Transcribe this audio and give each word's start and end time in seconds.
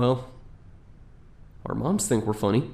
Well, 0.00 0.30
our 1.66 1.74
moms 1.74 2.08
think 2.08 2.24
we're 2.24 2.32
funny. 2.32 2.70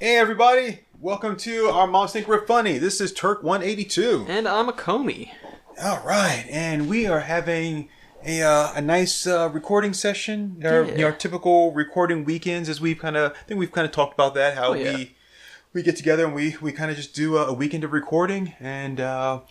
Hey 0.00 0.16
everybody, 0.16 0.80
welcome 1.00 1.36
to 1.36 1.66
our 1.68 1.86
Moms 1.86 2.10
Think 2.10 2.26
We're 2.26 2.44
Funny. 2.44 2.78
This 2.78 3.00
is 3.00 3.12
Turk 3.12 3.44
182. 3.44 4.26
And 4.28 4.48
I'm 4.48 4.68
a 4.68 4.72
Comey. 4.72 5.30
All 5.80 6.02
right, 6.04 6.44
and 6.50 6.88
we 6.88 7.06
are 7.06 7.20
having 7.20 7.90
a, 8.26 8.42
uh, 8.42 8.72
a 8.74 8.80
nice 8.80 9.24
uh, 9.24 9.48
recording 9.52 9.92
session. 9.94 10.60
Our, 10.64 10.82
Yeah. 10.82 11.04
our 11.04 11.12
typical 11.12 11.70
recording 11.70 12.24
weekends, 12.24 12.68
as 12.68 12.80
we've 12.80 12.98
kind 12.98 13.16
of, 13.16 13.30
I 13.30 13.42
think 13.46 13.60
we've 13.60 13.70
kind 13.70 13.84
of 13.84 13.92
talked 13.92 14.14
about 14.14 14.34
that. 14.34 14.56
How 14.56 14.70
Oh, 14.70 14.72
yeah. 14.72 14.96
we 14.96 15.14
we 15.72 15.82
get 15.84 15.94
together 15.96 16.24
and 16.24 16.34
we 16.34 16.56
we 16.60 16.72
kind 16.72 16.90
of 16.90 16.96
just 16.96 17.14
do 17.14 17.36
a, 17.36 17.46
a 17.46 17.52
weekend 17.52 17.84
of 17.84 17.92
recording, 17.92 18.54
and 18.58 18.98
uh, 18.98 19.42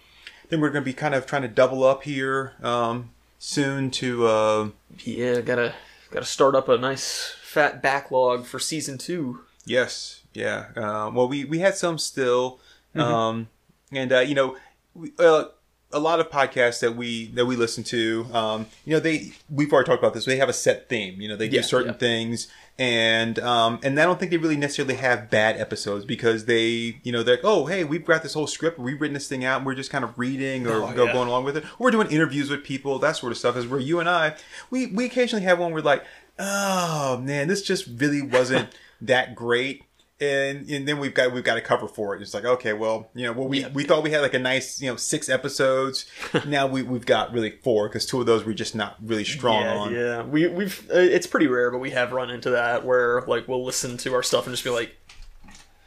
then 0.49 0.59
we're 0.59 0.71
going 0.71 0.83
to 0.83 0.89
be 0.89 0.93
kind 0.93 1.15
of 1.15 1.25
trying 1.25 1.43
to 1.43 1.47
double 1.47 1.85
up 1.85 2.03
here 2.03 2.51
um, 2.61 3.11
soon 3.45 3.89
to. 3.91 4.27
Uh, 4.27 4.69
Yeah, 5.03 5.41
gotta 5.41 5.73
gotta 6.11 6.25
start 6.25 6.55
up 6.55 6.69
a 6.69 6.77
nice 6.77 7.35
fat 7.41 7.81
backlog 7.81 8.45
for 8.45 8.59
season 8.59 8.97
two. 8.97 9.41
Yes, 9.65 10.21
yeah. 10.33 10.67
Uh, 10.77 11.11
well, 11.13 11.27
we 11.27 11.43
we 11.45 11.59
had 11.59 11.75
some 11.75 11.97
still, 11.97 12.59
um, 12.95 13.49
and 13.91 14.11
uh, 14.13 14.19
you 14.19 14.35
know, 14.35 14.57
we, 14.93 15.11
uh, 15.19 15.45
a 15.91 15.99
lot 15.99 16.19
of 16.19 16.29
podcasts 16.29 16.79
that 16.81 16.95
we 16.95 17.27
that 17.27 17.45
we 17.45 17.55
listen 17.55 17.83
to, 17.85 18.25
um, 18.31 18.67
you 18.85 18.93
know, 18.93 18.99
they 18.99 19.33
we've 19.49 19.71
already 19.73 19.87
talked 19.87 20.01
about 20.01 20.13
this. 20.13 20.25
They 20.25 20.37
have 20.37 20.49
a 20.49 20.53
set 20.53 20.87
theme. 20.87 21.19
You 21.19 21.29
know, 21.29 21.35
they 21.35 21.45
Yeah, 21.45 21.61
do 21.61 21.63
certain 21.63 21.93
yeah. 21.93 21.97
things, 21.97 22.47
and 22.81 23.37
um, 23.37 23.79
and 23.83 23.99
I 23.99 24.05
don't 24.05 24.17
think 24.19 24.31
they 24.31 24.37
really 24.37 24.57
necessarily 24.57 24.95
have 24.95 25.29
bad 25.29 25.55
episodes 25.55 26.03
because 26.03 26.45
they, 26.45 26.99
you 27.03 27.11
know, 27.11 27.21
they're 27.21 27.35
like, 27.35 27.45
oh, 27.45 27.67
hey, 27.67 27.83
we've 27.83 28.03
got 28.03 28.23
this 28.23 28.33
whole 28.33 28.47
script, 28.47 28.79
we've 28.79 28.99
written 28.99 29.13
this 29.13 29.27
thing 29.27 29.45
out, 29.45 29.57
and 29.57 29.67
we're 29.67 29.75
just 29.75 29.91
kind 29.91 30.03
of 30.03 30.17
reading 30.17 30.65
or 30.65 30.77
Oh, 30.81 30.91
go, 30.91 31.05
yeah. 31.05 31.13
going 31.13 31.27
along 31.27 31.43
with 31.43 31.57
it. 31.57 31.63
We're 31.77 31.91
doing 31.91 32.09
interviews 32.09 32.49
with 32.49 32.63
people, 32.63 32.97
that 32.97 33.17
sort 33.17 33.31
of 33.31 33.37
stuff. 33.37 33.55
Is 33.55 33.67
where 33.67 33.79
you 33.79 33.99
and 33.99 34.09
I, 34.09 34.35
we 34.71 34.87
we 34.87 35.05
occasionally 35.05 35.45
have 35.45 35.59
one 35.59 35.73
where 35.73 35.83
like, 35.83 36.03
oh 36.39 37.17
man, 37.17 37.47
this 37.47 37.61
just 37.61 37.85
really 37.97 38.23
wasn't 38.23 38.75
that 39.01 39.35
great. 39.35 39.83
And, 40.21 40.69
and 40.69 40.87
then 40.87 40.99
we've 40.99 41.15
got 41.15 41.33
we've 41.33 41.43
got 41.43 41.57
a 41.57 41.61
cover 41.61 41.87
for 41.87 42.15
it. 42.15 42.21
It's 42.21 42.33
like 42.35 42.45
okay, 42.45 42.73
well, 42.73 43.09
you 43.15 43.25
know, 43.25 43.33
well, 43.33 43.47
we, 43.47 43.61
Yeah. 43.61 43.69
we 43.69 43.83
thought 43.83 44.03
we 44.03 44.11
had 44.11 44.21
like 44.21 44.35
a 44.35 44.39
nice 44.39 44.79
you 44.79 44.87
know 44.89 44.95
six 44.95 45.27
episodes. 45.29 46.05
now 46.45 46.67
we 46.67 46.83
we've 46.83 47.05
got 47.07 47.33
really 47.33 47.49
four 47.63 47.89
because 47.89 48.05
two 48.05 48.19
of 48.19 48.27
those 48.27 48.45
we're 48.45 48.53
just 48.53 48.75
not 48.75 48.97
really 49.03 49.23
strong 49.23 49.63
yeah, 49.63 49.75
on. 49.75 49.93
yeah. 49.95 50.21
We 50.21 50.47
we've 50.47 50.87
uh, 50.91 50.97
it's 50.99 51.25
pretty 51.25 51.47
rare, 51.47 51.71
but 51.71 51.79
we 51.79 51.89
have 51.89 52.11
run 52.11 52.29
into 52.29 52.51
that 52.51 52.85
where 52.85 53.21
like 53.23 53.47
we'll 53.47 53.65
listen 53.65 53.97
to 53.97 54.13
our 54.13 54.21
stuff 54.21 54.45
and 54.45 54.53
just 54.53 54.63
be 54.63 54.69
like, 54.69 54.95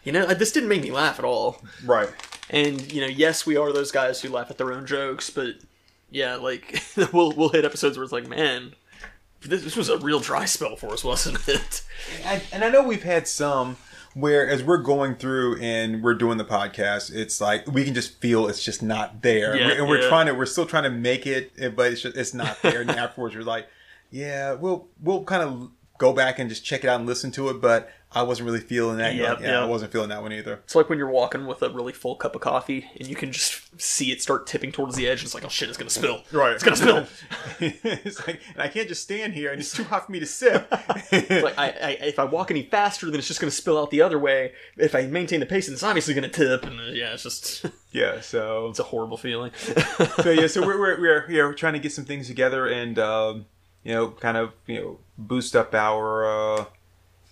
you 0.03 0.11
know, 0.11 0.27
this 0.27 0.51
didn't 0.51 0.69
make 0.69 0.83
me 0.83 0.91
laugh 0.91 1.21
at 1.21 1.25
all. 1.25 1.63
Right. 1.85 2.09
And 2.51 2.93
you 2.93 3.01
know, 3.03 3.07
yes, 3.07 3.47
we 3.47 3.57
are 3.57 3.73
those 3.73 3.93
guys 3.93 4.21
who 4.21 4.31
laugh 4.31 4.51
at 4.51 4.59
their 4.59 4.73
own 4.73 4.85
jokes, 4.85 5.31
but 5.31 5.55
yeah, 6.11 6.35
like 6.35 6.83
we'll 7.13 7.31
we'll 7.33 7.51
hit 7.51 7.65
episodes 7.65 7.97
where 7.97 8.03
it's 8.03 8.13
like, 8.13 8.29
man, 8.29 8.75
this, 9.43 9.63
this 9.63 9.77
was 9.77 9.89
a 9.91 9.99
real 9.99 10.19
dry 10.19 10.45
spell 10.45 10.75
for 10.75 10.89
us, 10.93 11.05
wasn't 11.05 11.47
it? 11.49 11.83
And, 12.25 12.43
and 12.53 12.65
I 12.65 12.69
know 12.71 12.83
we've 12.83 13.05
had 13.05 13.29
some 13.29 13.77
where 14.15 14.49
as 14.49 14.63
we're 14.63 14.79
going 14.79 15.17
through 15.17 15.59
and 15.61 16.03
we're 16.03 16.15
doing 16.15 16.39
the 16.39 16.45
podcast, 16.45 17.15
it's 17.15 17.41
like 17.41 17.67
we 17.67 17.85
can 17.85 17.95
just 17.95 18.19
feel 18.21 18.47
it's 18.49 18.63
just 18.63 18.83
not 18.83 19.23
there, 19.23 19.57
Yeah, 19.57 19.73
and 19.73 19.89
we're 19.89 20.01
yeah. 20.03 20.09
trying 20.09 20.27
to 20.27 20.33
we're 20.35 20.47
still 20.47 20.67
trying 20.67 20.85
to 20.85 20.91
make 20.91 21.27
it, 21.27 21.53
eh, 21.59 21.69
but 21.69 21.93
it's 21.93 22.03
just 22.03 22.17
it's 22.17 22.35
not 22.35 22.61
there. 22.63 22.81
and 22.81 22.91
afterwards, 22.91 23.35
we're 23.35 23.43
like, 23.43 23.69
yeah, 24.11 24.53
we'll 24.53 24.89
we'll 25.03 25.25
kind 25.25 25.43
of 25.43 25.71
go 25.99 26.13
back 26.13 26.39
and 26.39 26.49
just 26.49 26.65
check 26.65 26.83
it 26.85 26.89
out 26.89 26.99
and 26.99 27.09
listen 27.09 27.31
to 27.33 27.49
it, 27.51 27.61
but 27.61 27.91
I 28.15 28.23
wasn't 28.23 28.47
really 28.47 28.61
feeling 28.61 28.99
that. 28.99 29.15
Yep, 29.15 29.41
yeah, 29.41 29.61
I 29.61 29.65
wasn't 29.65 29.91
feeling 29.93 30.11
that 30.11 30.23
one 30.23 30.33
either. 30.33 30.55
It's 30.65 30.75
like 30.75 30.89
when 30.89 30.99
you're 30.99 31.11
walking 31.11 31.47
with 31.47 31.63
a 31.63 31.71
really 31.71 31.93
full 31.93 32.15
cup 32.15 32.35
of 32.35 32.41
coffee 32.41 32.87
and 32.99 33.09
you 33.09 33.17
can 33.17 33.33
just 33.33 33.81
see 33.81 34.13
it 34.13 34.23
start 34.23 34.47
tipping 34.47 34.71
towards 34.71 34.95
the 34.95 35.09
edge. 35.09 35.21
And 35.21 35.27
it's 35.27 35.35
like, 35.35 35.45
oh 35.45 35.49
shit, 35.49 35.69
it's 35.69 35.77
gonna 35.77 35.91
spill. 35.91 36.23
Right. 36.31 36.53
It's 36.53 36.63
gonna 36.63 36.77
spill. 36.77 37.07
it's 37.61 38.27
like, 38.27 38.41
and 38.53 38.63
I 38.63 38.69
can't 38.69 38.87
just 38.87 39.03
stand 39.03 39.35
here, 39.35 39.51
and 39.51 39.61
it's 39.61 39.73
too 39.73 39.85
hot 39.85 40.07
for 40.07 40.13
me 40.13 40.21
to 40.21 40.27
sip. 40.27 40.69
It's 41.11 41.45
like 41.45 41.59
I, 41.59 41.67
I, 41.69 41.91
if 42.03 42.19
I 42.19 42.25
walk 42.25 42.51
any 42.51 42.63
faster, 42.63 43.07
then 43.07 43.19
it's 43.19 43.29
just 43.29 43.41
gonna 43.41 43.51
spill 43.51 43.79
out 43.79 43.91
the 43.91 44.03
other 44.03 44.19
way. 44.19 44.53
If 44.77 44.95
I 44.95 45.07
maintain 45.07 45.41
the 45.41 45.47
pace, 45.47 45.67
then 45.67 45.75
it's 45.75 45.83
obviously 45.83 46.15
gonna 46.15 46.29
tip. 46.29 46.65
And 46.65 46.79
uh, 46.79 46.85
yeah, 46.93 47.15
it's 47.15 47.25
just 47.25 47.67
yeah, 47.91 48.21
so 48.21 48.69
it's 48.69 48.79
a 48.79 48.85
horrible 48.85 49.17
feeling. 49.17 49.51
so 50.23 50.31
yeah, 50.31 50.47
so 50.47 50.65
we're 50.65 50.79
we're 50.79 51.01
we're, 51.01 51.31
you 51.31 51.39
know, 51.39 51.53
trying 51.53 51.73
to 51.75 51.81
get 51.81 51.93
some 51.93 52.05
things 52.05 52.29
together 52.29 52.67
and 52.67 52.99
um, 52.99 53.47
you 53.83 53.93
know 53.93 54.11
kind 54.11 54.37
of 54.37 54.53
you 54.67 54.81
know 54.81 54.99
boost 55.19 55.55
up 55.57 55.75
our 55.75 56.25
uh, 56.25 56.65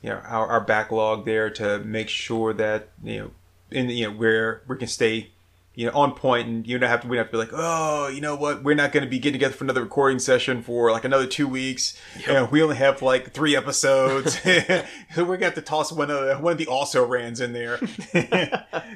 you 0.03 0.11
know 0.11 0.17
our, 0.27 0.47
our 0.47 0.61
backlog 0.61 1.25
there 1.25 1.51
to 1.51 1.79
make 1.81 2.09
sure 2.09 2.53
that 2.53 2.89
you 3.03 3.19
know 3.19 3.31
in 3.71 3.89
you 3.89 4.09
know 4.09 4.17
where 4.17 4.63
we 4.69 4.77
can 4.77 4.89
stay 4.89 5.31
you 5.75 5.87
know 5.87 5.93
on 5.93 6.13
point 6.15 6.47
and 6.47 6.67
you 6.67 6.79
don't 6.79 6.91
have 6.91 7.01
to 7.01 7.09
we 7.09 7.17
don't 7.17 7.25
have 7.25 7.31
to 7.31 7.33
be 7.33 7.39
like 7.39 7.53
oh 7.55 8.09
you 8.09 8.21
know 8.21 8.37
what 8.37 8.63
we're 8.63 8.75
not 8.75 8.93
going 8.93 9.03
to 9.05 9.09
be 9.09 9.19
getting 9.19 9.35
together 9.35 9.55
for 9.55 9.65
another 9.65 9.83
recording 9.83 10.19
session 10.19 10.63
for 10.63 10.91
like 10.91 11.05
another 11.05 11.27
two 11.27 11.49
weeks 11.49 11.99
and 12.29 12.51
we 12.51 12.63
only 12.63 12.77
have 12.77 13.01
like 13.01 13.33
three 13.33 13.57
episodes 13.57 14.39
so 15.15 15.25
we're 15.25 15.37
gonna 15.37 15.47
have 15.47 15.55
to 15.55 15.63
toss 15.63 15.91
one 15.91 16.11
of 16.11 16.27
the 16.27 16.37
one 16.37 16.53
of 16.53 16.59
the 16.59 16.67
also 16.67 17.05
rans 17.07 17.41
in 17.41 17.53
there 17.53 17.81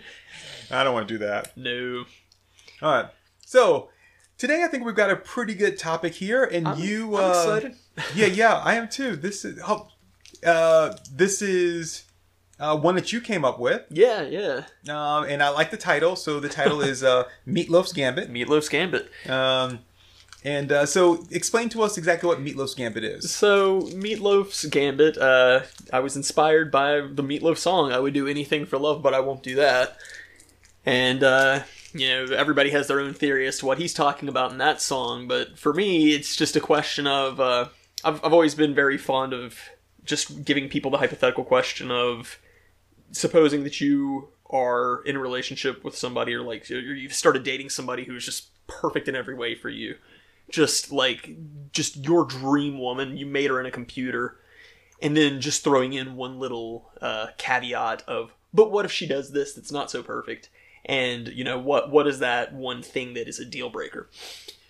I 0.70 0.84
don't 0.84 0.94
want 0.94 1.08
to 1.08 1.14
do 1.14 1.18
that. 1.18 1.56
no, 1.56 2.04
All 2.82 2.92
right. 2.92 3.10
So 3.44 3.88
today 4.38 4.64
I 4.64 4.68
think 4.68 4.84
we've 4.84 4.94
got 4.94 5.10
a 5.10 5.16
pretty 5.16 5.54
good 5.54 5.78
topic 5.78 6.14
here, 6.14 6.44
and 6.44 6.66
I'm, 6.66 6.78
you. 6.78 7.16
I'm 7.16 7.24
uh, 7.24 7.28
excited. 7.28 7.74
Yeah, 8.14 8.26
yeah, 8.26 8.54
I 8.56 8.74
am 8.74 8.88
too. 8.88 9.16
This 9.16 9.44
is 9.44 9.60
oh, 9.66 9.88
uh, 10.46 10.96
this 11.12 11.42
is 11.42 12.04
uh, 12.58 12.76
one 12.76 12.94
that 12.94 13.12
you 13.12 13.20
came 13.20 13.44
up 13.44 13.58
with, 13.58 13.82
Yeah, 13.90 14.22
yeah. 14.22 14.62
um, 14.88 15.24
and 15.24 15.42
I 15.42 15.50
like 15.50 15.70
the 15.70 15.76
title. 15.76 16.16
So 16.16 16.40
the 16.40 16.48
title 16.48 16.80
is 16.80 17.02
uh, 17.02 17.24
Meatloaf's 17.46 17.92
Gambit. 17.92 18.32
Meatloaf's 18.32 18.68
Gambit. 18.68 19.10
Um, 19.28 19.80
and 20.44 20.70
uh, 20.70 20.86
so 20.86 21.24
explain 21.30 21.68
to 21.70 21.82
us 21.82 21.98
exactly 21.98 22.28
what 22.28 22.38
Meatloaf's 22.38 22.74
Gambit 22.74 23.02
is. 23.04 23.32
So 23.34 23.82
Meatloaf's 23.82 24.64
Gambit. 24.66 25.18
Uh, 25.18 25.62
I 25.92 25.98
was 26.00 26.14
inspired 26.16 26.70
by 26.70 27.00
the 27.00 27.22
Meatloaf 27.22 27.58
song. 27.58 27.92
I 27.92 27.98
would 27.98 28.14
do 28.14 28.28
anything 28.28 28.64
for 28.64 28.78
love, 28.78 29.02
but 29.02 29.12
I 29.12 29.20
won't 29.20 29.42
do 29.42 29.56
that. 29.56 29.96
And 30.84 31.24
uh, 31.24 31.64
you 31.92 32.08
know, 32.08 32.26
everybody 32.36 32.70
has 32.70 32.86
their 32.86 33.00
own 33.00 33.12
theory 33.12 33.46
as 33.48 33.58
to 33.58 33.66
what 33.66 33.78
he's 33.78 33.92
talking 33.92 34.28
about 34.28 34.52
in 34.52 34.58
that 34.58 34.80
song. 34.80 35.26
But 35.26 35.58
for 35.58 35.74
me, 35.74 36.12
it's 36.14 36.36
just 36.36 36.54
a 36.56 36.60
question 36.60 37.06
of. 37.06 37.40
Uh, 37.40 37.68
I've 38.04 38.24
I've 38.24 38.32
always 38.32 38.54
been 38.54 38.74
very 38.74 38.98
fond 38.98 39.32
of 39.32 39.58
just 40.06 40.44
giving 40.44 40.68
people 40.68 40.90
the 40.90 40.98
hypothetical 40.98 41.44
question 41.44 41.90
of 41.90 42.38
supposing 43.12 43.64
that 43.64 43.80
you 43.80 44.28
are 44.48 45.02
in 45.04 45.16
a 45.16 45.18
relationship 45.18 45.82
with 45.84 45.96
somebody 45.96 46.32
or 46.32 46.42
like 46.42 46.70
you've 46.70 47.14
started 47.14 47.42
dating 47.42 47.68
somebody 47.68 48.04
who's 48.04 48.24
just 48.24 48.48
perfect 48.66 49.08
in 49.08 49.16
every 49.16 49.34
way 49.34 49.54
for 49.54 49.68
you. 49.68 49.96
Just 50.48 50.92
like 50.92 51.36
just 51.72 51.96
your 51.96 52.24
dream 52.24 52.78
woman 52.78 53.16
you 53.16 53.26
made 53.26 53.50
her 53.50 53.58
in 53.58 53.66
a 53.66 53.70
computer 53.70 54.38
and 55.02 55.16
then 55.16 55.40
just 55.40 55.64
throwing 55.64 55.92
in 55.92 56.16
one 56.16 56.38
little 56.38 56.90
uh, 57.02 57.28
caveat 57.36 58.02
of 58.06 58.32
but 58.54 58.70
what 58.70 58.84
if 58.84 58.92
she 58.92 59.06
does 59.06 59.32
this 59.32 59.52
that's 59.52 59.72
not 59.72 59.90
so 59.90 60.02
perfect? 60.02 60.48
And 60.84 61.28
you 61.28 61.42
know 61.42 61.58
what 61.58 61.90
what 61.90 62.06
is 62.06 62.20
that 62.20 62.54
one 62.54 62.82
thing 62.82 63.14
that 63.14 63.28
is 63.28 63.40
a 63.40 63.44
deal 63.44 63.70
breaker? 63.70 64.08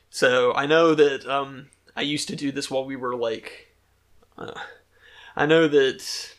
So 0.09 0.55
i 0.55 0.65
know 0.65 0.95
that 0.95 1.27
um 1.29 1.67
i 1.95 2.01
used 2.01 2.29
to 2.29 2.37
do 2.37 2.51
this 2.51 2.71
while 2.71 2.87
we 2.87 2.97
were 2.97 3.15
like 3.15 3.75
uh, 4.39 4.59
i 5.37 5.47
know 5.47 5.69
that 5.69 6.35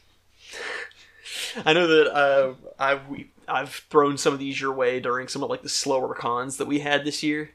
I 1.65 1.73
know 1.73 1.87
that 1.87 2.13
uh, 2.13 2.53
I've 2.79 3.07
we, 3.07 3.31
I've 3.47 3.69
thrown 3.89 4.17
some 4.17 4.33
of 4.33 4.39
these 4.39 4.59
your 4.59 4.73
way 4.73 4.99
during 4.99 5.27
some 5.27 5.43
of 5.43 5.49
like 5.49 5.63
the 5.63 5.69
slower 5.69 6.13
cons 6.13 6.57
that 6.57 6.67
we 6.67 6.79
had 6.79 7.05
this 7.05 7.23
year, 7.23 7.51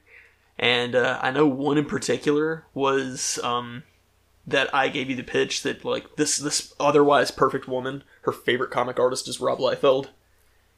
and 0.58 0.94
uh, 0.94 1.18
I 1.22 1.30
know 1.30 1.46
one 1.46 1.78
in 1.78 1.84
particular 1.84 2.64
was 2.74 3.38
um, 3.42 3.82
that 4.46 4.74
I 4.74 4.88
gave 4.88 5.10
you 5.10 5.16
the 5.16 5.22
pitch 5.22 5.62
that 5.62 5.84
like 5.84 6.16
this 6.16 6.38
this 6.38 6.74
otherwise 6.80 7.30
perfect 7.30 7.68
woman, 7.68 8.04
her 8.22 8.32
favorite 8.32 8.70
comic 8.70 8.98
artist 8.98 9.28
is 9.28 9.40
Rob 9.40 9.58
Liefeld, 9.58 10.08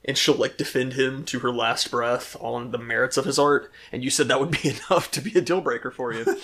and 0.05 0.19
she'll 0.19 0.34
like 0.34 0.56
defend 0.56 0.94
him 0.94 1.25
to 1.26 1.38
her 1.40 1.52
last 1.52 1.90
breath 1.90 2.37
on 2.40 2.72
the 2.72 2.78
merits 2.78 3.17
of 3.17 3.25
his 3.25 3.38
art, 3.38 3.70
and 3.93 4.05
you 4.05 4.10
said 4.10 4.28
that 4.28 4.40
would 4.40 4.50
be 4.50 4.69
enough 4.90 5.10
to 5.12 5.20
be 5.20 5.37
a 5.38 5.40
deal 5.40 5.60
breaker 5.60 5.90
for 5.90 6.12
you. 6.12 6.25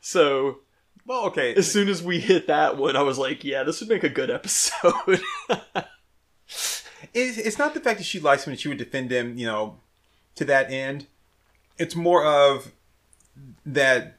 so 0.00 0.60
Well, 1.06 1.26
okay. 1.26 1.54
as 1.54 1.70
soon 1.70 1.88
as 1.88 2.02
we 2.02 2.18
hit 2.18 2.46
that 2.46 2.76
one, 2.78 2.96
I 2.96 3.02
was 3.02 3.18
like, 3.18 3.44
yeah, 3.44 3.62
this 3.62 3.80
would 3.80 3.90
make 3.90 4.04
a 4.04 4.08
good 4.08 4.30
episode. 4.30 5.20
It, 7.12 7.38
it's 7.38 7.58
not 7.58 7.74
the 7.74 7.80
fact 7.80 7.98
that 7.98 8.04
she 8.04 8.18
likes 8.18 8.46
him 8.46 8.52
and 8.52 8.60
she 8.60 8.68
would 8.68 8.78
defend 8.78 9.12
him, 9.12 9.38
you 9.38 9.46
know, 9.46 9.78
to 10.34 10.44
that 10.46 10.70
end. 10.70 11.06
It's 11.78 11.94
more 11.94 12.24
of 12.24 12.72
that 13.64 14.18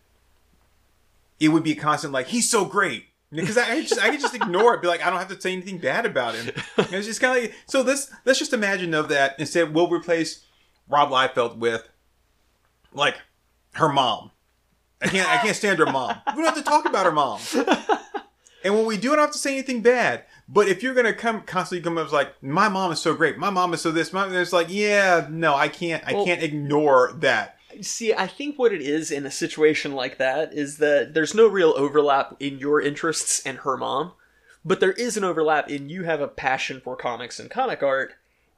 it 1.40 1.50
would 1.50 1.64
be 1.64 1.74
a 1.74 1.76
constant 1.76 2.14
like 2.14 2.28
he's 2.28 2.50
so 2.50 2.66
great 2.66 3.06
because 3.32 3.58
I, 3.58 3.72
I 3.72 3.82
just 3.82 4.02
I 4.02 4.10
could 4.10 4.22
just 4.22 4.36
ignore 4.36 4.74
it, 4.74 4.82
be 4.82 4.88
like 4.88 5.06
I 5.06 5.10
don't 5.10 5.20
have 5.20 5.28
to 5.30 5.40
say 5.40 5.52
anything 5.52 5.78
bad 5.78 6.06
about 6.06 6.36
him. 6.36 6.54
And 6.78 6.94
it's 6.94 7.08
just 7.08 7.20
kind 7.20 7.38
of 7.38 7.44
like 7.44 7.54
so. 7.68 7.82
Let's 7.82 8.12
let's 8.24 8.40
just 8.40 8.54
imagine 8.54 8.94
of 8.94 9.10
that 9.10 9.36
instead. 9.40 9.74
We'll 9.74 9.90
replace 9.90 10.46
Rob 10.88 11.10
Liefeld 11.10 11.58
with 11.58 11.88
like 12.94 13.16
her 13.74 13.92
mom. 13.92 14.32
I 15.06 15.10
can't 15.10 15.30
I 15.30 15.38
can't 15.38 15.56
stand 15.56 15.80
her 15.80 15.86
mom. 15.86 16.18
We 16.36 16.44
don't 16.44 16.46
have 16.46 16.56
to 16.56 16.64
talk 16.64 16.86
about 16.86 17.06
her 17.06 17.12
mom. 17.12 17.40
And 18.64 18.74
when 18.74 18.86
we 18.88 18.98
do, 18.98 19.14
I 19.14 19.16
don't 19.16 19.26
have 19.26 19.32
to 19.34 19.38
say 19.38 19.54
anything 19.54 19.82
bad. 19.82 20.24
But 20.50 20.68
if 20.68 20.82
you're 20.82 20.94
gonna 20.96 21.14
come 21.14 21.42
constantly 21.42 21.84
come 21.84 21.98
up 21.98 22.08
as 22.08 22.14
like, 22.14 22.42
my 22.42 22.68
mom 22.70 22.92
is 22.92 23.00
so 23.00 23.14
great, 23.14 23.38
my 23.38 23.50
mom 23.50 23.74
is 23.74 23.82
so 23.82 23.92
this, 23.92 24.12
my 24.12 24.28
it's 24.36 24.54
like, 24.54 24.68
yeah, 24.70 25.28
no, 25.30 25.56
I 25.56 25.68
can't, 25.70 26.04
I 26.06 26.14
Well- 26.14 26.26
can't 26.26 26.42
ignore 26.44 27.14
that. 27.20 27.58
See, 27.82 28.14
I 28.14 28.26
think 28.28 28.58
what 28.58 28.72
it 28.72 28.82
is 28.82 29.12
in 29.12 29.26
a 29.26 29.32
situation 29.32 29.92
like 29.94 30.18
that 30.18 30.54
is 30.54 30.78
that 30.78 31.14
there's 31.14 31.36
no 31.36 31.46
real 31.48 31.74
overlap 31.76 32.36
in 32.40 32.58
your 32.58 32.80
interests 32.80 33.46
and 33.46 33.58
her 33.60 33.76
mom, 33.76 34.14
but 34.64 34.80
there 34.80 34.94
is 34.94 35.18
an 35.18 35.26
overlap 35.26 35.70
in 35.70 35.90
you 35.90 36.04
have 36.04 36.22
a 36.22 36.28
passion 36.28 36.80
for 36.80 36.96
comics 36.96 37.38
and 37.38 37.50
comic 37.52 37.84
art, 37.84 38.14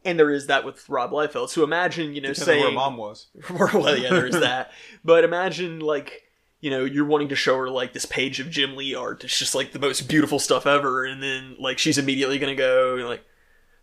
and 0.06 0.20
there 0.20 0.30
is 0.30 0.46
that 0.48 0.64
with 0.64 0.88
Rob 0.88 1.12
Liefeld. 1.12 1.50
So 1.50 1.64
imagine, 1.64 2.14
you 2.14 2.22
know, 2.22 2.30
Because 2.30 2.44
saying 2.44 2.62
where 2.64 2.72
mom 2.72 2.96
was. 2.98 3.26
well, 3.50 3.98
yeah, 3.98 4.10
there 4.10 4.28
is 4.28 4.40
that. 4.40 4.72
But 5.04 5.24
imagine 5.24 5.80
like 5.80 6.27
you 6.60 6.70
know 6.70 6.84
you're 6.84 7.06
wanting 7.06 7.30
to 7.30 7.36
show 7.36 7.58
her 7.58 7.70
like 7.70 7.94
this 7.94 8.06
page 8.06 8.40
of 8.40 8.50
Jim 8.50 8.76
Lee 8.76 8.96
art. 8.96 9.24
It's 9.24 9.38
just 9.38 9.56
like 9.56 9.72
the 9.72 9.80
most 9.80 10.08
beautiful 10.08 10.40
stuff 10.40 10.66
ever, 10.66 11.06
and 11.06 11.22
then 11.22 11.56
like 11.60 11.80
she's 11.80 11.98
immediately 11.98 12.40
gonna 12.40 12.56
go 12.56 12.96
like. 13.08 13.24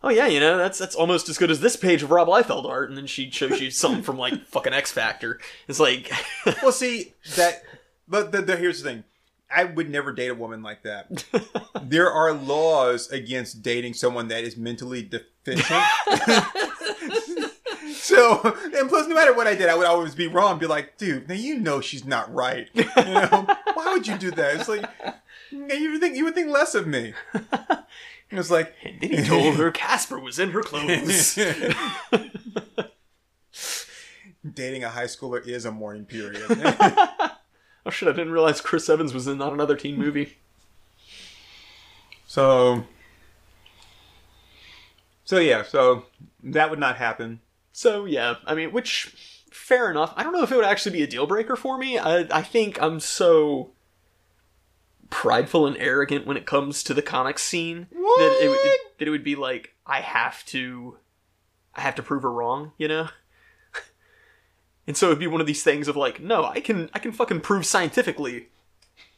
Oh 0.03 0.11
yeah, 0.11 0.27
you 0.27 0.39
know 0.39 0.59
that's 0.59 0.77
that's 0.79 0.95
almost 0.95 1.31
as 1.31 1.39
good 1.39 1.51
as 1.51 1.61
this 1.61 1.77
page 1.77 2.03
of 2.03 2.11
Rob 2.11 2.29
Liefeld 2.29 2.69
art, 2.69 2.91
and 2.91 2.99
then 2.99 3.07
she 3.07 3.31
shows 3.31 3.59
you 3.59 3.71
something 3.71 4.03
from 4.03 4.19
like 4.19 4.45
fucking 4.49 4.75
X 4.75 4.93
Factor. 4.93 5.41
It's 5.67 5.81
like, 5.81 6.13
Well, 6.63 6.73
see 6.73 7.15
that, 7.37 7.63
but 8.07 8.31
the, 8.31 8.43
the, 8.43 8.57
here's 8.59 8.83
the 8.83 8.91
thing: 8.91 9.05
I 9.51 9.65
would 9.65 9.89
never 9.89 10.13
date 10.13 10.29
a 10.29 10.35
woman 10.35 10.63
like 10.63 10.83
that. 10.83 11.25
there 11.83 12.11
are 12.13 12.33
laws 12.33 13.11
against 13.11 13.63
dating 13.63 13.95
someone 13.95 14.29
that 14.29 14.45
is 14.45 14.59
mentally 14.59 15.03
deficient. 15.03 15.85
So, 18.05 18.55
and 18.77 18.91
plus, 18.91 19.09
no 19.09 19.15
matter 19.15 19.33
what 19.33 19.47
I 19.47 19.55
did, 19.55 19.71
I 19.71 19.75
would 19.75 19.87
always 19.87 20.15
be 20.15 20.27
wrong. 20.27 20.59
Be 20.59 20.67
like, 20.67 20.99
dude, 20.99 21.27
now 21.27 21.35
you 21.35 21.59
know 21.59 21.81
she's 21.81 22.05
not 22.05 22.31
right. 22.33 22.69
You 22.75 22.85
know, 22.85 23.47
why 23.75 23.95
would 23.95 24.07
you 24.07 24.19
do 24.19 24.31
that? 24.33 24.57
It's 24.57 24.69
like 24.69 24.85
you 25.51 25.93
would 25.93 26.03
think 26.03 26.15
you 26.15 26.25
would 26.25 26.35
think 26.35 26.51
less 26.51 26.75
of 26.75 26.87
me. 26.87 27.15
It 28.31 28.37
was 28.37 28.51
like 28.51 28.75
and 28.83 29.01
then 29.01 29.11
he 29.11 29.25
told 29.25 29.55
her 29.57 29.71
Casper 29.71 30.19
was 30.19 30.39
in 30.39 30.51
her 30.51 30.61
clothes. 30.61 31.35
dating 34.53 34.85
a 34.85 34.91
high 34.91 35.05
schooler 35.05 35.47
is 35.47 35.65
a 35.65 35.73
mourning 35.73 36.05
period. 36.05 36.45
oh 36.51 37.91
shit! 37.91 38.07
I 38.07 38.13
didn't 38.13 38.33
realize 38.33 38.61
Chris 38.61 38.91
Evans 38.91 39.15
was 39.15 39.27
in 39.27 39.39
not 39.39 39.55
another 39.55 39.77
teen 39.77 39.97
movie. 39.97 40.37
So, 42.27 42.85
so 45.25 45.39
yeah, 45.39 45.63
so 45.63 46.05
that 46.43 46.69
would 46.69 46.79
not 46.79 46.97
happen. 46.97 47.41
So 47.75 48.05
yeah, 48.05 48.37
I 48.47 48.55
mean, 48.55 48.71
which 48.71 49.13
fair 49.51 49.91
enough. 49.91 50.15
I 50.17 50.23
don't 50.23 50.33
know 50.33 50.45
if 50.45 50.53
it 50.53 50.57
would 50.57 50.65
actually 50.65 50.93
be 50.93 51.03
a 51.03 51.09
deal 51.09 51.27
breaker 51.27 51.57
for 51.57 51.77
me. 51.77 51.99
I 51.99 52.21
I 52.31 52.41
think 52.41 52.81
I'm 52.81 53.01
so 53.01 53.73
prideful 55.11 55.67
and 55.67 55.77
arrogant 55.77 56.25
when 56.25 56.37
it 56.37 56.47
comes 56.47 56.85
to 56.85 56.95
the 56.95 57.03
comic 57.03 57.39
scene 57.39 57.89
that 57.91 58.39
it, 58.41 58.49
What? 58.49 58.81
that 58.99 59.09
it 59.09 59.11
would 59.11 59.25
be 59.25 59.35
like 59.35 59.75
I 59.85 60.01
have 60.01 60.45
to 60.47 60.99
I 61.75 61.81
have 61.81 61.97
to 61.97 62.03
prove 62.03 62.23
her 62.23 62.33
wrong, 62.33 62.71
you 62.79 62.87
know? 62.87 63.09
and 64.87 64.97
so 64.97 65.07
it'd 65.07 65.19
be 65.19 65.27
one 65.27 65.41
of 65.41 65.47
these 65.49 65.65
things 65.65 65.89
of 65.89 65.97
like, 65.97 66.21
no, 66.21 66.45
I 66.45 66.61
can 66.61 66.91
I 66.95 67.01
can 67.01 67.11
fucking 67.11 67.41
prove 67.41 67.67
scientifically 67.67 68.51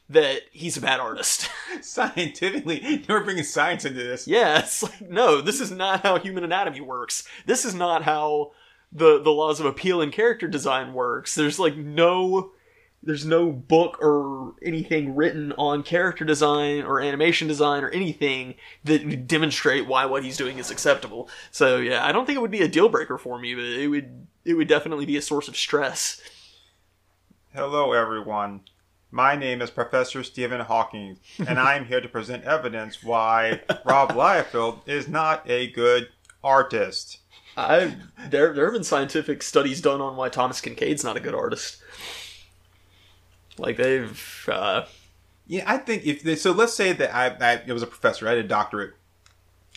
that 0.09 0.43
he's 0.53 0.77
a 0.77 0.81
bad 0.81 1.01
artist. 1.01 1.49
Scientifically, 1.81 3.05
you're 3.09 3.25
bringing 3.25 3.45
science 3.45 3.85
into 3.85 4.03
this. 4.03 4.27
Yeah, 4.27 4.61
it's 4.61 4.83
like 4.83 5.01
no, 5.11 5.41
this 5.41 5.61
is 5.61 5.71
not 5.71 6.03
how 6.03 6.19
human 6.19 6.45
anatomy 6.45 6.81
works. 6.81 7.27
This 7.47 7.65
is 7.65 7.75
not 7.75 8.03
how 8.03 8.53
the 8.93 9.21
the 9.21 9.31
laws 9.31 9.61
of 9.61 9.67
appeal 9.67 10.01
and 10.01 10.13
character 10.13 10.49
design 10.49 10.93
works. 10.95 11.35
There's 11.35 11.59
like 11.59 11.77
no 11.77 12.53
there's 13.03 13.27
no 13.27 13.53
book 13.53 13.99
or 14.01 14.55
anything 14.63 15.15
written 15.15 15.53
on 15.53 15.83
character 15.83 16.25
design 16.25 16.83
or 16.83 17.01
animation 17.01 17.47
design 17.47 17.85
or 17.85 17.91
anything 17.91 18.55
that 18.85 19.05
would 19.05 19.29
demonstrate 19.29 19.87
why 19.87 20.05
what 20.07 20.25
he's 20.25 20.37
doing 20.37 20.59
is 20.59 20.71
acceptable. 20.71 21.29
So 21.51 21.77
yeah, 21.77 22.05
I 22.05 22.13
don't 22.13 22.27
think 22.27 22.37
it 22.37 22.43
would 22.43 22.51
be 22.51 22.63
a 22.63 22.69
deal 22.69 22.89
breaker 22.89 23.19
for 23.19 23.39
me, 23.39 23.55
but 23.55 23.65
it 23.65 23.89
would 23.89 24.27
it 24.45 24.55
would 24.55 24.69
definitely 24.69 25.07
be 25.07 25.17
a 25.17 25.23
source 25.23 25.49
of 25.49 25.57
stress. 25.57 26.21
Hello, 27.55 27.93
everyone. 27.93 28.63
My 29.11 29.37
name 29.37 29.63
is 29.63 29.71
Professor 29.71 30.23
Stephen 30.25 30.61
Hawking, 30.61 31.19
and 31.47 31.59
I 31.61 31.77
am 31.77 31.87
here 31.87 32.01
to 32.01 32.09
present 32.09 32.45
evidence 32.45 33.03
why 33.03 33.61
Rob 33.85 34.11
Liefeld 34.11 34.81
is 34.87 35.09
not 35.09 35.49
a 35.49 35.71
good 35.71 36.09
artist. 36.43 37.19
I 37.57 37.97
there 38.29 38.53
there 38.53 38.67
have 38.67 38.75
been 38.75 38.85
scientific 38.85 39.43
studies 39.43 39.81
done 39.81 40.01
on 40.01 40.17
why 40.17 40.29
Thomas 40.29 40.61
Kinkade's 40.61 41.05
not 41.05 41.17
a 41.17 41.21
good 41.21 41.35
artist. 41.35 41.83
Like 43.59 43.77
they've 43.77 44.49
uh, 44.53 44.85
Yeah, 45.47 45.65
I 45.67 45.79
think 45.79 46.05
if 46.05 46.23
they, 46.23 46.37
so, 46.37 46.53
let's 46.53 46.75
say 46.75 46.93
that 46.93 47.15
I, 47.15 47.29
I 47.41 47.63
it 47.67 47.73
was 47.73 47.83
a 47.83 47.87
professor, 47.87 48.27
I 48.27 48.31
had 48.31 48.39
a 48.39 48.49
doctorate, 48.49 48.95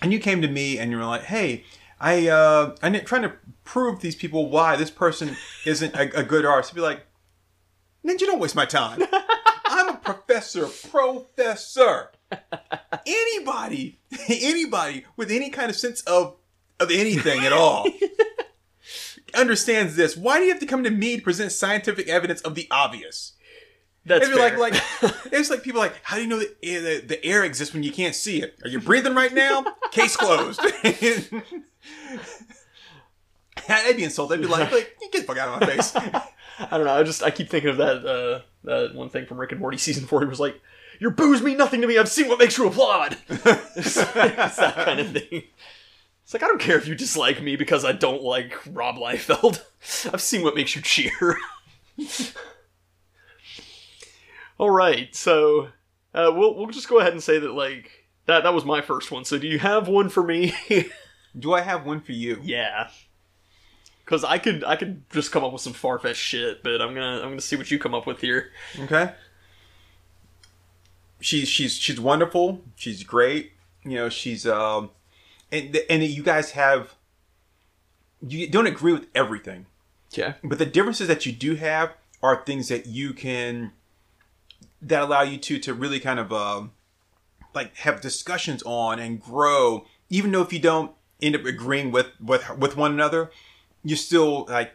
and 0.02 0.12
you 0.12 0.20
came 0.20 0.42
to 0.42 0.48
me 0.48 0.78
and 0.80 0.92
you 0.92 0.98
were 0.98 1.06
like, 1.06 1.24
"Hey, 1.24 1.64
I 2.02 2.28
uh, 2.28 2.76
I'm 2.82 3.00
trying 3.06 3.22
to 3.22 3.34
prove 3.64 4.02
these 4.02 4.16
people 4.16 4.50
why 4.50 4.76
this 4.76 4.92
person 4.92 5.38
isn't 5.66 5.96
a, 5.96 6.20
a 6.20 6.24
good 6.24 6.46
artist." 6.46 6.74
I'd 6.74 6.76
be 6.76 6.82
like, 6.82 7.06
"Ninja, 8.06 8.20
don't 8.20 8.40
waste 8.40 8.56
my 8.56 8.66
time. 8.66 9.02
I'm 9.66 9.90
a 9.90 9.98
professor, 9.98 10.68
professor. 10.90 12.12
Anybody, 13.06 14.00
anybody 14.28 15.06
with 15.16 15.32
any 15.32 15.50
kind 15.50 15.70
of 15.70 15.76
sense 15.76 16.02
of 16.02 16.36
of 16.80 16.92
anything 16.92 17.46
at 17.46 17.54
all." 17.54 17.88
Understands 19.36 19.96
this. 19.96 20.18
Why 20.18 20.40
do 20.40 20.46
you 20.46 20.52
have 20.52 20.60
to 20.60 20.66
come 20.66 20.84
to 20.84 20.90
me 20.90 21.18
to 21.18 21.22
present 21.22 21.52
scientific 21.52 22.08
evidence 22.08 22.42
of 22.42 22.56
the 22.56 22.68
obvious? 22.72 23.34
that's 24.06 24.24
It'd 24.26 24.36
be 24.36 24.42
like 24.42 24.54
fair. 24.54 25.10
like 25.10 25.16
it's 25.32 25.50
like 25.50 25.62
people 25.62 25.80
like 25.80 25.94
how 26.04 26.16
do 26.16 26.24
you 26.24 26.28
know 26.28 26.40
that 26.40 26.58
air, 26.64 26.82
the, 26.82 27.02
the 27.06 27.24
air 27.24 27.44
exists 27.44 27.74
when 27.74 27.84
you 27.84 27.92
can't 27.92 28.16
see 28.16 28.42
it? 28.42 28.58
Are 28.64 28.70
you 28.70 28.80
breathing 28.80 29.14
right 29.14 29.34
now? 29.34 29.64
Case 29.92 30.16
closed. 30.16 30.60
I'd 33.70 33.98
be 33.98 34.04
insulted. 34.04 34.40
I'd 34.40 34.42
be 34.42 34.48
like, 34.48 34.72
like 34.72 34.98
get 35.12 35.22
the 35.22 35.28
fuck 35.28 35.38
out 35.38 35.50
of 35.50 35.60
my 35.62 35.68
face. 35.68 35.94
I 36.60 36.78
don't 36.78 36.86
know. 36.86 36.94
I 36.94 37.04
just 37.04 37.24
I 37.24 37.32
keep 37.32 37.50
thinking 37.50 37.70
of 37.70 37.78
that 37.78 38.06
uh, 38.06 38.42
that 38.64 38.94
one 38.96 39.10
thing 39.10 39.26
from 39.26 39.40
Rick 39.40 39.52
and 39.52 39.62
Morty 39.62 39.78
season 39.78 40.06
four. 40.06 40.22
He 40.22 40.28
was 40.28 40.40
like, 40.40 40.60
"Your 41.00 41.12
booze 41.12 41.42
mean 41.42 41.58
nothing 41.58 41.82
to 41.82 41.88
me. 41.88 41.98
I've 41.98 42.10
seen 42.10 42.28
what 42.28 42.40
makes 42.40 42.58
you 42.58 42.68
applaud." 42.68 43.18
it's, 43.30 43.46
it's 43.76 43.96
that 44.58 44.76
kind 44.76 45.00
of 45.00 45.12
thing. 45.12 45.44
It's 46.24 46.34
like 46.34 46.44
I 46.44 46.48
don't 46.48 46.62
care 46.62 46.78
if 46.78 46.88
you 46.88 46.96
dislike 46.96 47.42
me 47.42 47.56
because 47.56 47.84
I 47.84 47.92
don't 47.92 48.22
like 48.22 48.56
Rob 48.72 48.98
Liefeld. 48.98 49.64
I've 50.14 50.22
seen 50.22 50.44
what 50.44 50.56
makes 50.56 50.76
you 50.76 50.82
cheer. 50.82 51.38
All 54.60 54.70
right, 54.70 55.16
so 55.16 55.70
uh, 56.14 56.32
we'll 56.36 56.56
we'll 56.56 56.68
just 56.68 56.90
go 56.90 57.00
ahead 57.00 57.14
and 57.14 57.24
say 57.24 57.40
that 57.40 57.54
like 57.54 58.08
that 58.26 58.44
that 58.44 58.54
was 58.54 58.66
my 58.66 58.82
first 58.82 59.12
one. 59.12 59.26
So 59.26 59.38
do 59.38 59.48
you 59.48 59.60
have 59.60 59.88
one 59.88 60.10
for 60.10 60.24
me? 60.24 60.54
Do 61.38 61.54
I 61.54 61.62
have 61.62 61.86
one 61.86 62.02
for 62.02 62.12
you? 62.12 62.40
Yeah. 62.42 62.90
Cause 64.10 64.24
I 64.24 64.40
could 64.40 64.64
I 64.64 64.76
could 64.76 65.08
just 65.12 65.32
come 65.32 65.44
up 65.44 65.54
with 65.54 65.62
some 65.62 65.74
far 65.74 66.00
fetched 66.00 66.20
shit, 66.20 66.64
but 66.64 66.82
I'm 66.82 66.96
gonna 66.96 67.18
I'm 67.18 67.30
gonna 67.30 67.42
see 67.42 67.56
what 67.56 67.70
you 67.70 67.78
come 67.78 67.94
up 67.94 68.08
with 68.08 68.22
here. 68.22 68.50
Okay. 68.80 69.14
She's 71.22 71.48
she's 71.48 71.74
she's 71.74 72.00
wonderful. 72.00 72.62
She's 72.76 73.04
great. 73.04 73.52
You 73.84 73.98
know, 73.98 74.10
she's 74.10 74.48
um, 74.48 74.90
and 75.52 75.78
and 75.92 76.02
you 76.02 76.24
guys 76.24 76.52
have 76.52 76.96
you 78.28 78.48
don't 78.48 78.66
agree 78.66 78.94
with 78.94 79.06
everything. 79.14 79.68
Yeah. 80.10 80.34
But 80.44 80.58
the 80.58 80.66
differences 80.66 81.08
that 81.08 81.28
you 81.28 81.32
do 81.32 81.54
have 81.54 81.94
are 82.24 82.44
things 82.44 82.68
that 82.70 82.88
you 82.88 83.14
can 83.14 83.74
that 84.82 85.04
allow 85.04 85.22
you 85.22 85.38
to 85.38 85.60
to 85.60 85.74
really 85.76 86.00
kind 86.00 86.20
of 86.20 86.34
um 86.34 86.72
like 87.54 87.76
have 87.76 88.02
discussions 88.02 88.64
on 88.66 88.98
and 88.98 89.22
grow, 89.22 89.86
even 90.10 90.32
though 90.32 90.42
if 90.42 90.52
you 90.52 90.58
don't 90.58 90.94
end 91.22 91.36
up 91.36 91.46
agreeing 91.46 91.92
with 91.92 92.08
with 92.20 92.58
with 92.58 92.76
one 92.76 92.92
another, 92.92 93.30
you're 93.84 93.98
still 93.98 94.46
like 94.46 94.74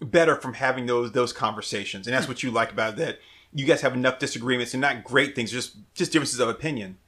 better 0.00 0.36
from 0.36 0.54
having 0.54 0.86
those 0.86 1.12
those 1.12 1.32
conversations, 1.32 2.06
and 2.06 2.14
that's 2.14 2.28
what 2.28 2.42
you 2.42 2.50
like 2.50 2.72
about 2.72 2.94
it, 2.94 2.96
that. 2.96 3.18
You 3.50 3.64
guys 3.64 3.80
have 3.80 3.94
enough 3.94 4.18
disagreements 4.18 4.74
and 4.74 4.82
not 4.82 5.04
great 5.04 5.34
things, 5.34 5.50
just 5.50 5.74
just 5.94 6.12
differences 6.12 6.38
of 6.38 6.50
opinion. 6.50 6.98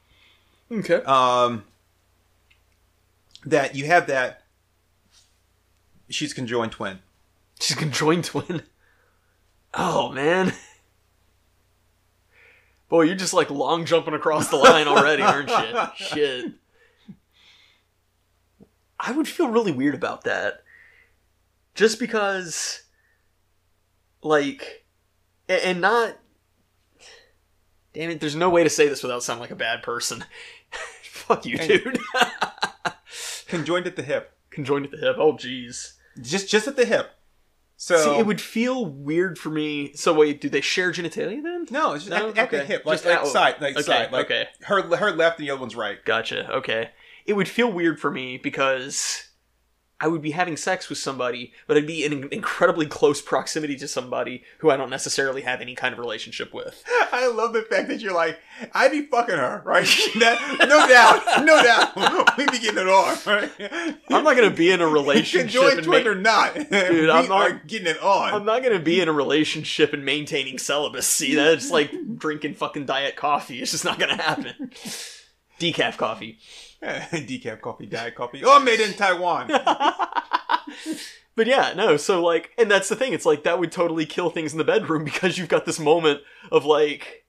Okay. 0.72 1.02
Um, 1.02 1.64
that 3.44 3.74
you 3.74 3.84
have 3.84 4.06
that. 4.06 4.42
She's 6.08 6.32
conjoined 6.32 6.72
twin. 6.72 7.00
She's 7.60 7.76
conjoined 7.76 8.24
twin. 8.24 8.62
Oh 9.74 10.10
man. 10.12 10.52
Boy, 12.88 13.02
you're 13.02 13.14
just 13.14 13.34
like 13.34 13.50
long 13.50 13.84
jumping 13.84 14.14
across 14.14 14.48
the 14.48 14.56
line 14.56 14.88
already, 14.88 15.22
aren't 15.22 15.48
you? 15.48 15.80
Shit. 15.94 16.52
I 18.98 19.12
would 19.12 19.28
feel 19.28 19.48
really 19.48 19.72
weird 19.72 19.94
about 19.94 20.24
that. 20.24 20.62
Just 21.80 21.98
because 21.98 22.82
like 24.22 24.84
and 25.48 25.80
not 25.80 26.18
Damn 27.94 28.10
it, 28.10 28.20
there's 28.20 28.36
no 28.36 28.50
way 28.50 28.62
to 28.64 28.68
say 28.68 28.86
this 28.86 29.02
without 29.02 29.22
sounding 29.22 29.40
like 29.40 29.50
a 29.50 29.56
bad 29.56 29.82
person. 29.82 30.22
Fuck 31.02 31.46
you, 31.46 31.56
And- 31.58 31.68
dude. 31.68 31.98
Conjoined 33.46 33.86
at 33.86 33.96
the 33.96 34.02
hip. 34.02 34.34
Conjoined 34.50 34.84
at 34.84 34.90
the 34.90 34.98
hip. 34.98 35.16
Oh 35.18 35.32
jeez. 35.32 35.94
Just 36.20 36.50
just 36.50 36.68
at 36.68 36.76
the 36.76 36.84
hip. 36.84 37.12
So 37.78 37.96
See, 37.96 38.18
it 38.18 38.26
would 38.26 38.42
feel 38.42 38.84
weird 38.84 39.38
for 39.38 39.48
me. 39.48 39.94
So 39.94 40.12
wait, 40.12 40.42
do 40.42 40.50
they 40.50 40.60
share 40.60 40.92
genitalia 40.92 41.42
then? 41.42 41.64
no, 41.70 41.94
it's 41.94 42.04
just 42.04 42.10
No? 42.10 42.28
at, 42.28 42.36
at 42.36 42.50
the 42.50 42.62
hip, 42.62 42.84
like, 42.84 42.96
Just 42.96 43.06
like 43.06 43.18
out- 43.20 43.26
side, 43.28 43.54
like 43.62 43.72
okay, 43.76 43.82
side, 43.82 44.12
like 44.12 44.26
okay. 44.26 44.48
her 44.64 44.82
her 44.96 45.12
left 45.12 45.38
and 45.38 45.48
the 45.48 45.52
other 45.52 45.62
one's 45.62 45.74
right. 45.74 46.04
Gotcha. 46.04 46.52
Okay. 46.56 46.90
It 47.24 47.32
would 47.32 47.48
feel 47.48 47.72
weird 47.72 47.98
for 47.98 48.10
me 48.10 48.36
because 48.36 49.29
I 50.02 50.08
would 50.08 50.22
be 50.22 50.30
having 50.30 50.56
sex 50.56 50.88
with 50.88 50.96
somebody, 50.96 51.52
but 51.66 51.76
I'd 51.76 51.86
be 51.86 52.04
in 52.06 52.26
incredibly 52.32 52.86
close 52.86 53.20
proximity 53.20 53.76
to 53.76 53.86
somebody 53.86 54.42
who 54.58 54.70
I 54.70 54.76
don't 54.78 54.88
necessarily 54.88 55.42
have 55.42 55.60
any 55.60 55.74
kind 55.74 55.92
of 55.92 55.98
relationship 55.98 56.54
with. 56.54 56.82
I 57.12 57.26
love 57.28 57.52
the 57.52 57.62
fact 57.62 57.88
that 57.88 58.00
you're 58.00 58.14
like, 58.14 58.38
I'd 58.72 58.92
be 58.92 59.02
fucking 59.06 59.36
her, 59.36 59.62
right? 59.64 59.84
That- 60.20 60.66
no 60.68 60.86
doubt, 60.88 61.44
no 61.44 61.62
doubt. 61.62 62.36
We'd 62.38 62.50
be 62.50 62.58
getting 62.60 62.80
it 62.80 62.88
on, 62.88 63.18
right? 63.26 63.50
I'm 64.10 64.24
not 64.24 64.36
gonna 64.36 64.50
be 64.50 64.70
in 64.70 64.80
a 64.80 64.88
relationship. 64.88 65.46
Enjoy 65.48 65.68
and 65.72 65.82
Twin 65.84 66.04
ma- 66.04 66.10
or 66.10 66.14
not, 66.14 66.54
Dude, 66.54 67.10
I'm 67.10 67.28
not- 67.28 67.66
getting 67.66 67.86
it 67.88 68.02
on. 68.02 68.32
I'm 68.34 68.44
not 68.44 68.62
gonna 68.62 68.78
be 68.80 69.00
in 69.00 69.08
a 69.08 69.12
relationship 69.12 69.92
and 69.92 70.04
maintaining 70.04 70.58
celibacy. 70.58 71.34
That's 71.34 71.70
like 71.70 71.92
drinking 72.16 72.54
fucking 72.54 72.86
diet 72.86 73.16
coffee. 73.16 73.60
It's 73.60 73.72
just 73.72 73.84
not 73.84 73.98
gonna 73.98 74.16
happen. 74.20 74.70
Decaf 75.58 75.96
coffee. 75.98 76.38
Decaf 76.82 77.60
coffee, 77.60 77.86
diet 77.86 78.14
coffee. 78.14 78.42
Oh, 78.44 78.58
made 78.60 78.80
in 78.80 78.94
Taiwan. 78.94 79.50
But 81.36 81.46
yeah, 81.46 81.72
no, 81.74 81.96
so 81.96 82.22
like, 82.22 82.50
and 82.58 82.70
that's 82.70 82.88
the 82.88 82.96
thing, 82.96 83.12
it's 83.14 83.24
like 83.24 83.44
that 83.44 83.58
would 83.58 83.72
totally 83.72 84.04
kill 84.04 84.28
things 84.28 84.52
in 84.52 84.58
the 84.58 84.64
bedroom 84.64 85.04
because 85.04 85.38
you've 85.38 85.48
got 85.48 85.64
this 85.64 85.78
moment 85.78 86.20
of 86.50 86.64
like, 86.66 87.24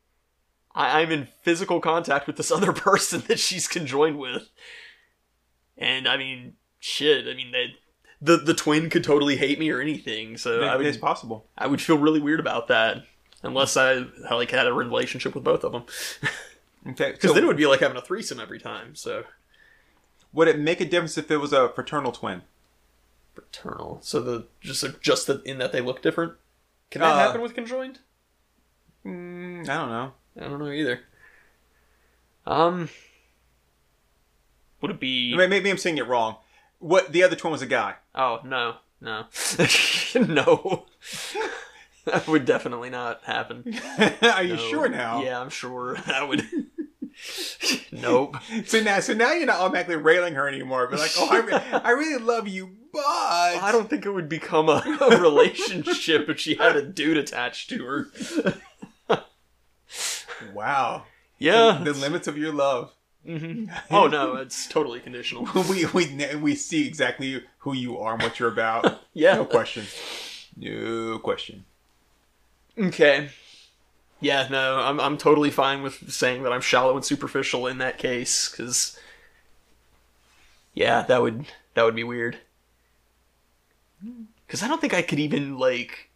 I- 0.75 1.01
I'm 1.01 1.11
in 1.11 1.27
physical 1.43 1.79
contact 1.79 2.27
with 2.27 2.35
this 2.35 2.51
other 2.51 2.73
person 2.73 3.23
that 3.27 3.39
she's 3.39 3.67
conjoined 3.67 4.19
with. 4.19 4.49
And 5.77 6.07
I 6.07 6.17
mean, 6.17 6.55
shit, 6.79 7.25
I 7.27 7.35
mean, 7.35 7.51
they, 7.51 7.75
the, 8.21 8.37
the 8.37 8.53
twin 8.53 8.89
could 8.89 9.03
totally 9.03 9.37
hate 9.37 9.59
me 9.59 9.69
or 9.69 9.79
anything, 9.79 10.35
so 10.35 10.61
I 10.63 10.77
it's 10.81 10.97
possible. 10.97 11.45
I 11.57 11.67
would 11.67 11.81
feel 11.81 11.97
really 11.97 12.19
weird 12.19 12.39
about 12.41 12.67
that. 12.67 13.03
Unless 13.43 13.77
I 13.77 14.05
like 14.29 14.51
had 14.51 14.67
a 14.67 14.73
relationship 14.73 15.33
with 15.35 15.43
both 15.43 15.63
of 15.63 15.71
them, 15.71 15.83
Okay, 16.89 17.11
because 17.13 17.29
so 17.29 17.33
then 17.33 17.43
it 17.43 17.47
would 17.47 17.55
be 17.57 17.65
like 17.65 17.79
having 17.79 17.97
a 17.97 18.01
threesome 18.01 18.39
every 18.39 18.59
time. 18.59 18.93
So 18.93 19.23
would 20.33 20.47
it 20.47 20.59
make 20.59 20.81
a 20.81 20.85
difference 20.85 21.17
if 21.17 21.29
it 21.31 21.37
was 21.37 21.53
a 21.53 21.69
fraternal 21.69 22.11
twin? 22.11 22.41
fraternal. 23.33 23.99
So 24.01 24.19
the 24.19 24.47
just 24.59 24.85
just 25.01 25.27
the, 25.27 25.41
in 25.43 25.57
that 25.59 25.71
they 25.71 25.79
look 25.81 26.01
different. 26.01 26.33
Can 26.89 27.01
that 27.01 27.13
Uh, 27.15 27.19
happen 27.19 27.41
with 27.41 27.53
conjoined? 27.55 27.99
Mm, 29.05 29.61
I 29.69 29.73
don't 29.77 29.89
know. 29.89 30.13
I 30.37 30.49
don't 30.49 30.59
know 30.59 30.69
either. 30.69 31.01
Um, 32.45 32.89
would 34.81 34.91
it 34.91 34.99
be? 34.99 35.35
Maybe, 35.35 35.49
maybe 35.49 35.69
I'm 35.69 35.77
saying 35.77 35.97
it 35.97 36.07
wrong. 36.07 36.35
What 36.79 37.11
the 37.13 37.23
other 37.23 37.35
twin 37.35 37.51
was 37.51 37.61
a 37.61 37.67
guy. 37.67 37.95
Oh 38.15 38.39
no, 38.43 38.75
no, 38.99 39.25
no. 40.15 40.85
that 42.05 42.27
would 42.27 42.45
definitely 42.45 42.89
not 42.89 43.23
happen. 43.23 43.73
Are 44.21 44.43
you 44.43 44.55
No. 44.55 44.69
sure 44.69 44.89
now? 44.89 45.23
Yeah, 45.23 45.39
I'm 45.39 45.49
sure 45.49 45.95
that 46.07 46.27
would. 46.27 46.43
Nope. 47.91 48.35
So 48.65 48.81
now, 48.81 48.99
so 48.99 49.13
now 49.13 49.31
you're 49.33 49.45
not 49.45 49.59
automatically 49.59 49.95
railing 49.95 50.33
her 50.35 50.47
anymore. 50.47 50.87
But 50.89 50.99
like, 50.99 51.11
oh, 51.17 51.29
I, 51.31 51.37
re- 51.39 51.53
I 51.83 51.91
really 51.91 52.23
love 52.23 52.47
you, 52.47 52.69
but 52.93 52.99
I 53.05 53.71
don't 53.71 53.89
think 53.89 54.05
it 54.05 54.11
would 54.11 54.29
become 54.29 54.69
a, 54.69 54.83
a 55.01 55.19
relationship 55.21 56.29
if 56.29 56.39
she 56.39 56.55
had 56.55 56.75
a 56.75 56.81
dude 56.81 57.17
attached 57.17 57.69
to 57.69 57.83
her. 57.85 58.07
Wow. 60.53 61.05
Yeah. 61.37 61.81
The 61.83 61.93
limits 61.93 62.27
of 62.27 62.37
your 62.37 62.53
love. 62.53 62.91
Mhm. 63.27 63.71
Oh 63.91 64.07
no, 64.07 64.35
it's 64.35 64.67
totally 64.67 64.99
conditional. 64.99 65.47
we 65.69 65.85
we 65.85 66.35
we 66.37 66.55
see 66.55 66.87
exactly 66.87 67.43
who 67.59 67.73
you 67.73 67.99
are 67.99 68.13
and 68.13 68.23
what 68.23 68.39
you're 68.39 68.51
about. 68.51 69.01
Yeah. 69.13 69.35
No 69.35 69.45
question. 69.45 69.85
No 70.57 71.19
question. 71.19 71.65
Okay. 72.77 73.29
Yeah, 74.21 74.47
no, 74.49 74.77
I'm 74.77 74.99
I'm 74.99 75.17
totally 75.17 75.49
fine 75.49 75.81
with 75.81 76.11
saying 76.13 76.43
that 76.43 76.53
I'm 76.53 76.61
shallow 76.61 76.95
and 76.95 77.03
superficial 77.03 77.65
in 77.67 77.79
that 77.79 77.97
case 77.97 78.47
cuz 78.47 78.97
yeah, 80.73 81.01
that 81.03 81.21
would 81.21 81.47
that 81.73 81.83
would 81.83 81.95
be 81.95 82.03
weird. 82.03 82.37
Cuz 84.47 84.61
I 84.61 84.67
don't 84.67 84.79
think 84.79 84.93
I 84.93 85.01
could 85.01 85.19
even 85.19 85.57
like 85.57 86.09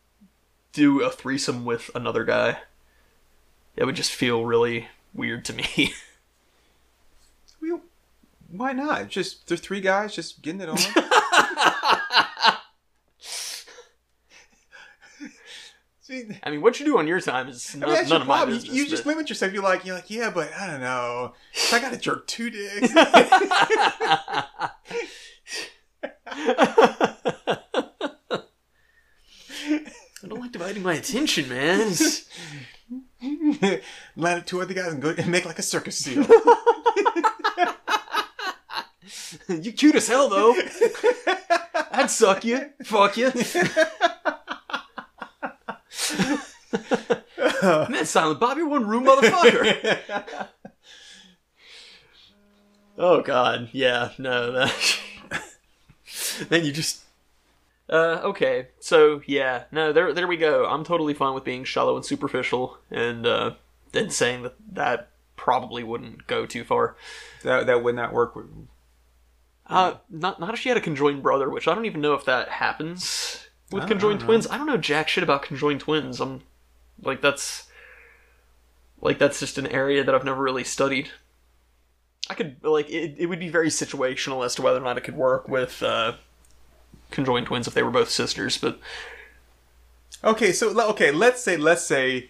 do 0.72 1.02
a 1.02 1.10
threesome 1.10 1.66
with 1.66 1.90
another 1.96 2.24
guy. 2.24 2.60
It 3.76 3.86
would 3.86 3.96
just 3.96 4.12
feel 4.12 4.46
really 4.46 4.90
weird 5.14 5.46
to 5.46 5.54
me. 5.54 5.94
We, 7.62 7.74
why 8.52 8.74
not? 8.74 9.08
Just 9.10 9.48
there's 9.48 9.62
three 9.62 9.82
guys 9.82 10.14
just 10.14 10.42
getting 10.42 10.62
it 10.62 10.70
on. 10.70 10.78
See, 16.08 16.28
I 16.44 16.52
mean, 16.52 16.62
what 16.62 16.80
you 16.80 16.86
do 16.86 17.00
on 17.00 17.08
your 17.08 17.20
time 17.20 17.48
is 17.48 17.74
I 17.76 17.80
none, 17.80 17.90
mean, 17.90 18.10
none 18.10 18.22
of 18.22 18.28
my. 18.28 18.42
You- 18.42 18.46
business. 18.48 18.74
You, 18.76 18.88
just 18.88 19.04
but- 19.04 19.10
limit 19.12 19.28
yourself. 19.30 19.54
You're 19.54 19.64
like, 19.64 19.86
you're 19.86 19.96
like, 19.96 20.12
yeah, 20.12 20.30
but 20.30 20.54
I 20.54 20.68
don't 20.68 20.82
know. 20.82 21.34
I 21.74 21.80
got 21.80 21.94
to 21.94 21.98
jerk 22.00 22.28
two 22.28 22.52
dicks. 22.52 22.92
I 30.24 30.28
don't 30.28 30.40
like 30.42 30.52
dividing 30.52 30.84
my 30.84 30.94
attention, 30.94 31.50
man. 31.50 31.94
Line 34.16 34.38
up 34.40 34.46
two 34.46 34.62
other 34.62 34.74
guys 34.74 34.94
and 34.94 35.02
go 35.02 35.10
and 35.18 35.28
make 35.28 35.46
like 35.46 35.60
a 35.60 35.64
circus 35.64 35.98
seal. 35.98 36.26
you 39.48 39.72
cute 39.72 39.96
as 39.96 40.08
hell, 40.08 40.30
though. 40.30 40.56
I'd 41.92 42.10
suck 42.12 42.46
you. 42.46 42.70
Fuck 42.84 43.18
you. 43.18 43.32
Man, 47.90 48.06
Silent 48.06 48.40
Bob, 48.40 48.58
you're 48.58 48.68
one 48.68 48.88
room 48.88 49.06
motherfucker. 49.06 50.00
oh 52.98 53.22
god, 53.22 53.70
yeah, 53.72 54.12
no, 54.18 54.52
that. 54.52 55.00
then 56.50 56.66
you 56.66 56.72
just. 56.72 57.02
Uh, 57.88 58.20
okay, 58.24 58.68
so 58.80 59.22
yeah, 59.28 59.66
no, 59.72 59.94
there, 59.94 60.12
there 60.14 60.28
we 60.28 60.38
go. 60.38 60.66
I'm 60.66 60.84
totally 60.84 61.14
fine 61.14 61.36
with 61.36 61.44
being 61.44 61.64
shallow 61.64 61.96
and 61.96 62.06
superficial, 62.06 62.78
and 62.90 63.26
uh, 63.28 63.52
then 63.92 64.10
saying 64.10 64.42
that 64.44 64.56
that 64.74 65.10
probably 65.36 65.84
wouldn't 65.84 66.26
go 66.28 66.46
too 66.46 66.64
far. 66.64 66.96
that 67.44 67.68
that 67.68 67.84
would 67.84 67.96
not 67.96 68.12
work. 68.14 68.36
With, 68.36 68.48
Uh, 69.68 69.96
not 70.10 70.40
not 70.40 70.54
if 70.54 70.60
she 70.60 70.70
had 70.70 70.78
a 70.78 70.82
conjoined 70.82 71.22
brother, 71.22 71.50
which 71.50 71.68
I 71.68 71.76
don't 71.76 71.86
even 71.86 72.02
know 72.02 72.14
if 72.16 72.26
that 72.26 72.50
happens 72.50 73.45
with 73.72 73.88
conjoined 73.88 73.94
I 73.94 74.00
don't 74.00 74.20
know. 74.20 74.26
twins. 74.26 74.48
I 74.48 74.58
don't 74.58 74.68
know 74.68 74.78
jack 74.78 75.08
shit 75.10 75.24
about 75.24 75.44
conjoined 75.44 75.82
twins. 75.82 76.20
I'm 76.20 76.42
like 77.02 77.22
that's 77.22 77.68
like 79.02 79.20
that's 79.20 79.40
just 79.40 79.58
an 79.58 79.68
area 79.68 80.04
that 80.04 80.14
I've 80.14 80.26
never 80.26 80.42
really 80.42 80.64
studied. 80.64 81.10
I 82.30 82.34
could 82.34 82.58
like 82.64 82.90
it. 82.90 83.16
It 83.18 83.28
would 83.28 83.40
be 83.40 83.50
very 83.50 83.70
situational 83.70 84.44
as 84.46 84.56
to 84.56 84.62
whether 84.62 84.80
or 84.80 84.84
not 84.84 84.98
it 84.98 85.02
could 85.04 85.16
work 85.16 85.48
with 85.48 85.84
uh, 85.84 86.14
conjoined 87.12 87.48
twins 87.48 87.68
if 87.68 87.74
they 87.74 87.84
were 87.84 87.92
both 87.92 88.10
sisters. 88.10 88.58
But 88.58 88.80
okay, 90.24 90.52
so 90.52 90.80
okay, 90.90 91.12
let's 91.12 91.42
say 91.42 91.58
let's 91.58 91.84
say 91.84 92.30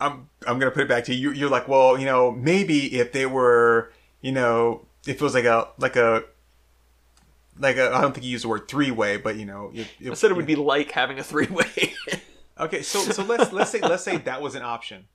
I'm 0.00 0.28
I'm 0.46 0.58
gonna 0.58 0.72
put 0.72 0.82
it 0.82 0.88
back 0.88 1.04
to 1.04 1.14
you. 1.14 1.30
You're 1.30 1.50
like, 1.50 1.68
well, 1.68 1.98
you 1.98 2.06
know, 2.06 2.32
maybe 2.32 2.98
if 2.98 3.12
they 3.12 3.26
were, 3.26 3.92
you 4.20 4.32
know, 4.32 4.86
if 5.06 5.16
it 5.16 5.22
was 5.22 5.34
like 5.34 5.44
a 5.44 5.68
like 5.78 5.96
a 5.96 6.24
like 7.58 7.76
a 7.76 7.92
I 7.94 8.00
don't 8.00 8.12
think 8.12 8.24
you 8.24 8.32
used 8.32 8.44
the 8.44 8.48
word 8.48 8.68
three 8.68 8.90
way, 8.90 9.16
but 9.16 9.36
you 9.36 9.44
know, 9.46 9.70
if, 9.74 9.90
if, 10.00 10.10
I 10.10 10.14
said 10.14 10.30
it 10.30 10.34
would 10.36 10.46
be 10.46 10.56
like 10.56 10.90
having 10.90 11.18
a 11.18 11.22
three 11.24 11.46
way. 11.46 11.94
okay. 12.58 12.82
So 12.82 12.98
so 13.00 13.22
let's 13.28 13.52
let's 13.52 13.70
say 13.70 13.80
let's 13.80 14.02
say 14.04 14.16
that 14.18 14.42
was 14.42 14.54
an 14.54 14.62
option. 14.62 15.06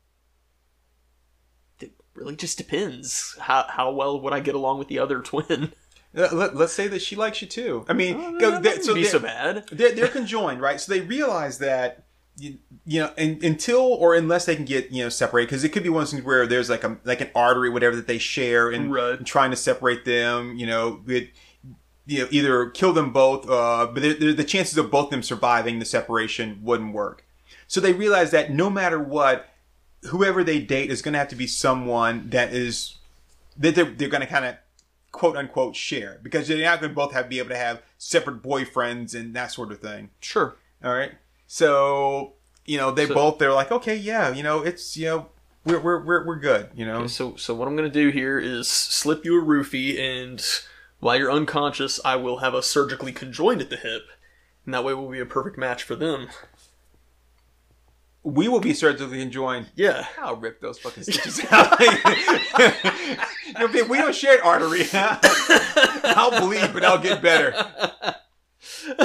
it 1.80 1.92
really 2.14 2.36
just 2.36 2.58
depends 2.58 3.36
how 3.40 3.66
how 3.70 3.92
well 3.92 4.20
would 4.22 4.34
I 4.34 4.40
get 4.40 4.56
along 4.56 4.80
with 4.80 4.88
the 4.88 5.00
other 5.00 5.20
twin. 5.22 5.74
Uh, 6.16 6.28
let, 6.32 6.56
let, 6.56 6.66
us 6.66 6.74
say 6.74 6.88
that 6.88 7.04
she 7.04 7.16
likes 7.16 7.40
you 7.40 7.48
too. 7.48 7.86
I 7.88 7.94
mean, 7.94 8.16
Oh, 8.20 8.40
go, 8.40 8.50
they- 8.60 8.70
wouldn't 8.70 8.84
so 8.84 8.96
be 8.96 9.04
they're- 9.04 9.12
so 9.12 9.20
bad. 9.20 9.68
they're, 9.72 9.92
they're 9.94 10.08
conjoined, 10.08 10.60
right? 10.60 10.82
So 10.82 10.92
they 10.92 11.02
realize 11.02 11.60
that 11.60 12.06
you, 12.36 12.58
you 12.86 13.02
know, 13.02 13.12
in, 13.16 13.38
until 13.46 13.82
or 13.82 14.16
unless 14.16 14.46
they 14.46 14.56
can 14.56 14.66
get 14.66 14.90
you 14.92 15.04
know 15.04 15.10
separated, 15.10 15.48
because 15.50 15.64
it 15.64 15.70
could 15.70 15.84
be 15.84 15.90
one 15.90 16.02
of 16.02 16.08
those 16.08 16.14
things 16.14 16.26
where 16.26 16.48
there's 16.48 16.70
like 16.70 16.84
a 16.84 16.98
like 17.04 17.22
an 17.22 17.30
artery, 17.36 17.70
whatever 17.70 17.96
that 17.96 18.08
they 18.08 18.18
share, 18.18 18.70
and, 18.72 18.92
Right. 18.92 19.18
and 19.20 19.28
trying 19.28 19.52
to 19.52 19.56
separate 19.58 20.04
them, 20.06 20.56
you 20.58 20.66
know, 20.66 21.02
it, 21.06 21.30
you 22.10 22.20
know, 22.24 22.28
either 22.32 22.70
kill 22.72 22.92
them 22.92 23.14
both, 23.14 23.48
uh, 23.50 23.88
but 23.94 24.02
the 24.02 24.44
chances 24.44 24.78
of 24.78 24.90
both 24.90 25.06
of 25.06 25.12
them 25.12 25.24
surviving 25.24 25.80
the 25.80 25.86
separation 25.86 26.60
wouldn't 26.64 26.94
work. 26.94 27.24
So 27.68 27.80
they 27.80 27.94
realize 27.94 28.32
that 28.32 28.52
no 28.52 28.70
matter 28.70 29.00
what, 29.00 29.48
whoever 30.08 30.44
they 30.44 30.60
date 30.60 30.90
is 30.90 31.02
going 31.02 31.14
to 31.14 31.20
have 31.20 31.28
to 31.30 31.36
be 31.36 31.46
someone 31.46 32.30
that 32.32 32.52
is 32.52 32.98
that 33.58 33.76
they're, 33.76 33.86
they're 33.92 34.10
going 34.10 34.22
to 34.22 34.28
kind 34.28 34.46
of 34.46 34.56
quote 35.12 35.38
unquote 35.38 35.76
share 35.76 36.20
because 36.24 36.48
they're 36.48 36.64
not 36.64 36.80
going 36.80 36.92
to 36.92 36.96
both 36.96 37.14
have 37.14 37.30
be 37.30 37.38
able 37.40 37.50
to 37.50 37.58
have 37.58 37.82
separate 37.98 38.42
boyfriends 38.42 39.14
and 39.14 39.36
that 39.36 39.52
sort 39.52 39.72
of 39.72 39.80
thing. 39.80 40.10
Sure. 40.20 40.56
All 40.84 40.94
right. 40.94 41.12
So, 41.46 42.34
you 42.66 42.78
know, 42.78 42.92
they 42.92 43.06
So- 43.06 43.14
both, 43.14 43.38
they're 43.38 43.54
like, 43.54 43.72
okay, 43.72 43.96
yeah, 43.96 44.32
you 44.34 44.42
know, 44.44 44.64
it's, 44.64 44.98
you 44.98 45.06
know, 45.06 45.28
we're, 45.66 45.80
we're, 45.80 46.04
we're, 46.04 46.26
we're 46.26 46.40
good, 46.40 46.70
you 46.74 46.86
know? 46.86 47.00
Okay, 47.00 47.08
so 47.08 47.36
so 47.36 47.54
what 47.54 47.68
I'm 47.68 47.76
gonna 47.76 47.90
do 47.90 48.10
here 48.10 48.40
is 48.40 48.68
slip 48.68 49.26
you 49.26 49.40
a 49.40 49.44
roofie, 49.44 50.00
and 50.00 50.44
while 51.00 51.18
you're 51.18 51.32
unconscious, 51.32 52.00
I 52.04 52.16
will 52.16 52.38
have 52.38 52.54
us 52.54 52.68
surgically 52.68 53.12
conjoined 53.12 53.62
at 53.62 53.70
the 53.70 53.78
hip, 53.78 54.04
and 54.66 54.74
that 54.74 54.84
way 54.84 54.94
we'll 54.94 55.10
be 55.10 55.20
a 55.20 55.26
perfect 55.26 55.58
match 55.58 55.84
for 55.84 55.96
them. 55.96 56.30
We 58.22 58.50
will 58.50 58.60
be 58.60 58.74
surgically 58.74 59.22
enjoying. 59.22 59.68
Yeah. 59.76 60.06
I'll 60.22 60.36
rip 60.36 60.60
those 60.60 60.78
fucking 60.80 61.04
stitches 61.04 61.42
out. 61.52 61.80
We 63.60 63.98
don't 63.98 64.14
share 64.14 64.36
an 64.36 64.42
artery. 64.44 64.84
I'll 64.94 66.42
bleed, 66.42 66.72
but 66.72 66.86
I'll 66.86 67.00
get 67.02 67.22
better. 67.22 67.54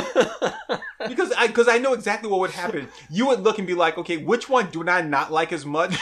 because 1.09 1.33
I 1.33 1.47
because 1.47 1.69
I 1.69 1.79
know 1.79 1.93
exactly 1.93 2.29
what 2.29 2.41
would 2.41 2.51
happen. 2.51 2.89
You 3.09 3.27
would 3.27 3.41
look 3.41 3.59
and 3.59 3.67
be 3.67 3.75
like, 3.75 3.97
okay, 3.99 4.17
which 4.17 4.49
one 4.49 4.71
do 4.71 4.87
I 4.89 5.03
not 5.03 5.31
like 5.31 5.53
as 5.53 5.65
much? 5.65 5.97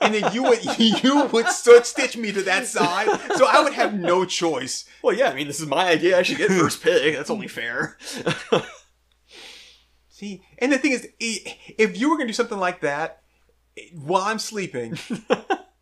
And 0.00 0.14
then 0.14 0.32
you 0.34 0.42
would 0.42 0.78
you 0.78 1.26
would 1.26 1.48
stitch 1.48 2.16
me 2.16 2.32
to 2.32 2.42
that 2.42 2.66
side, 2.66 3.08
so 3.36 3.46
I 3.46 3.62
would 3.62 3.72
have 3.72 3.94
no 3.94 4.24
choice. 4.24 4.84
well, 5.02 5.16
yeah. 5.16 5.30
I 5.30 5.34
mean, 5.34 5.46
this 5.46 5.60
is 5.60 5.66
my 5.66 5.88
idea. 5.88 6.18
I 6.18 6.22
should 6.22 6.38
get 6.38 6.48
first 6.60 6.82
pick. 6.82 7.16
That's 7.16 7.30
only 7.30 7.48
fair. 7.48 7.96
See, 10.10 10.42
and 10.58 10.72
the 10.72 10.78
thing 10.78 10.92
is, 10.92 11.08
if 11.18 11.98
you 11.98 12.10
were 12.10 12.16
gonna 12.16 12.28
do 12.28 12.32
something 12.32 12.58
like 12.58 12.80
that 12.80 13.22
while 13.94 14.22
I'm 14.22 14.38
sleeping. 14.38 14.98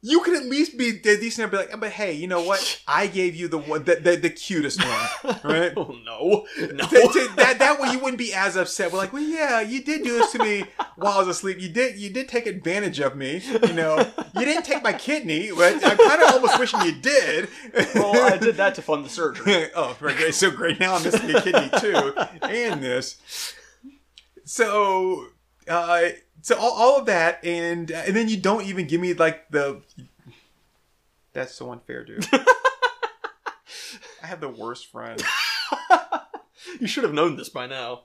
You 0.09 0.21
could 0.21 0.37
at 0.37 0.45
least 0.45 0.79
be 0.79 0.93
decent 0.93 1.43
and 1.43 1.51
be 1.51 1.57
like, 1.57 1.81
but 1.81 1.91
hey, 1.91 2.13
you 2.13 2.29
know 2.29 2.41
what? 2.41 2.81
I 2.87 3.09
gave 3.09 3.35
you 3.35 3.49
the 3.49 3.59
one, 3.59 3.83
the, 3.83 3.97
the, 3.97 4.15
the 4.15 4.31
cutest 4.31 4.79
one, 4.81 5.37
right? 5.43 5.73
oh 5.77 5.97
no, 6.05 6.47
no. 6.59 6.87
that, 6.87 7.11
to- 7.13 7.33
that 7.35 7.59
that 7.59 7.81
way 7.81 7.91
you 7.91 7.99
wouldn't 7.99 8.19
be 8.19 8.33
as 8.33 8.55
upset. 8.55 8.93
We're 8.93 8.99
like, 8.99 9.13
well, 9.13 9.23
yeah, 9.23 9.63
you 9.63 9.83
did 9.83 10.05
do 10.05 10.13
this 10.17 10.31
to 10.31 10.39
me 10.39 10.63
while 10.95 11.15
I 11.15 11.19
was 11.19 11.27
asleep. 11.27 11.61
You 11.61 11.71
did 11.71 11.99
you 11.99 12.11
did 12.11 12.29
take 12.29 12.47
advantage 12.47 13.01
of 13.01 13.17
me. 13.17 13.43
You 13.67 13.73
know, 13.73 13.99
you 14.39 14.45
didn't 14.45 14.63
take 14.65 14.85
my 14.85 14.93
kidney, 14.93 15.51
but 15.51 15.85
I'm 15.85 15.97
kind 15.97 16.23
of 16.23 16.35
almost 16.35 16.61
wishing 16.61 16.83
you 16.83 16.93
did. 16.93 17.49
well, 17.97 18.33
I 18.33 18.37
did 18.37 18.55
that 18.59 18.77
to 18.77 18.83
fund 18.83 19.05
the 19.05 19.09
surgery. 19.09 19.71
oh, 19.75 19.97
right. 20.01 20.33
So 20.33 20.53
great. 20.53 20.79
Now 20.79 20.95
I'm 20.95 21.03
missing 21.03 21.35
a 21.35 21.43
kidney 21.43 21.69
too, 21.81 22.15
and 22.43 22.81
this. 22.81 23.17
So, 24.45 25.27
uh, 25.67 26.11
so 26.47 26.57
all, 26.61 26.71
all 26.75 26.99
of 27.01 27.07
that, 27.07 27.45
and 27.45 27.91
uh, 27.91 28.05
and 28.07 28.15
then 28.15 28.29
you 28.29 28.37
don't 28.37 28.65
even 28.67 28.87
give 28.87 29.01
me 29.01 29.15
like 29.15 29.51
the. 29.51 29.83
That's 31.33 31.53
so 31.53 31.73
unfair, 31.73 32.05
dude. 32.05 32.25
I 34.23 34.27
have 34.29 34.41
the 34.41 34.49
worst 34.49 34.87
friend. 34.87 35.21
You 36.81 36.89
should 36.89 37.05
have 37.05 37.15
known 37.15 37.37
this 37.37 37.49
by 37.49 37.67
now. 37.67 38.03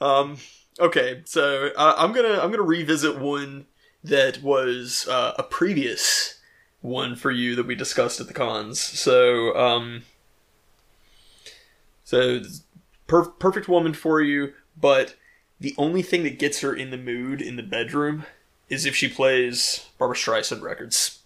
Um. 0.00 0.36
Okay, 0.78 1.22
so 1.24 1.70
uh, 1.76 1.94
I'm 1.96 2.12
gonna 2.12 2.38
I'm 2.40 2.50
gonna 2.50 2.62
revisit 2.62 3.18
one 3.18 3.66
that 4.04 4.42
was 4.42 5.08
uh, 5.08 5.32
a 5.38 5.42
previous 5.42 6.38
one 6.80 7.16
for 7.16 7.30
you 7.30 7.56
that 7.56 7.66
we 7.66 7.74
discussed 7.74 8.20
at 8.20 8.28
the 8.28 8.34
cons. 8.34 8.78
So 8.80 9.56
um. 9.56 10.02
So 12.04 12.40
per- 13.06 13.24
perfect 13.30 13.68
woman 13.68 13.94
for 13.94 14.20
you, 14.20 14.52
but 14.76 15.16
the 15.60 15.74
only 15.78 16.02
thing 16.02 16.22
that 16.24 16.38
gets 16.38 16.60
her 16.60 16.74
in 16.74 16.90
the 16.90 16.96
mood 16.96 17.40
in 17.40 17.56
the 17.56 17.62
bedroom 17.62 18.24
is 18.68 18.84
if 18.84 18.94
she 18.94 19.08
plays 19.08 19.86
Barbra 19.98 20.16
Streisand 20.16 20.62
records. 20.62 21.20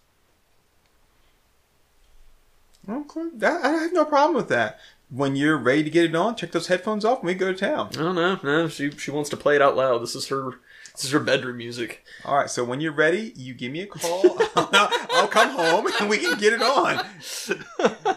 Okay, 2.88 3.28
that, 3.34 3.64
I 3.64 3.70
have 3.70 3.92
no 3.92 4.04
problem 4.04 4.36
with 4.36 4.48
that. 4.48 4.78
When 5.10 5.36
you're 5.36 5.58
ready 5.58 5.82
to 5.82 5.90
get 5.90 6.04
it 6.04 6.14
on, 6.14 6.36
check 6.36 6.52
those 6.52 6.68
headphones 6.68 7.04
off 7.04 7.18
and 7.18 7.26
we 7.26 7.34
go 7.34 7.52
to 7.52 7.58
town. 7.58 7.90
I 7.94 7.98
don't 7.98 8.14
know. 8.14 8.38
No, 8.42 8.68
she 8.68 8.90
she 8.92 9.10
wants 9.10 9.28
to 9.30 9.36
play 9.36 9.56
it 9.56 9.62
out 9.62 9.76
loud. 9.76 9.98
This 10.02 10.14
is 10.14 10.28
her. 10.28 10.60
This 10.92 11.04
is 11.04 11.10
her 11.10 11.20
bedroom 11.20 11.56
music. 11.56 12.04
All 12.24 12.36
right, 12.36 12.50
so 12.50 12.64
when 12.64 12.80
you're 12.80 12.92
ready, 12.92 13.32
you 13.36 13.54
give 13.54 13.72
me 13.72 13.80
a 13.80 13.86
call. 13.86 14.38
I'll, 14.56 14.68
I'll 15.12 15.28
come 15.28 15.50
home 15.50 15.88
and 16.00 16.08
we 16.08 16.18
can 16.18 16.38
get 16.38 16.52
it 16.52 16.62
on. 16.62 17.04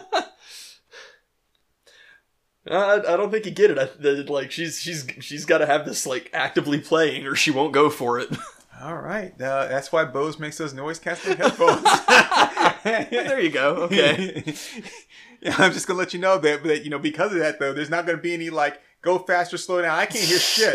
I, 2.70 2.94
I 2.96 3.16
don't 3.16 3.30
think 3.30 3.44
you 3.44 3.52
get 3.52 3.70
it. 3.70 3.78
I, 3.78 3.88
that, 4.00 4.30
like 4.30 4.50
she's 4.50 4.80
she's 4.80 5.06
she's 5.20 5.44
got 5.44 5.58
to 5.58 5.66
have 5.66 5.84
this 5.84 6.06
like 6.06 6.30
actively 6.32 6.80
playing, 6.80 7.26
or 7.26 7.34
she 7.34 7.50
won't 7.50 7.72
go 7.72 7.90
for 7.90 8.18
it. 8.18 8.30
All 8.82 8.96
right, 8.96 9.32
uh, 9.40 9.66
that's 9.66 9.92
why 9.92 10.04
Bose 10.04 10.38
makes 10.38 10.58
those 10.58 10.74
noise 10.74 10.98
canceling 10.98 11.36
headphones. 11.36 11.82
there 12.82 13.40
you 13.40 13.50
go. 13.50 13.74
Okay. 13.84 14.42
yeah, 15.40 15.54
I'm 15.58 15.72
just 15.72 15.86
gonna 15.86 15.98
let 15.98 16.12
you 16.12 16.20
know 16.20 16.38
that, 16.38 16.64
that 16.64 16.84
you 16.84 16.90
know 16.90 16.98
because 16.98 17.32
of 17.32 17.38
that 17.38 17.58
though, 17.58 17.72
there's 17.72 17.90
not 17.90 18.04
gonna 18.06 18.18
be 18.18 18.34
any 18.34 18.50
like 18.50 18.80
go 19.00 19.18
faster, 19.18 19.56
slow 19.58 19.80
down. 19.80 19.98
I 19.98 20.06
can't 20.06 20.24
hear 20.24 20.38
shit. 20.38 20.74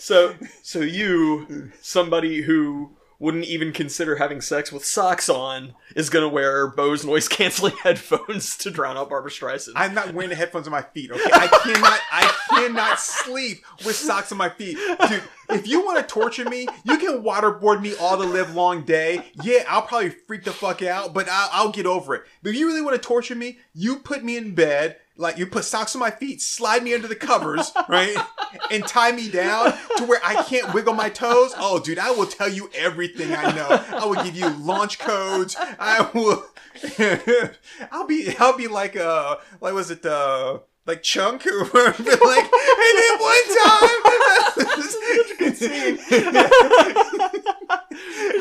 So 0.00 0.34
so 0.62 0.80
you 0.80 1.70
somebody 1.80 2.42
who 2.42 2.95
wouldn't 3.18 3.44
even 3.44 3.72
consider 3.72 4.16
having 4.16 4.40
sex 4.40 4.70
with 4.70 4.84
socks 4.84 5.28
on 5.28 5.74
is 5.94 6.10
gonna 6.10 6.28
wear 6.28 6.66
Bose 6.66 7.04
noise 7.04 7.28
canceling 7.36 7.76
headphones 7.82 8.56
to 8.58 8.70
drown 8.70 8.96
out 8.96 9.08
Barbra 9.08 9.30
Streisand. 9.30 9.72
I'm 9.76 9.94
not 9.94 10.12
wearing 10.14 10.30
the 10.30 10.36
headphones 10.36 10.66
on 10.66 10.72
my 10.72 10.82
feet. 10.82 11.10
Okay, 11.10 11.30
I 11.32 11.46
cannot. 11.46 12.00
I 12.12 12.32
cannot 12.50 13.00
sleep 13.00 13.64
with 13.84 13.96
socks 13.96 14.32
on 14.32 14.38
my 14.38 14.48
feet, 14.48 14.78
dude. 15.08 15.22
If 15.50 15.66
you 15.68 15.84
want 15.84 15.98
to 15.98 16.04
torture 16.04 16.48
me, 16.48 16.66
you 16.84 16.98
can 16.98 17.22
waterboard 17.22 17.80
me 17.80 17.94
all 17.96 18.16
the 18.16 18.26
live 18.26 18.54
long 18.54 18.82
day. 18.82 19.24
Yeah, 19.42 19.64
I'll 19.68 19.82
probably 19.82 20.10
freak 20.10 20.44
the 20.44 20.52
fuck 20.52 20.82
out, 20.82 21.14
but 21.14 21.28
I'll, 21.30 21.48
I'll 21.52 21.72
get 21.72 21.86
over 21.86 22.14
it. 22.14 22.22
But 22.42 22.50
if 22.50 22.56
you 22.56 22.66
really 22.66 22.82
want 22.82 22.96
to 22.96 23.02
torture 23.02 23.34
me, 23.34 23.58
you 23.74 23.96
put 23.96 24.24
me 24.24 24.36
in 24.36 24.54
bed. 24.54 24.96
Like 25.18 25.38
you 25.38 25.46
put 25.46 25.64
socks 25.64 25.94
on 25.96 26.00
my 26.00 26.10
feet, 26.10 26.42
slide 26.42 26.82
me 26.82 26.94
under 26.94 27.08
the 27.08 27.16
covers, 27.16 27.72
right, 27.88 28.16
and 28.70 28.86
tie 28.86 29.12
me 29.12 29.30
down 29.30 29.72
to 29.96 30.04
where 30.04 30.20
I 30.22 30.42
can't 30.42 30.74
wiggle 30.74 30.92
my 30.92 31.08
toes. 31.08 31.54
Oh, 31.56 31.80
dude, 31.80 31.98
I 31.98 32.10
will 32.10 32.26
tell 32.26 32.50
you 32.50 32.70
everything 32.74 33.32
I 33.32 33.50
know. 33.52 33.84
I 33.98 34.04
will 34.04 34.22
give 34.22 34.36
you 34.36 34.48
launch 34.50 34.98
codes. 34.98 35.56
I 35.58 36.10
will. 36.12 36.44
I'll 37.90 38.06
be. 38.06 38.34
I'll 38.38 38.56
be 38.58 38.68
like 38.68 38.96
uh, 38.96 39.36
like 39.62 39.72
was 39.72 39.90
it 39.90 40.04
uh, 40.04 40.58
like 40.86 41.02
chunk 41.02 41.46
or 41.46 41.64
whatever. 41.64 42.02
like, 42.24 42.50
and 42.52 42.98
then 42.98 43.18
one 43.18 43.56
time. 43.64 43.90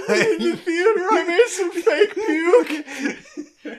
in 0.09 0.39
the 0.39 0.55
theater, 0.57 1.07
I 1.11 1.23
made 1.27 1.47
some 1.47 1.71
fake 1.71 2.13
puke. 2.13 2.85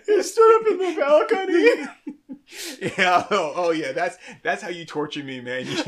He 0.07 0.23
stood 0.23 0.61
up 0.61 0.67
in 0.71 0.79
the 0.79 0.95
balcony. 0.99 2.17
Yeah. 2.81 3.27
Oh, 3.31 3.53
oh, 3.57 3.71
yeah. 3.71 3.93
That's 3.93 4.17
that's 4.43 4.63
how 4.63 4.69
you 4.69 4.85
torture 4.85 5.23
me, 5.23 5.41
man. 5.41 5.67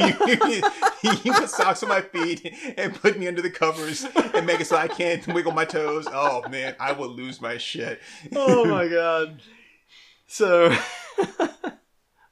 You, 1.00 1.12
you 1.22 1.32
put 1.32 1.48
socks 1.48 1.84
on 1.84 1.88
my 1.88 2.00
feet 2.00 2.52
and 2.76 2.92
put 2.92 3.16
me 3.16 3.28
under 3.28 3.40
the 3.40 3.50
covers 3.50 4.04
and 4.34 4.44
make 4.44 4.60
it 4.60 4.66
so 4.66 4.74
I 4.76 4.88
can't 4.88 5.24
wiggle 5.28 5.52
my 5.52 5.64
toes. 5.64 6.08
Oh 6.10 6.48
man, 6.48 6.74
I 6.80 6.90
will 6.90 7.08
lose 7.08 7.40
my 7.40 7.56
shit. 7.56 8.00
Oh 8.34 8.64
my 8.64 8.88
god. 8.98 9.40
So, 10.26 10.74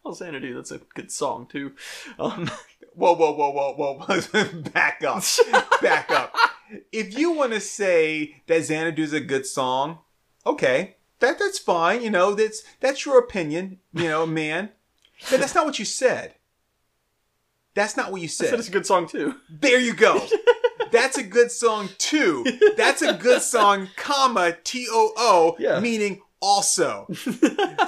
I'll 0.05 0.15
Xanadu, 0.15 0.55
that's 0.57 0.73
a 0.73 0.79
good 0.95 1.13
song 1.13 1.47
too. 1.47 1.75
Um, 2.19 2.51
Whoa, 2.97 3.13
whoa, 3.15 3.33
whoa, 3.33 3.51
whoa, 3.53 3.75
whoa! 3.75 4.63
Back 4.73 5.05
up, 5.05 5.23
back 5.83 6.11
up. 6.11 6.35
If 6.91 7.17
you 7.17 7.33
want 7.33 7.53
to 7.53 7.61
say 7.61 8.43
that 8.47 8.63
Xanadu's 8.63 9.13
a 9.13 9.21
good 9.21 9.45
song, 9.45 9.99
okay, 10.47 10.96
that 11.21 11.39
that's 11.39 11.59
fine. 11.59 12.03
You 12.03 12.11
know, 12.11 12.35
that's 12.35 12.63
that's 12.81 13.05
your 13.07 13.19
opinion. 13.19 13.79
You 13.93 14.09
know, 14.09 14.27
man. 14.27 14.71
But 15.31 15.41
that's 15.41 15.55
not 15.55 15.65
what 15.65 15.79
you 15.79 15.85
said. 15.85 16.35
That's 17.75 17.97
not 17.97 18.11
what 18.13 18.21
you 18.21 18.27
I 18.27 18.29
said 18.29 18.51
said. 18.51 18.59
it's 18.59 18.69
a 18.69 18.73
good 18.73 18.87
song 18.87 19.07
too. 19.07 19.35
There 19.51 19.79
you 19.81 19.95
go. 19.95 20.27
That's 20.93 21.19
a 21.19 21.23
good 21.25 21.51
song 21.51 21.89
too. 21.99 22.45
That's 22.77 23.03
a 23.03 23.13
good 23.15 23.43
song, 23.43 23.89
comma 23.97 24.57
T 24.63 24.87
O 24.89 25.13
O, 25.17 25.57
Yeah. 25.59 25.81
meaning 25.81 26.23
also. 26.41 27.07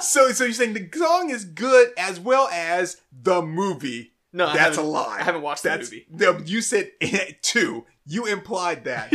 so, 0.01 0.31
so 0.31 0.43
you're 0.43 0.51
saying 0.53 0.73
the 0.73 0.89
song 0.93 1.29
is 1.29 1.45
good 1.45 1.91
as 1.97 2.19
well 2.19 2.49
as 2.51 2.97
the 3.11 3.41
movie. 3.41 4.11
No, 4.33 4.53
That's 4.53 4.77
a 4.77 4.81
lie. 4.83 5.17
I 5.19 5.23
haven't 5.23 5.41
watched 5.41 5.63
that 5.63 5.79
movie. 5.79 6.05
the- 6.11 6.43
you 6.45 6.61
said 6.61 6.91
two. 7.41 7.85
You 8.05 8.25
implied 8.25 8.83
that. 8.83 9.11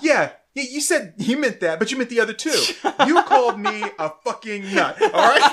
Yeah. 0.00 0.30
Yeah, 0.54 0.64
you 0.70 0.80
said 0.80 1.14
you 1.18 1.36
meant 1.38 1.60
that, 1.60 1.78
but 1.78 1.90
you 1.92 1.96
meant 1.98 2.10
the 2.10 2.18
other 2.20 2.32
two. 2.32 2.50
You 3.06 3.22
called 3.24 3.60
me 3.60 3.84
a 3.98 4.10
fucking 4.24 4.74
nut. 4.74 5.00
All 5.00 5.08
right. 5.10 5.52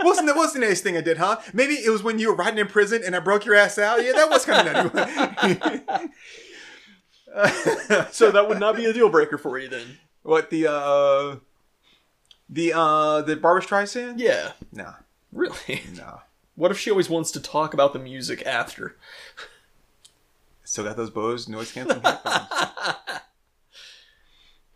wasn't 0.00 0.26
that 0.26 0.34
wasn't 0.36 0.60
the 0.62 0.68
nice 0.68 0.80
thing 0.80 0.96
I 0.96 1.00
did, 1.02 1.18
huh? 1.18 1.40
Maybe 1.52 1.74
it 1.74 1.90
was 1.90 2.02
when 2.02 2.18
you 2.18 2.28
were 2.30 2.34
riding 2.36 2.58
in 2.58 2.66
prison 2.68 3.02
and 3.04 3.14
I 3.14 3.18
broke 3.20 3.44
your 3.44 3.54
ass 3.54 3.78
out. 3.78 4.02
Yeah, 4.04 4.12
that 4.12 4.30
was 4.30 4.44
kind 4.46 4.68
of 4.68 4.94
nutty. 4.94 6.10
So 8.12 8.30
that 8.30 8.48
would 8.48 8.60
not 8.60 8.76
be 8.76 8.84
a 8.86 8.92
deal 8.92 9.08
breaker 9.08 9.36
for 9.38 9.58
you 9.58 9.68
then. 9.68 9.98
what 10.22 10.50
the 10.50 10.68
uh 10.70 11.36
the 12.48 12.72
uh 12.74 13.22
the 13.22 13.36
Barbra 13.36 13.62
Streisand? 13.62 14.14
Yeah. 14.18 14.52
Nah, 14.72 14.94
Really? 15.32 15.82
nah. 15.96 16.20
What 16.54 16.70
if 16.70 16.78
she 16.78 16.90
always 16.90 17.10
wants 17.10 17.30
to 17.32 17.40
talk 17.40 17.74
about 17.74 17.92
the 17.92 17.98
music 17.98 18.46
after? 18.46 18.96
Still 20.74 20.82
got 20.86 20.96
those 20.96 21.10
Bose 21.10 21.48
noise 21.48 21.70
canceling 21.70 22.02
headphones. 22.02 22.48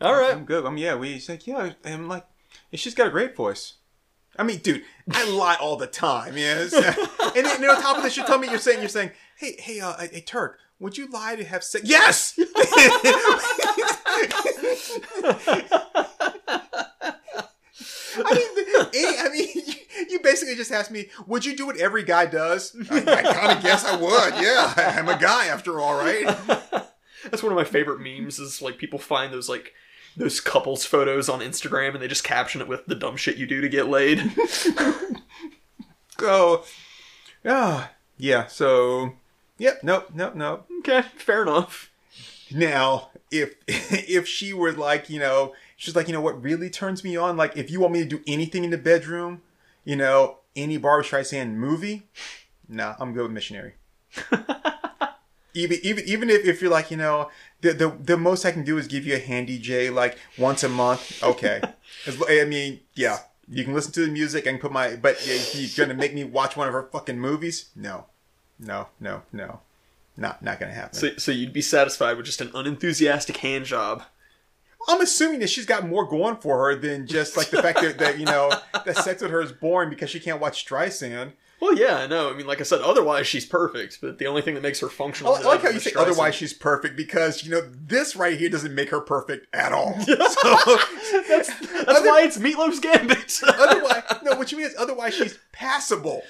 All 0.00 0.14
right. 0.14 0.32
I'm 0.32 0.44
good. 0.44 0.64
I'm 0.64 0.76
yeah. 0.76 0.94
We 0.94 1.20
like 1.28 1.44
yeah. 1.44 1.72
I'm 1.84 2.06
like 2.06 2.24
she's 2.72 2.94
got 2.94 3.08
a 3.08 3.10
great 3.10 3.34
voice. 3.34 3.78
I 4.38 4.44
mean, 4.44 4.58
dude, 4.58 4.84
I 5.10 5.28
lie 5.28 5.56
all 5.60 5.74
the 5.74 5.88
time. 5.88 6.36
Yes. 6.36 6.72
and 7.36 7.44
then, 7.44 7.56
and 7.56 7.68
on 7.68 7.82
top 7.82 7.96
of 7.96 8.04
this, 8.04 8.16
you 8.16 8.24
tell 8.24 8.38
me 8.38 8.48
you're 8.48 8.60
saying 8.60 8.78
you're 8.78 8.88
saying, 8.88 9.10
hey, 9.38 9.56
hey, 9.58 9.80
uh, 9.80 9.96
hey, 9.98 10.20
Turk, 10.20 10.60
would 10.78 10.96
you 10.96 11.10
lie 11.10 11.34
to 11.34 11.42
have 11.42 11.64
sex? 11.64 11.84
Yes. 11.84 12.38
I 18.20 18.34
mean, 18.34 18.48
eh, 18.94 19.16
I 19.18 19.28
mean, 19.32 19.48
you, 20.10 20.20
basically 20.20 20.54
just 20.54 20.72
asked 20.72 20.90
me, 20.90 21.08
would 21.26 21.44
you 21.44 21.56
do 21.56 21.66
what 21.66 21.76
every 21.76 22.02
guy 22.02 22.26
does? 22.26 22.76
I, 22.90 22.98
I 22.98 23.22
kind 23.22 23.56
of 23.56 23.62
guess 23.62 23.84
I 23.84 23.96
would. 23.96 24.42
Yeah, 24.42 24.72
I'm 24.76 25.08
a 25.08 25.18
guy 25.18 25.46
after 25.46 25.80
all, 25.80 25.98
right? 25.98 26.24
That's 27.24 27.42
one 27.42 27.52
of 27.52 27.56
my 27.56 27.64
favorite 27.64 28.00
memes. 28.00 28.38
Is 28.38 28.62
like 28.62 28.78
people 28.78 28.98
find 28.98 29.32
those 29.32 29.48
like 29.48 29.74
those 30.16 30.40
couples 30.40 30.84
photos 30.84 31.28
on 31.28 31.40
Instagram 31.40 31.94
and 31.94 32.02
they 32.02 32.08
just 32.08 32.24
caption 32.24 32.60
it 32.60 32.68
with 32.68 32.86
the 32.86 32.94
dumb 32.94 33.16
shit 33.16 33.36
you 33.36 33.46
do 33.46 33.60
to 33.60 33.68
get 33.68 33.88
laid. 33.88 34.32
So, 36.18 36.64
yeah, 37.44 37.88
yeah. 38.16 38.46
So, 38.46 39.14
yep. 39.56 39.80
Nope. 39.82 40.10
Nope. 40.14 40.34
Nope. 40.34 40.66
okay, 40.80 41.02
fair 41.16 41.42
enough. 41.42 41.90
Now, 42.50 43.10
if 43.30 43.54
if 43.68 44.26
she 44.26 44.52
were 44.52 44.72
like, 44.72 45.08
you 45.08 45.20
know, 45.20 45.54
she's 45.76 45.94
like, 45.94 46.08
you 46.08 46.12
know, 46.12 46.20
what 46.20 46.42
really 46.42 46.70
turns 46.70 47.04
me 47.04 47.16
on? 47.16 47.36
Like, 47.36 47.56
if 47.56 47.70
you 47.70 47.80
want 47.80 47.92
me 47.92 48.00
to 48.00 48.08
do 48.08 48.22
anything 48.26 48.64
in 48.64 48.70
the 48.70 48.78
bedroom, 48.78 49.42
you 49.88 49.96
know, 49.96 50.36
any 50.54 50.76
Barbra 50.76 51.02
Streisand 51.02 51.54
movie, 51.54 52.02
nah, 52.68 52.94
I'm 52.98 53.14
good 53.14 53.22
with 53.22 53.30
missionary. 53.32 53.72
even 55.54 55.78
even 55.82 56.04
even 56.06 56.28
if, 56.28 56.44
if 56.44 56.60
you're 56.60 56.70
like, 56.70 56.90
you 56.90 56.98
know, 56.98 57.30
the, 57.62 57.72
the 57.72 57.88
the 57.88 58.16
most 58.18 58.44
I 58.44 58.52
can 58.52 58.64
do 58.64 58.76
is 58.76 58.86
give 58.86 59.06
you 59.06 59.14
a 59.14 59.18
handy 59.18 59.58
J 59.58 59.88
like 59.88 60.18
once 60.36 60.62
a 60.62 60.68
month. 60.68 61.22
Okay, 61.22 61.62
As- 62.06 62.22
I 62.28 62.44
mean, 62.44 62.80
yeah, 62.94 63.20
you 63.48 63.64
can 63.64 63.72
listen 63.72 63.92
to 63.92 64.04
the 64.04 64.12
music. 64.12 64.44
and 64.44 64.60
put 64.60 64.72
my, 64.72 64.96
but 64.96 65.26
yeah, 65.26 65.40
you're 65.54 65.86
gonna 65.86 65.98
make 65.98 66.12
me 66.14 66.22
watch 66.22 66.54
one 66.54 66.68
of 66.68 66.74
her 66.74 66.86
fucking 66.92 67.18
movies? 67.18 67.70
No, 67.74 68.04
no, 68.58 68.88
no, 69.00 69.22
no, 69.32 69.60
not 70.18 70.42
not 70.42 70.60
gonna 70.60 70.74
happen. 70.74 70.92
So, 70.92 71.16
so 71.16 71.32
you'd 71.32 71.54
be 71.54 71.62
satisfied 71.62 72.18
with 72.18 72.26
just 72.26 72.42
an 72.42 72.50
unenthusiastic 72.54 73.38
hand 73.38 73.64
job. 73.64 74.02
I'm 74.86 75.00
assuming 75.00 75.40
that 75.40 75.50
she's 75.50 75.66
got 75.66 75.86
more 75.86 76.06
going 76.06 76.36
for 76.36 76.56
her 76.58 76.76
than 76.76 77.06
just 77.06 77.36
like 77.36 77.50
the 77.50 77.60
fact 77.62 77.80
that, 77.80 77.98
that 77.98 78.18
you 78.18 78.24
know 78.26 78.52
that 78.84 78.96
sex 78.98 79.20
with 79.22 79.30
her 79.30 79.40
is 79.40 79.52
boring 79.52 79.90
because 79.90 80.10
she 80.10 80.20
can't 80.20 80.40
watch 80.40 80.64
Streisand. 80.66 81.32
Well, 81.60 81.74
yeah, 81.76 81.96
I 81.96 82.06
know. 82.06 82.30
I 82.30 82.36
mean, 82.36 82.46
like 82.46 82.60
I 82.60 82.62
said, 82.62 82.80
otherwise 82.82 83.26
she's 83.26 83.44
perfect. 83.44 83.98
But 84.00 84.18
the 84.18 84.26
only 84.28 84.42
thing 84.42 84.54
that 84.54 84.62
makes 84.62 84.78
her 84.78 84.88
functional. 84.88 85.34
I 85.34 85.40
like 85.40 85.62
how 85.62 85.70
you 85.70 85.80
say 85.80 85.90
Streisand. 85.90 85.96
otherwise 86.02 86.34
she's 86.36 86.52
perfect 86.52 86.96
because 86.96 87.42
you 87.44 87.50
know 87.50 87.62
this 87.62 88.14
right 88.14 88.38
here 88.38 88.48
doesn't 88.48 88.72
make 88.74 88.90
her 88.90 89.00
perfect 89.00 89.52
at 89.52 89.72
all. 89.72 89.98
so 90.04 90.14
That's 91.28 91.50
other- 91.88 92.08
why 92.08 92.22
it's 92.22 92.38
Meatloaf's 92.38 92.78
Gambit. 92.78 93.40
otherwise, 93.46 94.04
no, 94.22 94.36
what 94.36 94.52
you 94.52 94.58
mean 94.58 94.68
is 94.68 94.76
otherwise 94.78 95.14
she's 95.14 95.36
passable. 95.50 96.22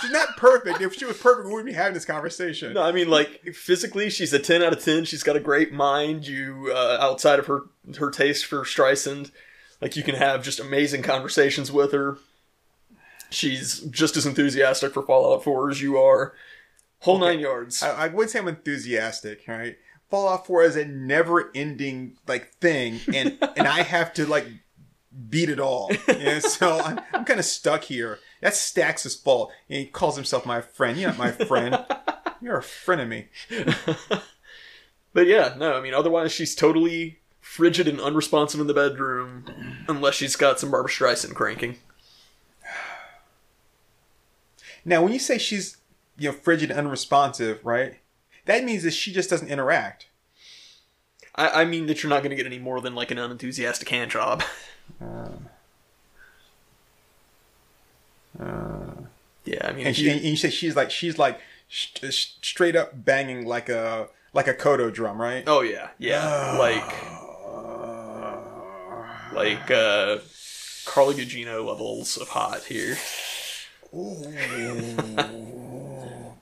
She's 0.00 0.10
not 0.10 0.36
perfect. 0.36 0.80
If 0.80 0.94
she 0.94 1.04
was 1.04 1.18
perfect, 1.18 1.46
we 1.46 1.52
wouldn't 1.52 1.66
be 1.66 1.72
having 1.72 1.94
this 1.94 2.04
conversation. 2.04 2.74
No, 2.74 2.82
I 2.82 2.92
mean, 2.92 3.08
like 3.08 3.54
physically, 3.54 4.10
she's 4.10 4.32
a 4.32 4.38
ten 4.38 4.62
out 4.62 4.72
of 4.72 4.82
ten. 4.82 5.04
She's 5.04 5.22
got 5.22 5.36
a 5.36 5.40
great 5.40 5.72
mind. 5.72 6.26
You, 6.26 6.72
uh, 6.74 6.98
outside 7.00 7.38
of 7.38 7.46
her 7.46 7.62
her 7.98 8.10
taste 8.10 8.46
for 8.46 8.64
Streisand, 8.64 9.30
like 9.80 9.96
you 9.96 10.02
can 10.02 10.14
have 10.14 10.42
just 10.42 10.60
amazing 10.60 11.02
conversations 11.02 11.70
with 11.70 11.92
her. 11.92 12.18
She's 13.30 13.80
just 13.80 14.16
as 14.16 14.26
enthusiastic 14.26 14.92
for 14.92 15.02
Fallout 15.02 15.44
Four 15.44 15.70
as 15.70 15.80
you 15.80 15.96
are. 15.98 16.34
Whole 17.00 17.18
nine 17.18 17.40
yards. 17.40 17.82
I, 17.82 18.04
I 18.04 18.08
would 18.08 18.28
say 18.28 18.40
I'm 18.40 18.48
enthusiastic, 18.48 19.44
right? 19.48 19.76
Fallout 20.10 20.46
4 20.46 20.64
is 20.64 20.76
a 20.76 20.84
never-ending 20.84 22.18
like 22.26 22.52
thing, 22.54 23.00
and 23.14 23.38
and 23.56 23.66
I 23.66 23.82
have 23.82 24.12
to 24.14 24.26
like 24.26 24.46
beat 25.28 25.48
it 25.48 25.60
all. 25.60 25.90
Yeah, 26.08 26.40
so 26.40 26.80
I'm, 26.80 27.00
I'm 27.14 27.24
kind 27.24 27.38
of 27.38 27.46
stuck 27.46 27.84
here. 27.84 28.18
That's 28.40 28.58
Stax's 28.58 29.14
fault. 29.14 29.52
And 29.68 29.78
he 29.78 29.86
calls 29.86 30.16
himself 30.16 30.46
my 30.46 30.60
friend. 30.60 30.98
You're 30.98 31.10
not 31.10 31.18
my 31.18 31.30
friend. 31.30 31.84
You're 32.40 32.58
a 32.58 32.62
friend 32.62 33.00
of 33.00 33.08
me. 33.08 33.28
But 35.12 35.26
yeah, 35.26 35.54
no, 35.58 35.74
I 35.74 35.80
mean, 35.80 35.94
otherwise 35.94 36.32
she's 36.32 36.54
totally 36.54 37.20
frigid 37.40 37.88
and 37.88 38.00
unresponsive 38.00 38.60
in 38.60 38.66
the 38.66 38.74
bedroom, 38.74 39.44
unless 39.88 40.14
she's 40.14 40.36
got 40.36 40.60
some 40.60 40.70
Barbra 40.70 40.90
Streisand 40.90 41.34
cranking. 41.34 41.78
Now, 44.84 45.02
when 45.02 45.12
you 45.12 45.18
say 45.18 45.36
she's 45.36 45.78
you 46.16 46.30
know 46.30 46.36
frigid, 46.36 46.70
and 46.70 46.78
unresponsive, 46.78 47.64
right? 47.64 47.96
That 48.46 48.64
means 48.64 48.82
that 48.84 48.92
she 48.92 49.12
just 49.12 49.30
doesn't 49.30 49.48
interact. 49.48 50.06
I, 51.34 51.62
I 51.62 51.64
mean 51.64 51.86
that 51.86 52.02
you're 52.02 52.10
not 52.10 52.22
going 52.22 52.30
to 52.30 52.36
get 52.36 52.46
any 52.46 52.58
more 52.58 52.80
than 52.80 52.94
like 52.94 53.10
an 53.10 53.18
unenthusiastic 53.18 53.88
hand 53.88 54.10
job. 54.10 54.42
Uh, 55.00 55.30
yeah, 59.44 59.66
I 59.68 59.72
mean, 59.72 59.86
And, 59.86 59.96
she, 59.96 60.04
you- 60.04 60.10
and 60.12 60.22
you 60.22 60.36
say 60.36 60.50
she's 60.50 60.76
like 60.76 60.90
she's 60.90 61.18
like 61.18 61.40
st- 61.68 62.12
st- 62.12 62.44
straight 62.44 62.76
up 62.76 63.04
banging 63.04 63.46
like 63.46 63.68
a 63.68 64.08
like 64.32 64.46
a 64.48 64.54
kodo 64.54 64.92
drum, 64.92 65.20
right? 65.20 65.44
oh 65.46 65.60
yeah, 65.62 65.88
yeah, 65.98 66.56
like 66.58 66.92
like 69.32 69.70
uh, 69.70 70.18
Carla 70.86 71.14
Gugino 71.14 71.64
levels 71.66 72.16
of 72.16 72.28
hot 72.28 72.64
here. 72.64 72.96
Ooh, 73.94 74.24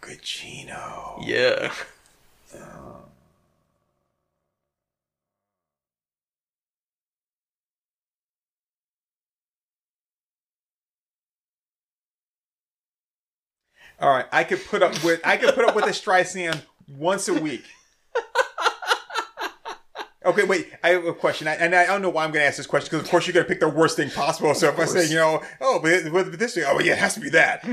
Gugino. 0.00 1.22
Yeah. 1.26 1.72
All 14.00 14.10
right, 14.10 14.26
I 14.30 14.44
could 14.44 14.64
put 14.66 14.82
up 14.82 15.02
with 15.02 15.20
I 15.24 15.36
could 15.36 15.54
put 15.54 15.64
up 15.64 15.74
with 15.74 15.86
a 15.86 15.90
Streisand 15.90 16.62
once 16.88 17.28
a 17.28 17.34
week. 17.34 17.64
Okay, 20.26 20.42
wait. 20.44 20.68
I 20.84 20.90
have 20.90 21.06
a 21.06 21.14
question, 21.14 21.48
I, 21.48 21.54
and 21.54 21.74
I 21.74 21.86
don't 21.86 22.02
know 22.02 22.10
why 22.10 22.24
I'm 22.24 22.30
going 22.32 22.42
to 22.42 22.46
ask 22.46 22.58
this 22.58 22.66
question 22.66 22.88
because, 22.90 23.04
of 23.06 23.10
course, 23.10 23.26
you're 23.26 23.32
going 23.32 23.46
to 23.46 23.48
pick 23.48 23.60
the 23.60 23.68
worst 23.68 23.96
thing 23.96 24.10
possible. 24.10 24.54
So 24.54 24.68
if 24.68 24.78
I 24.78 24.84
say, 24.84 25.08
you 25.08 25.14
know, 25.14 25.42
oh, 25.60 25.78
but 25.80 26.12
with 26.12 26.38
this 26.38 26.54
thing, 26.54 26.64
oh, 26.66 26.78
yeah, 26.80 26.92
it 26.92 26.98
has 26.98 27.14
to 27.14 27.20
be 27.20 27.30
that. 27.30 27.60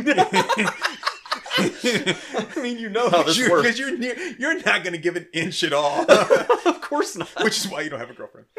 I 1.57 2.61
mean, 2.61 2.77
you 2.77 2.87
know 2.89 3.09
how 3.09 3.23
this 3.23 3.37
Because 3.37 3.63
works. 3.63 3.77
you're 3.79 3.97
near, 3.97 4.15
you're 4.39 4.55
not 4.63 4.83
going 4.83 4.93
to 4.93 4.97
give 4.99 5.17
an 5.17 5.27
inch 5.33 5.63
at 5.65 5.73
all, 5.73 6.09
of 6.65 6.81
course 6.81 7.17
not. 7.17 7.27
which 7.43 7.57
is 7.57 7.67
why 7.67 7.81
you 7.81 7.89
don't 7.89 7.99
have 7.99 8.11
a 8.11 8.13
girlfriend. 8.13 8.47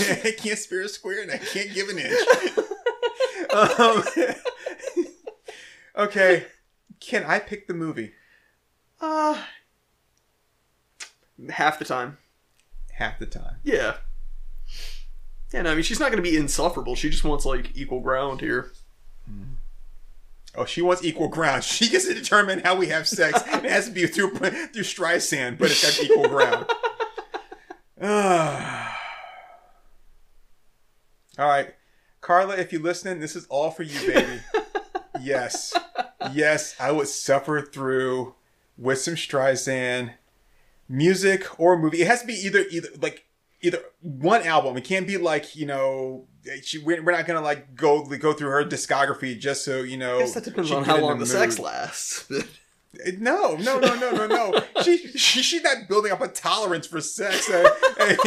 I 0.24 0.32
can't 0.36 0.58
spare 0.58 0.82
a 0.82 0.88
square 0.88 1.22
and 1.22 1.30
I 1.30 1.38
can't 1.38 1.72
give 1.74 1.88
an 1.88 1.98
inch. 1.98 2.18
um, 3.52 4.02
okay, 6.06 6.46
can 7.00 7.24
I 7.24 7.38
pick 7.38 7.66
the 7.66 7.74
movie 7.74 8.12
Uh, 9.00 9.42
half 11.50 11.78
the 11.78 11.84
time. 11.84 12.18
half 12.92 13.18
the 13.18 13.26
time? 13.26 13.56
Yeah. 13.64 13.96
Yeah, 15.52 15.62
no, 15.62 15.72
I 15.72 15.74
mean, 15.74 15.82
she's 15.82 15.98
not 15.98 16.12
going 16.12 16.22
to 16.22 16.30
be 16.30 16.36
insufferable. 16.36 16.94
She 16.94 17.10
just 17.10 17.24
wants, 17.24 17.44
like, 17.44 17.76
equal 17.76 18.00
ground 18.00 18.40
here. 18.40 18.70
Oh, 20.56 20.64
she 20.64 20.80
wants 20.82 21.04
equal 21.04 21.28
ground. 21.28 21.62
She 21.64 21.88
gets 21.88 22.06
to 22.08 22.14
determine 22.14 22.60
how 22.60 22.74
we 22.76 22.88
have 22.88 23.06
sex. 23.08 23.40
It 23.46 23.64
has 23.70 23.86
to 23.86 23.92
be 23.92 24.06
through 24.06 24.34
through 24.36 24.82
Streisand, 24.82 25.58
but 25.58 25.70
it's 25.70 25.82
got 25.82 26.04
equal 26.04 26.28
ground. 26.28 26.66
Ah. 28.02 28.89
All 31.38 31.48
right, 31.48 31.74
Carla, 32.20 32.56
if 32.56 32.72
you're 32.72 32.82
listening, 32.82 33.20
this 33.20 33.36
is 33.36 33.46
all 33.46 33.70
for 33.70 33.82
you, 33.82 33.98
baby. 34.06 34.40
yes, 35.20 35.74
yes, 36.32 36.74
I 36.78 36.92
would 36.92 37.08
suffer 37.08 37.62
through 37.62 38.34
with 38.76 39.00
some 39.00 39.14
Streisand, 39.14 40.14
music 40.88 41.58
or 41.58 41.78
movie. 41.78 42.00
It 42.02 42.06
has 42.06 42.20
to 42.22 42.26
be 42.26 42.34
either 42.34 42.64
either 42.70 42.88
like 43.00 43.26
either 43.60 43.80
one 44.00 44.42
album. 44.42 44.76
It 44.76 44.84
can't 44.84 45.06
be 45.06 45.16
like 45.16 45.56
you 45.56 45.66
know. 45.66 46.26
She, 46.62 46.78
we're 46.78 47.02
not 47.02 47.26
gonna 47.26 47.42
like 47.42 47.74
go 47.74 48.04
go 48.04 48.32
through 48.32 48.50
her 48.50 48.64
discography 48.64 49.38
just 49.38 49.64
so 49.64 49.82
you 49.82 49.96
know. 49.96 50.16
I 50.16 50.20
guess 50.20 50.34
that 50.34 50.44
depends 50.44 50.70
on 50.70 50.84
how 50.84 50.98
long 50.98 51.12
the 51.18 51.26
mood. 51.26 51.28
sex 51.28 51.58
lasts. 51.58 52.30
No, 53.18 53.54
no, 53.54 53.78
no, 53.78 53.94
no, 53.94 54.10
no, 54.10 54.26
no. 54.26 54.64
she, 54.82 54.98
she 54.98 55.42
she's 55.42 55.62
not 55.62 55.88
building 55.88 56.10
up 56.10 56.20
a 56.20 56.28
tolerance 56.28 56.86
for 56.88 57.00
sex. 57.00 57.48
Uh, 57.48 57.68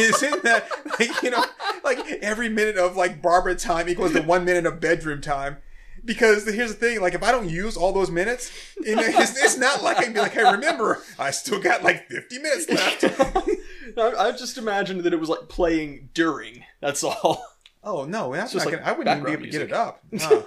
isn't 0.00 0.42
that 0.42 0.68
like 0.98 1.22
you 1.22 1.30
know 1.30 1.44
like 1.84 1.98
every 2.22 2.48
minute 2.48 2.78
of 2.78 2.96
like 2.96 3.20
Barbra 3.20 3.54
time 3.56 3.88
equals 3.88 4.14
the 4.14 4.22
one 4.22 4.44
minute 4.44 4.64
of 4.64 4.80
bedroom 4.80 5.20
time? 5.20 5.58
Because 6.04 6.46
here's 6.46 6.74
the 6.74 6.78
thing, 6.78 7.00
like 7.00 7.14
if 7.14 7.22
I 7.22 7.30
don't 7.30 7.48
use 7.48 7.76
all 7.76 7.92
those 7.92 8.10
minutes, 8.10 8.52
you 8.82 8.94
know, 8.96 9.02
it's, 9.04 9.42
it's 9.42 9.56
not 9.56 9.82
like 9.82 9.98
I 9.98 10.04
can 10.04 10.12
be 10.12 10.20
like, 10.20 10.32
hey, 10.32 10.50
remember, 10.50 11.02
I 11.18 11.30
still 11.30 11.60
got 11.60 11.82
like 11.82 12.08
50 12.08 12.38
minutes 12.40 12.68
left. 12.68 13.04
I, 13.98 14.28
I 14.28 14.32
just 14.32 14.58
imagined 14.58 15.00
that 15.04 15.14
it 15.14 15.20
was, 15.20 15.30
like, 15.30 15.48
playing 15.48 16.10
during. 16.12 16.64
That's 16.80 17.02
all. 17.04 17.42
Oh 17.82 18.04
no, 18.06 18.32
that's 18.32 18.52
just 18.52 18.64
not 18.64 18.72
like 18.72 18.80
gonna, 18.80 18.90
I 18.90 18.96
wouldn't 18.96 19.18
even 19.18 19.24
be 19.24 19.32
able 19.32 19.42
background 19.42 19.52
to 19.52 19.58
get 19.58 19.62
it 19.62 19.72
up. 19.72 20.00
No. 20.12 20.44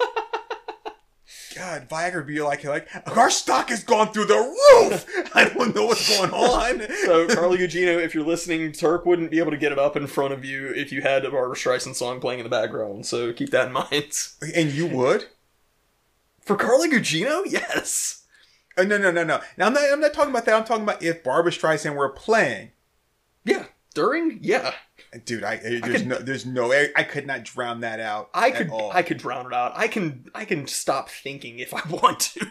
God, 1.58 1.88
Viagra 1.88 2.24
be 2.24 2.40
like, 2.40 2.62
like 2.62 2.88
our 3.16 3.30
stock 3.30 3.70
has 3.70 3.82
gone 3.82 4.12
through 4.12 4.26
the 4.26 4.36
roof. 4.36 5.06
I 5.34 5.48
don't 5.48 5.74
know 5.74 5.86
what's 5.86 6.16
going 6.16 6.30
on. 6.30 6.86
So, 7.08 7.26
Carla 7.26 7.56
Gugino, 7.56 8.02
if 8.02 8.14
you're 8.14 8.24
listening, 8.24 8.70
Turk 8.72 9.06
wouldn't 9.06 9.30
be 9.30 9.38
able 9.38 9.50
to 9.50 9.56
get 9.56 9.72
it 9.72 9.78
up 9.78 9.96
in 9.96 10.06
front 10.06 10.34
of 10.34 10.44
you 10.44 10.68
if 10.68 10.92
you 10.92 11.00
had 11.00 11.24
a 11.24 11.30
Barbra 11.30 11.56
Streisand 11.56 11.94
song 11.94 12.20
playing 12.20 12.40
in 12.40 12.44
the 12.44 12.50
background. 12.50 13.06
So, 13.06 13.32
keep 13.32 13.50
that 13.50 13.68
in 13.68 13.72
mind. 13.72 14.12
and 14.54 14.70
you 14.70 14.86
would? 14.86 15.26
For 16.40 16.54
Carla 16.54 16.88
Gugino, 16.88 17.42
yes. 17.46 18.24
Uh, 18.76 18.84
no, 18.84 18.98
no, 18.98 19.10
no, 19.10 19.24
no. 19.24 19.40
Now 19.56 19.66
I'm 19.66 19.72
not. 19.74 19.82
I'm 19.90 20.00
not 20.00 20.12
talking 20.12 20.30
about 20.30 20.44
that. 20.44 20.54
I'm 20.54 20.64
talking 20.64 20.84
about 20.84 21.02
if 21.02 21.24
Barbra 21.24 21.50
Streisand 21.50 21.96
were 21.96 22.10
playing. 22.10 22.70
Yeah, 23.44 23.66
During, 23.98 24.38
yeah, 24.42 24.72
Dude, 25.24 25.42
eh, 25.42 25.48
I 25.48 25.56
there's 25.56 25.80
could- 25.82 26.06
no 26.06 26.18
there's 26.18 26.46
no 26.46 26.68
way 26.68 26.90
I 26.94 27.02
could 27.02 27.26
not 27.26 27.42
drown 27.44 27.80
that 27.80 27.98
out. 28.00 28.30
I 28.34 28.50
could. 28.50 28.70
I 28.92 29.02
could 29.02 29.18
drown 29.18 29.46
it 29.46 29.52
out. 29.52 29.72
I 29.76 29.88
can 29.88 30.26
I 30.34 30.44
can 30.44 30.66
stop 30.66 31.08
thinking 31.08 31.58
if 31.58 31.72
I 31.74 31.82
want 31.90 32.20
to. 32.20 32.46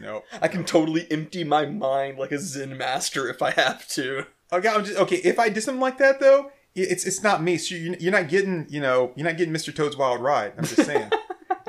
no. 0.00 0.22
I 0.40 0.48
can 0.48 0.64
totally 0.64 1.06
empty 1.10 1.44
my 1.44 1.66
mind 1.66 2.18
like 2.18 2.32
a 2.32 2.38
Zen 2.38 2.76
master 2.78 3.28
if 3.28 3.42
I 3.42 3.50
have 3.50 3.86
to. 3.88 4.26
Okay, 4.52 4.68
I'm 4.68 4.84
just 4.84 4.98
okay. 4.98 5.16
If 5.16 5.38
I 5.38 5.48
did 5.48 5.62
something 5.62 5.80
like 5.80 5.98
that 5.98 6.20
though, 6.20 6.50
it's 6.74 7.04
it's 7.04 7.22
not 7.22 7.42
me. 7.42 7.58
So 7.58 7.74
you- 7.74 7.96
you're 8.00 8.12
not 8.12 8.28
getting 8.28 8.66
you 8.68 8.80
know 8.80 9.12
you're 9.16 9.26
not 9.26 9.36
getting 9.36 9.52
Mr. 9.54 9.74
Toad's 9.74 9.96
Wild 9.96 10.20
Ride. 10.20 10.52
I'm 10.56 10.64
just 10.64 10.84
saying. 10.86 11.10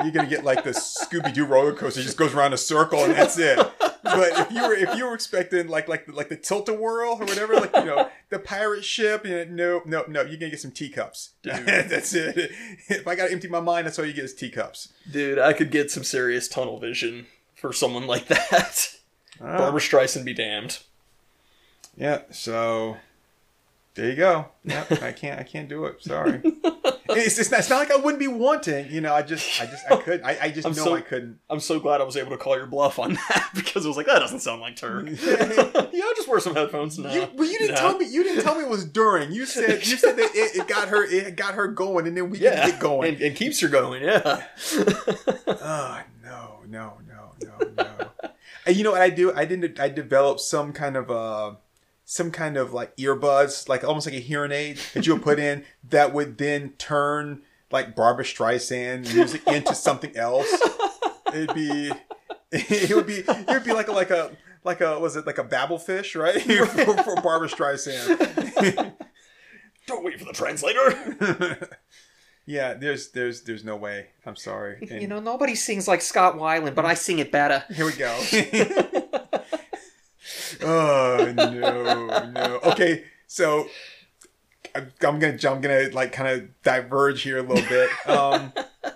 you're 0.03 0.11
gonna 0.11 0.27
get 0.29 0.43
like 0.43 0.63
the 0.63 0.71
Scooby 0.71 1.33
Doo 1.33 1.45
roller 1.45 1.71
coaster, 1.73 1.99
it 2.01 2.03
just 2.03 2.17
goes 2.17 2.33
around 2.33 2.51
a 2.53 2.57
circle 2.57 3.03
and 3.03 3.13
that's 3.13 3.37
it. 3.37 3.59
But 4.03 4.37
if 4.37 4.51
you 4.51 4.67
were 4.67 4.73
if 4.73 4.97
you 4.97 5.05
were 5.05 5.13
expecting 5.13 5.67
like 5.67 5.87
like 5.87 6.11
like 6.13 6.29
the 6.29 6.35
tilt 6.35 6.67
a 6.67 6.73
whirl 6.73 7.13
or 7.13 7.25
whatever, 7.25 7.55
like 7.55 7.75
you 7.75 7.85
know 7.85 8.09
the 8.29 8.39
pirate 8.39 8.83
ship, 8.83 9.25
you 9.25 9.45
know, 9.45 9.81
no 9.85 10.03
no 10.03 10.03
no, 10.07 10.21
you're 10.21 10.37
gonna 10.37 10.51
get 10.51 10.59
some 10.59 10.71
teacups. 10.71 11.31
Dude. 11.41 11.53
that's 11.65 12.13
it. 12.13 12.51
If 12.89 13.07
I 13.07 13.15
gotta 13.15 13.31
empty 13.31 13.47
my 13.47 13.61
mind, 13.61 13.87
that's 13.87 13.97
all 13.97 14.05
you 14.05 14.13
get 14.13 14.25
is 14.25 14.33
teacups. 14.33 14.91
Dude, 15.09 15.39
I 15.39 15.53
could 15.53 15.71
get 15.71 15.89
some 15.89 16.03
serious 16.03 16.47
tunnel 16.47 16.79
vision 16.79 17.27
for 17.55 17.71
someone 17.71 18.05
like 18.05 18.27
that. 18.27 18.97
Ah. 19.41 19.57
Barbra 19.57 19.79
Streisand 19.79 20.25
be 20.25 20.33
damned. 20.33 20.79
Yeah, 21.95 22.21
so 22.31 22.97
there 23.95 24.09
you 24.09 24.15
go. 24.15 24.47
Yeah, 24.63 24.85
I 25.01 25.11
can't 25.11 25.39
I 25.39 25.43
can't 25.43 25.69
do 25.69 25.85
it. 25.85 26.01
Sorry. 26.01 26.41
it's, 26.43 27.37
it's, 27.37 27.51
not, 27.51 27.59
it's 27.59 27.69
not 27.69 27.77
like 27.79 27.91
I 27.91 27.97
wouldn't 27.97 28.19
be 28.19 28.27
wanting, 28.27 28.89
you 28.91 29.01
know. 29.01 29.13
I 29.13 29.21
just 29.21 29.61
I 29.61 29.65
just 29.67 29.83
I 29.91 29.97
couldn't. 29.97 30.25
I, 30.25 30.37
I 30.43 30.49
just 30.51 30.65
I'm 30.65 30.73
know 30.73 30.85
so- 30.85 30.95
I 30.95 31.01
couldn't. 31.01 31.39
I'm 31.49 31.59
so 31.59 31.79
glad 31.79 32.01
I 32.01 32.03
was 32.03 32.17
able 32.17 32.31
to 32.31 32.37
call 32.37 32.57
your 32.57 32.65
bluff 32.65 32.97
on 32.97 33.13
that 33.29 33.49
because 33.53 33.85
it 33.85 33.87
was 33.87 33.97
like 33.97 34.07
that 34.07 34.19
doesn't 34.19 34.39
sound 34.39 34.61
like 34.61 34.75
Turk. 34.75 35.05
yeah, 35.23 35.75
I'll 35.75 36.15
just 36.15 36.27
wear 36.27 36.39
some 36.39 36.55
headphones 36.55 36.97
now. 36.97 37.13
You, 37.13 37.27
but 37.35 37.43
you 37.43 37.57
didn't 37.59 37.75
No. 37.75 37.81
tell 37.81 37.97
me. 37.97 38.05
You 38.07 38.23
didn't 38.23 38.43
tell 38.43 38.55
me 38.55 38.63
it 38.63 38.69
was 38.69 38.85
during. 38.85 39.31
You 39.31 39.45
said 39.45 39.85
you 39.85 39.97
said 39.97 40.15
that 40.17 40.31
it, 40.33 40.55
it 40.61 40.67
got 40.67 40.87
her. 40.89 41.03
It 41.03 41.35
got 41.35 41.53
her 41.53 41.67
going, 41.67 42.07
and 42.07 42.17
then 42.17 42.29
we 42.29 42.39
Yeah, 42.39 42.61
can 42.61 42.71
get 42.71 42.79
going. 42.79 43.13
and, 43.13 43.21
and 43.21 43.35
keeps 43.35 43.59
her 43.59 43.67
going. 43.67 44.01
Yeah. 44.03 44.43
Oh 45.47 46.01
no, 46.23 46.59
no, 46.67 46.93
no, 47.07 47.31
no, 47.41 47.67
no. 47.77 48.09
and 48.65 48.75
you 48.75 48.83
know 48.83 48.91
what 48.91 49.01
I 49.01 49.09
do? 49.09 49.33
I 49.33 49.45
didn't. 49.45 49.79
I 49.79 49.89
developed 49.89 50.41
some 50.41 50.73
kind 50.73 50.95
of 50.97 51.11
uh, 51.11 51.55
some 52.05 52.31
kind 52.31 52.57
of 52.57 52.73
like 52.73 52.95
earbuds, 52.97 53.69
like 53.69 53.83
almost 53.83 54.05
like 54.05 54.15
a 54.15 54.19
hearing 54.19 54.51
aid 54.51 54.77
that 54.93 55.05
you 55.07 55.13
would 55.13 55.23
put 55.23 55.39
in 55.39 55.63
that 55.89 56.13
would 56.13 56.37
then 56.37 56.73
turn 56.77 57.41
like 57.71 57.95
Barbra 57.95 58.23
Streisand 58.23 59.13
music 59.13 59.45
into 59.47 59.73
something 59.75 60.15
else. 60.15 60.51
It'd 61.33 61.53
be. 61.53 61.91
It 62.55 62.95
would 62.95 63.07
be. 63.07 63.15
It 63.27 63.47
would 63.47 63.63
be 63.63 63.73
like 63.73 63.87
a 63.87 63.91
like 63.91 64.11
a 64.11 64.29
like 64.63 64.79
a 64.81 64.99
was 64.99 65.15
it 65.15 65.25
like 65.25 65.39
a 65.39 65.43
Babel 65.43 65.79
fish 65.79 66.15
right 66.15 66.39
for, 66.67 66.67
for 67.03 67.15
Barbra 67.15 67.47
Streisand. 67.47 68.93
Don't 69.87 70.03
wait 70.03 70.19
for 70.19 70.25
the 70.25 70.33
translator. 70.33 71.67
yeah, 72.45 72.75
there's 72.75 73.09
there's 73.09 73.41
there's 73.41 73.63
no 73.63 73.75
way. 73.75 74.09
I'm 74.23 74.35
sorry. 74.35 74.87
And 74.91 75.01
you 75.01 75.07
know, 75.07 75.19
nobody 75.19 75.55
sings 75.55 75.87
like 75.87 76.03
Scott 76.03 76.35
Weiland, 76.35 76.75
but 76.75 76.85
I 76.85 76.93
sing 76.93 77.17
it 77.17 77.31
better. 77.31 77.63
Here 77.73 77.87
we 77.87 77.93
go. 77.93 78.15
oh 80.61 81.33
no, 81.35 82.25
no. 82.31 82.59
Okay, 82.63 83.03
so 83.27 83.67
I'm, 84.75 84.91
gonna 85.19 85.37
I'm 85.43 85.61
gonna 85.61 85.89
like 85.93 86.11
kind 86.11 86.29
of 86.29 86.61
diverge 86.63 87.21
here 87.21 87.37
a 87.37 87.41
little 87.41 87.67
bit. 87.67 87.89
Um, 88.07 88.53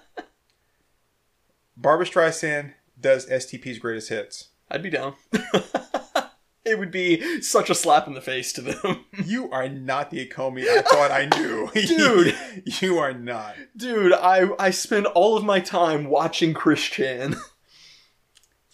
Barbra 1.78 2.06
Streisand 2.06 2.74
does 3.00 3.28
STP's 3.28 3.78
greatest 3.78 4.10
hits. 4.10 4.50
I'd 4.70 4.82
be 4.82 4.90
down. 4.90 5.16
it 6.66 6.80
would 6.80 6.92
be 6.92 7.42
such 7.42 7.70
a 7.70 7.76
slap 7.76 8.08
in 8.08 8.14
the 8.14 8.22
face 8.22 8.52
to 8.54 8.62
them. 8.62 9.06
You 9.24 9.52
are 9.52 9.70
not 9.70 10.10
the 10.10 10.26
Akomi 10.26 10.68
I 10.68 10.82
thought 10.82 11.12
I 11.12 11.26
knew, 11.38 11.70
Dude. 11.74 12.36
you 12.82 12.98
are 12.98 13.14
not. 13.14 13.56
Dude, 13.76 14.14
I 14.14 14.50
I 14.60 14.72
spend 14.72 15.06
all 15.06 15.38
of 15.38 15.44
my 15.44 15.60
time 15.60 16.06
watching 16.06 16.54
Chris 16.54 16.84
Chan. 16.84 17.36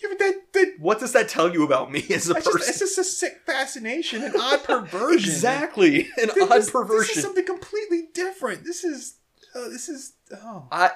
Yeah, 0.04 0.10
that, 0.20 0.34
that 0.54 0.74
What 0.80 1.00
does 1.00 1.14
that 1.14 1.30
tell 1.30 1.52
you 1.54 1.64
about 1.64 1.92
me 1.92 2.06
as 2.12 2.30
a 2.30 2.34
that's 2.34 2.46
just, 2.46 2.58
person? 2.58 2.70
it's 2.70 2.80
just 2.80 2.98
a 2.98 3.04
sick 3.04 3.42
fascination, 3.46 4.24
an 4.24 4.34
odd 4.40 4.64
perversion. 4.64 5.30
exactly, 5.30 6.10
an 6.18 6.30
This- 6.36 6.52
odd 6.52 6.72
perversion. 6.72 7.08
This 7.08 7.18
is 7.18 7.24
something 7.24 7.46
completely 7.46 8.10
different. 8.14 8.64
This 8.66 8.84
is, 8.84 9.16
uh, 9.56 9.70
this 9.70 9.88
is, 9.90 10.14
oh. 10.44 10.68
I 10.72 10.92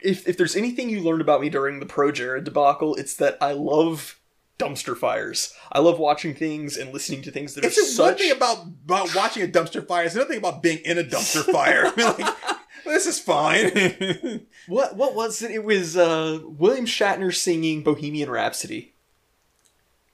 if 0.00 0.26
if 0.28 0.36
there's 0.36 0.56
anything 0.56 0.88
you 0.90 1.00
learned 1.00 1.20
about 1.20 1.40
me 1.40 1.48
during 1.48 1.78
the 1.80 1.86
Pro 1.86 2.10
Jared 2.12 2.44
debacle, 2.44 2.94
it's 2.96 3.14
that 3.16 3.38
I 3.40 3.52
love 3.52 4.18
dumpster 4.58 4.96
fires. 4.96 5.54
I 5.72 5.78
love 5.80 5.98
watching 5.98 6.34
things 6.34 6.76
and 6.76 6.92
listening 6.92 7.22
to 7.22 7.30
things 7.30 7.54
that 7.54 7.64
It's 7.64 7.76
are 7.78 7.80
just 7.82 7.98
one 7.98 8.14
thing 8.16 8.30
about, 8.30 8.64
about 8.84 9.14
watching 9.14 9.42
a 9.42 9.46
dumpster 9.48 9.84
fire. 9.86 10.04
It's 10.04 10.14
another 10.14 10.28
thing 10.30 10.38
about 10.38 10.62
being 10.62 10.78
in 10.84 10.98
a 10.98 11.02
dumpster 11.04 11.42
fire. 11.52 11.86
I 11.86 11.94
mean, 11.96 12.06
like, 12.18 12.34
this 12.84 13.06
is 13.06 13.18
fine. 13.18 14.46
what 14.68 14.96
what 14.96 15.14
was 15.14 15.42
it? 15.42 15.50
It 15.50 15.64
was 15.64 15.96
uh, 15.96 16.40
William 16.44 16.86
Shatner 16.86 17.34
singing 17.34 17.82
Bohemian 17.82 18.30
Rhapsody. 18.30 18.94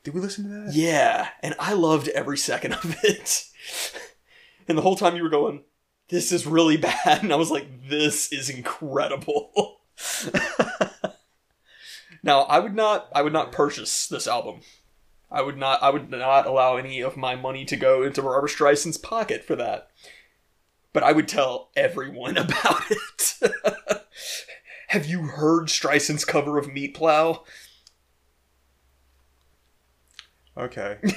Did 0.05 0.15
we 0.15 0.21
listen 0.21 0.45
to 0.45 0.51
that? 0.67 0.75
Yeah, 0.75 1.29
and 1.43 1.55
I 1.59 1.73
loved 1.73 2.09
every 2.09 2.39
second 2.39 2.75
of 2.75 2.97
it. 3.03 3.45
And 4.67 4.77
the 4.77 4.83
whole 4.83 4.97
time 4.97 5.17
you 5.17 5.23
were 5.23 5.29
going, 5.29 5.65
"This 6.09 6.33
is 6.33 6.47
really 6.47 6.77
bad," 6.77 7.23
and 7.23 7.33
I 7.33 7.37
was 7.37 7.51
like, 7.51 7.89
"This 7.89 8.33
is 8.33 8.51
incredible." 8.51 9.81
now, 12.23 12.43
I 12.43 12.59
would 12.59 12.75
not, 12.75 13.09
I 13.15 13.23
would 13.23 13.33
not 13.33 13.53
purchase 13.53 14.07
this 14.07 14.27
album. 14.27 14.61
I 15.31 15.43
would 15.43 15.59
not, 15.59 15.83
I 15.83 15.91
would 15.91 16.11
not 16.11 16.47
allow 16.47 16.77
any 16.77 17.01
of 17.01 17.17
my 17.17 17.35
money 17.35 17.65
to 17.67 17.77
go 17.77 18.03
into 18.03 18.23
Barbra 18.23 18.49
Streisand's 18.49 18.97
pocket 18.97 19.45
for 19.45 19.57
that. 19.57 19.91
But 20.93 21.03
I 21.03 21.13
would 21.13 21.29
tell 21.29 21.71
everyone 21.77 22.37
about 22.39 22.83
it. 22.91 23.35
Have 24.89 25.07
you 25.07 25.23
heard 25.23 25.67
Streisand's 25.69 26.25
cover 26.25 26.59
of 26.59 26.73
Meat 26.73 26.95
Plow? 26.95 27.45
Okay. 30.57 30.99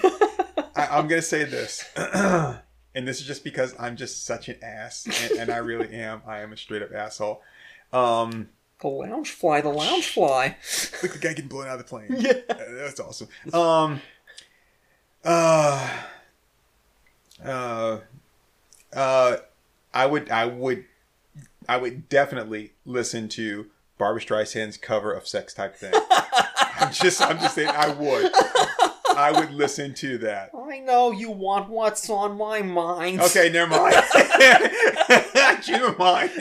I, 0.76 0.88
I'm 0.92 1.08
going 1.08 1.22
to 1.22 1.28
say 1.28 1.46
this. 1.46 1.86
and 1.96 3.08
this 3.08 3.22
is 3.22 3.26
just 3.26 3.44
because 3.44 3.74
I'm 3.80 3.96
just 3.96 4.26
such 4.26 4.50
an 4.50 4.58
ass. 4.62 5.08
And, 5.24 5.40
and 5.40 5.52
I 5.52 5.58
really 5.58 5.94
am. 5.96 6.22
I 6.28 6.42
am 6.42 6.54
a 6.54 6.58
straight 6.58 6.82
up 6.84 6.94
asshole. 6.94 7.42
Um, 7.94 8.50
The 8.82 8.88
lounge 8.90 9.32
fly, 9.32 9.62
the 9.62 9.70
lounge 9.70 10.08
fly. 10.08 10.58
Look, 11.02 11.14
the 11.14 11.20
guy 11.20 11.30
getting 11.30 11.48
blown 11.48 11.68
out 11.68 11.74
of 11.74 11.78
the 11.80 11.86
plane. 11.86 12.08
Yeah. 12.10 12.34
That's 12.48 13.00
awesome. 13.00 13.30
Um, 13.54 14.02
uh, 15.24 15.90
uh, 17.44 18.00
uh, 18.94 19.38
I 19.94 20.06
would, 20.06 20.30
I 20.30 20.46
would, 20.46 20.86
I 21.68 21.78
would 21.78 22.10
definitely 22.10 22.74
listen 22.86 23.28
to 23.30 23.68
Barbra 23.98 24.22
Streisand's 24.22 24.78
cover 24.78 25.12
of 25.14 25.28
"Sex 25.28 25.54
Type 25.54 25.76
Thing." 25.76 25.94
I'm 26.82 26.92
just, 26.92 27.22
I'm 27.22 27.38
just 27.38 27.56
saying, 27.56 27.70
I 27.70 27.90
would, 27.90 28.32
I 29.16 29.32
would 29.36 29.52
listen 29.52 29.94
to 29.96 30.18
that. 30.20 30.50
I 30.58 30.80
know 30.80 31.12
you 31.12 31.30
want 31.30 31.70
what's 31.70 32.10
on 32.10 32.38
my 32.38 32.62
mind. 32.62 33.22
Okay, 33.22 33.50
never 33.52 33.70
mind. 33.70 33.94
never 35.70 35.96
mind. 35.98 36.32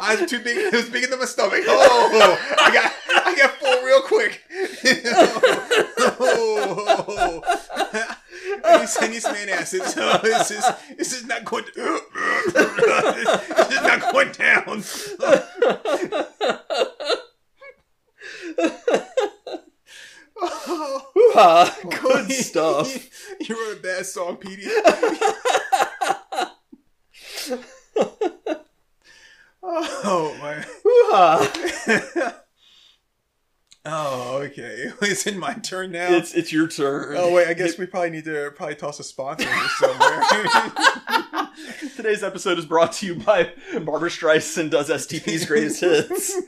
I 0.00 0.16
was 0.20 0.28
too 0.28 0.40
big. 0.40 0.56
It 0.56 0.72
was 0.72 0.88
big 0.88 1.04
into 1.04 1.16
my 1.16 1.26
stomach. 1.26 1.62
Oh, 1.66 2.38
I 2.58 2.72
got, 2.72 2.92
I 3.24 3.36
got 3.36 3.51
real 3.92 4.02
quick. 4.02 4.42
oh, 6.20 7.42
I 8.64 8.78
need, 8.78 8.88
I 9.00 9.08
need 9.08 9.22
some 9.22 9.34
antacid. 9.34 9.86
So 9.86 10.18
this 10.22 10.50
is, 10.50 10.64
this 10.96 11.12
is 11.12 11.26
not 11.26 11.44
going. 11.44 11.64
To, 11.64 11.70
this 12.52 13.70
is 13.70 13.82
not 13.82 14.12
going 14.12 14.32
down. 14.32 14.82
Oh. 21.34 21.78
Good 22.02 22.32
stuff. 22.32 22.88
you 23.40 23.54
wrote 23.54 23.78
a 23.78 23.80
bad 23.80 24.06
song, 24.06 24.36
Petey. 24.36 24.68
oh 29.62 30.36
my. 30.40 32.32
Hoo-ha. 33.84 34.32
Oh, 34.34 34.38
okay. 34.42 34.92
It's 35.02 35.26
in 35.26 35.38
my 35.38 35.54
turn 35.54 35.92
now. 35.92 36.12
It's 36.12 36.34
it's 36.34 36.52
your 36.52 36.68
turn. 36.68 37.16
oh 37.16 37.32
wait, 37.32 37.48
I 37.48 37.54
guess 37.54 37.78
we 37.78 37.86
probably 37.86 38.10
need 38.10 38.24
to 38.24 38.52
probably 38.54 38.76
toss 38.76 39.00
a 39.00 39.04
sponsor 39.04 39.48
here 39.48 39.68
somewhere. 39.78 40.22
Today's 41.96 42.22
episode 42.22 42.58
is 42.58 42.64
brought 42.64 42.92
to 42.94 43.06
you 43.06 43.16
by 43.16 43.52
Barbra 43.84 44.08
Streisand 44.10 44.70
does 44.70 44.88
STP's 44.88 45.46
greatest 45.46 45.80
hits. 45.80 46.32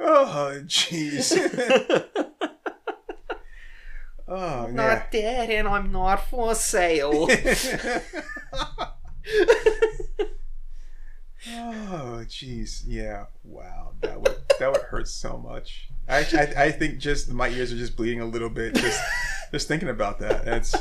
oh 0.00 0.60
jeez. 0.64 1.36
oh 4.28 4.62
man. 4.68 4.74
Not 4.74 5.10
dead 5.10 5.50
and 5.50 5.68
I'm 5.68 5.92
not 5.92 6.28
for 6.28 6.54
sale. 6.54 7.28
Oh, 11.46 12.24
jeez. 12.26 12.84
Yeah. 12.86 13.26
Wow. 13.42 13.92
That 14.00 14.20
would 14.20 14.33
that 14.58 14.72
would 14.72 14.82
hurt 14.82 15.08
so 15.08 15.38
much. 15.38 15.88
I, 16.08 16.18
I 16.18 16.64
I 16.64 16.70
think 16.70 16.98
just 16.98 17.30
my 17.30 17.48
ears 17.48 17.72
are 17.72 17.76
just 17.76 17.96
bleeding 17.96 18.20
a 18.20 18.26
little 18.26 18.50
bit. 18.50 18.74
Just 18.74 19.00
Just 19.54 19.68
thinking 19.68 19.88
about 19.88 20.18
that. 20.18 20.48
It's 20.48 20.74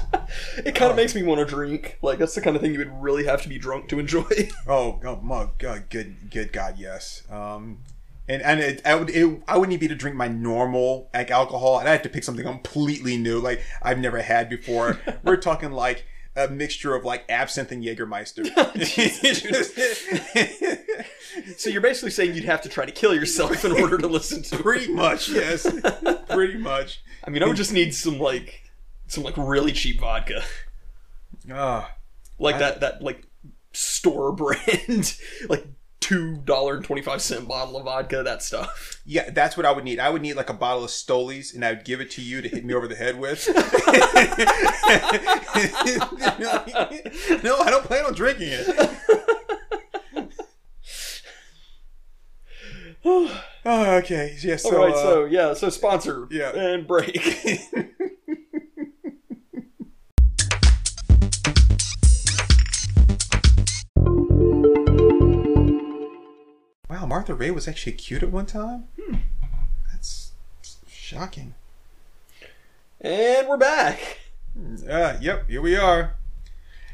It 0.57 0.73
kind 0.73 0.89
of 0.89 0.97
makes 0.97 1.13
me 1.13 1.21
want 1.21 1.37
to 1.37 1.45
drink. 1.45 1.99
Like 2.01 2.17
that's 2.17 2.33
the 2.33 2.41
kind 2.41 2.55
of 2.55 2.61
thing 2.63 2.73
you 2.73 2.79
would 2.79 3.03
really 3.03 3.23
have 3.25 3.43
to 3.43 3.49
be 3.49 3.59
drunk 3.59 3.87
to 3.89 3.99
enjoy. 3.99 4.25
oh, 4.67 4.99
oh 5.05 5.17
my 5.21 5.49
god, 5.59 5.91
good 5.91 6.31
good 6.31 6.51
god, 6.51 6.79
yes. 6.79 7.21
Um 7.29 7.83
and 8.27 8.41
and 8.41 8.59
it, 8.61 8.81
I 8.83 8.95
would 8.95 9.11
it, 9.11 9.43
I 9.47 9.59
wouldn't 9.59 9.79
be 9.79 9.87
to 9.87 9.93
drink 9.93 10.17
my 10.17 10.27
normal 10.27 11.11
like 11.13 11.29
alcohol, 11.29 11.77
and 11.77 11.87
I 11.87 11.91
have 11.91 12.01
to 12.01 12.09
pick 12.09 12.23
something 12.23 12.43
completely 12.43 13.15
new, 13.15 13.39
like 13.39 13.61
I've 13.83 13.99
never 13.99 14.23
had 14.23 14.49
before. 14.49 14.99
We're 15.23 15.37
talking 15.37 15.71
like 15.71 16.05
a 16.35 16.47
mixture 16.47 16.95
of 16.95 17.05
like 17.05 17.25
absinthe 17.29 17.71
and 17.73 17.83
Jägermeister. 17.83 18.49
So 21.57 21.69
you're 21.69 21.81
basically 21.81 22.11
saying 22.11 22.33
you'd 22.35 22.45
have 22.45 22.61
to 22.61 22.69
try 22.69 22.85
to 22.85 22.91
kill 22.91 23.13
yourself 23.13 23.63
in 23.65 23.71
order 23.71 23.97
to 23.97 24.07
listen 24.07 24.41
to. 24.43 24.55
it. 24.59 24.61
Pretty 24.61 24.91
much, 24.93 25.29
yes. 25.29 25.65
Pretty 26.29 26.57
much. 26.57 27.01
I 27.25 27.29
mean, 27.29 27.43
I 27.43 27.47
would 27.47 27.57
just 27.57 27.73
need 27.73 27.93
some 27.95 28.19
like 28.19 28.61
some 29.07 29.23
like 29.23 29.35
really 29.37 29.71
cheap 29.71 29.99
vodka, 30.01 30.41
Ah. 31.51 31.91
like 32.39 32.55
I- 32.55 32.59
that 32.59 32.79
that 32.81 33.01
like 33.01 33.25
store 33.73 34.31
brand, 34.33 35.15
like 35.49 35.65
two 35.99 36.35
dollar 36.43 36.75
and 36.75 36.83
twenty 36.85 37.01
five 37.01 37.21
cent 37.21 37.47
bottle 37.47 37.77
of 37.77 37.85
vodka. 37.85 38.23
That 38.23 38.41
stuff. 38.43 39.01
Yeah, 39.05 39.29
that's 39.29 39.55
what 39.55 39.65
I 39.65 39.71
would 39.71 39.83
need. 39.85 39.99
I 39.99 40.09
would 40.09 40.21
need 40.21 40.33
like 40.35 40.49
a 40.49 40.53
bottle 40.53 40.83
of 40.83 40.89
Stolies, 40.89 41.53
and 41.55 41.63
I 41.63 41.71
would 41.73 41.85
give 41.85 42.01
it 42.01 42.11
to 42.11 42.21
you 42.21 42.41
to 42.41 42.49
hit 42.49 42.65
me 42.65 42.73
over 42.73 42.87
the 42.87 42.95
head 42.95 43.17
with. 43.19 43.47
no, 47.43 47.57
I 47.59 47.67
don't 47.69 47.83
plan 47.85 48.05
on 48.05 48.13
drinking 48.13 48.49
it. 48.51 48.89
Oh, 53.05 53.43
okay. 53.65 54.37
Yeah. 54.41 54.55
So, 54.57 54.77
All 54.77 54.85
right, 54.85 54.93
uh, 54.95 54.97
so 54.97 55.25
yeah, 55.25 55.53
so 55.53 55.69
sponsor, 55.69 56.27
yeah. 56.31 56.55
and 56.55 56.87
break. 56.87 57.59
wow, 66.89 67.05
Martha 67.05 67.33
Raye 67.33 67.51
was 67.51 67.67
actually 67.67 67.93
cute 67.93 68.23
at 68.23 68.31
one 68.31 68.45
time. 68.45 68.87
That's 69.91 70.31
shocking. 70.87 71.53
and 73.01 73.47
we're 73.47 73.57
back. 73.57 74.19
Uh, 74.87 75.17
yep. 75.19 75.49
Here 75.49 75.61
we 75.61 75.75
are. 75.75 76.15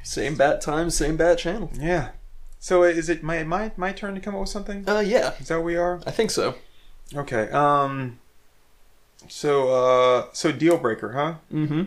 Same 0.01 0.35
bat 0.35 0.61
time, 0.61 0.89
same 0.89 1.17
bat 1.17 1.37
channel. 1.37 1.69
Yeah. 1.77 2.11
So, 2.59 2.83
uh, 2.83 2.87
is 2.87 3.09
it 3.09 3.23
my 3.23 3.43
my 3.43 3.71
my 3.77 3.93
turn 3.93 4.15
to 4.15 4.21
come 4.21 4.35
up 4.35 4.41
with 4.41 4.49
something? 4.49 4.87
Uh, 4.87 4.99
yeah, 4.99 5.33
Is 5.39 5.47
that 5.47 5.55
where 5.55 5.63
we 5.63 5.75
are? 5.77 6.01
I 6.05 6.11
think 6.11 6.29
so. 6.29 6.55
Okay. 7.15 7.49
Um. 7.51 8.19
So, 9.27 9.69
uh, 9.69 10.25
so 10.33 10.51
deal 10.51 10.77
breaker, 10.77 11.13
huh? 11.13 11.35
Mm-hmm. 11.53 11.83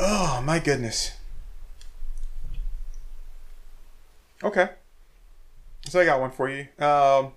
Oh 0.00 0.42
my 0.44 0.58
goodness. 0.58 1.12
Okay. 4.42 4.68
So 5.88 6.00
I 6.00 6.04
got 6.04 6.20
one 6.20 6.30
for 6.30 6.48
you. 6.48 6.66
Um, 6.84 7.32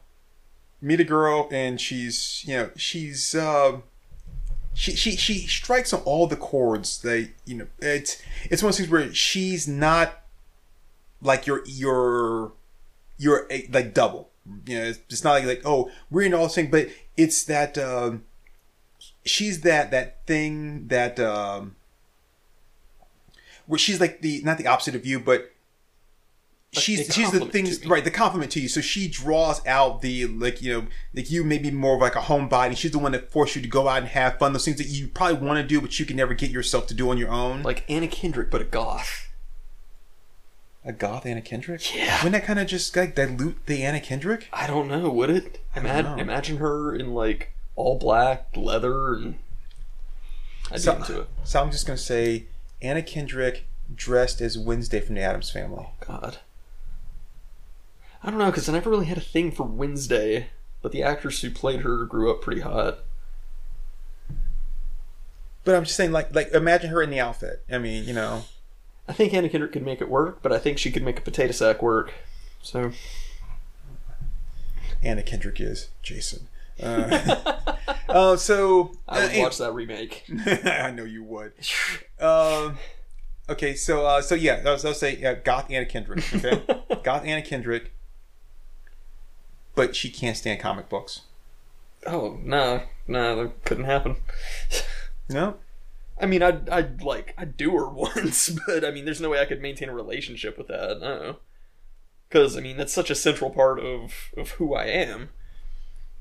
meet 0.81 0.99
a 0.99 1.03
girl 1.03 1.47
and 1.51 1.79
she's 1.79 2.43
you 2.47 2.57
know 2.57 2.69
she's 2.75 3.35
um. 3.35 3.83
She, 4.73 4.95
she 4.95 5.15
she 5.15 5.47
strikes 5.47 5.91
on 5.91 6.01
all 6.01 6.27
the 6.27 6.35
chords. 6.35 7.01
They 7.01 7.31
you 7.45 7.55
know 7.55 7.67
it's 7.79 8.21
it's 8.45 8.61
one 8.61 8.69
of 8.69 8.73
those 8.73 8.79
things 8.79 8.91
where 8.91 9.13
she's 9.13 9.67
not 9.67 10.23
like 11.21 11.47
your 11.47 11.63
your 11.65 12.53
your 13.17 13.47
a- 13.51 13.67
like 13.71 13.93
double. 13.93 14.29
You 14.65 14.79
know, 14.79 14.85
it's, 14.85 14.99
it's 15.09 15.23
not 15.23 15.33
like 15.33 15.45
like 15.45 15.61
oh 15.65 15.91
we're 16.09 16.23
in 16.23 16.33
all 16.33 16.43
this 16.43 16.55
thing, 16.55 16.71
but 16.71 16.87
it's 17.17 17.43
that 17.45 17.77
um, 17.77 18.23
she's 19.25 19.61
that 19.61 19.91
that 19.91 20.25
thing 20.25 20.87
that 20.87 21.19
um, 21.19 21.75
where 23.65 23.77
she's 23.79 23.99
like 23.99 24.21
the 24.21 24.41
not 24.43 24.57
the 24.57 24.67
opposite 24.67 24.95
of 24.95 25.05
you, 25.05 25.19
but 25.19 25.51
she's 26.71 27.13
she's 27.13 27.31
the 27.31 27.45
things 27.45 27.85
right 27.85 28.03
the 28.03 28.11
compliment 28.11 28.51
to 28.53 28.61
you. 28.61 28.67
So 28.67 28.81
she 28.81 29.07
draws 29.07 29.65
out 29.65 30.01
the 30.01 30.27
like 30.27 30.61
you 30.61 30.73
know 30.73 30.87
like 31.13 31.29
you 31.29 31.43
maybe 31.43 31.71
more 31.71 31.95
of 31.95 32.01
like 32.01 32.15
a 32.15 32.21
homebody. 32.21 32.77
She's 32.77 32.91
the 32.91 32.99
one 32.99 33.11
that 33.11 33.31
forces 33.31 33.57
you 33.57 33.61
to 33.63 33.67
go 33.67 33.87
out 33.87 33.99
and 33.99 34.07
have 34.07 34.39
fun. 34.39 34.53
Those 34.53 34.65
things 34.65 34.77
that 34.77 34.87
you 34.87 35.07
probably 35.07 35.45
want 35.45 35.57
to 35.59 35.67
do, 35.67 35.81
but 35.81 35.99
you 35.99 36.05
can 36.05 36.17
never 36.17 36.33
get 36.33 36.51
yourself 36.51 36.87
to 36.87 36.93
do 36.93 37.09
on 37.09 37.17
your 37.17 37.29
own. 37.29 37.63
Like 37.63 37.83
Anna 37.89 38.07
Kendrick, 38.07 38.49
but 38.49 38.61
a 38.61 38.65
goth. 38.65 39.26
A 40.87 40.93
goth 40.93 41.25
Anna 41.25 41.41
Kendrick. 41.41 41.93
Yeah. 41.93 42.15
Wouldn't 42.23 42.31
that 42.41 42.45
kind 42.47 42.59
of 42.59 42.65
just 42.67 42.95
like 42.95 43.13
dilute 43.13 43.65
the 43.65 43.83
Anna 43.83 43.99
Kendrick? 43.99 44.47
I 44.53 44.67
don't 44.67 44.87
know, 44.87 45.09
would 45.09 45.29
it? 45.29 45.59
don't 45.75 45.83
Imagine, 45.85 46.15
know. 46.15 46.21
imagine 46.21 46.57
her 46.57 46.95
in 46.95 47.13
like 47.13 47.53
all 47.75 47.99
black 47.99 48.47
leather 48.55 49.13
and. 49.15 49.37
I'd 50.71 50.79
So- 50.81 50.95
into 50.95 51.21
it. 51.21 51.27
So 51.43 51.61
I'm 51.61 51.71
just 51.71 51.85
gonna 51.85 51.97
say 51.97 52.45
Anna 52.81 53.01
Kendrick 53.03 53.65
dressed 53.93 54.39
as 54.41 54.57
Wednesday 54.57 55.01
from 55.01 55.15
the 55.15 55.21
Addams 55.21 55.51
Family. 55.51 55.87
Oh, 55.89 55.91
God. 56.05 56.37
I 58.23 58.29
don't 58.29 58.39
know, 58.39 58.47
because 58.47 58.67
I 58.67 58.73
never 58.73 58.89
really 58.89 59.05
had 59.07 59.17
a 59.17 59.21
thing 59.21 59.51
for 59.51 59.63
Wednesday, 59.63 60.47
but 60.81 60.91
the 60.91 61.03
actress 61.03 61.41
who 61.41 61.51
played 61.51 61.81
her 61.81 62.05
grew 62.05 62.31
up 62.31 62.41
pretty 62.41 62.61
hot. 62.61 62.99
But 65.63 65.75
I'm 65.75 65.83
just 65.83 65.95
saying, 65.97 66.11
like, 66.13 66.33
like 66.33 66.51
imagine 66.53 66.89
her 66.91 67.01
in 67.01 67.09
the 67.09 67.19
outfit. 67.19 67.63
I 67.69 67.77
mean, 67.77 68.05
you 68.05 68.13
know, 68.13 68.45
I 69.07 69.13
think 69.13 69.33
Anna 69.33 69.49
Kendrick 69.49 69.71
could 69.71 69.85
make 69.85 70.01
it 70.01 70.09
work, 70.09 70.41
but 70.41 70.51
I 70.51 70.59
think 70.59 70.77
she 70.77 70.91
could 70.91 71.03
make 71.03 71.19
a 71.19 71.21
potato 71.21 71.51
sack 71.51 71.81
work. 71.81 72.13
So. 72.61 72.91
Anna 75.03 75.23
Kendrick 75.23 75.59
is 75.59 75.89
Jason. 76.01 76.47
Uh, 76.79 77.55
uh, 78.09 78.35
so 78.35 78.91
I 79.09 79.23
would 79.23 79.35
uh, 79.35 79.39
watch 79.39 79.57
that 79.57 79.73
remake. 79.73 80.25
I 80.45 80.91
know 80.91 81.05
you 81.05 81.23
would. 81.23 81.53
Um, 82.19 82.77
okay, 83.49 83.73
so 83.73 84.05
uh, 84.05 84.21
so 84.21 84.35
yeah, 84.35 84.61
I 84.63 84.73
was, 84.73 84.85
I 84.85 84.89
was 84.89 84.99
say 84.99 85.23
uh, 85.23 85.37
goth 85.43 85.71
Anna 85.71 85.87
Kendrick. 85.87 86.23
Okay, 86.35 86.61
goth 87.03 87.25
Anna 87.25 87.41
Kendrick, 87.41 87.93
but 89.73 89.95
she 89.95 90.11
can't 90.11 90.37
stand 90.37 90.59
comic 90.59 90.87
books. 90.87 91.21
Oh, 92.05 92.39
no. 92.43 92.83
No, 93.07 93.43
that 93.43 93.63
couldn't 93.63 93.85
happen. 93.85 94.17
No, 95.29 95.55
I 96.19 96.25
mean, 96.25 96.41
I'd, 96.41 96.69
I'd 96.69 97.03
like, 97.03 97.33
I'd 97.37 97.57
do 97.57 97.71
her 97.71 97.87
once, 97.89 98.49
but 98.65 98.83
I 98.83 98.91
mean, 98.91 99.05
there's 99.05 99.21
no 99.21 99.29
way 99.29 99.39
I 99.39 99.45
could 99.45 99.61
maintain 99.61 99.89
a 99.89 99.93
relationship 99.93 100.57
with 100.57 100.67
that. 100.67 100.99
No. 100.99 101.37
Because, 102.27 102.57
I 102.57 102.61
mean, 102.61 102.77
that's 102.77 102.93
such 102.93 103.09
a 103.09 103.15
central 103.15 103.49
part 103.49 103.79
of, 103.79 104.31
of 104.35 104.51
who 104.51 104.73
I 104.73 104.85
am. 104.85 105.29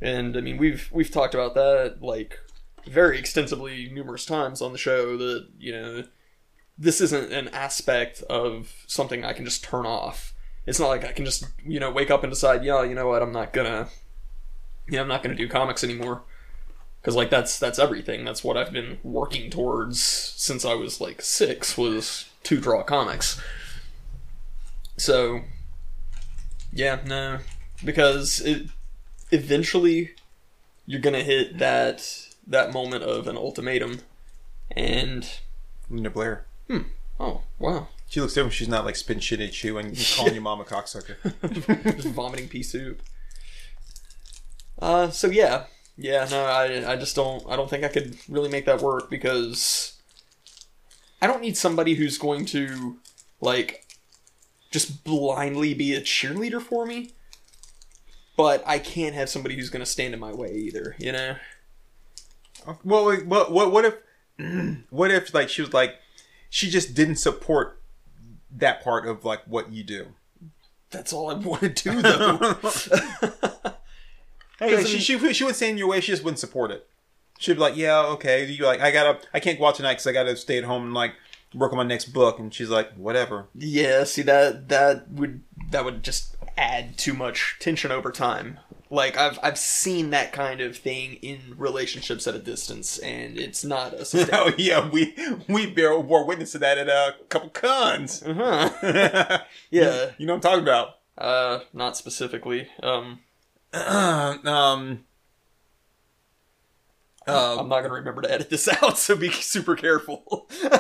And, 0.01 0.37
I 0.37 0.41
mean, 0.41 0.57
we've, 0.57 0.89
we've 0.93 1.11
talked 1.11 1.35
about 1.35 1.55
that, 1.55 1.97
like, 2.01 2.39
very 2.87 3.19
extensively 3.19 3.91
numerous 3.93 4.25
times 4.25 4.63
on 4.63 4.73
the 4.73 4.79
show 4.79 5.17
that, 5.17 5.49
you 5.59 5.73
know, 5.73 6.05
this 6.79 7.01
isn't 7.01 7.33
an 7.33 7.49
aspect 7.49 8.23
of 8.31 8.85
something 8.87 9.25
I 9.25 9.33
can 9.33 9.45
just 9.45 9.65
turn 9.65 9.87
off. 9.87 10.35
It's 10.67 10.79
not 10.79 10.89
like 10.89 11.05
I 11.05 11.13
can 11.13 11.25
just, 11.25 11.47
you 11.65 11.81
know, 11.81 11.91
wake 11.91 12.11
up 12.11 12.23
and 12.23 12.31
decide, 12.31 12.65
yeah, 12.65 12.83
you 12.85 12.95
know 12.95 13.09
what, 13.09 13.23
I'm 13.23 13.33
not 13.33 13.53
gonna, 13.53 13.89
know, 14.89 15.01
I'm 15.01 15.09
not 15.09 15.23
gonna 15.23 15.35
do 15.35 15.49
comics 15.49 15.83
anymore 15.83 16.23
because 17.07 17.15
like 17.15 17.31
that's 17.31 17.57
that's 17.61 17.79
everything 17.79 18.25
that's 18.25 18.43
what 18.43 18.57
i've 18.57 18.73
been 18.73 18.99
working 19.05 19.49
towards 19.49 20.01
since 20.01 20.65
i 20.65 20.75
was 20.75 21.01
like 21.01 21.23
six 21.23 21.79
was 21.79 22.29
to 22.43 22.59
draw 22.59 22.83
comics 22.83 23.41
so 24.97 25.43
yeah 26.73 26.99
no 27.07 27.39
because 27.85 28.41
it 28.41 28.67
eventually 29.31 30.17
you're 30.85 31.01
gonna 31.01 31.23
hit 31.23 31.59
that 31.59 32.27
that 32.45 32.73
moment 32.73 33.05
of 33.05 33.29
an 33.29 33.37
ultimatum 33.37 34.01
and 34.73 35.39
Linda 35.89 36.11
Blair. 36.11 36.45
oh 37.21 37.43
wow 37.61 37.87
She 38.09 38.21
looks 38.21 38.35
different. 38.35 38.53
She's 38.55 38.69
not 38.69 38.85
like 38.85 38.97
shit 38.97 39.41
at 39.41 39.63
you 39.63 39.79
and 39.79 39.97
calling 40.17 40.35
your 40.35 40.43
mom 40.43 40.61
a 40.61 40.65
cocksucker. 40.65 41.17
just 41.97 42.09
vomiting 42.09 42.49
pea 42.49 42.65
soup 42.65 43.01
uh 44.83 45.09
so 45.11 45.29
yeah 45.29 45.67
yeah 45.97 46.27
no 46.31 46.45
i 46.45 46.93
i 46.93 46.97
just 46.97 47.17
don't 47.17 47.45
i 47.49 47.57
don't 47.57 47.71
think 47.71 47.85
i 47.85 47.89
could 47.89 48.17
really 48.29 48.49
make 48.49 48.65
that 48.67 48.83
work 48.83 49.09
because 49.11 49.95
i 51.23 51.27
don't 51.27 51.41
need 51.41 51.57
somebody 51.57 51.95
who's 51.95 52.19
going 52.19 52.45
to 52.45 52.97
like 53.41 53.87
just 54.71 55.05
blindly 55.05 55.73
be 55.75 55.95
a 55.95 56.01
cheerleader 56.01 56.61
for 56.61 56.85
me 56.87 57.11
but 58.37 58.63
i 58.67 58.79
can't 58.79 59.15
have 59.15 59.29
somebody 59.29 59.55
who's 59.57 59.71
going 59.71 59.81
to 59.85 59.91
stand 59.91 60.13
in 60.13 60.21
my 60.21 60.33
way 60.33 60.53
either 60.55 60.95
you 60.99 61.13
know 61.13 61.37
Well, 62.85 63.05
wait, 63.07 63.27
what, 63.27 63.53
what, 63.53 63.71
what 63.71 63.85
if, 63.85 63.95
what 64.91 65.13
if, 65.13 65.33
like, 65.33 65.49
she 65.49 65.63
was 65.63 65.73
like, 65.73 65.95
she 66.51 66.69
just 66.69 66.95
didn't 66.95 67.17
support 67.17 67.81
that 68.51 68.83
part 68.83 69.07
of 69.07 69.25
like 69.25 69.41
what 69.47 69.71
you 69.73 69.85
do. 69.85 70.07
that's 70.91 71.13
all 71.13 71.31
i 71.31 71.35
want 71.35 71.61
to 71.61 71.69
do 71.69 72.03
though 72.03 72.39
Hey, 74.59 74.85
she, 74.85 74.99
she 74.99 75.33
she 75.33 75.45
would 75.45 75.55
stand 75.57 75.73
in 75.73 75.79
your 75.79 75.89
way. 75.89 76.01
She 76.01 76.13
just 76.13 76.25
wouldn't 76.25 76.39
support 76.39 76.71
it. 76.71 76.87
She'd 77.39 77.55
be 77.55 77.61
like, 77.61 77.77
"Yeah, 77.77 78.01
okay." 78.01 78.45
You 78.47 78.65
like, 78.65 78.81
I 78.81 78.91
gotta, 78.91 79.19
I 79.35 79.41
can't 79.41 79.59
go 79.59 79.67
out 79.67 79.75
tonight 79.75 79.95
because 79.95 80.07
I 80.07 80.13
gotta 80.13 80.37
stay 80.37 80.57
at 80.59 80.65
home 80.65 80.85
and 80.85 80.95
like 80.95 81.13
work 81.55 81.73
on 81.73 81.77
my 81.79 81.85
next 81.85 82.07
book. 82.07 82.39
And 82.39 82.53
she's 82.53 82.71
like, 82.71 82.93
"Whatever." 82.95 83.47
Yeah, 83.55 84.05
see 84.05 84.23
that 84.23 84.69
that 84.71 85.11
would 85.11 85.43
that 85.71 85.85
would 85.85 86.03
just 86.03 86.37
add 86.57 86.97
too 86.97 87.13
much 87.13 87.57
tension 87.61 87.93
over 87.93 88.11
time. 88.11 88.59
Like 88.89 89.19
I've 89.19 89.39
I've 89.43 89.59
seen 89.59 90.11
that 90.11 90.33
kind 90.33 90.61
of 90.63 90.77
thing 90.77 91.15
in 91.15 91.55
relationships 91.59 92.27
at 92.27 92.35
a 92.35 92.39
distance, 92.39 92.99
and 92.99 93.37
it's 93.37 93.65
not 93.65 93.93
a 93.93 94.05
sustainable. 94.07 94.53
oh 94.53 94.55
yeah, 94.57 94.89
we 94.89 95.15
we 95.49 95.67
bear 95.71 96.01
bore 96.03 96.25
witness 96.25 96.53
to 96.53 96.59
that 96.61 96.79
at 96.79 96.89
a 96.89 97.17
couple 97.29 97.51
cons. 97.51 98.23
uh-huh. 98.23 99.41
Yeah. 99.71 100.13
you 100.17 100.25
know 100.27 100.35
what 100.35 100.37
I'm 100.47 100.51
talking 100.51 100.63
about. 100.63 100.95
Uh, 101.19 101.61
not 101.73 101.97
specifically. 101.97 102.69
Um, 102.83 103.21
um, 104.47 105.05
I'm 107.27 107.59
um, 107.59 107.69
not 107.69 107.83
gonna 107.83 107.93
remember 107.95 108.23
to 108.23 108.33
edit 108.33 108.49
this 108.49 108.69
out, 108.83 108.97
so 108.97 109.17
be 109.17 109.31
super 109.31 109.77
careful. 109.77 110.49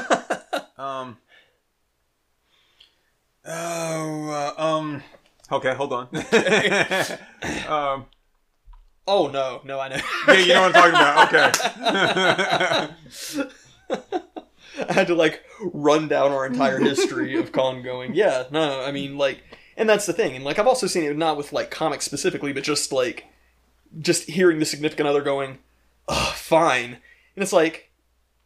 um, 0.78 1.18
oh, 3.44 4.30
uh, 4.30 4.53
um, 4.57 5.03
okay, 5.53 5.74
hold 5.74 5.92
on. 5.92 6.09
um, 7.68 8.07
oh 9.07 9.28
no, 9.28 9.61
no, 9.64 9.78
I 9.78 9.88
know. 9.88 10.01
yeah, 10.28 10.34
you 10.34 10.55
know 10.55 10.62
what 10.62 10.76
I'm 10.76 10.92
talking 11.28 11.51
about. 12.55 12.94
Okay. 12.94 13.49
I 14.88 14.92
had 14.92 15.09
to 15.09 15.14
like 15.14 15.42
run 15.61 16.09
down 16.09 16.32
our 16.32 16.47
entire 16.47 16.78
history 16.78 17.36
of 17.38 17.53
con 17.53 17.82
going, 17.82 18.14
yeah, 18.14 18.44
no, 18.51 18.82
I 18.82 18.92
mean 18.92 19.18
like 19.18 19.42
and 19.77 19.89
that's 19.89 20.07
the 20.07 20.12
thing. 20.12 20.35
And 20.37 20.45
like 20.45 20.59
I've 20.59 20.66
also 20.66 20.87
seen 20.87 21.05
it 21.05 21.16
not 21.16 21.37
with 21.37 21.53
like 21.53 21.70
comics 21.70 22.05
specifically, 22.05 22.53
but 22.53 22.64
just 22.64 22.93
like 22.93 23.27
just 23.99 24.29
hearing 24.31 24.59
the 24.59 24.66
significant 24.66 25.09
other 25.09 25.22
going, 25.22 25.59
Ugh, 26.09 26.35
fine. 26.35 26.99
And 27.35 27.43
it's 27.43 27.53
like, 27.53 27.91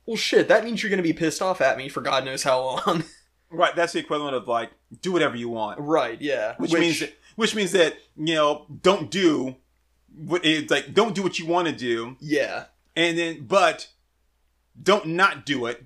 well 0.07 0.17
shit, 0.17 0.49
that 0.49 0.65
means 0.65 0.83
you're 0.83 0.91
gonna 0.91 1.03
be 1.03 1.13
pissed 1.13 1.43
off 1.43 1.61
at 1.61 1.79
me 1.79 1.89
for 1.89 2.01
God 2.01 2.25
knows 2.25 2.43
how 2.43 2.61
long. 2.61 3.05
right, 3.51 3.75
that's 3.77 3.93
the 3.93 4.01
equivalent 4.01 4.35
of 4.35 4.49
like 4.49 4.71
do 5.03 5.13
whatever 5.13 5.37
you 5.37 5.49
want. 5.49 5.79
right, 5.81 6.21
yeah. 6.21 6.55
which, 6.59 6.73
means 6.73 7.01
that, 7.01 7.15
which 7.37 7.55
means 7.55 7.73
that 7.73 7.97
you 8.17 8.35
know 8.35 8.67
don't 8.83 9.11
do 9.11 9.57
what 10.17 10.45
it's 10.45 10.71
like 10.71 10.93
don't 10.93 11.15
do 11.15 11.23
what 11.23 11.39
you 11.39 11.47
want 11.47 11.69
to 11.69 11.73
do 11.75 12.17
Yeah. 12.21 12.65
and 12.97 13.17
then 13.17 13.47
but 13.47 13.89
don't 14.83 15.07
not 15.07 15.47
do 15.47 15.67
it 15.67 15.85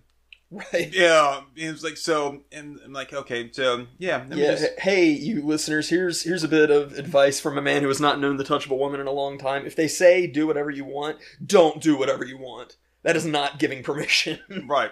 Right. 0.72 0.90
yeah 0.92 1.40
it 1.56 1.70
was 1.72 1.82
like 1.82 1.96
so 1.96 2.42
and 2.52 2.78
i'm 2.84 2.92
like 2.92 3.12
okay 3.12 3.50
so 3.52 3.86
yeah 3.98 4.24
Yeah. 4.30 4.52
just- 4.54 4.78
Hey, 4.78 5.06
you 5.10 5.42
listeners, 5.44 5.88
here's 5.88 6.22
here's 6.22 6.44
a 6.44 6.48
bit 6.48 6.70
of 6.70 6.92
advice 6.98 7.40
from 7.40 7.58
a 7.58 7.62
man 7.62 7.82
who 7.82 7.88
has 7.88 8.00
not 8.00 8.20
known 8.20 8.36
the 8.36 8.44
touch 8.44 8.64
of 8.66 8.70
a 8.70 8.76
woman 8.76 9.00
in 9.00 9.06
a 9.06 9.12
long 9.12 9.36
time. 9.38 9.66
If 9.66 9.74
they 9.74 9.88
say 9.88 10.26
do 10.26 10.46
whatever 10.46 10.70
you 10.70 10.84
want, 10.84 11.18
don't 11.44 11.80
do 11.82 11.98
whatever 11.98 12.24
you 12.24 12.38
want. 12.38 12.76
That 13.02 13.16
is 13.16 13.26
not 13.26 13.58
giving 13.58 13.82
permission. 13.82 14.38
right 14.68 14.90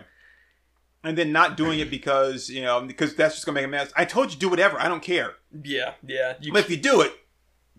and 1.05 1.19
then 1.19 1.33
not 1.33 1.57
doing 1.57 1.81
it 1.81 1.91
because 1.91 2.49
you 2.49 2.63
know 2.63 2.81
because 2.81 3.15
that's 3.17 3.35
just 3.35 3.45
gonna 3.47 3.57
make 3.57 3.65
a 3.65 3.69
mess 3.69 3.93
i 3.97 4.05
told 4.05 4.33
you 4.33 4.39
do 4.39 4.49
whatever 4.49 4.81
i 4.81 4.87
don't 4.89 5.03
care 5.03 5.33
yeah, 5.65 5.95
yeah. 6.07 6.35
You 6.41 6.53
but 6.53 6.61
if 6.61 6.71
you 6.71 6.77
do 6.77 7.01
it 7.01 7.13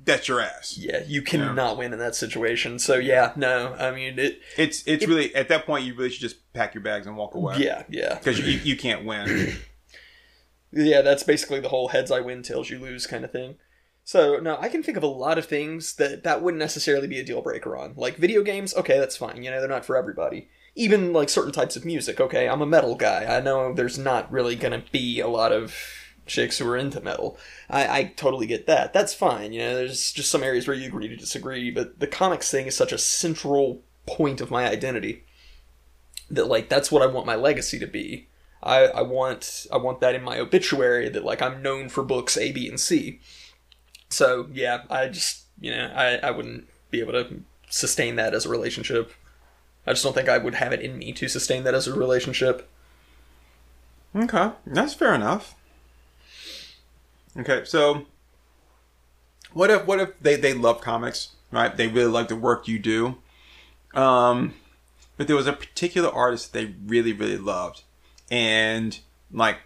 that's 0.06 0.28
your 0.28 0.39
ass 0.41 0.78
Yeah, 0.78 1.04
you 1.06 1.22
cannot 1.22 1.78
win 1.78 1.93
in 1.93 1.99
that 1.99 2.16
situation. 2.16 2.80
So 2.80 2.95
yeah, 2.95 3.34
no, 3.36 3.74
I 3.74 3.91
mean 3.91 4.20
it. 4.20 4.41
it's 4.58 4.84
it's 4.86 5.08
really 5.08 5.34
at 5.36 5.49
that 5.49 5.66
point 5.66 5.86
you 5.86 5.95
really 5.95 6.10
should 6.10 6.22
just 6.22 6.54
pack 6.54 6.74
your 6.74 6.84
bags 6.84 7.08
and 7.08 7.16
walk 7.16 7.36
away 7.36 7.58
Yeah, 7.58 7.84
yeah, 7.89 8.16
because 8.16 8.39
you, 8.39 8.60
you 8.64 8.78
can't 8.78 9.06
win 9.06 9.58
yeah. 10.72 11.01
That's 11.01 11.24
basically 11.24 11.60
the 11.60 11.70
whole 11.70 11.89
heads 11.89 12.12
I 12.12 12.20
win, 12.20 12.43
tails 12.43 12.70
you 12.70 12.80
lose 12.80 13.08
kind 13.08 13.24
of 13.24 13.32
thing. 13.32 13.56
So 14.04 14.38
no, 14.38 14.58
I 14.60 14.70
can 14.70 14.84
think 14.84 14.97
of 14.97 15.04
a 15.04 15.08
lot 15.08 15.38
of 15.38 15.45
things 15.45 15.95
that 15.95 16.24
that 16.24 16.41
wouldn't 16.41 16.60
necessarily 16.60 17.08
be 17.08 17.20
a 17.20 17.26
deal 17.26 17.41
breaker 17.41 17.78
on. 17.78 17.93
Like 17.95 18.18
video 18.18 18.43
games, 18.43 18.76
okay, 18.76 18.99
that's 18.99 19.18
fine. 19.18 19.43
You 19.43 19.51
know, 19.51 19.60
they're 19.60 19.70
not 19.70 19.86
for 19.86 19.95
everybody. 19.95 20.49
Even 20.76 21.14
like 21.14 21.30
certain 21.30 21.51
types 21.51 21.76
of 21.76 21.86
music, 21.86 22.20
okay. 22.20 22.49
I'm 22.49 22.62
a 22.62 22.66
metal 22.66 22.95
guy. 22.95 23.26
I 23.26 23.39
know 23.39 23.74
there's 23.74 23.97
not 23.97 24.32
really 24.32 24.56
gonna 24.56 24.84
be 24.91 25.20
a 25.20 25.28
lot 25.28 25.51
of 25.51 25.76
chicks 26.26 26.57
who 26.57 26.67
are 26.69 26.78
into 26.78 27.01
metal. 27.01 27.38
I, 27.69 27.99
I 27.99 28.03
totally 28.15 28.47
get 28.47 28.67
that. 28.67 28.93
That's 28.93 29.13
fine. 29.13 29.53
You 29.53 29.59
know, 29.59 29.76
there's 29.76 30.11
just 30.11 30.32
some 30.32 30.43
areas 30.43 30.67
where 30.67 30.76
you 30.76 30.88
agree 30.88 31.07
to 31.07 31.15
disagree. 31.15 31.71
But 31.71 31.99
the 31.99 32.07
comics 32.07 32.49
thing 32.49 32.67
is 32.67 32.76
such 32.76 32.91
a 32.91 32.97
central 32.97 33.82
point 34.05 34.41
of 34.41 34.51
my 34.51 34.67
identity 34.67 35.24
that 36.30 36.47
like 36.47 36.69
that's 36.69 36.91
what 36.91 37.01
I 37.01 37.07
want 37.07 37.26
my 37.26 37.36
legacy 37.36 37.80
to 37.80 37.88
be. 37.88 38.28
I, 38.61 38.86
I 38.86 39.01
want 39.01 39.67
I 39.71 39.78
want 39.78 39.99
that 39.99 40.15
in 40.15 40.24
my 40.24 40.39
obituary 40.39 41.09
that 41.09 41.26
like 41.26 41.41
I'm 41.41 41.61
known 41.61 41.89
for 41.89 42.03
books 42.03 42.38
A, 42.38 42.51
B, 42.51 42.67
and 42.67 42.80
C. 42.80 43.19
So 44.09 44.47
yeah, 44.51 44.84
I 44.89 45.09
just 45.09 45.43
you 45.59 45.71
know 45.71 45.91
I, 45.95 46.15
I 46.17 46.32
wouldn't 46.32 46.67
be 46.89 46.99
able 46.99 47.13
to 47.13 47.41
sustain 47.69 48.15
that 48.15 48.34
as 48.34 48.45
a 48.45 48.49
relationship. 48.49 49.11
I 49.86 49.91
just 49.91 50.03
don't 50.03 50.13
think 50.13 50.30
I 50.30 50.38
would 50.38 50.55
have 50.55 50.71
it 50.71 50.80
in 50.80 50.97
me 50.97 51.11
to 51.13 51.28
sustain 51.28 51.63
that 51.65 51.74
as 51.74 51.88
a 51.88 51.93
relationship. 51.93 52.69
Okay, 54.15 54.51
that's 54.65 54.93
fair 54.93 55.13
enough. 55.13 55.55
Okay, 57.38 57.63
so 57.65 58.05
what 59.53 59.69
if 59.69 59.86
what 59.86 59.99
if 59.99 60.19
they 60.19 60.36
they 60.36 60.53
love 60.53 60.81
comics, 60.81 61.29
right? 61.51 61.75
They 61.75 61.88
really 61.88 62.11
like 62.11 62.27
the 62.27 62.36
work 62.36 62.67
you 62.67 62.79
do, 62.79 63.17
um, 63.93 64.53
but 65.17 65.27
there 65.27 65.36
was 65.36 65.47
a 65.47 65.53
particular 65.53 66.09
artist 66.09 66.53
they 66.53 66.75
really 66.86 67.13
really 67.13 67.38
loved, 67.38 67.84
and 68.29 68.99
like 69.31 69.57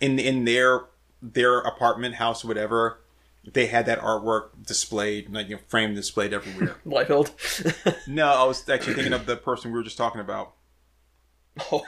in 0.00 0.18
in 0.18 0.44
their 0.44 0.84
their 1.20 1.58
apartment 1.58 2.16
house 2.16 2.44
whatever, 2.44 3.00
they 3.44 3.66
had 3.66 3.86
that 3.86 4.00
artwork 4.00 4.48
displayed 4.66 5.30
like 5.30 5.48
you 5.48 5.56
know, 5.56 5.62
framed 5.68 5.96
displayed 5.96 6.32
everywhere. 6.32 6.76
Liefeld. 6.86 7.30
no, 8.06 8.28
I 8.28 8.44
was 8.44 8.68
actually 8.68 8.94
thinking 8.94 9.12
of 9.12 9.26
the 9.26 9.36
person 9.36 9.70
we 9.70 9.78
were 9.78 9.84
just 9.84 9.98
talking 9.98 10.20
about. 10.20 10.52
oh. 11.72 11.84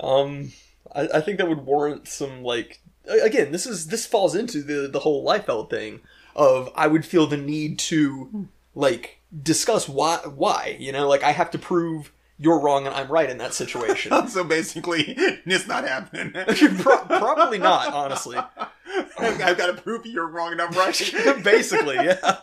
um, 0.00 0.52
I, 0.94 1.08
I 1.14 1.20
think 1.20 1.38
that 1.38 1.48
would 1.48 1.64
warrant 1.66 2.08
some 2.08 2.42
like 2.42 2.80
again. 3.06 3.52
This 3.52 3.66
is 3.66 3.88
this 3.88 4.06
falls 4.06 4.34
into 4.34 4.62
the 4.62 4.88
the 4.88 5.00
whole 5.00 5.24
Liefeld 5.24 5.70
thing 5.70 6.00
of 6.36 6.70
I 6.74 6.86
would 6.86 7.04
feel 7.04 7.26
the 7.26 7.36
need 7.36 7.78
to 7.80 8.48
like 8.74 9.20
discuss 9.42 9.88
why 9.88 10.18
why 10.18 10.76
you 10.78 10.92
know 10.92 11.08
like 11.08 11.22
I 11.22 11.32
have 11.32 11.50
to 11.52 11.58
prove 11.58 12.12
you're 12.38 12.58
wrong 12.58 12.86
and 12.86 12.94
I'm 12.94 13.08
right 13.08 13.30
in 13.30 13.38
that 13.38 13.54
situation. 13.54 14.12
so 14.28 14.44
basically, 14.44 15.04
it's 15.06 15.66
not 15.68 15.86
happening. 15.86 16.32
Pro- 16.78 16.98
probably 16.98 17.58
not, 17.58 17.92
honestly. 17.92 18.36
I've, 18.36 19.40
I've 19.40 19.56
got 19.58 19.74
to 19.74 19.80
prove 19.80 20.06
you're 20.06 20.26
wrong 20.26 20.52
and 20.52 20.60
I'm 20.60 20.72
right. 20.72 21.14
Basically, 21.44 21.96
yeah. 21.96 22.42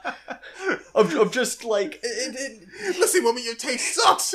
Of, 0.95 1.13
of 1.15 1.31
just 1.31 1.63
like 1.63 1.99
it, 2.03 2.35
it, 2.83 2.99
Listen, 2.99 3.23
woman, 3.23 3.43
your 3.43 3.55
taste 3.55 3.95
sucks. 3.95 4.33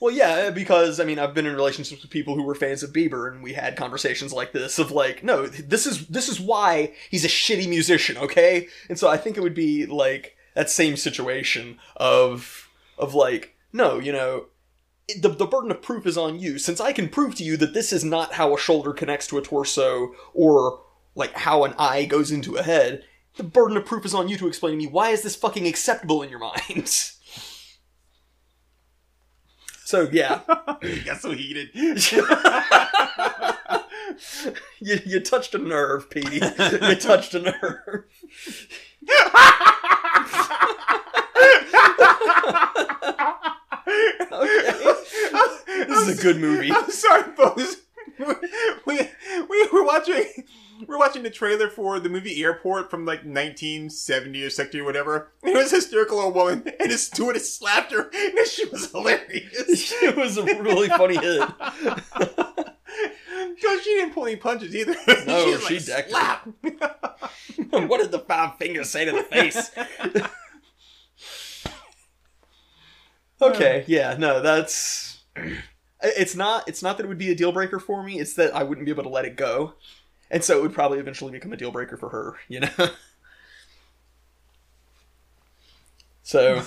Well, 0.00 0.14
yeah, 0.14 0.46
eh, 0.46 0.50
because 0.50 1.00
I 1.00 1.04
mean, 1.04 1.18
I've 1.18 1.34
been 1.34 1.46
in 1.46 1.54
relationships 1.54 2.02
with 2.02 2.10
people 2.10 2.34
who 2.34 2.42
were 2.42 2.54
fans 2.54 2.82
of 2.82 2.92
Bieber, 2.92 3.30
and 3.30 3.42
we 3.42 3.52
had 3.52 3.76
conversations 3.76 4.32
like 4.32 4.52
this 4.52 4.78
of 4.78 4.90
like, 4.90 5.22
no, 5.22 5.46
this 5.46 5.86
is 5.86 6.06
this 6.08 6.28
is 6.28 6.40
why 6.40 6.92
he's 7.10 7.24
a 7.24 7.28
shitty 7.28 7.68
musician, 7.68 8.16
okay? 8.18 8.68
And 8.88 8.98
so 8.98 9.08
I 9.08 9.16
think 9.16 9.36
it 9.36 9.42
would 9.42 9.54
be 9.54 9.86
like 9.86 10.36
that 10.54 10.70
same 10.70 10.96
situation 10.96 11.78
of 11.96 12.68
of 12.98 13.14
like, 13.14 13.56
no, 13.72 13.98
you 13.98 14.12
know, 14.12 14.46
the 15.20 15.28
the 15.28 15.46
burden 15.46 15.70
of 15.70 15.82
proof 15.82 16.06
is 16.06 16.18
on 16.18 16.38
you, 16.38 16.58
since 16.58 16.80
I 16.80 16.92
can 16.92 17.08
prove 17.08 17.34
to 17.36 17.44
you 17.44 17.56
that 17.58 17.74
this 17.74 17.92
is 17.92 18.04
not 18.04 18.34
how 18.34 18.54
a 18.54 18.58
shoulder 18.58 18.92
connects 18.92 19.26
to 19.28 19.38
a 19.38 19.42
torso 19.42 20.14
or 20.32 20.80
like 21.14 21.32
how 21.32 21.64
an 21.64 21.74
eye 21.78 22.04
goes 22.04 22.30
into 22.30 22.56
a 22.56 22.62
head. 22.62 23.04
The 23.36 23.42
burden 23.42 23.76
of 23.76 23.84
proof 23.84 24.04
is 24.04 24.14
on 24.14 24.28
you 24.28 24.36
to 24.38 24.48
explain 24.48 24.72
to 24.72 24.78
me 24.78 24.86
why 24.86 25.10
is 25.10 25.22
this 25.22 25.36
fucking 25.36 25.66
acceptable 25.66 26.22
in 26.22 26.30
your 26.30 26.38
mind. 26.68 27.12
So 29.84 30.08
yeah, 30.10 30.40
you 30.82 31.04
got 31.04 31.20
so 31.20 31.32
heated. 31.32 31.68
you, 34.80 34.98
you 35.04 35.20
touched 35.20 35.54
a 35.54 35.58
nerve, 35.58 36.08
Petey. 36.08 36.36
You 36.36 36.94
touched 36.96 37.34
a 37.34 37.40
nerve. 37.40 38.04
This 45.86 46.08
is 46.08 46.18
a 46.18 46.22
good 46.22 46.40
movie. 46.40 46.72
I'm 46.72 46.90
sorry, 46.90 47.22
folks. 47.36 47.76
We, 48.86 49.00
we 49.48 49.68
were 49.72 49.84
watching 49.84 50.24
we're 50.86 50.98
watching 50.98 51.22
the 51.22 51.30
trailer 51.30 51.68
for 51.68 52.00
the 52.00 52.08
movie 52.08 52.42
Airport 52.42 52.90
from 52.90 53.04
like 53.04 53.20
1970 53.20 54.42
or 54.42 54.50
60 54.50 54.80
or 54.80 54.84
whatever. 54.84 55.32
It 55.42 55.54
was 55.54 55.72
a 55.72 55.76
hysterical 55.76 56.18
old 56.20 56.34
woman, 56.34 56.70
and 56.80 56.90
his 56.90 57.06
stewardess 57.06 57.54
slapped 57.54 57.92
her, 57.92 58.10
and 58.14 58.46
she 58.46 58.66
was 58.66 58.90
hilarious. 58.90 59.92
It 60.02 60.16
was 60.16 60.36
a 60.36 60.44
really 60.44 60.88
funny 60.88 61.16
hit. 61.16 61.48
Because 63.54 63.82
she 63.82 63.94
didn't 63.94 64.12
pull 64.12 64.26
any 64.26 64.36
punches 64.36 64.74
either. 64.74 64.94
No, 65.26 65.46
was 65.46 65.66
she 65.66 65.76
like, 65.76 65.86
decked 65.86 66.10
slap. 66.10 66.48
what 67.70 68.00
did 68.00 68.10
the 68.10 68.24
five 68.26 68.56
fingers 68.58 68.90
say 68.90 69.04
to 69.04 69.12
the 69.12 69.22
face? 69.22 69.70
okay, 73.40 73.84
yeah, 73.86 74.16
no, 74.18 74.40
that's 74.40 75.22
it's 76.04 76.36
not 76.36 76.68
it's 76.68 76.82
not 76.82 76.96
that 76.96 77.04
it 77.04 77.08
would 77.08 77.18
be 77.18 77.30
a 77.30 77.34
deal 77.34 77.52
breaker 77.52 77.78
for 77.80 78.02
me, 78.02 78.20
it's 78.20 78.34
that 78.34 78.54
I 78.54 78.62
wouldn't 78.62 78.84
be 78.84 78.92
able 78.92 79.04
to 79.04 79.08
let 79.08 79.24
it 79.24 79.36
go. 79.36 79.74
And 80.30 80.42
so 80.42 80.58
it 80.58 80.62
would 80.62 80.74
probably 80.74 80.98
eventually 80.98 81.32
become 81.32 81.52
a 81.52 81.56
deal 81.56 81.70
breaker 81.70 81.96
for 81.96 82.08
her, 82.08 82.36
you 82.48 82.60
know. 82.60 82.70
so 86.22 86.62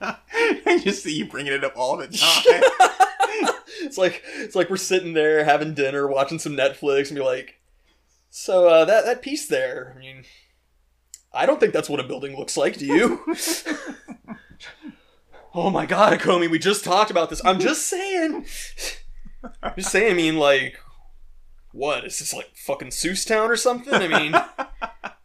I 0.00 0.78
just 0.82 1.02
see 1.02 1.14
you 1.16 1.26
bringing 1.26 1.52
it 1.52 1.64
up 1.64 1.74
all 1.76 1.96
the 1.96 2.06
time. 2.08 2.16
it's 3.82 3.98
like 3.98 4.22
it's 4.36 4.54
like 4.54 4.70
we're 4.70 4.76
sitting 4.76 5.14
there 5.14 5.44
having 5.44 5.74
dinner, 5.74 6.06
watching 6.08 6.38
some 6.38 6.56
Netflix, 6.56 7.08
and 7.08 7.16
be 7.16 7.22
like, 7.22 7.60
So 8.30 8.68
uh, 8.68 8.84
that 8.84 9.04
that 9.04 9.22
piece 9.22 9.46
there, 9.46 9.94
I 9.94 9.98
mean, 9.98 10.24
I 11.32 11.46
don't 11.46 11.60
think 11.60 11.72
that's 11.72 11.88
what 11.88 12.00
a 12.00 12.04
building 12.04 12.36
looks 12.36 12.56
like. 12.56 12.78
Do 12.78 12.86
you? 12.86 13.36
Oh 15.54 15.70
my 15.70 15.86
god, 15.86 16.18
Akomi, 16.18 16.50
we 16.50 16.58
just 16.58 16.84
talked 16.84 17.10
about 17.10 17.30
this. 17.30 17.40
I'm 17.44 17.58
just 17.60 17.86
saying. 17.86 18.46
I'm 19.62 19.72
just 19.76 19.90
saying. 19.90 20.12
I 20.12 20.14
mean, 20.14 20.36
like, 20.36 20.78
what 21.72 22.04
is 22.04 22.18
this 22.18 22.32
like 22.34 22.50
fucking 22.54 22.88
Seuss 22.88 23.26
Town 23.26 23.50
or 23.50 23.56
something? 23.56 23.94
I 23.94 24.08
mean, 24.08 24.34
I 24.34 25.16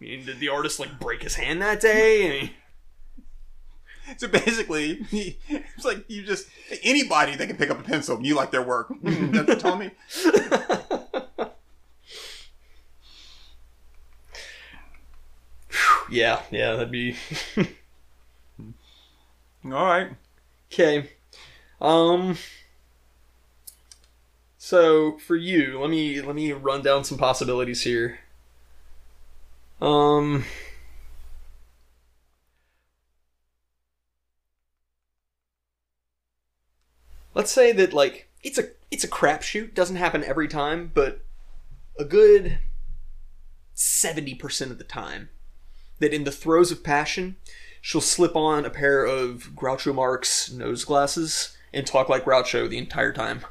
mean, 0.00 0.24
did 0.24 0.40
the 0.40 0.48
artist 0.48 0.78
like 0.80 0.98
break 0.98 1.22
his 1.22 1.34
hand 1.36 1.62
that 1.62 1.80
day? 1.80 2.26
I 2.26 2.30
mean, 2.42 2.50
So 4.18 4.28
basically, 4.28 5.02
he- 5.10 5.38
it's 5.48 5.84
like 5.84 6.04
you 6.08 6.22
just 6.24 6.48
anybody 6.82 7.36
that 7.36 7.46
can 7.46 7.56
pick 7.56 7.70
up 7.70 7.80
a 7.80 7.82
pencil, 7.82 8.20
you 8.22 8.34
like 8.34 8.50
their 8.50 8.62
work. 8.62 8.92
That's 9.02 9.48
what 9.48 9.60
told 9.60 9.78
me. 9.78 9.90
yeah, 16.10 16.42
yeah, 16.50 16.72
that'd 16.72 16.90
be 16.90 17.16
All 19.64 19.70
right. 19.70 20.10
Okay. 20.72 21.10
Um 21.80 22.36
So 24.58 25.18
for 25.18 25.36
you, 25.36 25.80
let 25.80 25.90
me 25.90 26.20
let 26.20 26.34
me 26.34 26.52
run 26.52 26.82
down 26.82 27.04
some 27.04 27.18
possibilities 27.18 27.82
here. 27.82 28.20
Um 29.80 30.44
Let's 37.34 37.50
say 37.50 37.72
that 37.72 37.92
like 37.92 38.28
it's 38.42 38.58
a 38.58 38.70
it's 38.90 39.04
a 39.04 39.08
crapshoot, 39.08 39.74
doesn't 39.74 39.96
happen 39.96 40.22
every 40.24 40.48
time, 40.48 40.90
but 40.92 41.20
a 41.98 42.04
good 42.04 42.58
70% 43.74 44.70
of 44.70 44.78
the 44.78 44.84
time 44.84 45.30
that 45.98 46.12
in 46.12 46.24
the 46.24 46.32
throes 46.32 46.70
of 46.70 46.84
passion 46.84 47.36
she'll 47.82 48.00
slip 48.00 48.34
on 48.34 48.64
a 48.64 48.70
pair 48.70 49.04
of 49.04 49.50
Groucho 49.54 49.94
Marx 49.94 50.50
nose 50.50 50.84
glasses 50.84 51.54
and 51.74 51.86
talk 51.86 52.08
like 52.08 52.24
Groucho 52.24 52.70
the 52.70 52.78
entire 52.78 53.12
time. 53.12 53.44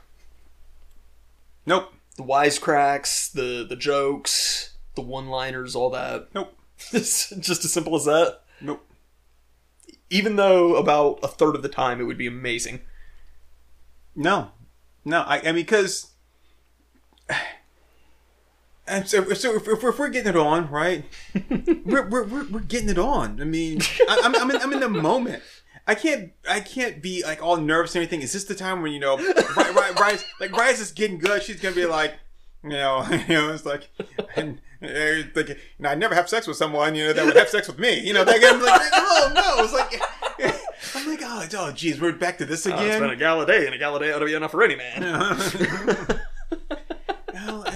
Nope. 1.67 1.93
The 2.17 2.23
wisecracks, 2.23 3.31
the 3.31 3.63
the 3.67 3.75
jokes, 3.75 4.73
the 4.95 5.01
one-liners, 5.01 5.75
all 5.75 5.91
that. 5.91 6.29
Nope. 6.33 6.57
It's 6.93 7.29
just 7.29 7.63
as 7.63 7.71
simple 7.71 7.95
as 7.95 8.05
that. 8.05 8.41
Nope. 8.59 8.83
Even 10.09 10.35
though 10.35 10.75
about 10.75 11.19
a 11.21 11.27
third 11.27 11.55
of 11.55 11.61
the 11.61 11.69
time 11.69 12.01
it 12.01 12.05
would 12.05 12.17
be 12.17 12.25
amazing. 12.25 12.81
No. 14.15 14.51
No. 15.05 15.21
I, 15.21 15.39
I 15.39 15.43
mean, 15.43 15.55
because. 15.55 16.11
And 18.91 19.07
so, 19.07 19.23
so 19.33 19.55
if, 19.55 19.67
if, 19.69 19.99
we're 19.99 20.09
getting 20.09 20.31
it 20.31 20.37
on, 20.37 20.69
right? 20.69 21.05
we're, 21.85 22.09
we're, 22.09 22.25
we're, 22.25 22.43
we're 22.49 22.59
getting 22.59 22.89
it 22.89 22.97
on. 22.97 23.39
I 23.39 23.45
mean, 23.45 23.79
I, 24.09 24.19
I'm, 24.23 24.35
I'm, 24.35 24.51
in, 24.51 24.57
I'm 24.57 24.73
in 24.73 24.81
the 24.81 24.89
moment. 24.89 25.41
I 25.87 25.95
can't 25.95 26.33
I 26.47 26.59
can't 26.59 27.01
be 27.01 27.23
like 27.23 27.41
all 27.41 27.57
nervous 27.57 27.95
or 27.95 27.99
anything. 27.99 28.21
Is 28.21 28.33
this 28.33 28.43
the 28.43 28.53
time 28.53 28.81
when 28.81 28.91
you 28.91 28.99
know, 28.99 29.17
right, 29.17 29.73
right, 29.73 29.99
Rise 29.99 30.25
like 30.39 30.51
Rise 30.51 30.79
is 30.79 30.91
getting 30.91 31.17
good? 31.17 31.41
She's 31.41 31.59
gonna 31.59 31.73
be 31.73 31.85
like, 31.85 32.15
you 32.63 32.71
know, 32.71 33.05
you 33.27 33.33
know, 33.33 33.51
it's 33.51 33.65
like, 33.65 33.89
and 34.35 34.59
uh, 34.83 35.27
like, 35.35 35.49
you 35.49 35.55
know, 35.79 35.89
I 35.89 35.95
never 35.95 36.13
have 36.13 36.29
sex 36.29 36.45
with 36.45 36.57
someone, 36.57 36.93
you 36.93 37.07
know, 37.07 37.13
that 37.13 37.25
would 37.25 37.35
have 37.35 37.49
sex 37.49 37.67
with 37.67 37.79
me, 37.79 37.99
you 37.99 38.13
know. 38.13 38.23
That 38.23 38.43
I'm 38.43 38.61
like, 38.61 38.81
oh 38.93 39.31
no, 39.33 39.63
it's 39.63 39.73
like, 39.73 40.55
I'm 40.95 41.09
like, 41.09 41.21
oh, 41.23 41.47
oh, 41.67 41.71
geez, 41.71 41.99
we're 41.99 42.11
back 42.11 42.37
to 42.39 42.45
this 42.45 42.67
Oh, 42.67 42.71
it's 42.71 42.81
again. 42.81 43.01
been 43.01 43.09
a 43.09 43.15
gala 43.15 43.45
day, 43.45 43.65
and 43.65 43.73
a 43.73 43.77
gala 43.77 43.99
day 43.99 44.11
ought 44.11 44.19
to 44.19 44.25
be 44.25 44.33
enough 44.33 44.51
for 44.51 44.63
any 44.63 44.75
man. 44.75 46.19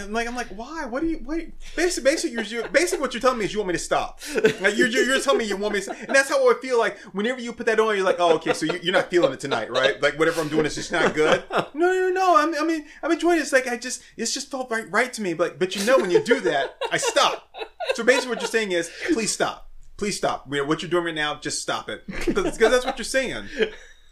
I'm 0.05 0.13
like, 0.13 0.27
I'm 0.27 0.35
like, 0.35 0.47
why? 0.47 0.85
What 0.85 1.01
do 1.01 1.07
you? 1.07 1.17
What? 1.17 1.39
Basically, 1.75 2.11
basically, 2.11 2.43
you're, 2.45 2.67
basically 2.69 3.01
what 3.01 3.13
you're 3.13 3.21
telling 3.21 3.39
me 3.39 3.45
is 3.45 3.53
you 3.53 3.59
want 3.59 3.69
me 3.69 3.73
to 3.73 3.79
stop. 3.79 4.19
Like 4.61 4.77
you're, 4.77 4.87
you're, 4.87 5.19
telling 5.19 5.39
me 5.39 5.45
you 5.45 5.57
want 5.57 5.73
me, 5.73 5.81
to, 5.81 5.91
and 5.91 6.15
that's 6.15 6.29
how 6.29 6.49
I 6.49 6.53
feel 6.61 6.79
like 6.79 6.97
whenever 7.13 7.39
you 7.39 7.51
put 7.53 7.65
that 7.65 7.79
on, 7.79 7.95
you're 7.95 8.05
like, 8.05 8.19
oh, 8.19 8.35
okay, 8.35 8.53
so 8.53 8.65
you, 8.65 8.79
you're 8.81 8.93
not 8.93 9.09
feeling 9.09 9.33
it 9.33 9.39
tonight, 9.39 9.71
right? 9.71 10.01
Like 10.01 10.17
whatever 10.19 10.41
I'm 10.41 10.47
doing 10.47 10.65
is 10.65 10.75
just 10.75 10.91
not 10.91 11.13
good. 11.13 11.43
No, 11.73 11.91
no, 11.91 12.09
no. 12.09 12.37
I'm, 12.37 12.55
I 12.55 12.65
mean, 12.65 12.85
I'm 13.03 13.11
enjoying 13.11 13.39
it. 13.39 13.41
It's 13.41 13.51
like 13.51 13.67
I 13.67 13.77
just, 13.77 14.01
it's 14.17 14.33
just 14.33 14.49
felt 14.49 14.71
right, 14.71 14.89
right 14.91 15.11
to 15.13 15.21
me. 15.21 15.33
But, 15.33 15.59
but 15.59 15.75
you 15.75 15.85
know, 15.85 15.97
when 15.97 16.11
you 16.11 16.23
do 16.23 16.39
that, 16.41 16.77
I 16.91 16.97
stop. 16.97 17.53
So 17.95 18.03
basically, 18.03 18.29
what 18.29 18.41
you're 18.41 18.49
saying 18.49 18.71
is, 18.71 18.89
please 19.13 19.31
stop, 19.31 19.69
please 19.97 20.15
stop. 20.17 20.47
What 20.47 20.81
you're 20.81 20.91
doing 20.91 21.05
right 21.05 21.15
now, 21.15 21.35
just 21.39 21.61
stop 21.61 21.89
it, 21.89 22.03
because 22.07 22.57
that's 22.57 22.85
what 22.85 22.97
you're 22.97 23.05
saying. 23.05 23.45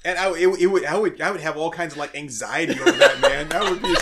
And 0.06 0.20
I, 0.20 0.30
it, 0.32 0.48
it 0.60 0.68
would, 0.68 0.86
I 0.86 0.98
would, 0.98 1.22
I 1.22 1.32
would 1.32 1.42
have 1.42 1.56
all 1.56 1.72
kinds 1.72 1.94
of 1.94 2.00
like 2.00 2.16
anxiety 2.16 2.80
over 2.80 2.92
that, 2.92 3.22
man. 3.22 3.50
That 3.50 3.70
would 3.70 3.82
be. 3.82 3.96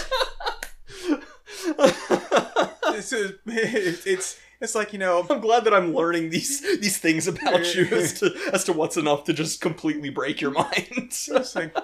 it's, 2.96 3.14
it's 3.14 4.06
it's 4.06 4.40
it's 4.60 4.76
like 4.76 4.94
you 4.94 5.00
know 5.00 5.26
I'm 5.30 5.40
glad 5.42 5.66
that 5.66 5.74
I'm 5.74 5.94
learning 5.94 6.30
these 6.30 6.62
these 6.80 6.98
things 6.98 7.28
about 7.28 7.76
you 7.76 7.86
as 7.86 8.20
to 8.20 8.34
as 8.54 8.64
to 8.66 8.74
what's 8.74 8.98
enough 8.98 9.26
to 9.26 9.34
just 9.34 9.62
completely 9.62 10.10
break 10.10 10.42
your 10.42 10.52
mind. 10.52 10.88
it's 10.92 11.56
like 11.56 11.76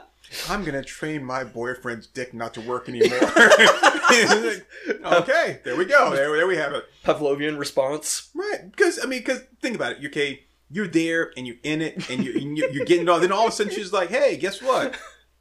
I'm 0.49 0.63
gonna 0.63 0.83
train 0.83 1.23
my 1.23 1.43
boyfriend's 1.43 2.07
dick 2.07 2.33
not 2.33 2.53
to 2.55 2.61
work 2.61 2.89
anymore. 2.89 3.17
Like, 3.19 4.67
okay, 5.05 5.59
there 5.63 5.75
we 5.75 5.85
go. 5.85 6.13
There, 6.13 6.35
there 6.35 6.47
we 6.47 6.57
have 6.57 6.73
it. 6.73 6.85
Pavlovian 7.03 7.57
response. 7.57 8.29
Right? 8.33 8.69
Because 8.69 8.99
I 9.03 9.07
mean, 9.07 9.19
because 9.19 9.43
think 9.61 9.75
about 9.75 9.93
it. 9.93 10.05
Okay, 10.05 10.43
you're 10.69 10.87
there 10.87 11.31
and 11.37 11.47
you're 11.47 11.57
in 11.63 11.81
it 11.81 12.09
and 12.09 12.23
you're 12.23 12.37
you're, 12.37 12.69
you're 12.69 12.85
getting 12.85 13.03
it 13.03 13.09
all. 13.09 13.19
Then 13.19 13.31
all 13.31 13.47
of 13.47 13.53
a 13.53 13.55
sudden 13.55 13.73
she's 13.73 13.93
like, 13.93 14.09
"Hey, 14.09 14.37
guess 14.37 14.61
what? 14.61 14.95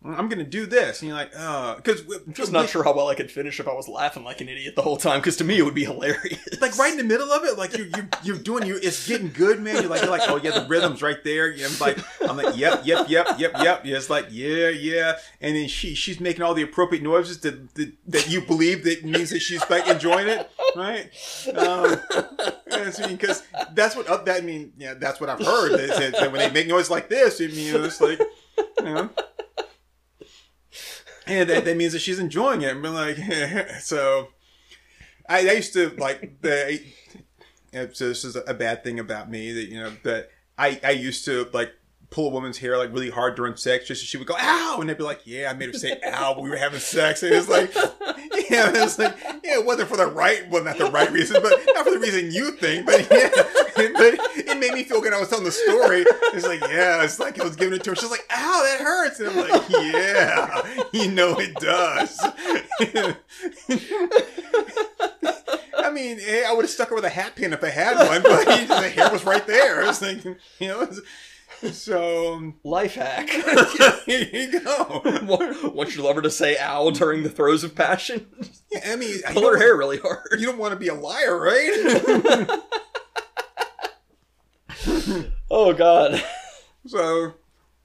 I'm 0.04 0.28
gonna 0.28 0.44
do 0.44 0.66
this." 0.66 1.00
And 1.00 1.08
you're 1.08 1.16
like, 1.16 1.32
"Uh," 1.36 1.76
because 1.76 2.02
Just 2.32 2.52
not 2.52 2.68
sure 2.68 2.84
how 2.84 2.94
well 2.94 3.08
I 3.08 3.14
could 3.14 3.30
finish 3.30 3.58
if 3.58 3.66
I 3.66 3.72
was 3.72 3.88
laughing 3.88 4.24
like 4.24 4.40
an 4.40 4.48
idiot 4.48 4.76
the 4.76 4.82
whole 4.82 4.96
time. 4.96 5.20
Because 5.20 5.36
to 5.38 5.44
me, 5.44 5.58
it 5.58 5.62
would 5.62 5.74
be 5.74 5.84
hilarious. 5.84 6.38
like 6.60 6.76
right 6.78 6.92
in 6.92 6.98
the 6.98 7.04
middle 7.04 7.30
of 7.32 7.44
it, 7.44 7.58
like 7.58 7.76
you're 7.76 7.86
you're, 7.86 8.08
you're 8.22 8.38
doing 8.38 8.66
you 8.66 8.78
it's 8.82 9.06
getting 9.08 9.30
good, 9.32 9.60
man. 9.60 9.76
You're 9.76 9.90
like 9.90 10.02
you're 10.02 10.10
like, 10.10 10.28
oh 10.28 10.36
yeah, 10.36 10.58
the 10.58 10.66
rhythm's 10.68 11.02
right 11.02 11.22
there. 11.24 11.50
Yeah, 11.50 11.66
I'm 11.66 11.78
like 11.78 11.98
I'm 12.28 12.36
like, 12.36 12.56
yep, 12.56 12.82
yep, 12.84 13.08
yep, 13.08 13.26
yep, 13.38 13.52
yep. 13.58 13.84
Yeah, 13.84 13.96
it's 13.96 14.10
like 14.10 14.26
yeah, 14.30 14.68
yeah. 14.68 15.18
And 15.40 15.56
then 15.56 15.68
she 15.68 15.94
she's 15.94 16.20
making 16.20 16.42
all 16.42 16.54
the 16.54 16.62
appropriate 16.62 17.02
noises 17.02 17.40
that 17.40 17.74
that, 17.74 17.92
that 18.06 18.30
you 18.30 18.42
believe 18.42 18.84
that 18.84 19.04
means 19.04 19.30
that 19.30 19.40
she's 19.40 19.68
like 19.70 19.88
enjoying 19.88 20.28
it, 20.28 20.50
right? 20.76 21.10
Um, 21.56 22.00
because 23.08 23.42
that's 23.72 23.96
what 23.96 24.06
uh, 24.06 24.18
that 24.18 24.42
I 24.42 24.44
mean. 24.44 24.72
Yeah, 24.78 24.94
that's 24.94 25.20
what 25.20 25.30
I've 25.30 25.44
heard. 25.44 25.72
That, 25.72 26.12
that 26.20 26.32
when 26.32 26.40
they 26.40 26.50
make 26.50 26.68
noise 26.68 26.90
like 26.90 27.08
this, 27.08 27.40
it 27.40 27.52
means 27.52 27.74
it's 27.74 28.00
like 28.00 28.20
you 28.78 28.84
know. 28.84 29.10
And 31.26 31.50
that, 31.50 31.64
that 31.64 31.76
means 31.76 31.92
that 31.92 31.98
she's 32.00 32.18
enjoying 32.18 32.62
it. 32.62 32.80
We're 32.80 32.90
like, 32.90 33.16
so 33.80 34.28
I, 35.28 35.48
I 35.48 35.52
used 35.52 35.72
to 35.74 35.90
like 35.98 36.40
the. 36.42 36.82
So 37.92 38.08
this 38.08 38.24
is 38.24 38.36
a 38.36 38.54
bad 38.54 38.84
thing 38.84 38.98
about 38.98 39.30
me 39.30 39.52
that 39.52 39.68
you 39.68 39.80
know 39.80 39.92
that 40.04 40.30
I 40.56 40.80
I 40.82 40.90
used 40.92 41.24
to 41.26 41.48
like 41.52 41.74
pull 42.16 42.28
a 42.28 42.30
woman's 42.30 42.56
hair 42.56 42.78
like 42.78 42.90
really 42.94 43.10
hard 43.10 43.36
during 43.36 43.54
sex 43.56 43.86
just 43.86 44.00
so 44.00 44.06
she 44.06 44.16
would 44.16 44.26
go 44.26 44.34
ow! 44.40 44.78
And 44.80 44.88
they'd 44.88 44.96
be 44.96 45.04
like 45.04 45.20
yeah 45.26 45.50
I 45.50 45.52
made 45.52 45.66
her 45.66 45.74
say 45.78 46.00
ow 46.02 46.32
when 46.32 46.44
we 46.44 46.50
were 46.50 46.56
having 46.56 46.80
sex. 46.80 47.22
And 47.22 47.34
it's 47.34 47.46
like 47.46 47.74
yeah 48.48 48.72
it's 48.74 48.98
like 48.98 49.14
yeah 49.44 49.58
it 49.58 49.66
wasn't 49.66 49.90
for 49.90 49.98
the 49.98 50.06
right 50.06 50.48
well 50.48 50.64
not 50.64 50.78
the 50.78 50.90
right 50.90 51.12
reason 51.12 51.42
but 51.42 51.52
not 51.74 51.84
for 51.84 51.90
the 51.90 51.98
reason 51.98 52.32
you 52.32 52.52
think 52.52 52.86
but 52.86 53.06
yeah. 53.10 53.28
But 53.76 54.16
it 54.34 54.58
made 54.58 54.72
me 54.72 54.84
feel 54.84 55.02
good. 55.02 55.12
I 55.12 55.20
was 55.20 55.28
telling 55.28 55.44
the 55.44 55.52
story. 55.52 56.06
It's 56.32 56.46
like 56.46 56.62
yeah 56.62 57.04
it's 57.04 57.20
like 57.20 57.38
I 57.38 57.44
was 57.44 57.54
giving 57.54 57.74
it 57.74 57.84
to 57.84 57.90
her. 57.90 57.96
She's 57.96 58.10
like 58.10 58.24
ow 58.30 58.62
that 58.64 58.80
hurts. 58.80 59.20
And 59.20 59.28
I'm 59.28 59.36
like 59.36 59.68
yeah 59.68 60.62
you 60.94 61.12
know 61.12 61.38
it 61.38 61.54
does. 61.56 62.18
I 65.78 65.90
mean, 65.90 66.18
eh, 66.26 66.44
I 66.46 66.52
would 66.52 66.64
have 66.64 66.70
stuck 66.70 66.88
her 66.88 66.94
with 66.94 67.04
a 67.04 67.10
hat 67.10 67.36
pin 67.36 67.52
if 67.52 67.62
I 67.62 67.68
had 67.68 67.96
one, 67.96 68.22
but 68.22 68.44
the 68.44 68.88
hair 68.88 69.10
was 69.10 69.24
right 69.24 69.46
there. 69.46 69.84
I 69.84 69.88
was 69.88 69.98
thinking, 69.98 70.36
you 70.58 70.68
know, 70.68 70.88
so 71.72 72.52
Life 72.64 72.94
hack. 72.94 73.28
here 74.06 74.28
you 74.32 74.60
go. 74.60 75.02
Want 75.74 75.94
your 75.94 76.04
lover 76.04 76.22
to 76.22 76.30
say 76.30 76.56
"ow" 76.58 76.90
during 76.90 77.22
the 77.22 77.30
throes 77.30 77.64
of 77.64 77.74
passion? 77.74 78.26
Yeah, 78.70 78.92
I 78.92 78.96
mean, 78.96 79.20
Pull 79.30 79.48
her 79.48 79.58
hair 79.58 79.76
really 79.76 79.98
hard. 79.98 80.28
you 80.38 80.46
don't 80.46 80.58
want 80.58 80.72
to 80.72 80.78
be 80.78 80.88
a 80.88 80.94
liar, 80.94 81.38
right? 81.38 82.60
Oh 85.48 85.72
God. 85.72 86.22
so, 86.86 87.34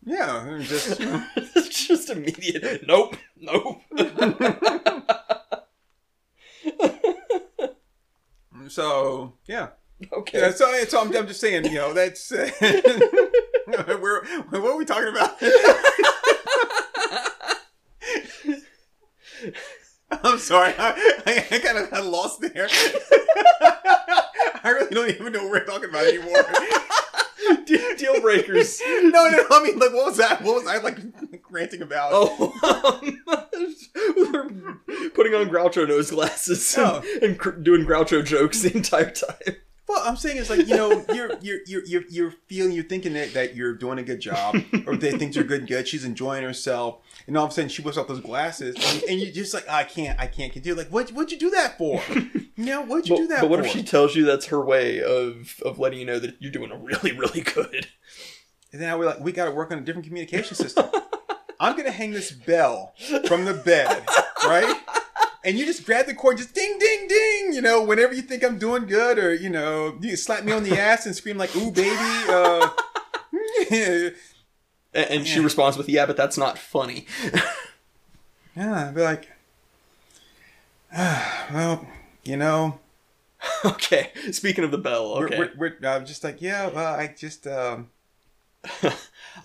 yeah, 0.04 0.58
just 0.62 1.00
you 1.00 1.06
know, 1.06 1.26
just 1.70 2.10
immediate. 2.10 2.86
Nope. 2.88 3.16
Nope. 3.40 3.82
so 8.68 9.34
yeah. 9.46 9.70
Okay. 10.12 10.40
Yeah, 10.40 10.52
so, 10.52 10.84
so 10.86 11.02
I'm, 11.02 11.16
I'm 11.16 11.28
just 11.28 11.40
saying, 11.40 11.66
you 11.66 11.76
know, 11.76 11.94
that's 11.94 12.32
uh, 12.32 12.50
we're 14.00 14.24
what 14.50 14.72
are 14.72 14.78
we 14.78 14.86
talking 14.86 15.10
about? 15.10 15.36
I'm 20.24 20.40
sorry, 20.40 20.74
I, 20.78 21.22
I, 21.26 21.46
I 21.56 21.60
kind 21.60 21.78
of 21.78 21.90
got 21.90 22.06
lost 22.06 22.42
there. 22.42 22.68
I 24.64 24.70
really 24.70 24.94
don't 24.94 25.10
even 25.10 25.34
know 25.34 25.44
what 25.44 25.52
we're 25.52 25.66
talking 25.66 25.90
about 25.90 26.06
anymore. 26.06 26.44
De- 27.66 27.96
Deal 27.96 28.20
breakers. 28.22 28.80
no, 28.86 29.10
no, 29.30 29.46
I 29.50 29.64
mean, 29.64 29.80
like, 29.80 29.94
what 29.94 30.06
was 30.08 30.18
that? 30.18 30.42
What 30.42 30.56
was 30.56 30.68
I 30.68 30.78
like? 30.78 30.98
ranting 31.50 31.82
about. 31.82 32.12
Oh, 32.14 32.52
um, 32.64 33.20
putting 35.14 35.34
on 35.34 35.50
Groucho 35.50 35.88
nose 35.88 36.12
glasses 36.12 36.76
and, 36.78 36.86
Oh. 36.88 37.04
and 37.22 37.40
cr- 37.40 37.52
doing 37.52 37.86
Groucho 37.86 38.24
jokes 38.24 38.62
the 38.62 38.76
entire 38.76 39.12
time. 39.12 39.56
Well, 39.92 40.04
I'm 40.08 40.16
saying 40.16 40.38
is 40.38 40.50
like 40.50 40.68
you 40.68 40.76
know 40.78 41.04
you're 41.14 41.32
you're 41.42 41.60
you're 41.66 41.84
you're, 41.86 42.04
you're 42.10 42.34
feeling 42.48 42.72
you're 42.72 42.86
thinking 42.86 43.12
that, 43.14 43.34
that 43.34 43.56
you're 43.58 43.74
doing 43.74 44.00
a 44.00 44.04
good 44.04 44.22
job 44.22 44.56
or 44.88 44.96
they 44.96 45.12
think 45.12 45.36
you're 45.36 45.44
good 45.44 45.68
good. 45.68 45.86
She's 45.86 46.06
enjoying 46.06 46.44
herself, 46.44 47.00
and 47.28 47.38
all 47.38 47.44
of 47.46 47.52
a 47.52 47.54
sudden 47.54 47.70
she 47.70 47.82
whips 47.82 47.98
out 47.98 48.08
those 48.08 48.22
glasses, 48.22 48.76
and, 48.78 49.04
and 49.04 49.20
you 49.20 49.30
just 49.34 49.54
like 49.54 49.68
I 49.68 49.84
can't 49.84 50.18
I 50.18 50.28
can't 50.28 50.54
continue. 50.54 50.78
Like 50.78 50.88
what 50.94 51.10
what'd 51.12 51.32
you 51.34 51.38
do 51.38 51.50
that 51.50 51.78
for? 51.78 52.02
You 52.56 52.66
know 52.66 52.82
what'd 52.84 53.10
you 53.10 53.16
But, 53.16 53.22
do 53.22 53.28
that 53.28 53.42
but 53.42 53.50
what 53.50 53.60
for? 53.60 53.66
if 53.66 53.72
she 53.74 53.84
tells 53.84 54.16
you 54.16 54.24
that's 54.24 54.46
her 54.46 54.64
way 54.64 55.02
of 55.02 55.60
of 55.66 55.78
letting 55.78 56.00
you 56.00 56.06
know 56.06 56.20
that 56.20 56.36
you're 56.40 56.52
doing 56.52 56.72
a 56.72 56.78
really 56.78 57.12
really 57.12 57.42
good? 57.42 57.88
And 58.72 58.82
then 58.82 58.98
we're 58.98 59.06
like, 59.06 59.20
we 59.20 59.34
got 59.34 59.46
to 59.46 59.52
work 59.52 59.72
on 59.72 59.78
a 59.80 59.82
different 59.82 60.06
communication 60.08 60.56
system. 60.56 60.86
I'm 61.60 61.76
gonna 61.76 61.92
hang 61.92 62.12
this 62.12 62.32
bell 62.32 62.94
from 63.28 63.44
the 63.44 63.54
bed, 63.54 64.06
right? 64.46 64.74
And 65.44 65.58
you 65.58 65.66
just 65.66 65.86
grab 65.86 66.06
the 66.06 66.14
cord, 66.14 66.38
just 66.38 66.54
ding, 66.54 66.78
ding, 66.80 67.08
ding. 67.08 67.54
You 67.54 67.62
know, 67.62 67.84
whenever 67.84 68.14
you 68.14 68.22
think 68.22 68.44
I'm 68.44 68.60
doing 68.60 68.86
good, 68.86 69.18
or 69.18 69.34
you 69.34 69.50
know, 69.50 69.98
you 70.00 70.16
slap 70.16 70.44
me 70.44 70.52
on 70.52 70.64
the 70.64 70.80
ass 70.80 71.06
and 71.06 71.16
scream 71.16 71.38
like, 71.38 71.56
"Ooh, 71.56 71.72
baby." 71.72 71.96
Uh, 72.28 72.70
And, 74.94 75.26
she 75.26 75.40
responds 75.40 75.78
with, 75.78 75.88
"Yeah, 75.88 76.06
but 76.06 76.18
that's 76.18 76.38
not 76.38 76.58
funny." 76.58 77.06
yeah, 78.58 78.90
I'd 78.90 78.96
be 78.96 79.02
like, 79.02 79.30
ah, 80.94 81.48
well, 81.54 81.88
you 82.24 82.38
know, 82.38 82.80
okay. 83.66 84.12
Speaking 84.32 84.64
of 84.64 84.72
the 84.72 84.78
bell, 84.78 85.14
okay, 85.24 85.38
we're, 85.38 85.52
we're, 85.58 85.78
we're 85.82 85.90
I'm 85.90 86.06
just 86.06 86.24
like, 86.24 86.42
yeah, 86.42 86.68
well, 86.68 86.94
I 86.94 87.08
just, 87.08 87.48
um, 87.48 87.90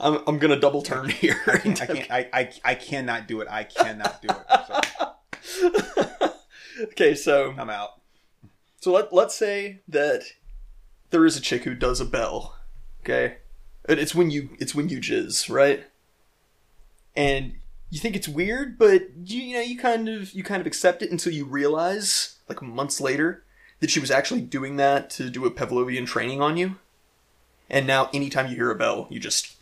I'm 0.00 0.18
I'm 0.26 0.38
gonna 0.38 0.58
double 0.58 0.82
turn 0.82 1.08
here. 1.08 1.40
I 1.46 1.58
can't, 1.58 1.82
I, 1.82 1.86
can't 1.86 2.10
I, 2.10 2.28
I, 2.32 2.52
I 2.64 2.74
cannot 2.74 3.28
do 3.28 3.40
it. 3.40 3.48
I 3.48 3.64
cannot 3.64 4.20
do 4.20 4.28
it. 4.30 5.08
Okay, 6.78 7.14
so 7.14 7.54
I'm 7.58 7.70
out. 7.70 8.00
So 8.80 8.92
let 8.92 9.12
let's 9.12 9.34
say 9.34 9.80
that 9.88 10.24
there 11.10 11.24
is 11.24 11.36
a 11.36 11.40
chick 11.40 11.64
who 11.64 11.74
does 11.74 12.00
a 12.00 12.04
bell. 12.04 12.56
Okay, 13.00 13.36
And 13.88 13.98
it's 13.98 14.14
when 14.14 14.30
you 14.30 14.50
it's 14.58 14.74
when 14.74 14.88
you 14.88 14.98
jizz, 14.98 15.50
right? 15.50 15.84
And 17.16 17.54
you 17.88 17.98
think 17.98 18.16
it's 18.16 18.28
weird, 18.28 18.78
but 18.78 19.08
you, 19.24 19.40
you 19.40 19.54
know 19.54 19.60
you 19.60 19.78
kind 19.78 20.08
of 20.08 20.32
you 20.32 20.42
kind 20.42 20.60
of 20.60 20.66
accept 20.66 21.02
it 21.02 21.10
until 21.10 21.32
you 21.32 21.44
realize, 21.44 22.36
like 22.48 22.60
months 22.60 23.00
later, 23.00 23.44
that 23.80 23.90
she 23.90 24.00
was 24.00 24.10
actually 24.10 24.42
doing 24.42 24.76
that 24.76 25.08
to 25.10 25.30
do 25.30 25.46
a 25.46 25.50
Pavlovian 25.50 26.06
training 26.06 26.42
on 26.42 26.56
you. 26.56 26.76
And 27.70 27.86
now, 27.86 28.10
anytime 28.12 28.48
you 28.48 28.56
hear 28.56 28.70
a 28.70 28.76
bell, 28.76 29.06
you 29.10 29.18
just 29.18 29.56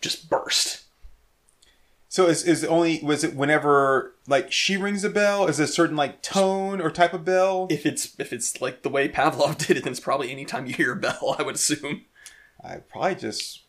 just 0.00 0.30
burst. 0.30 0.84
So 2.18 2.26
is 2.26 2.42
is 2.42 2.64
it 2.64 2.66
only 2.68 2.98
was 3.00 3.22
it 3.22 3.36
whenever 3.36 4.12
like 4.26 4.50
she 4.50 4.76
rings 4.76 5.04
a 5.04 5.08
bell? 5.08 5.46
Is 5.46 5.60
it 5.60 5.62
a 5.62 5.66
certain 5.68 5.94
like 5.94 6.20
tone 6.20 6.80
or 6.80 6.90
type 6.90 7.14
of 7.14 7.24
bell? 7.24 7.68
If 7.70 7.86
it's 7.86 8.18
if 8.18 8.32
it's 8.32 8.60
like 8.60 8.82
the 8.82 8.88
way 8.88 9.08
Pavlov 9.08 9.56
did 9.64 9.76
it, 9.76 9.84
then 9.84 9.92
it's 9.92 10.00
probably 10.00 10.32
anytime 10.32 10.66
you 10.66 10.74
hear 10.74 10.94
a 10.94 10.96
bell. 10.96 11.36
I 11.38 11.44
would 11.44 11.54
assume. 11.54 12.06
I 12.60 12.78
probably 12.78 13.14
just 13.14 13.62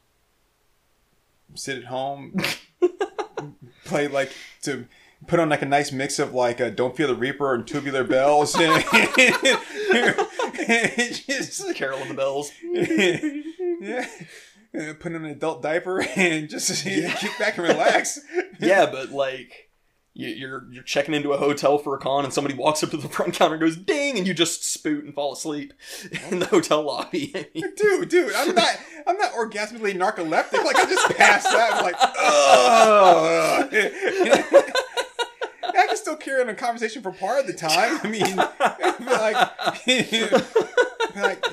sit 1.54 1.78
at 1.78 1.84
home, 1.84 2.38
play 3.86 4.08
like 4.08 4.32
to 4.64 4.88
put 5.28 5.40
on 5.40 5.50
like 5.50 5.62
a 5.62 5.68
nice 5.68 5.92
mix 5.92 6.18
of 6.18 6.34
like 6.34 6.60
a 6.60 6.72
"Don't 6.72 6.98
Fear 6.98 7.06
the 7.06 7.16
Reaper" 7.16 7.54
and 7.54 7.68
"Tubular 7.68 8.04
Bells," 8.04 8.56
and 8.56 8.84
just 11.28 11.66
Carol 11.76 12.02
of 12.02 12.08
the 12.08 12.16
Bells. 12.16 12.52
yeah, 12.64 14.08
put 14.74 15.06
on 15.16 15.16
an 15.16 15.26
adult 15.26 15.62
diaper 15.62 16.02
and 16.16 16.50
just 16.50 16.84
kick 16.86 17.38
back 17.40 17.58
and 17.58 17.68
relax. 17.68 18.20
yeah, 18.60 18.86
but 18.86 19.12
like 19.12 19.70
you- 20.14 20.28
you're 20.30 20.68
you're 20.72 20.84
checking 20.84 21.14
into 21.14 21.32
a 21.32 21.38
hotel 21.38 21.78
for 21.78 21.96
a 21.96 22.00
con, 22.00 22.24
and 22.26 22.34
somebody 22.34 22.54
walks 22.56 22.84
up 22.84 22.90
to 22.92 22.98
the 22.98 23.08
front 23.10 23.34
counter 23.34 23.56
and 23.56 23.62
goes 23.62 23.78
ding, 23.78 24.18
and 24.18 24.28
you 24.28 24.34
just 24.34 24.64
spoot 24.70 25.04
and 25.06 25.14
fall 25.14 25.34
asleep 25.34 25.74
in 26.30 26.40
the 26.40 26.46
hotel 26.46 26.82
lobby. 26.84 27.34
Dude, 27.78 28.10
dude, 28.10 28.34
I'm 28.36 28.54
not, 28.56 28.76
I'm 29.08 29.18
not 29.18 29.32
orgasmically 29.34 29.94
narcoleptic. 29.98 30.64
Like 30.64 30.76
I 30.76 30.86
just 30.86 31.10
passed 31.18 31.48
out. 31.48 31.74
I'm 31.74 31.84
like, 31.84 31.96
ugh. 32.00 33.70
I 35.72 35.86
can 35.88 35.96
still 35.98 36.18
carry 36.18 36.42
on 36.42 36.50
a 36.50 36.56
conversation 36.56 37.02
for 37.02 37.12
part 37.12 37.40
of 37.40 37.48
the 37.48 37.54
time. 37.54 38.00
I 38.04 38.08
mean, 38.10 38.36
like, 39.06 39.36
like, 41.16 41.46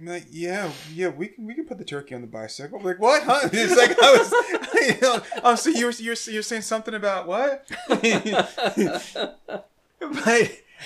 like, 0.00 0.26
yeah, 0.30 0.70
yeah, 0.92 1.08
we 1.08 1.28
can, 1.28 1.46
we 1.46 1.54
can 1.54 1.64
put 1.64 1.78
the 1.78 1.84
turkey 1.84 2.14
on 2.14 2.20
the 2.20 2.26
bicycle. 2.26 2.78
I'm 2.78 2.84
like, 2.84 3.00
what? 3.00 3.22
Huh? 3.24 3.40
It's 3.52 3.76
like 3.76 3.96
I 4.00 4.16
was, 4.16 4.32
you 4.88 5.00
know, 5.00 5.20
oh, 5.42 5.56
so 5.56 5.70
you're, 5.70 5.90
you're, 5.90 6.14
you're 6.26 6.42
saying 6.42 6.62
something 6.62 6.94
about 6.94 7.26
what? 7.26 7.68
but 7.88 8.04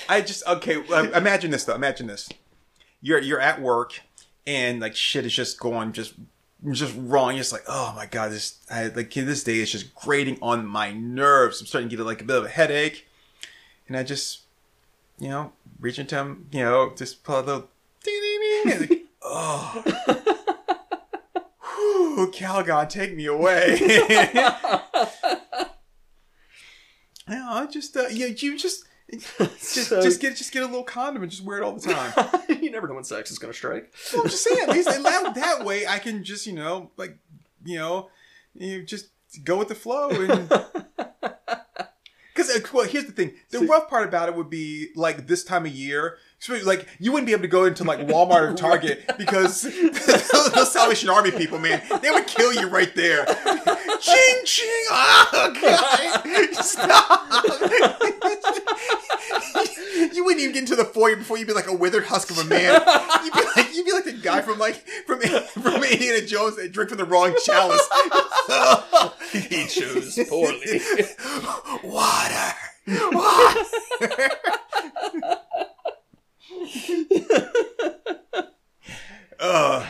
I 0.09 0.21
just 0.21 0.47
okay. 0.47 0.83
Imagine 1.15 1.51
this 1.51 1.65
though. 1.65 1.75
Imagine 1.75 2.07
this. 2.07 2.29
You're 3.01 3.19
you're 3.19 3.41
at 3.41 3.61
work 3.61 4.01
and 4.47 4.81
like 4.81 4.97
shit 4.97 5.27
is 5.27 5.35
just 5.35 5.61
going 5.61 5.93
just 5.93 6.15
just 6.71 6.95
wrong. 6.97 7.31
You're 7.31 7.41
just 7.41 7.53
like, 7.53 7.65
oh 7.69 7.93
my 7.97 8.07
god, 8.07 8.31
this 8.31 8.59
I, 8.71 8.87
like 8.89 9.13
this 9.13 9.45
day 9.45 9.59
is 9.59 9.71
just 9.71 9.95
grating 9.95 10.39
on 10.41 10.67
my 10.67 10.93
nerves. 10.93 11.61
I'm 11.61 11.67
starting 11.67 11.91
to 11.91 11.97
get 11.97 12.05
like 12.05 12.23
a 12.23 12.25
bit 12.25 12.37
of 12.37 12.45
a 12.45 12.49
headache, 12.49 13.07
and 13.89 13.97
I 13.97 14.03
just 14.03 14.43
you 15.19 15.29
know 15.29 15.53
reach 15.81 15.99
into 15.99 16.17
him, 16.17 16.47
you 16.53 16.61
know, 16.61 16.93
just 16.97 17.25
pull 17.25 17.41
a 17.41 17.43
little 17.43 17.69
oh. 19.33 19.83
Whew, 21.61 22.31
Calgon, 22.33 22.89
take 22.89 23.17
me 23.17 23.27
away. 23.27 23.79
Yeah, 27.29 27.47
I 27.51 27.67
just 27.67 27.97
uh, 27.97 28.09
yeah, 28.11 28.27
you 28.27 28.59
just 28.59 28.85
just 29.39 29.89
So- 29.89 30.03
just 30.03 30.21
get 30.21 30.37
just 30.37 30.53
get 30.53 30.65
a 30.65 30.67
little 30.67 30.83
condom 30.83 31.23
and 31.23 31.31
just 31.31 31.45
wear 31.45 31.59
it 31.59 31.63
all 31.65 31.73
the 31.77 31.93
time. 31.93 32.13
you 32.61 32.71
never 32.71 32.89
know 32.89 32.95
when 32.95 33.05
sex 33.05 33.31
is 33.31 33.39
gonna 33.39 33.53
strike. 33.55 33.95
Well, 34.13 34.23
I'm 34.23 34.29
just 34.29 34.43
saying, 34.45 34.59
at 34.61 34.71
least 34.71 34.89
that, 34.89 35.35
that 35.37 35.65
way 35.65 35.87
I 35.87 35.99
can 35.99 36.25
just 36.25 36.47
you 36.47 36.53
know 36.53 36.91
like 36.97 37.17
you 37.65 37.79
know 37.79 38.11
you 38.55 38.83
just 38.83 39.11
go 39.45 39.57
with 39.57 39.69
the 39.69 39.75
flow 39.75 40.11
and. 40.11 40.87
Because 42.35 42.51
uh, 42.51 42.61
well, 42.73 42.87
here's 42.87 43.05
the 43.05 43.13
thing: 43.13 43.35
the 43.51 43.61
rough 43.61 43.89
part 43.89 44.09
about 44.09 44.29
it 44.29 44.35
would 44.35 44.49
be 44.49 44.89
like 44.97 45.27
this 45.27 45.45
time 45.45 45.67
of 45.67 45.73
year. 45.73 46.17
Like 46.65 46.89
you 46.99 47.13
wouldn't 47.13 47.27
be 47.27 47.33
able 47.33 47.43
to 47.43 47.49
go 47.49 47.67
into 47.67 47.85
like 47.85 48.01
Walmart 48.01 48.51
or 48.51 48.55
Target 48.55 49.05
because 49.19 49.63
those 50.55 50.73
Salvation 50.73 51.09
Army 51.09 51.31
people, 51.31 51.59
man, 51.59 51.83
they 52.03 52.11
would 52.11 52.27
kill 52.27 52.53
you 52.53 52.69
right 52.69 52.93
there. 52.97 53.25
ching 54.01 54.45
ching! 54.45 54.85
Ah, 54.91 55.31
oh 55.33 56.23
god! 56.25 56.65
Stop! 56.65 57.33
you 60.13 60.25
wouldn't 60.25 60.41
even 60.43 60.53
get 60.55 60.61
into 60.61 60.77
the 60.77 60.85
foyer 60.85 61.17
before 61.17 61.39
you'd 61.39 61.47
be 61.47 61.53
like 61.53 61.67
a 61.67 61.75
withered 61.75 62.05
husk 62.05 62.31
of 62.31 62.39
a 62.39 62.45
man. 62.45 62.81
You'd 63.25 63.33
be 63.33 63.41
like 63.57 63.75
you'd 63.75 63.87
be 63.87 63.93
like 63.93 64.05
the 64.05 64.13
guy 64.13 64.43
from 64.43 64.59
like 64.59 64.77
from 65.07 65.21
from 65.63 65.85
Indiana 65.85 66.27
Jones 66.27 66.57
that 66.57 66.73
drank 66.73 66.89
from 66.89 66.99
the 66.99 67.05
wrong 67.05 67.35
chalice. 67.45 67.89
he 69.33 69.67
chose 69.67 70.19
poorly. 70.29 70.81
Water. 71.85 72.55
Water. 73.13 74.31
Ugh. 79.41 79.87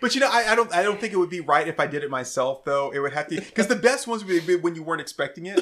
But 0.00 0.14
you 0.14 0.20
know, 0.20 0.28
I, 0.30 0.52
I 0.52 0.54
don't. 0.54 0.72
I 0.74 0.82
don't 0.82 1.00
think 1.00 1.12
it 1.12 1.16
would 1.16 1.30
be 1.30 1.40
right 1.40 1.66
if 1.66 1.80
I 1.80 1.86
did 1.86 2.04
it 2.04 2.10
myself, 2.10 2.64
though. 2.64 2.90
It 2.90 2.98
would 3.00 3.12
have 3.12 3.28
to 3.28 3.36
because 3.36 3.66
the 3.66 3.76
best 3.76 4.06
ones 4.06 4.24
would 4.24 4.46
be 4.46 4.56
when 4.56 4.74
you 4.74 4.82
weren't 4.82 5.00
expecting 5.00 5.46
it. 5.46 5.60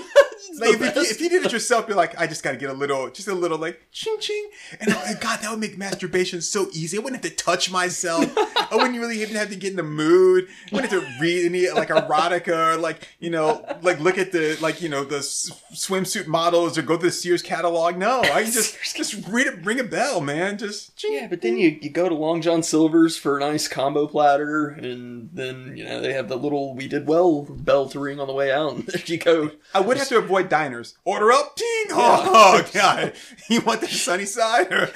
Like 0.58 0.74
if, 0.74 0.82
if, 0.82 0.96
you, 0.96 1.02
if 1.02 1.20
you 1.20 1.28
did 1.28 1.44
it 1.44 1.52
yourself, 1.52 1.86
you're 1.88 1.96
like, 1.96 2.18
I 2.20 2.26
just 2.26 2.42
got 2.42 2.52
to 2.52 2.56
get 2.56 2.70
a 2.70 2.74
little, 2.74 3.10
just 3.10 3.28
a 3.28 3.34
little 3.34 3.58
like 3.58 3.80
ching 3.92 4.16
ching, 4.20 4.50
and 4.80 4.92
oh, 4.92 5.14
God, 5.20 5.40
that 5.40 5.50
would 5.50 5.60
make 5.60 5.76
masturbation 5.78 6.40
so 6.40 6.68
easy. 6.72 6.98
I 6.98 7.00
wouldn't 7.00 7.24
have 7.24 7.30
to 7.32 7.36
touch 7.36 7.70
myself. 7.70 8.32
I 8.36 8.68
wouldn't 8.72 8.98
really 8.98 9.22
even 9.22 9.36
have 9.36 9.50
to 9.50 9.56
get 9.56 9.70
in 9.70 9.76
the 9.76 9.82
mood. 9.82 10.48
I 10.70 10.74
wouldn't 10.74 10.92
have 10.92 11.02
to 11.02 11.20
read 11.20 11.46
any 11.46 11.70
like 11.70 11.88
erotica, 11.88 12.74
or, 12.74 12.76
like 12.78 13.08
you 13.20 13.30
know, 13.30 13.64
like 13.82 14.00
look 14.00 14.18
at 14.18 14.32
the 14.32 14.56
like 14.60 14.80
you 14.82 14.88
know 14.88 15.04
the 15.04 15.18
s- 15.18 15.50
swimsuit 15.72 16.26
models 16.26 16.78
or 16.78 16.82
go 16.82 16.96
to 16.96 17.02
the 17.06 17.10
Sears 17.10 17.42
catalog. 17.42 17.96
No, 17.96 18.20
I 18.20 18.42
can 18.42 18.52
just 18.52 18.96
just 18.96 19.26
read 19.28 19.46
it, 19.46 19.64
ring 19.64 19.80
a 19.80 19.84
bell, 19.84 20.20
man. 20.20 20.58
Just 20.58 20.96
ching. 20.96 21.14
Yeah, 21.14 21.26
but 21.26 21.40
then 21.40 21.56
you, 21.56 21.78
you 21.80 21.90
go 21.90 22.08
to 22.08 22.14
Long 22.14 22.40
John 22.42 22.62
Silver's 22.62 23.16
for 23.16 23.36
a 23.36 23.40
nice 23.40 23.68
combo 23.68 24.06
platter, 24.06 24.68
and 24.68 25.30
then 25.32 25.76
you 25.76 25.84
know 25.84 26.00
they 26.00 26.12
have 26.12 26.28
the 26.28 26.36
little 26.36 26.74
"We 26.74 26.88
did 26.88 27.06
well" 27.06 27.42
bell 27.42 27.88
to 27.88 28.00
ring 28.00 28.20
on 28.20 28.26
the 28.26 28.32
way 28.34 28.52
out. 28.52 28.74
And 28.74 28.86
there 28.86 29.02
you 29.06 29.18
go. 29.18 29.50
I 29.74 29.80
would 29.80 29.96
have 29.96 30.08
to 30.08 30.18
avoid 30.24 30.48
diners. 30.48 30.96
Order 31.04 31.32
up, 31.32 31.56
ting. 31.56 31.86
Oh, 31.90 32.64
god, 32.72 33.14
you 33.48 33.60
want 33.60 33.80
the 33.80 33.88
sunny 33.88 34.24
side? 34.24 34.72
Or... 34.72 34.90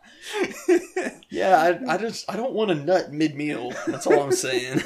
Yeah, 1.36 1.78
I, 1.86 1.94
I 1.94 1.98
just 1.98 2.30
I 2.30 2.36
don't 2.36 2.52
want 2.52 2.70
a 2.70 2.74
nut 2.74 3.12
mid 3.12 3.34
meal. 3.34 3.72
That's 3.86 4.06
all 4.06 4.22
I'm 4.22 4.32
saying. 4.32 4.82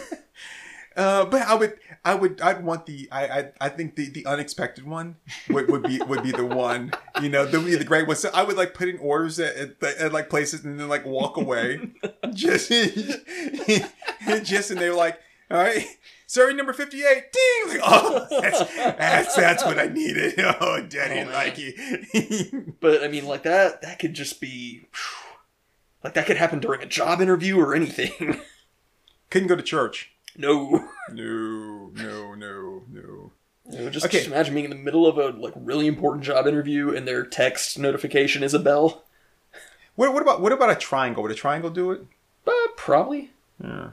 uh, 0.97 1.27
but 1.27 1.43
I 1.43 1.55
would, 1.55 1.79
I 2.05 2.15
would, 2.17 2.41
I'd 2.41 2.65
want 2.65 2.87
the. 2.87 3.09
I, 3.13 3.27
I, 3.27 3.53
I 3.61 3.69
think 3.69 3.95
the, 3.95 4.09
the 4.09 4.27
unexpected 4.27 4.85
one 4.85 5.15
would, 5.49 5.71
would 5.71 5.85
be 5.85 6.01
would 6.01 6.25
be 6.25 6.33
the 6.33 6.45
one. 6.45 6.93
You 7.23 7.29
know, 7.29 7.47
the 7.47 7.59
the 7.59 7.85
great 7.85 8.09
one. 8.09 8.17
So 8.17 8.31
I 8.35 8.43
would 8.43 8.57
like 8.57 8.75
put 8.75 8.89
in 8.89 8.99
orders 8.99 9.39
at, 9.39 9.57
at, 9.57 9.83
at 9.83 10.13
like 10.13 10.29
places 10.29 10.65
and 10.65 10.81
then 10.81 10.89
like 10.89 11.05
walk 11.05 11.37
away. 11.37 11.93
just, 12.35 12.69
just 14.43 14.71
and 14.73 14.81
they're 14.81 14.93
like, 14.93 15.21
all 15.53 15.59
right. 15.59 15.87
Sorry, 16.31 16.55
number 16.55 16.73
58. 16.73 17.03
Ding! 17.33 17.69
Like, 17.71 17.81
oh, 17.83 18.25
that's, 18.41 18.61
that's, 18.77 19.35
that's 19.35 19.65
what 19.65 19.81
I 19.81 19.89
needed. 19.89 20.35
Oh, 20.39 20.81
daddy, 20.81 21.23
Oh, 21.23 21.25
man. 21.25 21.33
like 21.33 21.59
you. 21.59 22.75
But 22.81 23.03
I 23.03 23.09
mean, 23.09 23.27
like 23.27 23.43
that 23.43 23.83
that 23.83 23.99
could 23.99 24.15
just 24.15 24.41
be 24.41 24.87
like 26.05 26.15
that 26.15 26.27
could 26.27 26.37
happen 26.37 26.61
during 26.61 26.83
a 26.83 26.87
job 26.87 27.21
interview 27.21 27.59
or 27.59 27.75
anything. 27.75 28.41
Couldn't 29.31 29.49
go 29.49 29.57
to 29.57 29.63
church. 29.63 30.13
no. 30.37 30.89
No, 31.13 31.91
no, 31.95 32.35
no, 32.35 32.83
no. 32.89 33.33
You 33.69 33.79
know, 33.79 33.91
just, 33.91 34.07
Okay. 34.07 34.19
just 34.19 34.29
imagine 34.29 34.55
being 34.55 34.65
in 34.67 34.71
the 34.71 34.77
middle 34.77 35.09
of 35.09 35.19
a 35.19 35.31
like 35.37 35.53
really 35.57 35.89
important 35.89 36.23
job 36.25 36.47
interview 36.47 36.95
and 36.95 37.09
their 37.09 37.25
text 37.25 37.77
notification 37.77 38.45
is 38.45 38.55
a 38.55 38.61
bell. 38.61 39.03
What, 39.97 40.13
what 40.13 40.23
about 40.23 40.41
what 40.41 40.53
about 40.53 40.71
a 40.71 40.77
triangle? 40.77 41.25
Would 41.25 41.33
a 41.33 41.35
triangle 41.35 41.71
do 41.71 41.91
it? 41.91 42.03
Uh, 42.47 42.53
probably. 42.77 43.31
Yeah. 43.61 43.91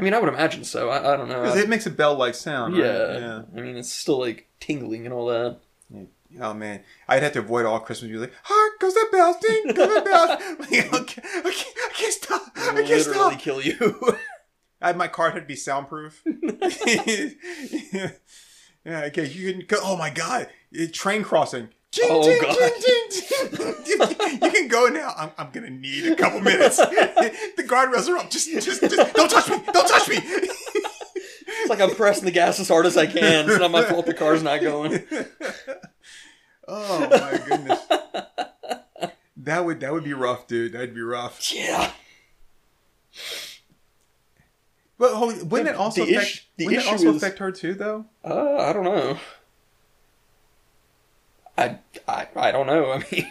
I 0.00 0.02
mean, 0.02 0.14
I 0.14 0.18
would 0.18 0.30
imagine 0.32 0.64
so. 0.64 0.88
I, 0.88 1.12
I 1.12 1.16
don't 1.18 1.28
know. 1.28 1.42
Because 1.42 1.58
it 1.58 1.68
makes 1.68 1.84
a 1.84 1.90
bell-like 1.90 2.34
sound. 2.34 2.72
right? 2.72 2.82
yeah. 2.82 3.42
I 3.54 3.60
mean, 3.60 3.76
it's 3.76 3.92
still 3.92 4.18
like 4.18 4.48
tingling 4.58 5.04
and 5.04 5.12
all 5.12 5.26
that. 5.26 5.58
yeah. 5.90 6.04
Oh 6.40 6.54
man, 6.54 6.82
I'd 7.06 7.22
have 7.22 7.32
to 7.32 7.40
avoid 7.40 7.66
all 7.66 7.80
Christmas 7.80 8.10
music. 8.10 8.32
Hark 8.44 8.80
goes 8.80 8.94
the 8.94 9.06
bells, 9.12 9.36
ding 9.42 9.74
goes 9.74 9.94
the 9.94 10.00
bells. 10.00 10.30
Like, 10.70 10.94
I, 10.94 11.02
can't, 11.04 11.26
I, 11.26 11.50
can't, 11.50 11.76
I 11.76 11.90
can't 11.92 12.12
stop. 12.14 12.42
I 12.56 12.60
can't 12.60 12.76
Literally 12.76 13.02
stop. 13.02 13.38
kill 13.38 13.60
you. 13.60 14.16
I, 14.82 14.92
my 14.94 15.08
car 15.08 15.30
had 15.32 15.40
to 15.40 15.46
be 15.46 15.56
soundproof. 15.56 16.22
yeah. 16.24 17.28
yeah, 18.84 19.00
okay. 19.08 19.26
You 19.28 19.52
can 19.52 19.66
go. 19.66 19.76
Oh 19.82 19.96
my 19.96 20.08
god, 20.08 20.48
train 20.92 21.24
crossing. 21.24 21.68
Ding, 21.92 22.06
Oh, 22.08 22.22
ding, 22.22 22.40
God. 22.40 22.56
ding, 22.56 22.72
ding, 23.10 23.74
ding. 23.84 24.38
you, 24.42 24.50
can 24.52 24.68
go 24.68 24.86
now. 24.86 25.12
I'm, 25.16 25.30
I'm 25.36 25.50
gonna 25.50 25.70
need 25.70 26.06
a 26.12 26.14
couple 26.16 26.40
minutes. 26.40 26.76
the 26.76 27.64
guardrails 27.66 28.08
are 28.08 28.16
up. 28.16 28.30
Just, 28.30 28.48
just, 28.52 28.80
just 28.80 29.14
don't 29.14 29.28
touch 29.28 29.48
me. 29.50 29.58
Don't 29.72 29.88
touch 29.88 30.08
me. 30.08 30.16
it's 30.22 31.68
like 31.68 31.80
I'm 31.80 31.90
pressing 31.96 32.26
the 32.26 32.30
gas 32.30 32.60
as 32.60 32.68
hard 32.68 32.86
as 32.86 32.96
I 32.96 33.06
can. 33.06 33.50
It's 33.50 33.58
not 33.58 33.72
my 33.72 33.82
fault 33.84 34.06
the 34.06 34.14
car's 34.14 34.40
not 34.42 34.60
going. 34.60 35.02
oh 36.68 37.00
my 37.10 37.40
goodness. 37.44 37.80
That 39.38 39.64
would 39.64 39.80
that 39.80 39.92
would 39.92 40.04
be 40.04 40.14
rough, 40.14 40.46
dude. 40.46 40.72
That'd 40.74 40.94
be 40.94 41.00
rough. 41.02 41.52
Yeah. 41.52 41.90
But 44.96 45.14
hold, 45.14 45.50
wouldn't 45.50 45.70
it 45.70 45.76
also 45.76 46.04
The 46.04 46.12
affect? 46.12 46.26
ish- 46.30 46.48
the 46.56 46.66
wouldn't 46.66 46.82
it 46.82 46.86
issue 46.86 46.92
also 46.92 47.08
is- 47.10 47.16
affect 47.16 47.38
her 47.40 47.50
too, 47.50 47.74
though? 47.74 48.04
Uh, 48.22 48.58
I 48.58 48.72
don't 48.72 48.84
know. 48.84 49.18
I, 51.60 51.78
I, 52.08 52.26
I 52.36 52.50
don't 52.52 52.66
know. 52.66 52.92
I 52.92 53.04
mean, 53.12 53.26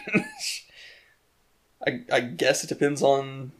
I, 1.86 2.00
I 2.12 2.20
guess 2.20 2.62
it 2.64 2.68
depends 2.68 3.02
on 3.02 3.52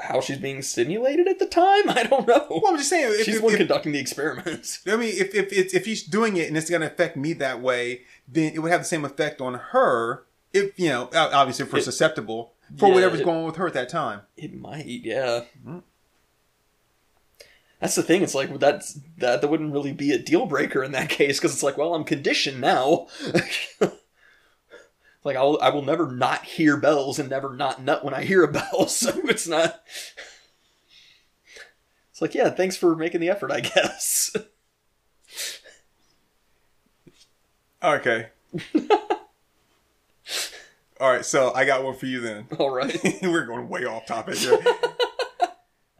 how 0.00 0.20
she's 0.20 0.38
being 0.38 0.62
stimulated 0.62 1.28
at 1.28 1.38
the 1.38 1.46
time. 1.46 1.88
I 1.88 2.04
don't 2.08 2.26
know. 2.26 2.46
Well, 2.50 2.62
I'm 2.68 2.76
just 2.78 2.90
saying. 2.90 3.12
If, 3.12 3.24
she's 3.24 3.36
if, 3.36 3.40
the 3.40 3.44
one 3.44 3.52
if- 3.54 3.58
conducting 3.58 3.92
the 3.92 3.98
experiments. 3.98 4.80
I 4.86 4.96
mean, 4.96 5.12
if 5.16 5.34
if 5.34 5.52
it's, 5.52 5.74
if 5.74 5.84
he's 5.86 6.02
doing 6.02 6.36
it 6.36 6.48
and 6.48 6.56
it's 6.56 6.70
going 6.70 6.80
to 6.82 6.86
affect 6.88 7.16
me 7.16 7.32
that 7.34 7.60
way, 7.60 8.02
then 8.26 8.52
it 8.54 8.60
would 8.60 8.70
have 8.72 8.80
the 8.82 8.86
same 8.86 9.04
effect 9.04 9.40
on 9.40 9.54
her. 9.54 10.24
If 10.52 10.78
you 10.78 10.88
know, 10.88 11.10
obviously, 11.14 11.66
if 11.66 11.72
we're 11.72 11.80
It- 11.80 11.84
susceptible 11.84 12.52
for 12.78 12.88
Yeah, 12.88 12.94
whatever's 12.94 13.20
it- 13.20 13.24
going 13.24 13.38
on 13.38 13.44
with 13.46 13.56
her 13.56 13.66
at 13.66 13.74
that 13.74 13.88
time. 13.88 14.22
It 14.36 14.54
might, 14.54 14.86
yeah. 14.86 15.42
Mhm. 15.66 15.82
That's 17.80 17.94
the 17.94 18.02
thing. 18.02 18.22
It's 18.22 18.34
like 18.34 18.58
that's 18.58 18.94
that 19.18 19.40
that 19.40 19.48
wouldn't 19.48 19.72
really 19.72 19.92
be 19.92 20.12
a 20.12 20.18
deal 20.18 20.46
breaker 20.46 20.82
in 20.82 20.92
that 20.92 21.08
case 21.10 21.38
because 21.38 21.52
it's 21.52 21.62
like, 21.62 21.78
well, 21.78 21.94
I'm 21.94 22.04
conditioned 22.04 22.60
now. 22.60 23.06
like 25.24 25.36
I 25.36 25.42
will, 25.42 25.60
I 25.60 25.70
will 25.70 25.84
never 25.84 26.10
not 26.10 26.44
hear 26.44 26.76
bells 26.76 27.18
and 27.18 27.30
never 27.30 27.54
not 27.54 27.82
nut 27.82 28.04
when 28.04 28.14
I 28.14 28.24
hear 28.24 28.42
a 28.42 28.48
bell. 28.48 28.88
So 28.88 29.12
it's 29.24 29.46
not. 29.46 29.82
It's 32.10 32.20
like, 32.20 32.34
yeah, 32.34 32.50
thanks 32.50 32.76
for 32.76 32.96
making 32.96 33.20
the 33.20 33.28
effort, 33.28 33.52
I 33.52 33.60
guess. 33.60 34.34
Okay. 37.80 38.26
All 41.00 41.12
right, 41.12 41.24
so 41.24 41.54
I 41.54 41.64
got 41.64 41.84
one 41.84 41.94
for 41.94 42.06
you 42.06 42.20
then. 42.20 42.48
All 42.58 42.70
right. 42.70 42.98
we're 43.22 43.46
going 43.46 43.68
way 43.68 43.84
off 43.84 44.06
topic 44.06 44.34
here. 44.38 44.58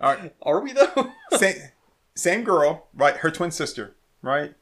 All 0.01 0.14
right, 0.14 0.34
Are 0.42 0.61
we 0.61 0.72
though? 0.72 1.11
same, 1.36 1.57
same 2.14 2.44
girl, 2.44 2.86
right? 2.94 3.16
Her 3.16 3.30
twin 3.30 3.51
sister, 3.51 3.94
right? 4.22 4.55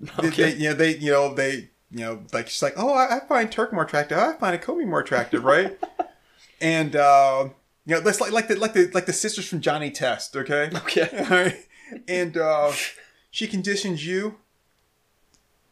They- 0.00 0.28
Okay. 0.28 0.52
They, 0.52 0.56
you 0.56 0.68
know, 0.70 0.74
they, 0.74 0.96
you 0.96 1.10
know, 1.12 1.34
they, 1.34 1.70
you 1.90 2.00
know, 2.00 2.22
like 2.32 2.48
she's 2.48 2.62
like, 2.62 2.74
oh, 2.76 2.94
I, 2.94 3.16
I 3.16 3.20
find 3.26 3.50
Turk 3.50 3.72
more 3.72 3.82
attractive. 3.84 4.16
I 4.18 4.34
find 4.34 4.58
Akomi 4.60 4.86
more 4.86 5.00
attractive, 5.00 5.42
right? 5.44 5.78
and 6.60 6.94
uh, 6.94 7.48
you 7.86 7.94
know, 7.96 8.00
let's 8.02 8.20
like 8.20 8.30
like 8.32 8.48
the 8.48 8.56
like 8.56 8.74
the 8.74 8.90
like 8.94 9.06
the 9.06 9.12
sisters 9.12 9.48
from 9.48 9.60
Johnny 9.60 9.90
Test, 9.90 10.36
okay? 10.36 10.70
Okay. 10.74 11.08
All 11.30 11.36
right. 11.44 11.56
And 12.06 12.36
uh, 12.36 12.72
she 13.30 13.46
conditions 13.48 14.06
you, 14.06 14.36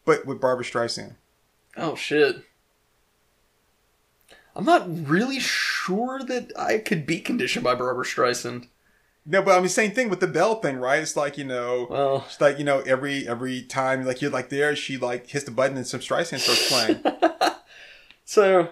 but 0.04 0.24
with 0.26 0.40
Barbra 0.40 0.64
Streisand. 0.64 1.14
Oh 1.76 1.94
shit. 1.94 2.36
I'm 4.54 4.64
not 4.64 5.06
really 5.06 5.38
sure 5.38 6.20
that 6.24 6.50
I 6.58 6.78
could 6.78 7.04
be 7.06 7.20
conditioned 7.20 7.62
by 7.64 7.74
Barbra 7.74 8.04
Streisand. 8.06 8.68
No, 9.28 9.42
but 9.42 9.56
I 9.56 9.60
mean, 9.60 9.68
same 9.68 9.90
thing 9.90 10.08
with 10.08 10.20
the 10.20 10.28
bell 10.28 10.60
thing, 10.60 10.76
right? 10.76 11.02
It's 11.02 11.16
like 11.16 11.36
you 11.36 11.44
know, 11.44 11.88
Well, 11.90 12.24
it's 12.26 12.40
like 12.40 12.58
you 12.58 12.64
know, 12.64 12.80
every 12.80 13.26
every 13.26 13.62
time 13.62 14.04
like 14.04 14.22
you're 14.22 14.30
like 14.30 14.50
there, 14.50 14.76
she 14.76 14.96
like 14.96 15.26
hits 15.26 15.44
the 15.44 15.50
button 15.50 15.76
and 15.76 15.86
some 15.86 16.00
Streisand 16.00 16.38
starts 16.38 16.68
playing. 16.68 17.02
so 18.24 18.68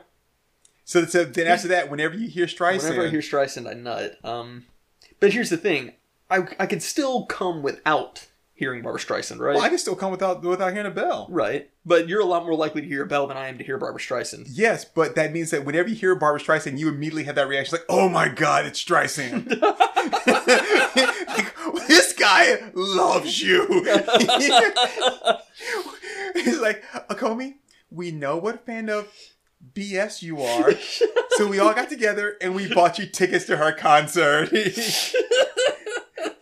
so, 0.85 1.05
so 1.07 1.25
then 1.25 1.47
after 1.47 1.69
that, 1.69 1.91
whenever 1.91 2.15
you 2.15 2.29
hear 2.29 2.47
Streisand, 2.47 2.85
whenever 2.85 3.07
I 3.07 3.11
hear 3.11 3.21
Streisand, 3.21 3.69
I 3.69 3.75
nut. 3.75 4.19
Um, 4.23 4.67
but 5.19 5.33
here's 5.33 5.51
the 5.51 5.57
thing: 5.57 5.93
I 6.31 6.47
I 6.59 6.67
could 6.67 6.83
still 6.83 7.27
come 7.27 7.63
without 7.63 8.27
hearing 8.55 8.83
Barbra 8.83 9.01
Streisand, 9.01 9.41
right? 9.41 9.55
well, 9.55 9.65
I 9.65 9.69
can 9.69 9.79
still 9.79 9.97
come 9.97 10.11
without 10.11 10.43
without 10.43 10.73
hearing 10.73 10.87
a 10.87 10.91
bell. 10.95 11.27
Right. 11.29 11.71
But 11.85 12.09
you're 12.09 12.21
a 12.21 12.25
lot 12.25 12.45
more 12.45 12.55
likely 12.55 12.81
to 12.83 12.89
hear 12.89 13.03
a 13.03 13.07
bell 13.07 13.27
than 13.27 13.37
I 13.37 13.49
am 13.49 13.59
to 13.59 13.65
hear 13.65 13.77
Barbra 13.79 14.01
Streisand. 14.01 14.47
Yes, 14.49 14.85
but 14.85 15.17
that 15.17 15.33
means 15.33 15.51
that 15.51 15.65
whenever 15.65 15.89
you 15.89 15.95
hear 15.97 16.15
Barbara 16.15 16.41
Streisand, 16.41 16.79
you 16.79 16.89
immediately 16.89 17.25
have 17.25 17.35
that 17.35 17.49
reaction 17.49 17.77
like, 17.79 17.87
"Oh 17.89 18.09
my 18.09 18.29
God, 18.29 18.65
it's 18.65 18.83
Streisand." 18.83 19.61
like, 19.61 21.55
this 21.89 22.13
guy 22.15 22.71
loves 22.75 23.43
you. 23.43 23.67
He's 26.35 26.61
like, 26.61 26.83
Akomi, 27.09 27.57
we 27.91 28.11
know 28.11 28.37
what 28.37 28.65
fan 28.65 28.89
of 28.89 29.09
BS 29.75 30.23
you 30.23 30.41
are, 30.43 30.73
so 31.31 31.47
we 31.49 31.59
all 31.59 31.75
got 31.75 31.89
together 31.89 32.37
and 32.41 32.55
we 32.55 32.73
bought 32.73 32.99
you 32.99 33.07
tickets 33.07 33.47
to 33.47 33.57
her 33.57 33.73
concert. 33.73 34.53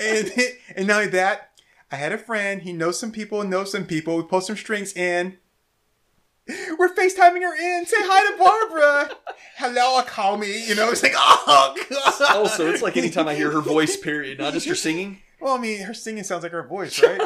and 0.00 0.32
and 0.76 0.86
not 0.86 0.96
only 0.98 1.10
that, 1.10 1.51
I 1.92 1.96
had 1.96 2.10
a 2.10 2.18
friend. 2.18 2.62
He 2.62 2.72
knows 2.72 2.98
some 2.98 3.12
people 3.12 3.42
and 3.42 3.50
knows 3.50 3.70
some 3.70 3.84
people. 3.84 4.16
We 4.16 4.22
pull 4.22 4.40
some 4.40 4.56
strings 4.56 4.94
in. 4.94 5.36
We're 6.48 6.92
FaceTiming 6.92 7.42
her 7.42 7.54
in. 7.54 7.86
Say 7.86 7.98
hi 8.00 8.32
to 8.32 8.38
Barbra. 8.38 9.16
Hello, 9.56 10.02
call 10.02 10.38
me. 10.38 10.66
You 10.66 10.74
know, 10.74 10.90
it's 10.90 11.02
like, 11.02 11.12
oh, 11.14 11.74
God. 11.90 12.18
Oh, 12.20 12.40
also, 12.40 12.70
it's 12.70 12.80
like 12.82 12.96
anytime 12.96 13.28
I 13.28 13.34
hear 13.34 13.50
her 13.50 13.60
voice, 13.60 13.96
period, 13.96 14.38
not 14.38 14.54
just 14.54 14.66
her 14.66 14.74
singing. 14.74 15.20
Well, 15.38 15.54
I 15.54 15.58
mean, 15.60 15.82
her 15.82 15.92
singing 15.92 16.24
sounds 16.24 16.42
like 16.42 16.52
her 16.52 16.66
voice, 16.66 17.00
right? 17.02 17.20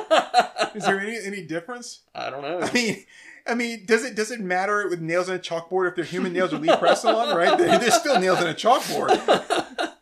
Is 0.75 0.85
there 0.85 0.99
any 0.99 1.17
any 1.25 1.47
difference? 1.47 2.01
I 2.15 2.31
don't 2.31 2.43
know. 2.43 2.61
I 2.61 2.73
mean, 2.73 3.05
I 3.47 3.55
mean, 3.55 3.87
does 3.87 4.05
it 4.05 4.17
does 4.17 4.31
it 4.33 4.41
matter 4.41 4.89
with 4.89 5.01
nails 5.01 5.29
on 5.29 5.37
a 5.37 5.39
chalkboard 5.39 5.89
if 5.89 5.95
they're 5.95 6.05
human 6.05 6.33
nails 6.33 6.53
or 6.53 6.59
Lee 6.59 6.75
press 6.77 7.05
on, 7.05 7.37
right? 7.37 7.57
They're, 7.57 7.79
they're 7.79 7.91
still 7.91 8.19
nails 8.19 8.41
on 8.41 8.49
a 8.49 8.55
chalkboard. 8.55 9.93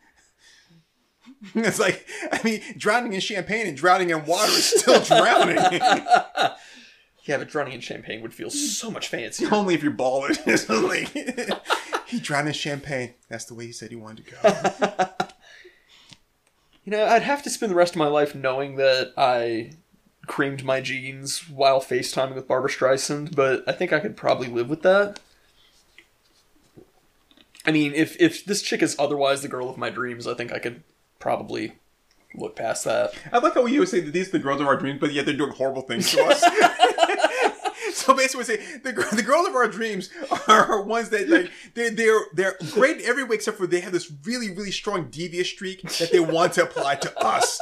It's 1.54 1.78
like, 1.78 2.06
I 2.32 2.40
mean, 2.42 2.62
drowning 2.76 3.12
in 3.12 3.20
champagne 3.20 3.66
and 3.66 3.76
drowning 3.76 4.10
in 4.10 4.24
water 4.24 4.52
is 4.52 4.64
still 4.64 5.02
drowning. 5.02 5.58
Yeah, 7.26 7.38
but 7.38 7.48
drowning 7.48 7.72
in 7.72 7.80
champagne 7.80 8.20
would 8.20 8.34
feel 8.34 8.50
so 8.50 8.90
much 8.90 9.08
fancier. 9.08 9.48
Only 9.50 9.74
if 9.74 9.82
you're 9.82 9.92
balling. 9.92 10.36
Like, 10.68 11.08
he 12.06 12.20
drowned 12.20 12.48
in 12.48 12.52
champagne. 12.52 13.14
That's 13.30 13.46
the 13.46 13.54
way 13.54 13.64
he 13.64 13.72
said 13.72 13.88
he 13.88 13.96
wanted 13.96 14.26
to 14.26 14.30
go. 14.30 15.08
You 16.84 16.90
know, 16.90 17.06
I'd 17.06 17.22
have 17.22 17.42
to 17.44 17.50
spend 17.50 17.72
the 17.72 17.76
rest 17.76 17.94
of 17.94 17.98
my 17.98 18.08
life 18.08 18.34
knowing 18.34 18.76
that 18.76 19.14
I 19.16 19.72
creamed 20.26 20.64
my 20.64 20.82
jeans 20.82 21.48
while 21.48 21.80
FaceTiming 21.80 22.34
with 22.34 22.46
Barbra 22.46 22.68
Streisand, 22.70 23.34
but 23.34 23.64
I 23.66 23.72
think 23.72 23.92
I 23.92 24.00
could 24.00 24.18
probably 24.18 24.48
live 24.48 24.68
with 24.68 24.82
that. 24.82 25.18
I 27.66 27.72
mean, 27.72 27.94
if 27.94 28.20
if 28.20 28.44
this 28.44 28.60
chick 28.60 28.82
is 28.82 28.94
otherwise 28.98 29.40
the 29.40 29.48
girl 29.48 29.70
of 29.70 29.78
my 29.78 29.88
dreams, 29.88 30.26
I 30.26 30.34
think 30.34 30.52
I 30.52 30.58
could 30.58 30.82
probably 31.24 31.72
look 32.34 32.54
past 32.54 32.84
that. 32.84 33.14
I 33.32 33.38
like 33.38 33.54
how 33.54 33.62
we 33.62 33.72
always 33.76 33.90
say 33.90 34.00
that 34.00 34.10
these 34.10 34.28
are 34.28 34.32
the 34.32 34.38
girls 34.40 34.60
of 34.60 34.66
our 34.66 34.76
dreams, 34.76 35.00
but 35.00 35.10
yet 35.10 35.24
they're 35.24 35.34
doing 35.34 35.52
horrible 35.52 35.80
things 35.80 36.10
to 36.12 36.22
us. 36.22 36.40
so 37.94 38.12
basically, 38.12 38.40
we 38.40 38.44
say 38.44 38.78
the 38.82 38.92
the 39.16 39.22
girls 39.22 39.48
of 39.48 39.54
our 39.54 39.66
dreams 39.66 40.10
are 40.48 40.82
ones 40.82 41.08
that 41.08 41.30
like 41.30 41.50
they're 41.72 41.90
they're 41.92 42.20
they're 42.34 42.58
great 42.72 42.98
in 42.98 43.06
every 43.06 43.24
way 43.24 43.36
except 43.36 43.56
for 43.56 43.66
they 43.66 43.80
have 43.80 43.92
this 43.92 44.12
really 44.24 44.50
really 44.50 44.70
strong 44.70 45.08
devious 45.08 45.48
streak 45.48 45.80
that 45.98 46.12
they 46.12 46.20
want 46.20 46.52
to 46.52 46.62
apply 46.62 46.96
to 46.96 47.18
us. 47.24 47.58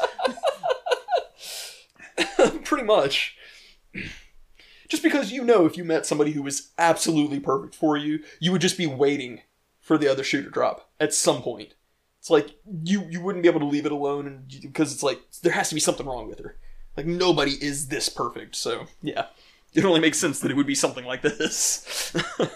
Pretty 2.64 2.84
much. 2.84 3.36
Just 4.88 5.04
because 5.04 5.30
you 5.30 5.44
know 5.44 5.66
if 5.66 5.76
you 5.76 5.84
met 5.84 6.04
somebody 6.04 6.32
who 6.32 6.42
was 6.42 6.72
absolutely 6.78 7.38
perfect 7.38 7.76
for 7.76 7.96
you, 7.96 8.24
you 8.40 8.50
would 8.50 8.60
just 8.60 8.76
be 8.76 8.86
waiting 8.86 9.42
for 9.80 9.96
the 9.96 10.08
other 10.08 10.24
shoe 10.24 10.42
to 10.42 10.50
drop 10.50 10.90
at 10.98 11.14
some 11.14 11.42
point. 11.42 11.74
It's 12.22 12.30
like 12.30 12.54
you 12.84 13.04
you 13.10 13.20
wouldn't 13.20 13.42
be 13.42 13.48
able 13.48 13.58
to 13.58 13.66
leave 13.66 13.84
it 13.84 13.90
alone, 13.90 14.28
and 14.28 14.48
because 14.62 14.92
it's 14.92 15.02
like 15.02 15.20
there 15.42 15.50
has 15.50 15.70
to 15.70 15.74
be 15.74 15.80
something 15.80 16.06
wrong 16.06 16.28
with 16.28 16.38
her. 16.38 16.56
Like 16.96 17.04
nobody 17.04 17.54
is 17.60 17.88
this 17.88 18.08
perfect. 18.08 18.54
So 18.54 18.86
yeah, 19.02 19.26
it 19.74 19.84
only 19.84 19.98
makes 19.98 20.20
sense 20.20 20.38
that 20.38 20.52
it 20.52 20.54
would 20.56 20.68
be 20.68 20.76
something 20.76 21.04
like 21.04 21.22
this. 21.22 22.14
All 22.38 22.46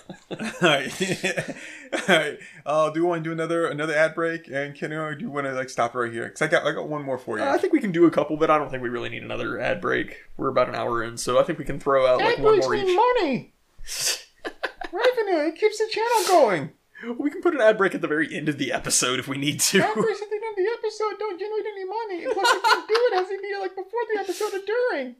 right. 0.62 0.92
All 1.92 2.16
right. 2.16 2.38
Uh, 2.64 2.90
do 2.90 3.00
you 3.00 3.06
want 3.06 3.24
to 3.24 3.28
do 3.28 3.32
another 3.32 3.66
another 3.66 3.96
ad 3.96 4.14
break? 4.14 4.46
And 4.46 4.72
can 4.72 4.92
or 4.92 5.16
do 5.16 5.24
you 5.24 5.32
want 5.32 5.48
to 5.48 5.52
like 5.52 5.68
stop 5.68 5.96
right 5.96 6.12
here? 6.12 6.26
Because 6.26 6.42
I 6.42 6.46
got 6.46 6.64
I 6.64 6.70
got 6.70 6.88
one 6.88 7.02
more 7.02 7.18
for 7.18 7.36
you. 7.36 7.44
I 7.44 7.58
think 7.58 7.72
we 7.72 7.80
can 7.80 7.90
do 7.90 8.06
a 8.06 8.10
couple, 8.12 8.36
but 8.36 8.52
I 8.52 8.58
don't 8.58 8.70
think 8.70 8.84
we 8.84 8.88
really 8.88 9.08
need 9.08 9.24
another 9.24 9.58
ad 9.58 9.80
break. 9.80 10.16
We're 10.36 10.46
about 10.46 10.68
an 10.68 10.76
hour 10.76 11.02
in, 11.02 11.16
so 11.16 11.40
I 11.40 11.42
think 11.42 11.58
we 11.58 11.64
can 11.64 11.80
throw 11.80 12.06
out 12.06 12.20
like 12.20 12.38
one 12.38 12.60
more 12.60 12.72
each. 12.76 12.86
money. 12.86 13.52
Revenue. 14.92 15.48
It 15.48 15.56
keeps 15.56 15.78
the 15.78 15.88
channel 15.90 16.28
going. 16.28 16.70
We 17.18 17.30
can 17.30 17.42
put 17.42 17.54
an 17.54 17.60
ad 17.60 17.76
break 17.76 17.94
at 17.94 18.00
the 18.00 18.08
very 18.08 18.34
end 18.34 18.48
of 18.48 18.56
the 18.56 18.72
episode 18.72 19.18
if 19.18 19.28
we 19.28 19.36
need 19.36 19.60
to. 19.60 19.80
Adverts 19.80 20.22
at 20.22 20.30
the 20.30 20.36
end 20.36 20.44
of 20.44 20.56
the 20.56 20.70
episode 20.78 21.18
don't 21.18 21.38
generate 21.38 21.66
any 21.66 21.84
money. 21.84 22.24
And 22.24 22.32
plus, 22.32 22.52
you 22.54 22.60
can 22.60 22.86
do 22.88 22.94
it 22.94 23.20
as 23.20 23.30
if 23.30 23.42
you 23.42 23.60
like 23.60 23.76
before 23.76 24.00
the 24.14 24.20
episode 24.20 24.54
or 24.54 24.64
during. 24.64 25.16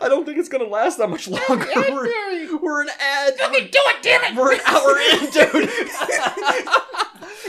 I 0.00 0.08
don't 0.08 0.24
think 0.24 0.38
it's 0.38 0.48
gonna 0.48 0.64
last 0.64 0.98
that 0.98 1.08
much 1.08 1.26
longer. 1.28 1.64
Adberry. 1.66 2.50
We're, 2.50 2.56
we're 2.58 2.82
an 2.82 2.90
ad. 3.00 3.34
Okay, 3.34 3.66
do 3.68 3.78
it, 3.86 4.02
damn 4.02 4.22
it! 4.24 4.36
We're 4.36 4.54
an 4.54 4.60
hour 4.64 4.96
in, 4.98 5.30
dude. 5.30 5.70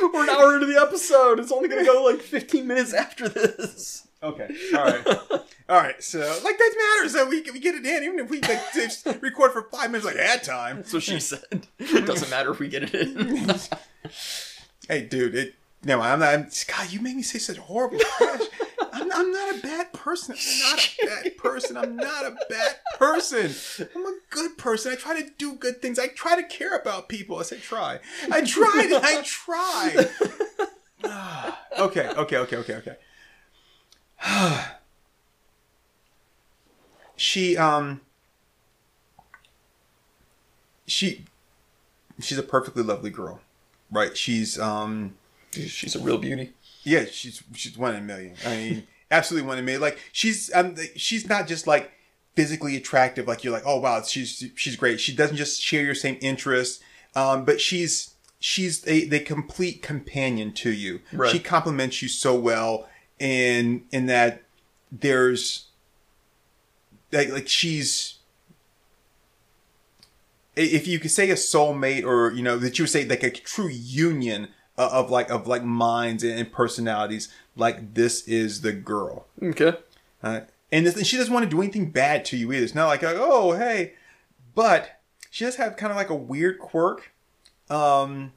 we're 0.14 0.24
an 0.24 0.30
hour 0.30 0.56
into 0.56 0.66
the 0.66 0.80
episode. 0.82 1.40
It's 1.40 1.52
only 1.52 1.70
gonna 1.70 1.86
go 1.86 2.04
like 2.04 2.22
15 2.22 2.66
minutes 2.66 2.94
after 2.94 3.30
this. 3.30 4.07
Okay. 4.24 4.50
All 4.76 4.84
right. 4.84 5.08
All 5.70 5.78
right. 5.78 6.02
So 6.02 6.20
like 6.44 6.58
that 6.58 6.98
matters. 7.00 7.14
So 7.14 7.28
we 7.28 7.42
we 7.52 7.60
get 7.60 7.76
it 7.76 7.86
in, 7.86 8.04
even 8.04 8.20
if 8.20 8.30
we 8.30 8.42
like 8.42 8.62
just 8.74 9.06
record 9.22 9.52
for 9.52 9.64
five 9.64 9.92
minutes, 9.92 10.06
like 10.06 10.16
ad 10.16 10.44
time. 10.44 10.84
So 10.84 11.00
she 11.00 11.20
said. 11.20 11.68
It 11.80 12.06
doesn't 12.06 12.30
matter 12.30 12.52
if 12.52 12.60
we 12.60 12.68
get 12.68 12.84
it 12.84 12.94
in. 12.96 13.52
Hey, 14.88 15.02
dude. 15.02 15.36
It. 15.36 15.56
No, 15.84 16.00
I'm 16.00 16.20
not. 16.20 16.34
I'm, 16.34 16.48
God, 16.66 16.92
you 16.92 17.02
made 17.02 17.18
me 17.18 17.22
say 17.22 17.40
such 17.40 17.58
horrible 17.58 18.00
trash. 18.00 18.42
I'm, 18.94 19.12
I'm 19.12 19.32
not 19.34 19.56
a 19.56 19.60
bad 19.62 19.92
person. 19.92 20.36
I'm 20.40 20.72
not 20.72 20.80
a 21.04 21.06
bad 21.06 21.38
person. 21.38 21.76
I'm 21.78 21.96
not 21.98 22.26
a 22.26 22.38
bad 22.50 22.76
person. 22.98 23.54
I'm 23.94 24.06
a 24.06 24.18
good 24.30 24.58
person. 24.58 24.94
I 24.94 24.96
try 24.96 25.22
to 25.22 25.30
do 25.38 25.56
good 25.56 25.82
things. 25.82 26.00
I 26.00 26.08
try 26.08 26.42
to 26.42 26.48
care 26.48 26.76
about 26.78 27.10
people. 27.10 27.38
I 27.38 27.44
say 27.44 27.58
try. 27.60 28.00
I 28.32 28.42
tried. 28.46 28.94
I 28.94 29.22
tried. 29.24 30.10
Ah, 31.04 31.60
okay. 31.78 32.08
Okay. 32.10 32.38
Okay. 32.38 32.56
Okay. 32.58 32.74
Okay. 32.76 32.96
she 37.16 37.58
um. 37.58 38.02
She. 40.86 41.26
She's 42.20 42.38
a 42.38 42.44
perfectly 42.44 42.84
lovely 42.84 43.10
girl, 43.10 43.42
right? 43.92 44.18
She's 44.18 44.60
um. 44.60 45.16
She's 45.52 45.96
a 45.96 46.00
real 46.00 46.18
beauty. 46.18 46.54
Yeah, 46.84 47.06
she's 47.06 47.44
she's 47.54 47.78
one 47.78 47.96
in 47.96 48.02
a 48.02 48.04
million. 48.04 48.36
I 48.46 48.56
mean, 48.56 48.88
absolutely 49.12 49.48
one 49.48 49.58
in 49.58 49.64
a 49.64 49.66
million. 49.66 49.82
Like 49.82 50.00
she's 50.12 50.52
um 50.54 50.76
she's 50.96 51.28
not 51.28 51.48
just 51.48 51.68
like 51.68 51.92
physically 52.36 52.76
attractive. 52.76 53.28
Like 53.28 53.44
you're 53.44 53.54
like, 53.54 53.64
oh 53.66 53.80
wow, 53.80 54.02
she's 54.04 54.46
she's 54.56 54.76
great. 54.76 55.00
She 55.00 55.16
doesn't 55.16 55.38
just 55.38 55.62
share 55.62 55.84
your 55.84 55.96
same 55.96 56.18
interests, 56.22 56.84
um, 57.16 57.46
but 57.46 57.60
she's 57.60 58.16
she's 58.40 58.88
a 58.88 59.08
the 59.08 59.20
complete 59.20 59.82
companion 59.82 60.54
to 60.54 60.72
you. 60.72 61.02
Right. 61.12 61.32
She 61.32 61.40
complements 61.40 62.02
you 62.02 62.08
so 62.08 62.36
well, 62.36 62.88
in 63.20 63.84
in 63.92 64.06
that 64.08 64.44
there's 64.92 65.68
like 67.12 67.30
like 67.30 67.48
she's 67.48 68.20
if 70.56 70.88
you 70.88 71.00
could 71.00 71.12
say 71.12 71.30
a 71.30 71.36
soulmate 71.36 72.04
or 72.04 72.32
you 72.32 72.42
know 72.42 72.58
that 72.58 72.78
you 72.78 72.84
would 72.84 72.90
say 72.90 73.06
like 73.06 73.24
a 73.24 73.30
true 73.30 73.70
union 73.70 74.50
of, 74.78 74.92
of 74.92 75.12
like 75.12 75.30
of 75.30 75.48
like 75.48 75.64
minds 75.64 76.24
and 76.24 76.52
personalities 76.52 77.32
like 77.56 77.94
this 77.94 78.28
is 78.28 78.62
the 78.62 78.74
girl. 78.74 79.26
Okay. 79.42 79.74
uh, 80.24 80.42
and 80.72 80.86
this, 80.86 80.96
and 80.96 81.08
she 81.08 81.18
doesn't 81.18 81.34
want 81.34 81.44
to 81.44 81.50
do 81.50 81.62
anything 81.62 81.92
bad 81.92 82.26
to 82.26 82.38
you 82.38 82.52
either. 82.52 82.64
It's 82.64 82.76
not 82.76 82.88
like 82.88 83.04
oh 83.04 83.54
hey. 83.54 83.94
But 84.56 85.00
she 85.30 85.46
does 85.46 85.58
have 85.58 85.78
kind 85.78 85.92
of 85.92 85.98
like 85.98 86.10
a 86.10 86.16
weird 86.16 86.60
quirk. 86.60 87.12
Um 87.70 88.34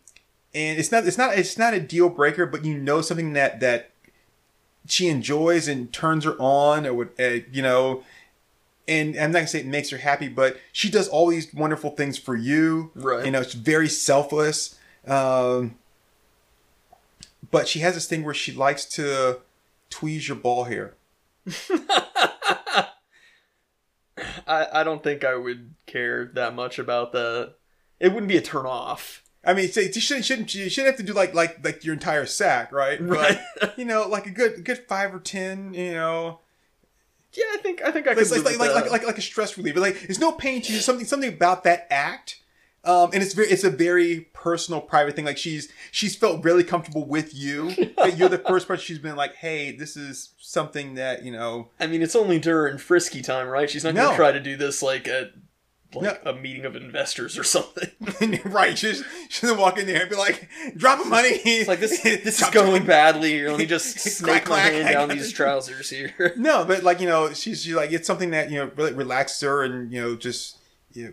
and 0.55 0.78
it's 0.78 0.93
not 0.93 1.07
it's 1.07 1.18
not 1.18 1.39
it's 1.39 1.57
not 1.57 1.74
a 1.74 1.81
deal 1.81 2.09
breaker 2.09 2.45
but 2.45 2.64
you 2.64 2.76
know 2.76 3.01
something 3.01 3.33
that 3.35 3.61
that 3.61 3.89
she 4.87 5.09
enjoys 5.09 5.68
and 5.68 5.93
turns 5.93 6.24
her 6.24 6.37
on 6.39 6.87
or 6.87 6.95
would 6.95 7.11
uh, 7.18 7.45
you 7.53 7.62
know 7.62 8.03
and 8.91 9.16
I'm 9.16 9.31
not 9.31 9.39
gonna 9.39 9.47
say 9.47 9.61
it 9.61 9.66
makes 9.66 9.91
her 9.91 9.99
happy, 9.99 10.26
but 10.26 10.59
she 10.72 10.91
does 10.91 11.07
all 11.07 11.28
these 11.28 11.55
wonderful 11.55 11.91
things 11.91 12.18
for 12.18 12.35
you. 12.35 12.91
Right. 12.97 13.24
You 13.24 13.31
know, 13.31 13.41
it's 13.41 13.55
very 13.55 13.89
selfless. 13.89 14.76
Um, 15.07 15.76
but 17.51 17.68
she 17.68 17.78
has 17.81 17.95
this 17.95 18.07
thing 18.07 18.24
where 18.24 18.35
she 18.35 18.53
likes 18.53 18.85
to 18.87 19.41
tweeze 19.91 20.26
your 20.26 20.37
ball 20.37 20.64
hair. 20.64 20.95
I, 24.47 24.66
I 24.72 24.85
don't 24.85 25.03
think 25.03 25.24
I 25.24 25.37
would 25.37 25.74
care 25.87 26.26
that 26.35 26.55
much 26.55 26.78
about 26.78 27.12
that. 27.12 27.55
It 28.01 28.09
wouldn't 28.09 28.28
be 28.28 28.37
a 28.37 28.43
turn 28.43 28.66
off. 28.66 29.22
I 29.45 29.55
mean, 29.55 29.68
so 29.70 29.80
you 29.80 29.93
shouldn't 29.93 30.26
shouldn't 30.26 30.55
you 30.55 30.68
shouldn't 30.68 30.95
have 30.97 31.05
to 31.05 31.12
do 31.12 31.14
like 31.16 31.34
like 31.34 31.64
like 31.64 31.84
your 31.84 31.95
entire 31.95 32.26
sack, 32.26 32.72
right? 32.72 33.01
Right. 33.03 33.38
But, 33.61 33.78
you 33.78 33.84
know, 33.84 34.07
like 34.09 34.26
a 34.26 34.30
good 34.30 34.64
good 34.64 34.78
five 34.88 35.14
or 35.14 35.18
ten. 35.20 35.72
You 35.74 35.93
know, 35.93 36.41
Yeah, 37.32 37.45
I 37.55 37.59
think 37.59 37.82
I 37.82 37.91
think 37.91 38.07
I 38.07 38.14
could 38.14 38.30
like 38.30 38.45
like, 38.45 38.59
like, 38.59 38.74
like, 38.74 38.91
like 38.91 39.07
like 39.07 39.18
a 39.18 39.22
stress 39.22 39.57
reliever. 39.57 39.80
Like 39.80 40.01
there's 40.03 40.18
no 40.18 40.32
pain 40.32 40.61
to 40.62 40.72
you. 40.72 40.80
Something 40.80 41.07
something 41.07 41.32
about 41.32 41.64
that 41.64 41.86
act. 41.91 42.36
Um, 42.82 43.11
and 43.12 43.22
it's 43.22 43.34
very 43.34 43.49
it's 43.49 43.62
a 43.64 43.68
very 43.70 44.28
personal, 44.32 44.80
private 44.80 45.14
thing. 45.14 45.26
Like 45.26 45.36
she's 45.38 45.70
she's 45.91 46.16
felt 46.16 46.43
really 46.45 46.64
comfortable 46.64 47.07
with 47.07 47.34
you. 47.34 47.70
that 47.97 48.16
you're 48.16 48.30
the 48.30 48.38
first 48.38 48.66
person 48.68 48.82
she's 48.84 48.99
been 48.99 49.16
like, 49.16 49.34
hey, 49.36 49.72
this 49.72 49.97
is 49.99 50.30
something 50.41 50.95
that 50.95 51.22
you 51.22 51.30
know. 51.32 51.68
I 51.78 51.86
mean, 51.86 52.01
it's 52.03 52.16
only 52.16 52.38
during 52.38 52.78
frisky 52.78 53.20
time, 53.22 53.49
right? 53.49 53.68
She's 53.70 53.84
not 53.84 53.95
No. 53.95 54.11
to 54.11 54.16
try 54.16 54.32
to 54.32 54.41
do 54.41 54.57
this 54.57 54.82
like 54.82 55.07
at 55.09 55.32
like 55.95 56.24
No. 56.24 56.30
a 56.30 56.34
meeting 56.34 56.64
of 56.64 56.76
investors 56.76 57.36
or 57.38 57.45
something. 57.45 57.91
right? 58.45 58.76
She's 58.78 59.03
she 59.28 59.43
doesn't 59.43 59.59
walk 59.59 59.78
in 59.78 59.86
there 59.86 60.03
and 60.03 60.11
be 60.11 60.16
like, 60.16 60.49
drop 60.76 61.05
money. 61.07 61.28
It's 61.45 61.68
like 61.68 61.80
this 61.80 62.01
this 62.03 62.41
is 62.43 62.51
going 62.51 62.84
badly. 62.86 63.30
Here, 63.30 63.51
let 63.51 63.59
me 63.59 63.66
just 63.66 63.99
snake 64.18 64.49
my 64.49 64.59
hand 64.61 64.88
down 64.93 65.09
these 65.09 65.32
trousers 65.32 65.91
here. 65.91 66.34
No, 66.36 66.64
but 66.64 66.82
like 66.82 67.01
you 67.01 67.09
know, 67.09 67.32
she's 67.32 67.62
she 67.64 67.74
like 67.74 67.93
it's 67.93 68.07
something 68.07 68.30
that 68.30 68.51
you 68.51 68.57
know 68.59 68.70
really 68.76 68.93
relaxes 68.93 69.41
her 69.41 69.62
and 69.62 69.93
you 69.93 70.01
know 70.01 70.16
just 70.16 70.59
you 70.93 71.05
know, 71.07 71.12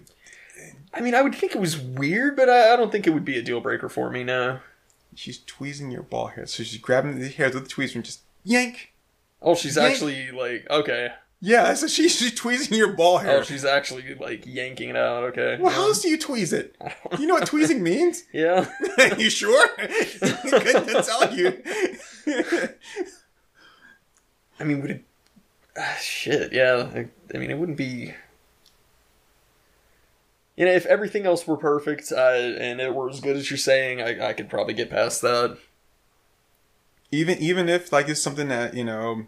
I 0.93 1.01
mean, 1.01 1.13
I 1.15 1.21
would 1.21 1.35
think 1.35 1.53
it 1.55 1.59
was 1.61 1.77
weird, 1.77 2.35
but 2.35 2.49
I, 2.49 2.73
I 2.73 2.75
don't 2.75 2.91
think 2.91 3.05
it 3.05 3.11
would 3.11 3.25
be 3.25 3.37
a 3.37 3.41
deal 3.43 3.59
breaker 3.61 3.89
for 3.89 4.09
me. 4.09 4.23
No. 4.23 4.59
she's 5.15 5.39
tweezing 5.39 5.91
your 5.91 6.01
ball 6.03 6.27
hair. 6.27 6.45
So 6.47 6.63
she's 6.63 6.79
grabbing 6.79 7.19
the 7.19 7.27
hairs 7.29 7.53
with 7.53 7.67
the 7.67 7.73
tweezer 7.73 7.95
and 7.95 8.05
just 8.05 8.21
yank. 8.43 8.93
Oh, 9.41 9.53
she's 9.53 9.75
Yank. 9.75 9.91
actually 9.91 10.31
like 10.31 10.65
okay. 10.69 11.09
Yeah, 11.39 11.73
so 11.75 11.87
she's 11.87 12.15
she's 12.17 12.33
tweezing 12.33 12.77
your 12.77 12.93
ball 12.93 13.19
hair. 13.19 13.39
Oh, 13.39 13.43
she's 13.43 13.63
actually 13.65 14.15
like 14.15 14.45
yanking 14.45 14.89
it 14.89 14.95
out. 14.95 15.23
Okay. 15.25 15.57
well, 15.59 15.71
how 15.71 15.83
else 15.83 16.01
do 16.01 16.09
you 16.09 16.17
tweeze 16.17 16.51
it? 16.53 16.75
You 17.19 17.27
know 17.27 17.35
what 17.35 17.45
tweezing 17.45 17.83
means? 17.83 18.23
Yeah. 18.33 18.67
you 19.17 19.29
sure? 19.29 19.67
Couldn't 19.77 21.05
tell 21.05 21.35
you. 21.35 21.61
I 24.59 24.63
mean, 24.63 24.81
would 24.81 24.91
it? 24.91 25.03
Ah, 25.77 25.97
shit. 26.01 26.51
Yeah. 26.53 26.89
I, 26.93 27.07
I 27.33 27.37
mean, 27.37 27.51
it 27.51 27.57
wouldn't 27.57 27.77
be. 27.77 28.13
You 30.55 30.65
know, 30.65 30.71
if 30.71 30.87
everything 30.87 31.27
else 31.27 31.45
were 31.45 31.57
perfect 31.57 32.11
uh, 32.11 32.15
and 32.17 32.81
it 32.81 32.95
were 32.95 33.09
as 33.09 33.19
good 33.19 33.35
as 33.35 33.51
you're 33.51 33.57
saying, 33.59 34.01
I, 34.01 34.29
I 34.29 34.33
could 34.33 34.49
probably 34.49 34.73
get 34.73 34.89
past 34.89 35.21
that. 35.21 35.57
even 37.11 37.37
even 37.37 37.69
if 37.69 37.91
like 37.91 38.09
it's 38.09 38.21
something 38.23 38.47
that 38.47 38.73
you 38.73 38.83
know, 38.83 39.27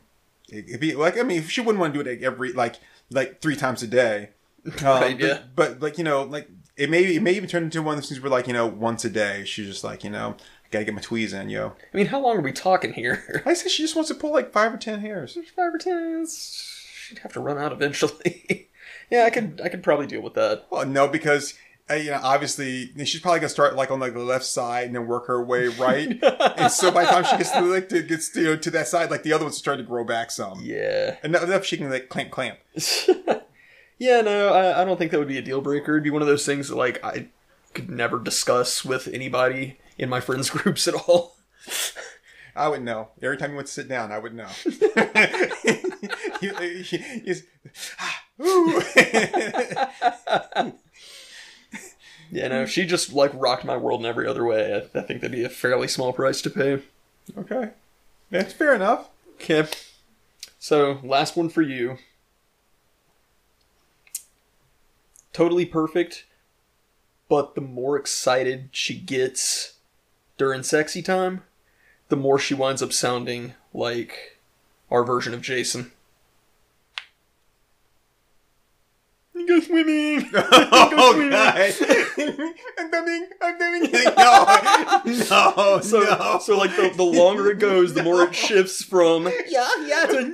it'd 0.52 0.80
be 0.80 0.96
like 0.96 1.18
I 1.18 1.24
mean, 1.24 1.44
she 1.44 1.62
wouldn't 1.62 1.80
want 1.80 1.94
to 1.94 2.04
do 2.04 2.10
it 2.10 2.14
like, 2.14 2.24
every 2.24 2.54
like 2.54 2.76
like 3.10 3.42
three 3.42 3.56
times 3.56 3.84
a 3.84 3.88
day. 3.88 4.30
Um, 4.66 4.74
Right, 4.86 5.18
but, 5.18 5.26
yeah. 5.28 5.40
but 5.56 5.82
like 5.82 5.98
you 5.98 6.04
know, 6.04 6.24
like 6.24 6.50
it 6.76 6.90
may 6.90 7.04
it 7.16 7.22
may 7.22 7.32
even 7.34 7.50
turn 7.50 7.64
into 7.64 7.82
one 7.82 7.96
of 7.96 8.02
those 8.02 8.10
things 8.10 8.22
where 8.22 8.30
like 8.30 8.46
you 8.48 8.54
know 8.54 8.68
once 8.68 9.06
a 9.06 9.10
day 9.10 9.46
she's 9.46 9.68
just 9.68 9.84
like 9.86 10.04
you 10.04 10.10
know 10.10 10.36
I 10.38 10.68
gotta 10.70 10.86
get 10.86 10.94
my 10.94 11.02
tweeze 11.02 11.34
in, 11.34 11.50
yo. 11.50 11.74
I 11.94 11.98
mean, 11.98 12.08
how 12.08 12.20
long 12.20 12.38
are 12.38 12.42
we 12.42 12.52
talking 12.52 12.94
here? 12.94 13.42
I 13.46 13.54
say 13.54 13.70
she 13.70 13.84
just 13.84 13.96
wants 13.96 14.10
to 14.10 14.16
pull 14.16 14.32
like 14.34 14.52
five 14.52 14.74
or 14.74 14.78
ten 14.78 15.00
hairs. 15.00 15.38
Five 15.56 15.74
or 15.74 15.78
ten. 15.78 16.28
She'd 16.28 17.20
have 17.20 17.34
to 17.34 17.40
run 17.40 17.58
out 17.58 17.72
eventually. 17.72 18.70
yeah, 19.10 19.24
I 19.24 19.30
could. 19.32 19.62
I 19.64 19.70
could 19.70 19.82
probably 19.82 20.06
deal 20.08 20.22
with 20.22 20.36
that. 20.36 20.68
Well, 20.70 20.86
no, 20.86 21.08
because 21.08 21.56
you 21.92 22.12
know 22.12 22.20
obviously 22.22 22.92
she's 23.06 23.20
probably 23.20 23.40
gonna 23.40 23.50
start 23.50 23.76
like 23.76 23.92
on 23.92 24.00
like 24.00 24.14
the 24.14 24.20
left 24.20 24.46
side 24.46 24.86
and 24.86 24.96
then 24.96 25.08
work 25.08 25.28
her 25.28 25.44
way 25.44 25.68
right. 25.68 26.20
and 26.58 26.72
so 26.72 26.92
by 26.92 27.04
the 27.04 27.12
time 27.12 27.24
she 27.24 27.38
gets 27.38 27.52
to 27.52 27.62
like 27.62 27.90
to 27.90 28.02
gets 28.04 28.30
to, 28.30 28.42
you 28.42 28.48
know, 28.48 28.56
to 28.58 28.72
that 28.72 28.88
side, 28.88 29.12
like 29.12 29.24
the 29.24 29.34
other 29.34 29.46
one's 29.46 29.58
starting 29.58 29.86
to 29.86 29.90
grow 29.90 30.04
back 30.04 30.32
some. 30.32 30.60
Yeah. 30.62 31.18
Enough, 31.24 31.44
enough 31.44 31.66
she 31.66 31.78
can 31.78 31.90
like 31.90 32.10
clamp 32.10 32.32
clamp. 32.32 32.60
yeah, 33.98 34.22
no, 34.22 34.54
I, 34.54 34.82
I 34.82 34.86
don't 34.86 34.98
think 34.98 35.12
that 35.12 35.20
would 35.20 35.28
be 35.28 35.38
a 35.38 35.42
deal 35.42 35.62
breaker. 35.62 35.94
It'd 35.94 36.04
be 36.04 36.10
one 36.10 36.22
of 36.22 36.28
those 36.28 36.46
things 36.46 36.70
that, 36.70 36.76
like, 36.76 37.04
I 37.04 37.28
could 37.74 37.90
never 37.90 38.20
discuss 38.20 38.84
with 38.84 39.08
anybody 39.08 39.80
in 39.98 40.10
my 40.10 40.20
friends 40.20 40.50
groups 40.50 40.88
at 40.88 40.94
all. 40.96 41.38
I 42.56 42.68
would 42.68 42.82
know. 42.82 43.10
Every 43.22 43.38
time 43.38 43.52
you 43.52 43.58
went 43.58 43.68
to 43.68 43.74
sit 43.74 43.88
down, 43.88 44.12
I 44.12 44.20
would 44.20 44.34
know. 44.34 44.48
you, 46.42 46.52
you, 46.62 47.00
you, 47.24 47.36
ah, 48.00 48.24
Yeah, 52.32 52.48
no, 52.50 52.62
if 52.64 52.70
she 52.70 52.86
just, 52.86 53.12
like, 53.12 53.32
rocked 53.34 53.66
my 53.66 53.78
world 53.78 54.02
in 54.02 54.06
every 54.06 54.28
other 54.28 54.46
way, 54.46 54.74
I, 54.74 55.00
I 55.00 55.02
think 55.02 55.22
that'd 55.22 55.32
be 55.32 55.44
a 55.44 55.50
fairly 55.50 55.88
small 55.88 56.14
price 56.14 56.42
to 56.44 56.50
pay. 56.50 56.82
Okay, 57.38 57.72
that's 58.30 58.54
fair 58.54 58.74
enough. 58.74 59.10
Okay. 59.36 59.68
So, 60.60 61.00
last 61.04 61.38
one 61.38 61.50
for 61.50 61.62
you. 61.62 61.98
Totally 65.32 65.66
perfect, 65.66 66.26
but 67.30 67.56
the 67.56 67.62
more 67.62 67.98
excited 67.98 68.70
she 68.72 69.00
gets 69.00 69.74
during 70.38 70.64
sexy 70.64 71.02
time, 71.02 71.44
the 72.10 72.16
more 72.18 72.38
she 72.38 72.54
winds 72.54 72.82
up 72.82 72.92
sounding 72.92 73.54
like 73.74 74.38
our 74.92 75.04
version 75.04 75.34
of 75.34 75.42
Jason. 75.42 75.92
Go 79.48 79.60
swimming! 79.62 80.30
oh 80.34 81.30
god! 81.30 82.06
I'm 82.20 82.92
coming! 82.92 83.28
I'm 83.42 83.58
coming! 83.58 83.92
No! 83.92 85.02
No! 85.06 85.80
So, 85.82 86.02
no! 86.02 86.40
so 86.42 86.58
like 86.58 86.76
the, 86.76 86.92
the 86.96 87.04
longer 87.04 87.50
it 87.52 87.60
goes, 87.60 87.94
the 87.94 88.04
more 88.04 88.24
it 88.24 88.36
shifts 88.36 88.84
from 88.84 89.28
yeah 89.48 89.70
yeah 89.86 90.06
to 90.10 90.30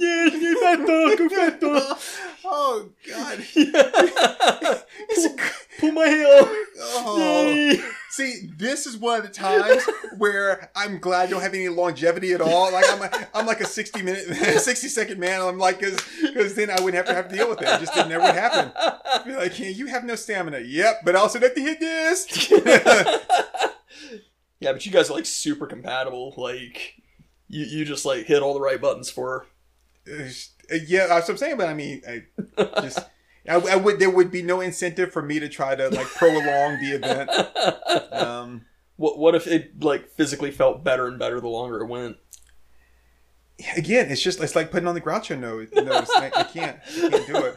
yes 2.45 2.87
go 3.07 3.15
fatto 3.17 3.43
go 3.45 3.65
fatto 3.65 4.05
Oh 4.07 4.29
god! 4.67 4.75
pull, 5.15 5.35
pull 5.79 5.91
my 5.91 6.07
hair. 6.07 6.25
Oh. 6.79 7.47
Yay. 7.47 7.79
See, 8.09 8.49
this 8.55 8.85
is 8.85 8.97
one 8.97 9.19
of 9.19 9.25
the 9.25 9.31
times 9.31 9.83
where 10.17 10.69
I'm 10.75 10.99
glad 10.99 11.27
I 11.27 11.31
don't 11.31 11.41
have 11.41 11.53
any 11.53 11.67
longevity 11.67 12.31
at 12.33 12.41
all. 12.41 12.71
Like 12.71 12.85
I'm, 12.89 13.01
a, 13.01 13.27
I'm 13.33 13.45
like 13.45 13.59
a 13.59 13.65
60 13.65 14.01
minute, 14.03 14.25
60 14.59 14.87
second 14.87 15.19
man. 15.19 15.41
I'm 15.41 15.57
like, 15.57 15.81
cause, 15.81 15.97
cause 16.33 16.55
then 16.55 16.69
I 16.69 16.75
wouldn't 16.75 16.95
have 16.95 17.07
to 17.07 17.13
have 17.13 17.27
to 17.29 17.35
deal 17.35 17.49
with 17.49 17.61
it. 17.61 17.67
It 17.67 17.79
just 17.81 17.93
didn't 17.93 18.09
never 18.09 18.31
happen. 18.31 18.71
Be 19.25 19.35
like, 19.35 19.59
yeah, 19.59 19.67
you 19.69 19.87
have 19.87 20.05
no 20.05 20.15
stamina. 20.15 20.59
Yep, 20.59 21.01
but 21.03 21.15
I 21.15 21.19
also 21.19 21.39
have 21.39 21.55
to 21.55 21.61
hit 21.61 21.79
this. 21.79 22.51
Yeah, 24.61 24.71
but 24.71 24.85
you 24.85 24.91
guys 24.91 25.09
are 25.09 25.13
like 25.13 25.25
super 25.25 25.67
compatible. 25.67 26.33
Like 26.37 26.95
you, 27.47 27.65
you 27.65 27.85
just 27.85 28.05
like 28.05 28.25
hit 28.25 28.41
all 28.41 28.53
the 28.53 28.61
right 28.61 28.79
buttons 28.79 29.09
for 29.11 29.45
her. 30.07 30.15
Uh, 30.71 30.77
yeah, 30.87 31.07
that's 31.07 31.27
what 31.27 31.33
I'm 31.35 31.37
saying. 31.37 31.57
But 31.57 31.69
I 31.69 31.73
mean, 31.73 32.01
I 32.07 32.23
just, 32.81 32.99
I, 33.47 33.55
I 33.55 33.75
would, 33.75 33.99
there 33.99 34.09
would 34.09 34.31
be 34.31 34.41
no 34.41 34.61
incentive 34.61 35.11
for 35.11 35.21
me 35.21 35.39
to 35.39 35.49
try 35.49 35.75
to 35.75 35.89
like 35.89 36.07
prolong 36.07 36.79
the 36.81 36.91
event. 36.95 37.29
Um, 38.13 38.65
What 38.97 39.17
what 39.17 39.35
if 39.35 39.45
it 39.47 39.83
like 39.83 40.09
physically 40.11 40.51
felt 40.51 40.83
better 40.83 41.07
and 41.07 41.19
better 41.19 41.39
the 41.41 41.47
longer 41.49 41.81
it 41.81 41.87
went? 41.87 42.17
again, 43.77 44.09
it's 44.11 44.21
just, 44.21 44.41
it's 44.41 44.55
like 44.55 44.69
putting 44.71 44.87
on 44.87 44.95
the 44.95 45.01
Groucho 45.01 45.39
nose. 45.39 45.69
nose. 45.73 46.09
I, 46.15 46.31
I 46.35 46.43
can't, 46.43 46.77
I 47.03 47.09
can't 47.09 47.27
do 47.27 47.53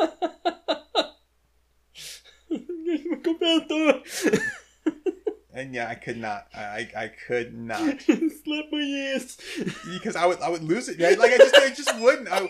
it. 2.50 4.40
And 5.58 5.74
yeah, 5.74 5.88
I 5.88 5.96
could 5.96 6.18
not. 6.18 6.46
I, 6.54 6.88
I, 6.96 7.10
could 7.26 7.52
not. 7.52 8.00
Slap 8.02 8.64
my 8.70 9.12
ass. 9.16 9.38
because 9.92 10.14
I 10.14 10.24
would 10.24 10.40
I 10.40 10.48
would 10.48 10.62
lose 10.62 10.88
it. 10.88 11.00
Like 11.00 11.32
I 11.32 11.36
just 11.36 11.54
I 11.56 11.70
just 11.70 12.00
wouldn't. 12.00 12.28
I, 12.30 12.48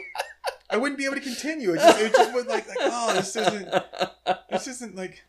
I 0.69 0.77
wouldn't 0.77 0.99
be 0.99 1.07
able 1.07 1.15
to 1.15 1.23
continue. 1.23 1.73
It 1.73 1.79
just 1.79 2.01
it 2.01 2.13
just 2.13 2.35
would 2.35 2.47
like 2.49 2.69
like 2.69 2.77
oh 2.81 3.15
this 3.15 3.35
isn't 3.35 3.71
this 4.51 4.67
isn't 4.67 4.95
like 4.95 5.23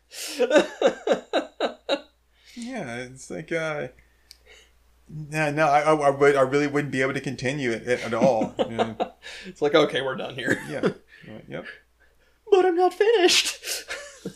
yeah 2.54 2.96
it's 2.96 3.30
like 3.30 3.50
uh 3.50 3.88
no 5.08 5.50
no 5.50 5.66
I, 5.66 5.80
I, 5.80 5.94
I 5.94 6.10
would 6.10 6.36
I 6.36 6.42
really 6.42 6.66
wouldn't 6.66 6.92
be 6.92 7.00
able 7.00 7.14
to 7.14 7.20
continue 7.22 7.70
it, 7.70 7.86
at 7.88 8.12
all. 8.12 8.54
Yeah. 8.58 8.94
It's 9.46 9.62
like 9.62 9.74
okay, 9.74 10.02
we're 10.02 10.16
done 10.16 10.34
here. 10.34 10.62
yeah. 10.68 10.90
Yep. 11.48 11.66
But 12.50 12.66
I'm 12.66 12.76
not 12.76 12.92
finished. 12.92 13.84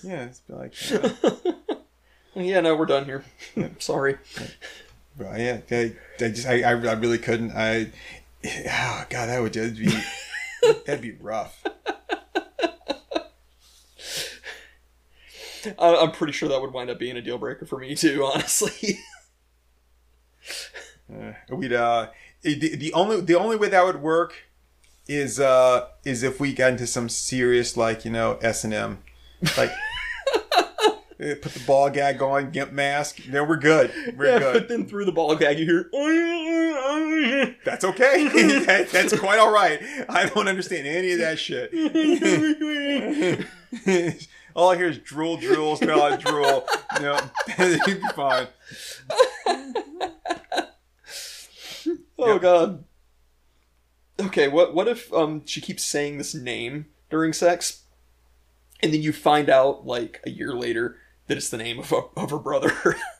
Yeah. 0.02 0.26
It's 0.26 0.42
like 0.48 0.74
uh, 0.92 1.74
yeah, 2.34 2.60
no, 2.60 2.74
we're 2.74 2.86
done 2.86 3.04
here. 3.04 3.24
Sorry. 3.78 4.16
but 5.16 5.38
yeah. 5.38 5.60
I, 5.70 5.94
I 6.20 6.28
just 6.28 6.46
I, 6.46 6.62
I 6.62 6.70
really 6.70 7.18
couldn't. 7.18 7.52
I 7.52 7.90
oh 8.44 9.04
god 9.08 9.26
that 9.26 9.40
would 9.40 9.52
just 9.52 9.76
be 9.76 9.88
that'd 10.86 11.00
be 11.00 11.12
rough. 11.12 11.64
I, 15.78 15.96
I'm 15.96 16.12
pretty 16.12 16.32
sure 16.32 16.48
that 16.48 16.60
would 16.60 16.72
wind 16.72 16.90
up 16.90 16.98
being 16.98 17.16
a 17.16 17.22
deal 17.22 17.38
breaker 17.38 17.66
for 17.66 17.78
me 17.78 17.94
too. 17.94 18.24
Honestly. 18.34 18.98
Uh, 21.12 21.32
we'd 21.50 21.72
uh, 21.72 22.08
the, 22.42 22.76
the 22.76 22.92
only 22.92 23.20
the 23.20 23.38
only 23.38 23.56
way 23.56 23.68
that 23.68 23.84
would 23.84 24.02
work 24.02 24.34
is 25.06 25.38
uh 25.38 25.86
is 26.04 26.22
if 26.22 26.40
we 26.40 26.52
got 26.54 26.72
into 26.72 26.86
some 26.86 27.08
serious 27.08 27.76
like 27.76 28.04
you 28.04 28.10
know 28.10 28.38
S 28.42 28.64
and 28.64 28.74
M, 28.74 28.98
like 29.56 29.70
put 31.40 31.54
the 31.54 31.62
ball 31.66 31.88
gag 31.90 32.20
on, 32.20 32.50
gimp 32.50 32.72
mask. 32.72 33.16
Then 33.24 33.48
we're 33.48 33.56
good. 33.56 33.90
We're 34.16 34.26
yeah, 34.26 34.52
but 34.52 34.68
then 34.68 34.86
through 34.86 35.06
the 35.06 35.12
ball 35.12 35.34
gag, 35.36 35.58
you 35.58 35.64
hear. 35.64 35.88
That's 37.64 37.84
okay. 37.84 38.24
That- 38.66 38.90
that's 38.90 39.18
quite 39.18 39.38
all 39.38 39.52
right. 39.52 39.80
I 40.08 40.26
don't 40.26 40.48
understand 40.48 40.86
any 40.86 41.12
of 41.12 41.18
that 41.18 41.38
shit. 41.38 41.72
all 44.54 44.70
I 44.70 44.76
hear 44.76 44.88
is 44.88 44.98
drool, 44.98 45.36
drool, 45.36 45.76
smell 45.76 45.98
like 45.98 46.20
drool. 46.20 46.66
No, 47.00 47.18
you'd 47.58 47.84
be 47.86 48.00
fine. 48.14 48.46
oh 52.18 52.38
god. 52.38 52.84
Okay, 54.20 54.48
what 54.48 54.74
what 54.74 54.88
if 54.88 55.12
um 55.12 55.44
she 55.46 55.60
keeps 55.60 55.82
saying 55.82 56.18
this 56.18 56.34
name 56.34 56.86
during 57.10 57.32
sex, 57.32 57.84
and 58.82 58.92
then 58.92 59.02
you 59.02 59.12
find 59.12 59.50
out 59.50 59.86
like 59.86 60.20
a 60.24 60.30
year 60.30 60.54
later 60.54 60.96
that 61.26 61.36
it's 61.36 61.48
the 61.48 61.58
name 61.58 61.78
of 61.78 61.92
of 62.16 62.30
her 62.30 62.38
brother. 62.38 62.96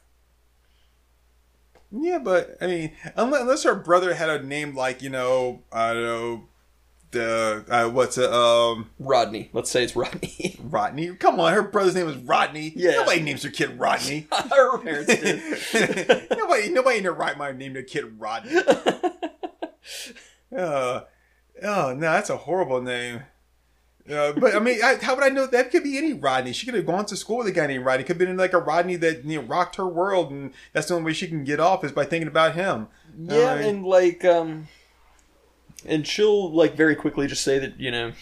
Yeah, 1.97 2.19
but 2.19 2.57
I 2.61 2.67
mean, 2.67 2.93
unless, 3.15 3.43
unless 3.43 3.63
her 3.63 3.75
brother 3.77 4.15
had 4.15 4.29
a 4.29 4.43
name 4.43 4.75
like 4.75 5.01
you 5.01 5.11
know, 5.11 5.63
I 5.73 5.93
don't 5.95 6.03
know, 6.03 6.49
the 7.13 7.65
uh, 7.69 7.89
what's 7.89 8.19
it, 8.19 8.31
um, 8.31 8.91
Rodney. 8.99 9.49
Let's 9.53 9.71
say 9.71 9.85
it's 9.85 9.95
Rodney. 9.95 10.57
Rodney. 10.63 11.15
Come 11.15 11.39
on, 11.39 11.53
her 11.53 11.63
brother's 11.63 11.95
name 11.95 12.07
was 12.07 12.17
Rodney. 12.17 12.73
Yeah. 12.75 12.93
nobody 12.93 13.21
names 13.21 13.43
their 13.43 13.53
kid 13.53 13.79
Rodney. 13.79 14.27
her 14.33 14.79
parents 14.79 15.07
did. 15.07 16.27
nobody, 16.37 16.69
nobody 16.71 16.97
in 16.99 17.05
their 17.05 17.13
right 17.13 17.39
mind 17.39 17.59
named 17.59 17.77
their 17.77 17.85
kid 17.85 18.21
Rodney. 18.21 18.57
Uh, 20.57 21.01
oh 21.63 21.95
no, 21.95 21.95
that's 21.95 22.31
a 22.31 22.37
horrible 22.37 22.83
name. 22.83 23.23
Uh, 24.11 24.33
but 24.33 24.55
I 24.55 24.59
mean, 24.59 24.81
I, 24.85 24.97
how 24.97 25.15
would 25.15 25.25
I 25.25 25.31
know 25.31 25.47
that 25.47 25.71
could 25.71 25.83
be 25.83 25.97
any 25.97 26.13
Rodney? 26.13 26.53
She 26.53 26.67
could 26.67 26.75
have 26.75 26.85
gone 26.85 27.07
to 27.07 27.17
school 27.17 27.39
with 27.39 27.47
a 27.47 27.53
guy 27.53 27.67
named 27.67 27.87
Rodney. 27.87 28.05
Could 28.05 28.21
have 28.21 28.29
been 28.29 28.37
like 28.37 28.53
a 28.53 28.59
Rodney 28.59 28.97
that 28.97 29.25
you 29.25 29.41
know 29.41 29.47
rocked 29.47 29.77
her 29.77 29.87
world, 29.87 30.31
and 30.31 30.53
that's 30.75 30.89
the 30.89 30.95
only 30.95 31.07
way 31.07 31.13
she 31.15 31.27
can 31.27 31.43
get 31.45 31.59
off 31.59 31.83
is 31.85 31.93
by 31.93 32.05
thinking 32.05 32.29
about 32.29 32.55
him. 32.55 32.89
Yeah, 33.19 33.53
Uh, 33.53 33.57
and 33.57 33.85
like 33.87 34.23
um 34.25 34.69
and 35.87 36.07
she'll 36.07 36.51
like 36.53 36.77
very 36.77 36.95
quickly 36.97 37.27
just 37.27 37.43
say 37.45 37.59
that, 37.59 37.81
you 37.81 37.91
know, 37.91 38.13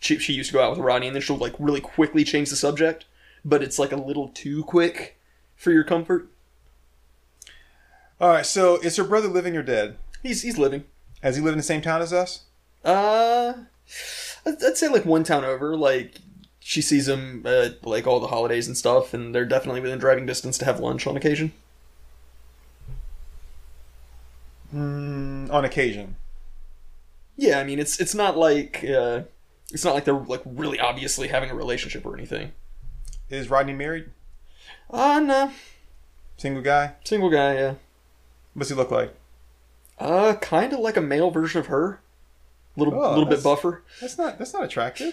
she 0.00 0.18
she 0.18 0.32
used 0.32 0.48
to 0.50 0.54
go 0.54 0.62
out 0.62 0.70
with 0.70 0.78
Rodney 0.78 1.08
and 1.08 1.16
then 1.16 1.22
she'll 1.22 1.36
like 1.36 1.54
really 1.58 1.80
quickly 1.80 2.24
change 2.24 2.48
the 2.48 2.56
subject, 2.56 3.04
but 3.44 3.62
it's 3.62 3.78
like 3.78 3.92
a 3.92 3.96
little 3.96 4.28
too 4.28 4.64
quick 4.64 5.18
for 5.56 5.72
your 5.72 5.84
comfort. 5.84 6.28
All 8.20 8.30
right, 8.30 8.46
so 8.46 8.76
is 8.80 8.96
her 8.96 9.04
brother 9.04 9.28
living 9.28 9.56
or 9.56 9.62
dead? 9.62 9.96
He's 10.22 10.42
he's 10.42 10.56
living. 10.56 10.84
Has 11.22 11.36
he 11.36 11.42
lived 11.42 11.52
in 11.52 11.58
the 11.58 11.64
same 11.64 11.82
town 11.82 12.00
as 12.00 12.12
us? 12.12 12.44
Uh 12.84 13.54
I'd 14.46 14.62
I'd 14.62 14.76
say 14.76 14.88
like 14.88 15.04
one 15.04 15.24
town 15.24 15.44
over, 15.44 15.76
like 15.76 16.16
she 16.60 16.80
sees 16.80 17.08
him 17.08 17.44
at 17.46 17.84
like 17.84 18.06
all 18.06 18.20
the 18.20 18.28
holidays 18.28 18.66
and 18.68 18.76
stuff 18.76 19.12
and 19.14 19.34
they're 19.34 19.44
definitely 19.44 19.80
within 19.80 19.98
driving 19.98 20.26
distance 20.26 20.58
to 20.58 20.64
have 20.64 20.80
lunch 20.80 21.06
on 21.06 21.16
occasion. 21.16 21.52
Mm, 24.74 25.52
on 25.52 25.64
occasion. 25.64 26.16
Yeah, 27.36 27.58
I 27.58 27.64
mean 27.64 27.78
it's 27.78 28.00
it's 28.00 28.14
not 28.14 28.36
like 28.36 28.84
uh 28.84 29.22
it's 29.72 29.84
not 29.84 29.94
like 29.94 30.04
they're 30.04 30.14
like 30.14 30.42
really 30.44 30.78
obviously 30.78 31.28
having 31.28 31.50
a 31.50 31.54
relationship 31.54 32.06
or 32.06 32.16
anything. 32.16 32.52
Is 33.28 33.50
Rodney 33.50 33.72
married? 33.72 34.10
Uh 34.88 35.20
no. 35.20 35.52
Single 36.36 36.62
guy? 36.62 36.94
Single 37.04 37.30
guy, 37.30 37.54
yeah. 37.54 37.74
What's 38.54 38.68
he 38.68 38.74
look 38.74 38.90
like? 38.90 39.14
Uh, 39.98 40.34
kind 40.34 40.72
of 40.72 40.80
like 40.80 40.96
a 40.96 41.00
male 41.00 41.30
version 41.30 41.60
of 41.60 41.66
her. 41.66 42.00
Little, 42.76 42.94
Oh, 42.94 43.10
little 43.10 43.26
bit 43.26 43.42
buffer. 43.42 43.82
That's 44.00 44.16
not 44.18 44.38
that's 44.38 44.52
not 44.54 44.64
attractive. 44.64 45.12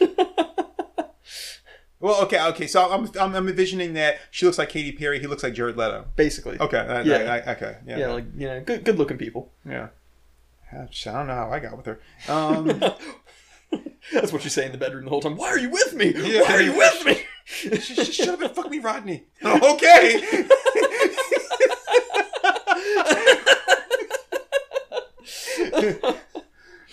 well, 1.99 2.21
okay, 2.23 2.41
okay. 2.49 2.67
So 2.67 2.89
I'm, 2.91 3.09
I'm 3.19 3.35
I'm 3.35 3.47
envisioning 3.49 3.93
that 3.95 4.17
she 4.31 4.45
looks 4.45 4.57
like 4.57 4.69
Katy 4.69 4.93
Perry. 4.93 5.19
He 5.19 5.27
looks 5.27 5.43
like 5.43 5.53
Jared 5.53 5.75
Leto. 5.77 6.05
Basically. 6.15 6.57
Okay, 6.59 6.77
I, 6.79 7.01
Yeah. 7.01 7.15
I, 7.17 7.37
I, 7.51 7.55
okay, 7.55 7.77
yeah, 7.85 7.97
Yeah, 7.97 8.07
like 8.13 8.25
you 8.37 8.47
know, 8.47 8.61
good, 8.61 8.83
good 8.85 8.97
looking 8.97 9.17
people. 9.17 9.51
yeah. 9.65 9.89
I 10.71 10.87
don't 11.03 11.25
know 11.27 11.33
how 11.33 11.49
I 11.51 11.59
got 11.59 11.75
with 11.77 11.87
her. 11.87 11.99
Um, 12.27 12.67
That's 14.13 14.31
what 14.31 14.43
you 14.43 14.49
say 14.51 14.65
in 14.67 14.71
the 14.71 14.77
bedroom 14.77 15.03
the 15.05 15.09
whole 15.09 15.19
time. 15.21 15.35
Why 15.35 15.47
are 15.47 15.57
you 15.57 15.69
with 15.71 15.95
me? 15.95 16.13
Yeah. 16.15 16.41
Why 16.43 16.53
are 16.57 16.61
you 16.61 16.77
with 16.77 17.05
me? 17.05 17.23
sh- 17.79 18.11
shut 18.13 18.29
up 18.29 18.41
and 18.41 18.51
fuck 18.51 18.69
me, 18.69 18.77
Rodney. 18.79 19.23
okay. 19.43 20.45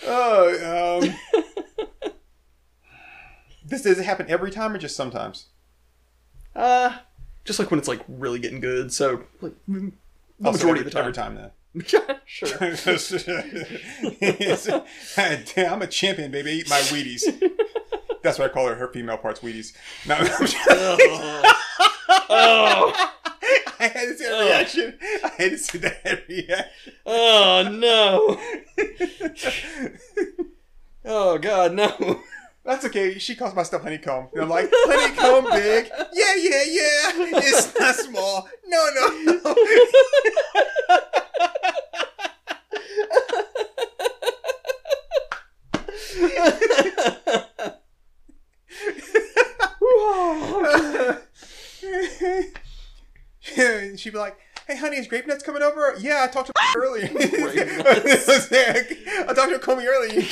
Oh, 0.06 1.00
um, 1.02 1.42
this 3.64 3.82
does 3.82 3.98
it 3.98 4.04
happen 4.04 4.26
every 4.28 4.50
time 4.50 4.72
or 4.74 4.78
just 4.78 4.96
sometimes? 4.96 5.46
Uh, 6.54 6.96
just 7.44 7.58
like 7.58 7.70
when 7.70 7.78
it's 7.78 7.88
like 7.88 8.02
really 8.08 8.38
getting 8.38 8.60
good. 8.60 8.92
So 8.92 9.22
like 9.40 9.54
the 9.68 9.92
Also, 10.44 10.58
majority 10.66 10.80
every, 10.80 10.80
of 10.80 10.84
the 10.84 10.90
time. 10.90 11.00
every 11.02 11.12
time 11.12 11.34
then. 11.34 11.50
sure. 12.24 12.56
Damn, 15.54 15.72
I'm 15.74 15.82
a 15.82 15.86
champion, 15.86 16.30
baby. 16.30 16.52
Eat 16.52 16.70
my 16.70 16.78
Wheaties. 16.80 17.22
That's 18.22 18.38
what 18.38 18.50
I 18.50 18.52
call 18.52 18.66
her. 18.68 18.74
Her 18.76 18.88
female 18.88 19.18
parts, 19.18 19.40
Wheaties. 19.40 19.74
No, 20.06 20.16
oh. 22.08 22.26
oh. 22.30 23.12
I 23.78 23.88
had 23.88 24.08
to 24.08 24.16
see 24.16 24.24
that 24.24 24.32
oh. 24.32 24.46
reaction. 24.46 24.98
I 25.02 25.28
had 25.36 25.50
to 25.50 25.58
see 25.58 25.78
that 25.78 26.24
reaction. 26.28 26.64
Oh 27.04 27.68
no. 27.70 28.40
oh 31.04 31.38
god, 31.38 31.74
no. 31.74 32.20
That's 32.64 32.84
okay. 32.86 33.18
She 33.18 33.36
calls 33.36 33.54
my 33.54 33.62
stuff 33.62 33.82
honeycomb. 33.82 34.28
And 34.32 34.42
I'm 34.42 34.48
like, 34.48 34.68
honeycomb 34.72 35.52
big. 35.52 35.88
Yeah, 36.12 36.34
yeah, 36.34 36.62
yeah. 36.66 37.12
It's 37.38 37.78
not 37.78 37.94
small. 37.94 38.48
No, 38.66 38.88
no, 38.92 39.08
no. 39.24 39.54
Be 54.16 54.20
like, 54.20 54.36
"Hey, 54.66 54.76
honey, 54.76 54.96
is 54.96 55.06
Grape 55.06 55.26
Nuts 55.26 55.44
coming 55.44 55.62
over?" 55.62 55.94
Yeah, 55.98 56.24
I 56.24 56.28
talked 56.32 56.46
to 56.48 56.52
her 56.74 56.84
earlier. 56.84 57.06
I 59.28 59.34
talked 59.34 59.52
to 59.52 59.58
Comey 59.60 59.86
earlier. 59.86 60.20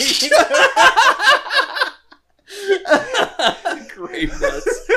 Grape 3.94 4.30
nuts. 4.40 4.90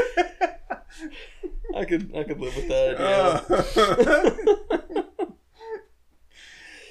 I 1.76 1.86
could 1.86 2.12
I 2.16 2.24
could 2.24 2.40
live 2.40 2.56
with 2.56 2.68
that. 2.70 3.00
Yeah. 3.00 3.42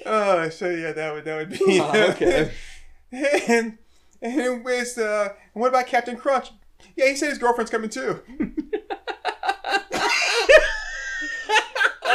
Uh, 0.05 0.49
so 0.49 0.69
yeah, 0.69 0.93
that 0.93 1.13
would 1.13 1.25
that 1.25 1.35
would 1.35 1.49
be 1.49 1.79
Ah, 1.81 2.09
okay. 2.11 2.51
And 3.11 3.77
and 4.21 4.63
with 4.63 4.97
uh, 4.97 5.29
what 5.53 5.69
about 5.69 5.87
Captain 5.87 6.15
Crunch? 6.15 6.51
Yeah, 6.95 7.07
he 7.09 7.15
said 7.15 7.29
his 7.29 7.37
girlfriend's 7.37 7.71
coming 7.71 7.89
too. 7.89 8.21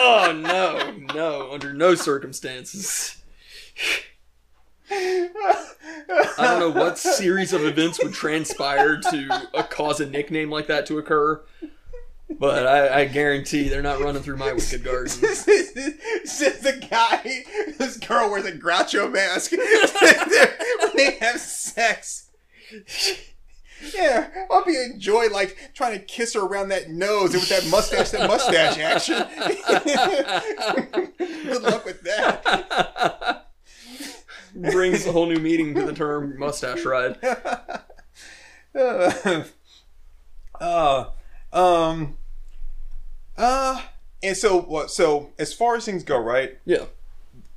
Oh 0.05 0.33
no, 0.33 0.93
no, 1.15 1.53
under 1.53 1.73
no 1.73 1.95
circumstances. 1.95 3.23
I 4.91 5.29
don't 6.39 6.59
know 6.59 6.71
what 6.71 6.99
series 6.99 7.53
of 7.53 7.65
events 7.65 8.03
would 8.03 8.13
transpire 8.13 9.01
to 9.01 9.49
uh, 9.55 9.63
cause 9.63 10.01
a 10.01 10.07
nickname 10.07 10.51
like 10.51 10.67
that 10.67 10.87
to 10.87 10.99
occur, 10.99 11.41
but 12.29 12.67
I, 12.67 13.03
I 13.03 13.05
guarantee 13.05 13.69
they're 13.69 13.81
not 13.81 14.01
running 14.01 14.23
through 14.23 14.39
my 14.39 14.53
wicked 14.53 14.83
garden. 14.83 15.09
Says 15.09 15.45
the 16.25 16.85
guy, 16.91 17.45
this 17.79 17.97
girl 17.97 18.29
wears 18.29 18.45
a 18.45 18.53
Groucho 18.53 19.11
mask 19.13 19.53
when 19.53 19.61
they 20.97 21.13
have 21.21 21.41
sex. 21.41 22.29
Yeah, 23.95 24.29
I'll 24.51 24.65
be 24.65 24.77
enjoy 24.77 25.29
like 25.29 25.57
trying 25.75 25.99
to 25.99 26.05
kiss 26.05 26.35
her 26.35 26.41
around 26.41 26.69
that 26.69 26.91
nose 26.91 27.35
and 27.35 27.43
with 27.43 27.49
that 27.49 27.67
mustache, 27.69 28.11
that 28.11 28.29
mustache 28.29 28.79
action. 28.79 29.27
Good 31.45 31.63
luck 31.63 31.85
with 31.85 32.03
that. 32.03 33.47
Brings 34.55 35.07
a 35.07 35.13
whole 35.13 35.27
new 35.27 35.39
meaning 35.39 35.75
to 35.75 35.85
the 35.85 35.93
term 35.93 36.39
mustache 36.39 36.85
ride. 36.85 37.19
uh, 38.75 39.45
uh, 40.61 41.05
um, 41.53 42.19
uh, 43.37 43.81
and 44.23 44.37
so 44.37 44.61
what? 44.61 44.91
So 44.91 45.31
as 45.39 45.53
far 45.53 45.77
as 45.77 45.85
things 45.85 46.05
go, 46.05 46.19
right? 46.19 46.59
Yeah, 46.65 46.85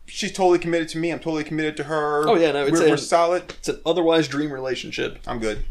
She's 0.07 0.31
totally 0.31 0.59
committed 0.59 0.89
to 0.89 0.97
me. 0.97 1.11
I'm 1.11 1.19
totally 1.19 1.43
committed 1.43 1.77
to 1.77 1.83
her. 1.85 2.27
Oh, 2.27 2.35
yeah, 2.35 2.51
no, 2.51 2.65
it's 2.65 2.79
we're, 2.79 2.89
we're 2.89 2.97
solid. 2.97 3.43
it's 3.49 3.69
an 3.69 3.81
otherwise 3.85 4.27
dream 4.27 4.51
relationship. 4.51 5.19
I'm 5.25 5.39
good. 5.39 5.63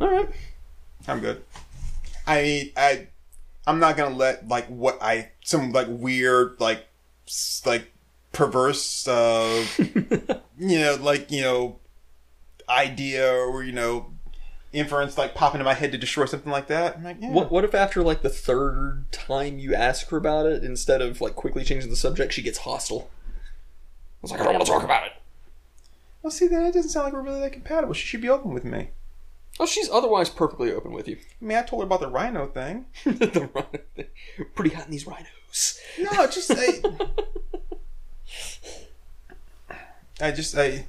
All 0.00 0.08
right. 0.08 0.28
I'm 1.08 1.20
good. 1.20 1.42
I 2.26 2.42
mean, 2.42 2.72
I 2.76 3.08
I'm 3.66 3.80
not 3.80 3.96
gonna 3.96 4.14
let 4.14 4.46
like 4.48 4.66
what 4.66 4.98
I 5.02 5.32
some 5.44 5.72
like 5.72 5.86
weird 5.88 6.60
like 6.60 6.86
like 7.66 7.92
perverse 8.32 9.08
uh 9.08 9.64
you 10.58 10.78
know 10.78 10.96
like 11.00 11.30
you 11.30 11.42
know 11.42 11.80
idea 12.68 13.32
or 13.32 13.64
you 13.64 13.72
know 13.72 14.12
inference 14.72 15.18
like 15.18 15.34
pop 15.34 15.54
into 15.54 15.64
my 15.64 15.74
head 15.74 15.92
to 15.92 15.98
destroy 15.98 16.24
something 16.26 16.52
like 16.52 16.68
that. 16.68 17.02
Like, 17.02 17.16
yeah. 17.20 17.30
What 17.30 17.50
what 17.50 17.64
if 17.64 17.74
after 17.74 18.02
like 18.02 18.22
the 18.22 18.28
third 18.28 19.10
time 19.10 19.58
you 19.58 19.74
ask 19.74 20.08
her 20.10 20.16
about 20.16 20.46
it, 20.46 20.62
instead 20.62 21.02
of 21.02 21.20
like 21.20 21.34
quickly 21.34 21.64
changing 21.64 21.90
the 21.90 21.96
subject, 21.96 22.32
she 22.32 22.42
gets 22.42 22.58
hostile? 22.58 23.10
I 24.20 24.22
was 24.22 24.30
like, 24.32 24.40
I 24.40 24.44
don't 24.44 24.54
want 24.54 24.66
to 24.66 24.72
talk 24.72 24.84
about 24.84 25.06
it. 25.06 25.12
Well, 26.22 26.30
see, 26.30 26.46
then 26.46 26.64
it 26.66 26.74
doesn't 26.74 26.90
sound 26.90 27.04
like 27.04 27.12
we're 27.14 27.22
really 27.22 27.40
that 27.40 27.52
compatible. 27.52 27.94
She 27.94 28.06
should 28.06 28.20
be 28.20 28.28
open 28.28 28.52
with 28.52 28.64
me. 28.64 28.90
Oh, 29.58 29.66
she's 29.66 29.90
otherwise 29.90 30.28
perfectly 30.28 30.72
open 30.72 30.92
with 30.92 31.08
you. 31.08 31.16
I 31.16 31.44
mean, 31.44 31.58
I 31.58 31.62
told 31.62 31.82
her 31.82 31.86
about 31.86 32.00
the 32.00 32.08
rhino 32.08 32.46
thing. 32.46 32.86
the 33.04 33.48
rhino 33.54 33.78
thing. 33.96 34.06
Pretty 34.54 34.74
hot 34.74 34.86
in 34.86 34.90
these 34.90 35.06
rhinos. 35.06 35.80
No, 35.98 36.26
just 36.26 36.52
I, 36.54 36.80
I 40.20 40.30
just 40.30 40.56
I. 40.56 40.86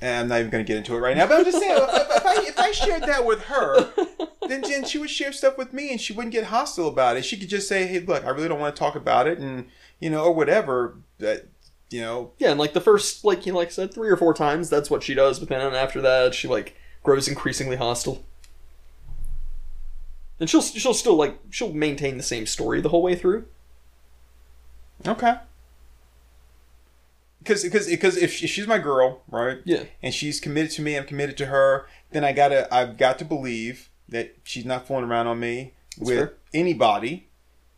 I'm 0.00 0.26
not 0.26 0.40
even 0.40 0.50
going 0.50 0.64
to 0.64 0.68
get 0.68 0.78
into 0.78 0.96
it 0.96 0.98
right 0.98 1.16
now, 1.16 1.28
but 1.28 1.38
I'm 1.38 1.44
just 1.44 1.60
saying, 1.60 1.76
if, 1.80 2.16
if, 2.16 2.26
I, 2.26 2.44
if 2.48 2.58
I 2.58 2.72
shared 2.72 3.02
that 3.02 3.24
with 3.24 3.42
her, 3.44 3.92
then, 4.48 4.62
then 4.62 4.84
she 4.84 4.98
would 4.98 5.10
share 5.10 5.32
stuff 5.32 5.56
with 5.56 5.72
me, 5.72 5.92
and 5.92 6.00
she 6.00 6.12
wouldn't 6.12 6.32
get 6.32 6.44
hostile 6.44 6.88
about 6.88 7.16
it. 7.16 7.24
She 7.24 7.36
could 7.36 7.48
just 7.48 7.68
say, 7.68 7.86
"Hey, 7.86 8.00
look, 8.00 8.24
I 8.24 8.30
really 8.30 8.48
don't 8.48 8.58
want 8.58 8.74
to 8.74 8.78
talk 8.78 8.96
about 8.96 9.28
it," 9.28 9.38
and 9.38 9.66
you 10.00 10.10
know, 10.10 10.24
or 10.24 10.34
whatever. 10.34 10.98
That 11.18 11.46
you 11.92 12.00
know, 12.00 12.32
Yeah, 12.38 12.50
and 12.50 12.58
like 12.58 12.72
the 12.72 12.80
first, 12.80 13.24
like 13.24 13.46
you 13.46 13.52
know, 13.52 13.58
like 13.58 13.68
I 13.68 13.72
said, 13.72 13.92
three 13.92 14.10
or 14.10 14.16
four 14.16 14.34
times, 14.34 14.68
that's 14.70 14.90
what 14.90 15.02
she 15.02 15.14
does. 15.14 15.38
But 15.38 15.48
then 15.48 15.60
after 15.74 16.00
that, 16.00 16.34
she 16.34 16.48
like 16.48 16.76
grows 17.02 17.28
increasingly 17.28 17.76
hostile. 17.76 18.24
And 20.40 20.50
she'll 20.50 20.62
she'll 20.62 20.94
still 20.94 21.14
like 21.16 21.38
she'll 21.50 21.72
maintain 21.72 22.16
the 22.16 22.22
same 22.22 22.46
story 22.46 22.80
the 22.80 22.88
whole 22.88 23.02
way 23.02 23.14
through. 23.14 23.46
okay. 25.06 25.34
Because 27.38 27.64
because 27.64 27.86
because 27.88 28.16
if, 28.16 28.32
she, 28.32 28.44
if 28.44 28.50
she's 28.50 28.66
my 28.66 28.78
girl, 28.78 29.22
right? 29.28 29.58
Yeah. 29.64 29.84
and 30.02 30.14
she's 30.14 30.38
committed 30.40 30.70
to 30.72 30.82
me, 30.82 30.96
I'm 30.96 31.04
committed 31.04 31.36
to 31.38 31.46
her, 31.46 31.86
then 32.12 32.24
I 32.24 32.32
gotta 32.32 32.72
I've 32.72 32.96
got 32.96 33.18
to 33.20 33.24
believe 33.24 33.90
that 34.08 34.36
she's 34.44 34.64
not 34.64 34.86
fooling 34.86 35.04
around 35.04 35.26
on 35.26 35.40
me 35.40 35.74
with 35.98 36.16
fair. 36.16 36.34
anybody, 36.54 37.28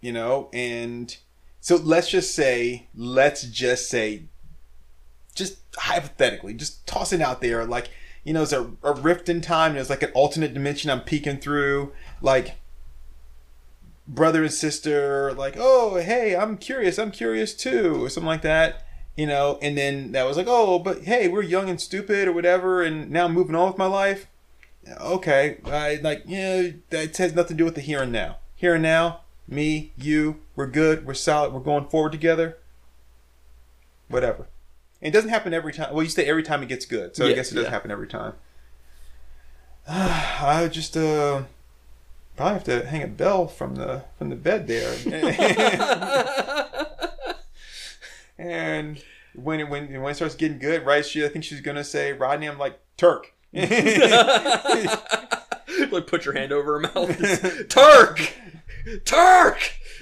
you 0.01 0.13
know, 0.13 0.51
and 0.53 1.17
so 1.65 1.77
let's 1.77 2.11
just 2.11 2.35
say 2.35 2.89
let's 2.95 3.45
just 3.45 3.89
say 3.89 4.25
just 5.35 5.57
hypothetically, 5.79 6.53
just 6.53 6.87
tossing 6.87 7.23
out 7.23 7.41
there, 7.41 7.65
like, 7.65 7.89
you 8.23 8.35
know, 8.35 8.45
there's 8.45 8.53
a, 8.53 8.71
a 8.83 8.93
rift 8.93 9.31
in 9.31 9.41
time, 9.41 9.73
there's 9.73 9.89
like 9.89 10.03
an 10.03 10.13
alternate 10.13 10.53
dimension 10.53 10.91
I'm 10.91 11.01
peeking 11.01 11.39
through, 11.39 11.95
like 12.21 12.57
brother 14.07 14.43
and 14.43 14.53
sister, 14.53 15.33
like, 15.33 15.55
oh 15.59 15.97
hey, 15.97 16.37
I'm 16.37 16.59
curious, 16.59 16.99
I'm 16.99 17.11
curious 17.11 17.55
too, 17.55 18.05
or 18.05 18.11
something 18.11 18.29
like 18.29 18.43
that 18.43 18.85
you 19.17 19.27
know, 19.27 19.59
and 19.63 19.79
then 19.79 20.13
that 20.13 20.27
was 20.27 20.37
like, 20.37 20.49
oh, 20.49 20.79
but 20.79 21.05
hey, 21.05 21.29
we're 21.29 21.41
young 21.41 21.71
and 21.71 21.81
stupid 21.81 22.29
or 22.29 22.33
whatever, 22.33 22.83
and 22.83 23.11
now 23.11 23.25
I'm 23.25 23.33
moving 23.33 23.55
on 23.55 23.69
with 23.69 23.79
my 23.79 23.87
life. 23.87 24.27
Okay, 25.01 25.61
I 25.65 26.01
like, 26.03 26.25
yeah, 26.27 26.71
that 26.91 27.17
has 27.17 27.33
nothing 27.33 27.57
to 27.57 27.63
do 27.63 27.65
with 27.65 27.77
the 27.77 27.81
here 27.81 28.03
and 28.03 28.13
now. 28.13 28.39
Here 28.55 28.75
and 28.75 28.83
now, 28.83 29.21
me, 29.47 29.93
you, 29.97 30.41
we're 30.57 30.67
good, 30.67 31.07
we're 31.07 31.15
solid, 31.15 31.53
we're 31.53 31.61
going 31.61 31.87
forward 31.87 32.13
together. 32.13 32.59
Whatever. 34.09 34.47
And 35.01 35.13
it 35.13 35.17
doesn't 35.17 35.31
happen 35.31 35.53
every 35.53 35.73
time. 35.73 35.93
Well, 35.93 36.03
you 36.03 36.09
say 36.09 36.27
every 36.27 36.43
time 36.43 36.63
it 36.63 36.69
gets 36.69 36.87
good, 36.87 37.17
so 37.17 37.27
I 37.27 37.33
guess 37.33 37.51
it 37.53 37.57
doesn't 37.57 37.71
yeah. 37.71 37.71
happen 37.71 37.91
every 37.91 38.09
time. 38.09 38.35
I 39.89 40.69
just 40.71 40.97
uh 40.97 41.43
probably 42.37 42.55
have 42.55 42.65
to 42.65 42.87
hang 42.87 43.03
a 43.03 43.07
bell 43.07 43.47
from 43.47 43.75
the 43.75 44.05
from 44.19 44.31
the 44.31 44.37
bed 44.37 44.67
there. 44.67 44.95
And 48.37 49.03
when 49.35 49.61
it 49.61 49.69
when 49.69 50.01
when 50.01 50.11
it 50.11 50.15
starts 50.15 50.35
getting 50.35 50.59
good, 50.59 50.85
right? 50.85 51.05
She 51.05 51.25
I 51.25 51.29
think 51.29 51.45
she's 51.45 51.61
gonna 51.61 51.85
say 51.85 52.13
Rodney. 52.13 52.47
I'm 52.49 52.59
like 52.59 52.81
Turk. 52.97 53.33
like 53.53 53.69
put 56.07 56.25
your 56.25 56.35
hand 56.35 56.53
over 56.53 56.81
her 56.81 56.81
mouth. 56.81 57.69
Turk, 57.69 58.33
Turk. 59.05 59.59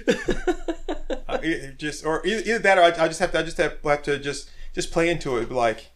Uh, 1.28 1.38
just 1.78 2.04
or 2.04 2.24
either, 2.26 2.40
either 2.40 2.58
that 2.58 2.76
or 2.76 2.82
I, 2.82 2.88
I 2.88 3.08
just 3.08 3.20
have 3.20 3.32
to 3.32 3.38
I 3.38 3.42
just 3.42 3.56
have, 3.56 3.78
have 3.84 4.02
to 4.02 4.18
just 4.18 4.50
just 4.74 4.92
play 4.92 5.08
into 5.08 5.38
it. 5.38 5.50
Like, 5.50 5.90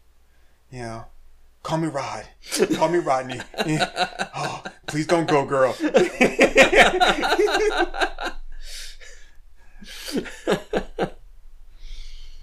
you 0.70 0.80
know, 0.80 1.04
call 1.62 1.78
me 1.78 1.88
Rod, 1.88 2.26
call 2.74 2.88
me 2.88 2.98
Rodney. 2.98 3.40
oh, 4.34 4.64
please 4.86 5.06
don't 5.06 5.28
go, 5.28 5.44
girl. 5.44 5.76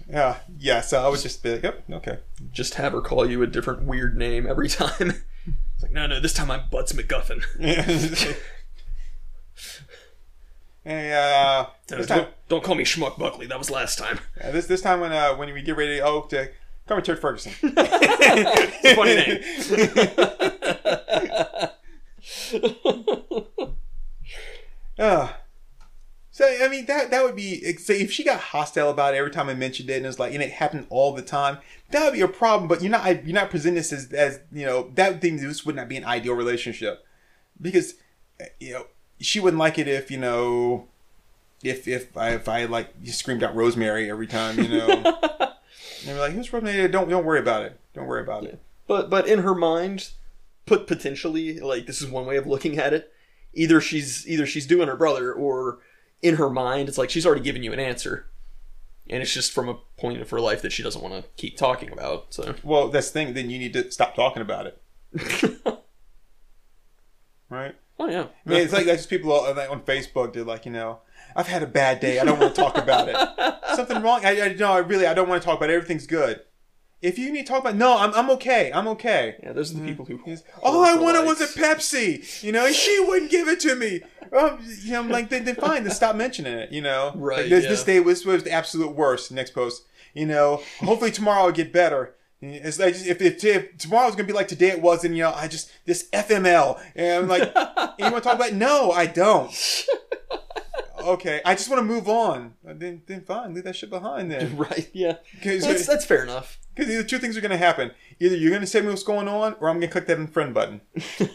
yeah, 0.08 0.36
yeah. 0.58 0.80
So 0.80 1.04
I 1.04 1.08
would 1.08 1.20
just 1.20 1.42
be 1.42 1.54
like, 1.54 1.62
yep, 1.64 1.84
okay. 1.90 2.18
Just 2.52 2.74
have 2.74 2.92
her 2.92 3.00
call 3.00 3.28
you 3.28 3.42
a 3.42 3.46
different 3.46 3.82
weird 3.84 4.16
name 4.16 4.46
every 4.46 4.68
time. 4.68 5.14
It's 5.74 5.82
like, 5.82 5.92
no, 5.92 6.06
no, 6.06 6.20
this 6.20 6.32
time 6.32 6.50
I'm 6.50 6.68
Butts 6.70 6.92
McGuffin. 6.92 7.42
Hey, 10.84 11.12
uh, 11.14 11.66
this 11.86 12.06
time, 12.06 12.18
Don't, 12.18 12.48
don't 12.48 12.64
call 12.64 12.74
me 12.74 12.84
Schmuck 12.84 13.18
Buckley. 13.18 13.46
That 13.46 13.58
was 13.58 13.70
last 13.70 13.98
time. 13.98 14.18
uh, 14.42 14.50
this 14.50 14.66
this 14.66 14.82
time 14.82 15.00
when 15.00 15.12
uh 15.12 15.34
when 15.34 15.52
we 15.52 15.62
get 15.62 15.76
ready, 15.76 16.00
oh, 16.02 16.22
to 16.28 16.50
come 16.86 17.00
to 17.00 17.02
Church 17.02 17.20
Ferguson. 17.20 17.52
Funny 18.94 19.14
name. 19.16 19.40
Uh, 24.96 25.28
so 26.30 26.46
I 26.62 26.68
mean 26.68 26.86
that 26.86 27.10
that 27.10 27.24
would 27.24 27.34
be 27.34 27.76
so 27.78 27.92
if 27.92 28.12
she 28.12 28.22
got 28.22 28.38
hostile 28.38 28.90
about 28.90 29.14
it 29.14 29.16
every 29.16 29.32
time 29.32 29.48
I 29.48 29.54
mentioned 29.54 29.90
it 29.90 29.96
and 29.96 30.06
it's 30.06 30.20
like 30.20 30.32
and 30.32 30.40
it 30.40 30.52
happened 30.52 30.86
all 30.88 31.12
the 31.12 31.20
time 31.20 31.58
that 31.90 32.04
would 32.04 32.12
be 32.12 32.20
a 32.20 32.28
problem. 32.28 32.68
But 32.68 32.80
you're 32.80 32.92
not 32.92 33.26
you're 33.26 33.34
not 33.34 33.50
presenting 33.50 33.74
this 33.74 33.92
as, 33.92 34.12
as 34.12 34.38
you 34.52 34.64
know 34.64 34.92
that 34.94 35.20
thing 35.20 35.36
this 35.36 35.66
would 35.66 35.74
not 35.74 35.88
be 35.88 35.96
an 35.96 36.04
ideal 36.04 36.34
relationship 36.34 37.04
because 37.60 37.94
uh, 38.40 38.44
you 38.60 38.72
know 38.72 38.86
she 39.24 39.40
wouldn't 39.40 39.58
like 39.58 39.78
it 39.78 39.88
if 39.88 40.10
you 40.10 40.18
know 40.18 40.88
if 41.62 41.88
if 41.88 42.16
I 42.16 42.30
if 42.30 42.48
I 42.48 42.64
like 42.66 42.94
you 43.02 43.12
screamed 43.12 43.42
out 43.42 43.54
Rosemary 43.54 44.10
every 44.10 44.26
time 44.26 44.58
you 44.58 44.68
know? 44.68 45.20
And 46.06 46.10
they're 46.10 46.20
like 46.20 46.32
who's 46.32 46.52
Rosemary. 46.52 46.86
Don't 46.88 47.08
don't 47.08 47.24
worry 47.24 47.40
about 47.40 47.62
it. 47.62 47.80
Don't 47.94 48.06
worry 48.06 48.22
about 48.22 48.44
it. 48.44 48.60
But 48.86 49.08
but 49.08 49.26
in 49.26 49.38
her 49.38 49.54
mind, 49.54 50.10
put 50.66 50.86
potentially 50.86 51.58
like 51.60 51.86
this 51.86 52.02
is 52.02 52.08
one 52.08 52.26
way 52.26 52.36
of 52.36 52.46
looking 52.46 52.78
at 52.78 52.92
it. 52.92 53.10
Either 53.54 53.80
she's 53.80 54.28
either 54.28 54.44
she's 54.44 54.66
doing 54.66 54.88
her 54.88 54.96
brother, 54.96 55.32
or 55.32 55.78
in 56.20 56.36
her 56.36 56.50
mind, 56.50 56.90
it's 56.90 56.98
like 56.98 57.08
she's 57.08 57.24
already 57.24 57.40
given 57.40 57.62
you 57.62 57.72
an 57.72 57.80
answer, 57.80 58.26
and 59.08 59.22
it's 59.22 59.32
just 59.32 59.52
from 59.52 59.68
a 59.68 59.78
point 59.96 60.20
of 60.20 60.28
her 60.28 60.40
life 60.40 60.60
that 60.60 60.72
she 60.72 60.82
doesn't 60.82 61.02
want 61.02 61.14
to 61.14 61.24
keep 61.38 61.56
talking 61.56 61.90
about. 61.90 62.26
So. 62.34 62.54
Well 62.62 62.88
that's 62.88 63.08
the 63.08 63.12
thing 63.14 63.32
then 63.32 63.48
you 63.48 63.58
need 63.58 63.72
to 63.72 63.90
stop 63.90 64.14
talking 64.14 64.42
about 64.42 64.66
it. 64.66 65.78
Right. 67.50 67.76
Oh 68.04 68.10
yeah, 68.10 68.26
I 68.46 68.50
mean, 68.50 68.60
it's 68.60 68.72
like 68.72 68.86
that's 68.86 68.98
just 68.98 69.10
people 69.10 69.32
on, 69.32 69.56
like, 69.56 69.70
on 69.70 69.82
Facebook. 69.82 70.32
They're 70.32 70.44
like, 70.44 70.66
you 70.66 70.72
know, 70.72 71.00
I've 71.36 71.46
had 71.46 71.62
a 71.62 71.66
bad 71.66 72.00
day. 72.00 72.18
I 72.20 72.24
don't 72.24 72.38
want 72.38 72.54
to 72.54 72.60
talk 72.60 72.76
about 72.78 73.08
it. 73.08 73.16
Something 73.76 74.02
wrong? 74.02 74.24
I, 74.24 74.40
I 74.40 74.52
no, 74.54 74.72
I 74.72 74.78
really, 74.78 75.06
I 75.06 75.14
don't 75.14 75.28
want 75.28 75.42
to 75.42 75.46
talk 75.46 75.58
about 75.58 75.70
it. 75.70 75.74
Everything's 75.74 76.06
good. 76.06 76.40
If 77.02 77.18
you 77.18 77.30
need 77.30 77.46
to 77.46 77.52
talk 77.52 77.60
about, 77.60 77.76
no, 77.76 77.98
I'm, 77.98 78.14
I'm 78.14 78.30
okay. 78.30 78.72
I'm 78.72 78.88
okay. 78.88 79.36
yeah. 79.42 79.52
Those 79.52 79.72
are 79.74 79.78
the 79.78 79.86
people 79.86 80.06
who. 80.06 80.18
He's, 80.24 80.42
All 80.62 80.82
I 80.82 80.92
hoard 80.92 80.98
for 80.98 81.04
wanted 81.04 81.26
was 81.26 81.40
a. 81.40 81.46
Pepsi. 81.46 82.42
You 82.42 82.52
know, 82.52 82.70
she 82.72 82.98
wouldn't 83.00 83.30
give 83.30 83.46
it 83.48 83.60
to 83.60 83.74
me. 83.74 84.00
Um, 84.32 84.58
you 84.82 84.92
know, 84.92 85.00
I'm 85.00 85.10
like, 85.10 85.28
then, 85.28 85.44
then 85.44 85.54
fine, 85.56 85.84
then 85.84 85.92
stop 85.92 86.16
mentioning 86.16 86.54
it. 86.54 86.72
You 86.72 86.80
know, 86.80 87.12
Right, 87.14 87.40
Like, 87.40 87.50
this, 87.50 87.66
this 87.66 87.84
day 87.84 88.00
was 88.00 88.24
was 88.24 88.42
the 88.44 88.52
absolute 88.52 88.94
worst. 88.96 89.30
Next 89.30 89.50
post. 89.50 89.84
You 90.14 90.26
know, 90.26 90.62
hopefully 90.80 91.10
tomorrow 91.10 91.42
I'll 91.44 91.52
get 91.52 91.72
better. 91.72 92.14
It's 92.52 92.78
like 92.78 92.94
if, 92.94 93.20
if, 93.22 93.44
if 93.44 93.78
tomorrow's 93.78 94.14
gonna 94.14 94.26
be 94.26 94.32
like 94.32 94.48
today 94.48 94.68
it 94.70 94.82
was, 94.82 95.04
and 95.04 95.16
you 95.16 95.22
know, 95.22 95.32
I 95.32 95.48
just 95.48 95.70
this 95.86 96.08
FML, 96.12 96.80
and 96.94 97.24
I'm 97.24 97.28
like, 97.28 97.52
you 97.98 98.04
want 98.04 98.16
to 98.16 98.20
talk 98.20 98.34
about? 98.36 98.48
it? 98.50 98.54
No, 98.54 98.90
I 98.92 99.06
don't. 99.06 99.52
Okay, 101.00 101.42
I 101.44 101.54
just 101.54 101.68
want 101.68 101.80
to 101.80 101.84
move 101.84 102.08
on. 102.08 102.54
Then, 102.64 103.02
then 103.06 103.20
fine, 103.22 103.52
leave 103.52 103.64
that 103.64 103.76
shit 103.76 103.90
behind 103.90 104.30
then. 104.30 104.56
right. 104.58 104.88
Yeah, 104.94 105.16
that's 105.42 105.86
that's 105.86 106.04
fair 106.06 106.22
enough. 106.22 106.58
Because 106.74 106.90
either 106.90 107.04
two 107.04 107.18
things 107.18 107.36
are 107.36 107.40
gonna 107.42 107.56
happen: 107.58 107.90
either 108.20 108.36
you're 108.36 108.50
gonna 108.52 108.66
say 108.66 108.80
me 108.80 108.88
what's 108.88 109.02
going 109.02 109.28
on, 109.28 109.54
or 109.60 109.68
I'm 109.68 109.76
gonna 109.76 109.88
click 109.92 110.06
that 110.06 110.18
unfriend 110.18 110.54
button. 110.54 110.80
you 111.18 111.28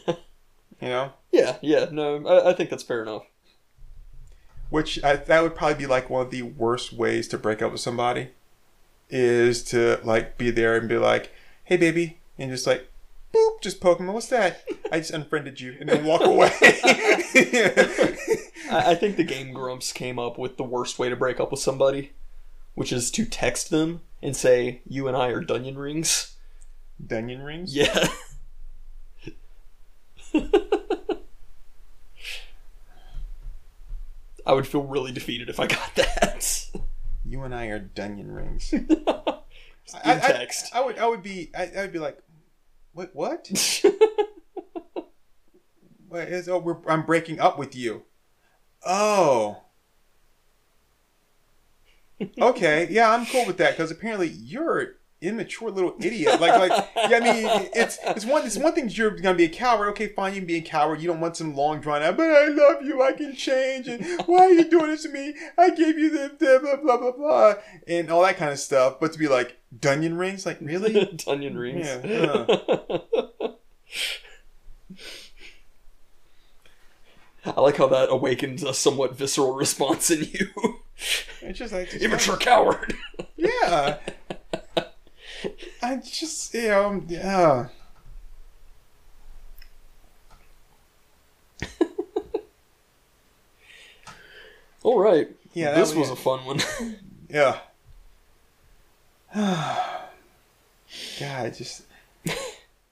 know, 0.82 1.14
Yeah, 1.32 1.58
yeah. 1.62 1.86
No, 1.92 2.26
I, 2.28 2.50
I 2.50 2.54
think 2.54 2.72
that's 2.72 2.82
fair 2.84 3.04
enough. 3.04 3.24
which 4.70 5.04
I, 5.04 5.18
that 5.18 5.44
would 5.44 5.56
probably 5.56 5.78
be 5.78 5.86
like 5.86 6.10
one 6.10 6.26
of 6.26 6.32
the 6.32 6.42
worst 6.42 6.92
ways 6.92 7.28
to 7.28 7.38
break 7.38 7.62
up 7.62 7.72
with 7.72 7.82
somebody, 7.82 8.32
is 9.10 9.64
to 9.66 10.00
like 10.04 10.38
be 10.38 10.52
there 10.52 10.76
and 10.76 10.88
be 10.88 10.98
like, 10.98 11.32
"Hey, 11.64 11.78
baby," 11.78 12.20
and 12.38 12.52
just 12.52 12.68
like, 12.68 12.90
boop, 13.34 13.62
just 13.62 13.82
poke 13.82 13.98
them. 13.98 14.08
What's 14.08 14.28
that? 14.28 14.64
I 14.92 15.00
just 15.00 15.12
unfriended 15.12 15.60
you, 15.60 15.76
and 15.80 15.90
then 15.90 16.06
walk 16.06 16.22
away. 16.22 16.52
I, 16.62 17.24
I 18.92 18.96
think 18.96 19.18
the 19.18 19.24
Game 19.24 19.54
Grumps 19.54 19.92
came 19.92 20.20
up 20.20 20.38
with 20.38 20.58
the 20.58 20.64
worst 20.64 21.00
way 21.00 21.10
to 21.10 21.16
break 21.16 21.40
up 21.40 21.52
with 21.52 21.60
somebody, 21.60 22.12
which 22.76 22.92
is 22.92 23.12
to 23.12 23.26
text 23.26 23.70
them 23.70 24.02
and 24.22 24.36
say, 24.36 24.82
"You 24.88 25.08
and 25.08 25.16
I 25.16 25.30
are 25.30 25.44
Dunyan 25.44 25.78
rings." 25.78 26.36
Dunyan 27.06 27.46
rings. 27.46 27.76
Yeah. 27.76 28.08
I 34.46 34.54
would 34.54 34.68
feel 34.68 34.84
really 34.84 35.12
defeated 35.12 35.50
if 35.50 35.60
I 35.60 35.68
got 35.68 35.96
that. 35.96 36.70
You 37.30 37.44
and 37.44 37.54
I 37.54 37.68
are 37.68 37.80
Dunyan 37.80 38.36
rings. 38.36 38.74
In 38.74 38.88
I, 39.06 39.42
I- 40.04 40.20
text. 40.20 40.74
I, 40.74 40.82
would. 40.84 40.98
I 40.98 41.08
would 41.08 41.22
be. 41.24 41.52
I, 41.58 41.70
I 41.78 41.82
would 41.82 41.94
be 41.94 42.00
like, 42.00 42.18
what? 42.94 43.12
What? 43.14 43.50
What 46.10 46.28
is, 46.28 46.50
oh, 46.50 46.58
we're, 46.58 46.78
I'm 46.88 47.06
breaking 47.06 47.40
up 47.40 47.60
with 47.60 47.76
you. 47.76 48.04
Oh. 48.86 49.62
Okay, 52.42 52.86
yeah, 52.92 53.14
I'm 53.14 53.26
cool 53.28 53.46
with 53.46 53.56
that 53.60 53.78
because 53.78 53.92
apparently 53.92 54.28
you're 54.28 54.96
immature 55.22 55.70
little 55.70 55.96
idiot. 56.00 56.40
Like, 56.40 56.58
like, 56.70 56.90
yeah, 56.96 57.18
I 57.18 57.20
mean, 57.20 57.70
it's 57.74 57.98
it's 58.04 58.26
one 58.26 58.46
it's 58.46 58.58
one 58.58 58.74
thing 58.74 58.90
you're 58.90 59.12
gonna 59.12 59.38
be 59.38 59.46
a 59.46 59.50
coward. 59.50 59.90
Okay, 59.90 60.08
fine, 60.08 60.34
you 60.34 60.40
can 60.42 60.48
be 60.48 60.58
a 60.58 60.62
coward. 60.62 61.02
You 61.02 61.08
don't 61.08 61.20
want 61.20 61.38
some 61.38 61.56
long 61.56 61.82
drawn 61.82 62.02
out. 62.02 62.18
But 62.18 62.30
I 62.30 62.48
love 62.48 62.84
you. 62.84 63.02
I 63.02 63.12
can 63.12 63.36
change. 63.36 63.88
And 63.88 64.06
why 64.26 64.46
are 64.46 64.52
you 64.52 64.70
doing 64.70 64.92
this 64.92 65.04
to 65.04 65.10
me? 65.10 65.36
I 65.58 65.70
gave 65.72 65.98
you 65.98 66.10
the, 66.10 66.36
the 66.38 66.60
blah 66.62 66.78
blah 66.78 66.98
blah 66.98 67.12
blah 67.12 67.54
and 67.88 68.10
all 68.10 68.24
that 68.24 68.38
kind 68.38 68.52
of 68.52 68.60
stuff. 68.60 69.00
But 69.00 69.14
to 69.14 69.20
be 69.20 69.28
like 69.28 69.58
Dunyan 69.78 70.18
rings, 70.18 70.46
like 70.46 70.60
really? 70.62 70.94
Dunyan 71.16 71.58
rings. 71.58 71.88
Yeah, 72.04 72.26
uh. 72.50 73.50
I 77.46 77.62
like 77.62 77.78
how 77.78 77.88
that 77.88 78.10
awakens 78.10 78.64
a 78.64 78.74
somewhat 78.74 79.16
visceral 79.16 79.54
response 79.54 80.12
in 80.12 80.24
you. 80.32 80.80
It's 81.42 81.58
just 81.58 81.74
like 81.74 81.90
just 81.90 82.04
Immature 82.04 82.38
coward. 82.38 82.96
Yeah. 83.38 83.98
I 85.82 85.96
just, 85.98 86.54
you 86.54 86.68
know, 86.70 87.04
yeah. 87.08 87.68
Um, 91.62 91.62
All 94.84 95.00
right. 95.00 95.28
Yeah, 95.54 95.74
this 95.74 95.94
was- 95.94 96.10
was 96.10 96.20
a 96.20 96.22
fun 96.22 96.46
one. 96.46 96.60
Yeah. 97.32 97.60
God, 99.36 100.10
just. 101.54 101.84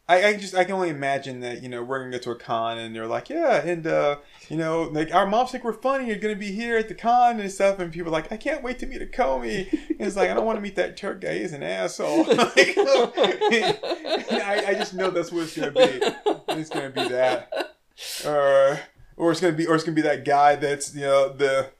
I, 0.09 0.27
I 0.27 0.35
just 0.38 0.55
I 0.55 0.63
can 0.63 0.75
only 0.75 0.89
imagine 0.89 1.41
that 1.41 1.61
you 1.61 1.67
know 1.67 1.84
we're 1.84 1.99
gonna 1.99 2.11
go 2.11 2.17
to 2.19 2.31
a 2.31 2.35
con 2.35 2.77
and 2.77 2.95
they're 2.95 3.07
like 3.07 3.29
yeah 3.29 3.57
and 3.57 3.85
uh 3.85 4.17
you 4.47 4.55
know 4.55 4.84
like 4.84 5.13
our 5.13 5.25
moms 5.25 5.51
think 5.51 5.65
we're 5.65 5.73
funny 5.73 6.07
you're 6.07 6.15
gonna 6.15 6.35
be 6.35 6.53
here 6.53 6.77
at 6.77 6.88
the 6.88 6.95
con 6.95 7.41
and 7.41 7.51
stuff 7.51 7.79
and 7.79 7.91
people 7.91 8.07
are 8.09 8.13
like 8.13 8.31
I 8.31 8.38
can't 8.38 8.63
wait 8.63 8.79
to 8.79 8.85
meet 8.85 9.01
a 9.01 9.05
Comey 9.05 9.69
and 9.71 9.99
it's 9.99 10.15
like 10.15 10.29
I 10.29 10.34
don't 10.34 10.45
want 10.45 10.57
to 10.57 10.61
meet 10.61 10.77
that 10.77 10.95
Turk 10.95 11.19
guy 11.21 11.39
he's 11.39 11.51
an 11.51 11.63
asshole. 11.63 12.25
I, 14.39 14.63
I 14.67 14.73
just 14.75 14.93
know 14.93 15.09
that's 15.09 15.31
what 15.31 15.43
it's 15.43 15.57
gonna 15.57 15.71
be. 15.71 15.99
It's 16.53 16.69
gonna 16.69 16.89
be 16.89 17.07
that. 17.09 17.75
Or 18.25 18.79
or 19.17 19.31
it's 19.31 19.41
gonna 19.41 19.53
be 19.53 19.67
or 19.67 19.75
it's 19.75 19.84
gonna 19.84 19.95
be 19.95 20.01
that 20.03 20.23
guy 20.23 20.55
that's 20.55 20.95
you 20.95 21.01
know 21.01 21.29
the 21.29 21.71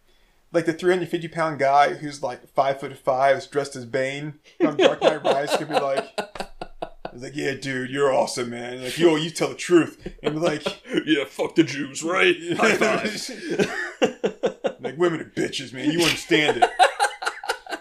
like 0.52 0.66
the 0.66 0.74
350 0.74 1.28
pound 1.28 1.60
guy 1.60 1.94
who's 1.94 2.24
like 2.24 2.48
five 2.50 2.80
foot 2.80 2.98
five, 2.98 3.38
is 3.38 3.48
dressed 3.48 3.76
as 3.76 3.86
Bane 3.86 4.36
from 4.60 4.78
Dark 4.78 5.02
Knight 5.02 5.24
Rises, 5.24 5.58
could 5.58 5.68
be 5.68 5.80
like, 5.80 6.10
he's 7.18 7.24
like, 7.24 7.36
yeah, 7.36 7.54
dude, 7.56 7.90
you're 7.90 8.14
awesome, 8.14 8.52
man. 8.52 8.84
Like, 8.84 8.98
yo, 8.98 9.16
you 9.16 9.32
tell 9.32 9.50
the 9.50 9.56
truth, 9.56 10.08
and 10.22 10.36
be 10.36 10.40
like, 10.40 10.64
yeah, 11.06 11.26
fuck 11.26 11.56
the 11.56 11.64
Jews, 11.64 12.04
right? 12.04 12.36
High 12.58 12.76
five. 12.76 13.32
like 14.82 14.98
women 14.98 15.22
are 15.22 15.32
bitches, 15.36 15.74
man. 15.74 15.92
You 15.92 16.02
understand 16.02 16.58
it. 16.58 16.70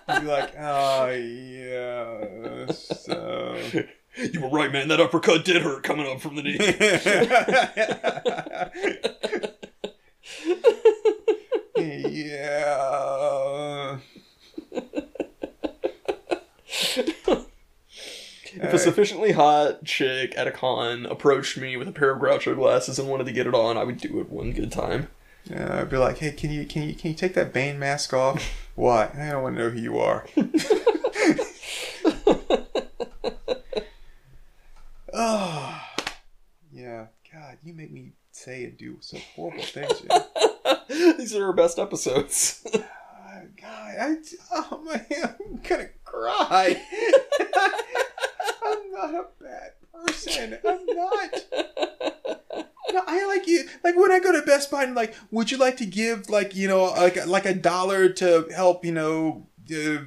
You'd 0.09 0.23
be 0.23 0.27
like, 0.27 0.55
ah, 0.59 1.03
oh 1.03 1.11
yeah, 1.11 2.73
so. 2.73 3.59
you 4.17 4.41
were 4.41 4.49
right, 4.49 4.73
man. 4.73 4.89
That 4.89 5.01
uppercut 5.01 5.45
did 5.45 5.63
hurt 5.63 5.83
coming 5.83 6.07
up 6.07 6.21
from 6.21 6.37
the 6.37 6.43
knee. 6.43 6.57
yeah. 11.77 12.67
If 18.67 18.75
a 18.75 18.79
sufficiently 18.79 19.33
hot 19.33 19.85
chick 19.85 20.35
at 20.37 20.47
a 20.47 20.51
con 20.51 21.07
approached 21.07 21.57
me 21.57 21.77
with 21.77 21.89
a 21.89 21.93
pair 21.93 22.11
of 22.11 22.21
Groucho 22.21 22.55
glasses 22.55 22.99
and 22.99 23.09
wanted 23.09 23.27
to 23.27 23.33
get 23.33 23.47
it 23.47 23.55
on, 23.55 23.77
I 23.77 23.85
would 23.85 23.99
do 23.99 24.21
it 24.21 24.31
one 24.31 24.53
good 24.53 24.73
time. 24.73 25.09
Yeah, 25.49 25.81
I'd 25.81 25.91
be 25.91 25.97
like, 25.97 26.19
hey, 26.19 26.33
can 26.33 26.51
you 26.51 26.67
can 26.67 26.83
you 26.83 26.95
can 26.95 27.11
you 27.11 27.17
take 27.17 27.35
that 27.35 27.53
Bane 27.53 27.79
mask 27.79 28.13
off? 28.13 28.43
Why? 28.75 29.11
I 29.17 29.31
don't 29.31 29.43
want 29.43 29.57
to 29.57 29.63
know 29.63 29.71
who 29.71 29.81
you 29.81 29.99
are. 29.99 30.27
oh, 35.13 35.83
yeah. 36.73 37.07
God, 37.33 37.59
you 37.63 37.75
make 37.75 37.93
me 37.93 38.13
say 38.33 38.65
and 38.65 38.77
do 38.77 38.97
some 39.01 39.21
horrible 39.35 39.63
things. 39.63 40.01
Here. 40.01 40.25
These 41.19 41.35
are 41.35 41.47
our 41.47 41.53
best 41.53 41.79
episodes. 41.79 42.67
God, 42.73 43.49
God, 43.61 43.95
I, 44.01 44.17
oh 44.53 44.83
man, 44.83 45.37
I'm 45.41 45.61
gonna 45.63 45.91
cry. 46.05 46.83
I'm 48.97 49.13
not 49.13 49.21
a 49.21 49.45
bad 49.45 49.73
person. 49.93 50.59
I'm 50.67 50.87
not. 50.87 51.45
No, 52.93 53.03
I 53.07 53.27
like 53.27 53.47
you. 53.47 53.69
Like, 53.85 53.97
when 53.97 54.13
I 54.13 54.21
go 54.21 54.33
to 54.33 54.47
Best 54.47 54.71
Buy 54.71 54.85
and 54.85 54.95
like, 54.95 55.15
would 55.31 55.51
you 55.51 55.59
like 55.59 55.77
to 55.79 55.87
give 55.87 56.31
like 56.31 56.55
you 56.55 56.69
know 56.69 56.85
like 56.85 57.27
like 57.27 57.45
a 57.45 57.55
dollar 57.55 58.09
to 58.11 58.49
help 58.55 58.85
you 58.85 58.93
know. 58.93 59.47
Uh, 59.71 60.05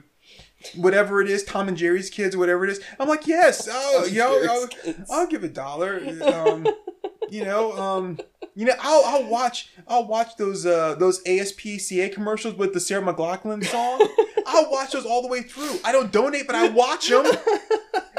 whatever 0.75 1.21
it 1.21 1.29
is, 1.29 1.43
Tom 1.43 1.67
and 1.69 1.77
Jerry's 1.77 2.09
kids, 2.09 2.35
whatever 2.35 2.65
it 2.65 2.69
is. 2.69 2.81
I'm 2.99 3.07
like, 3.07 3.25
yes, 3.27 3.67
oh, 3.71 4.07
know, 4.11 4.45
I'll, 4.49 4.95
I'll 5.09 5.27
give 5.27 5.43
a 5.43 5.47
dollar. 5.47 6.01
Um, 6.21 6.67
you 7.31 7.45
know, 7.45 7.77
um, 7.77 8.19
you 8.55 8.65
know, 8.65 8.73
I'll, 8.79 9.03
I'll 9.05 9.29
watch, 9.29 9.69
I'll 9.87 10.07
watch 10.07 10.35
those, 10.37 10.65
uh, 10.65 10.95
those 10.95 11.23
ASPCA 11.23 12.13
commercials 12.13 12.55
with 12.55 12.73
the 12.73 12.79
Sarah 12.79 13.01
McLachlan 13.01 13.63
song. 13.65 14.07
I'll 14.45 14.71
watch 14.71 14.91
those 14.91 15.05
all 15.05 15.21
the 15.21 15.27
way 15.27 15.41
through. 15.41 15.79
I 15.83 15.91
don't 15.91 16.11
donate, 16.11 16.47
but 16.47 16.55
I 16.55 16.69
watch 16.69 17.09
them. 17.09 17.25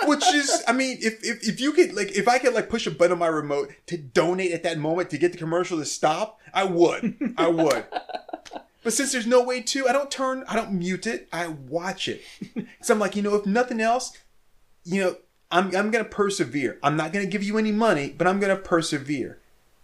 Which 0.06 0.26
is, 0.32 0.62
I 0.66 0.72
mean, 0.72 0.96
if, 1.00 1.22
if, 1.22 1.46
if 1.46 1.60
you 1.60 1.72
could, 1.72 1.94
like, 1.94 2.12
if 2.12 2.26
I 2.26 2.38
could, 2.38 2.54
like, 2.54 2.70
push 2.70 2.86
a 2.86 2.90
button 2.90 3.12
on 3.12 3.18
my 3.18 3.26
remote 3.26 3.70
to 3.86 3.98
donate 3.98 4.52
at 4.52 4.62
that 4.62 4.78
moment 4.78 5.10
to 5.10 5.18
get 5.18 5.32
the 5.32 5.38
commercial 5.38 5.78
to 5.78 5.84
stop, 5.84 6.40
I 6.54 6.64
would. 6.64 7.34
I 7.36 7.48
would. 7.48 7.84
But 8.82 8.94
since 8.94 9.12
there's 9.12 9.26
no 9.26 9.42
way 9.42 9.60
to, 9.60 9.88
I 9.88 9.92
don't 9.92 10.10
turn, 10.10 10.44
I 10.48 10.56
don't 10.56 10.72
mute 10.72 11.06
it. 11.06 11.28
I 11.32 11.48
watch 11.48 12.08
it. 12.08 12.22
Because 12.54 12.88
I'm 12.88 12.98
like, 12.98 13.14
you 13.14 13.22
know, 13.22 13.34
if 13.34 13.44
nothing 13.44 13.80
else, 13.80 14.16
you 14.84 15.02
know, 15.02 15.16
I'm, 15.50 15.66
I'm 15.74 15.90
going 15.90 16.04
to 16.04 16.10
persevere. 16.10 16.78
I'm 16.82 16.96
not 16.96 17.12
going 17.12 17.24
to 17.24 17.30
give 17.30 17.42
you 17.42 17.58
any 17.58 17.72
money, 17.72 18.14
but 18.16 18.26
I'm 18.26 18.38
going 18.40 18.54
to 18.54 18.62
persevere. 18.62 19.38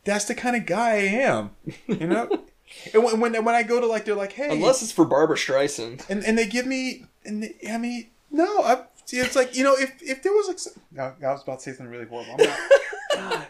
That's 0.05 0.27
the 0.27 0.35
kind 0.35 0.55
of 0.57 0.67
guy 0.67 0.91
I 0.91 0.97
am, 0.99 1.51
you 1.87 2.07
know? 2.07 2.45
and 2.95 3.03
when, 3.03 3.21
when, 3.21 3.45
when 3.45 3.55
I 3.55 3.63
go 3.65 3.81
to 3.81 3.87
like, 3.87 4.05
they're 4.05 4.15
like, 4.15 4.33
hey. 4.33 4.51
Unless 4.51 4.83
it's 4.83 4.93
for 4.93 5.05
Barbra 5.05 5.37
Streisand. 5.37 6.09
And, 6.09 6.25
and 6.25 6.39
they 6.39 6.47
give 6.47 6.67
me, 6.67 7.07
and 7.25 7.43
they, 7.43 7.57
I 7.69 7.79
mean, 7.79 8.11
no, 8.31 8.63
I, 8.63 8.85
it's 9.09 9.35
like, 9.35 9.57
you 9.57 9.65
know, 9.65 9.75
if, 9.77 10.01
if 10.01 10.23
there 10.23 10.33
was 10.33 10.47
like, 10.49 10.59
no, 10.93 11.27
I 11.27 11.33
was 11.33 11.43
about 11.43 11.59
to 11.59 11.65
say 11.65 11.77
something 11.77 11.89
really 11.93 12.07
horrible. 12.07 12.37
I'm 12.39 12.47
not, 12.47 12.59
God, 13.15 13.47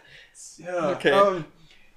yeah, 0.59 0.86
Okay. 0.88 1.10
Um, 1.10 1.47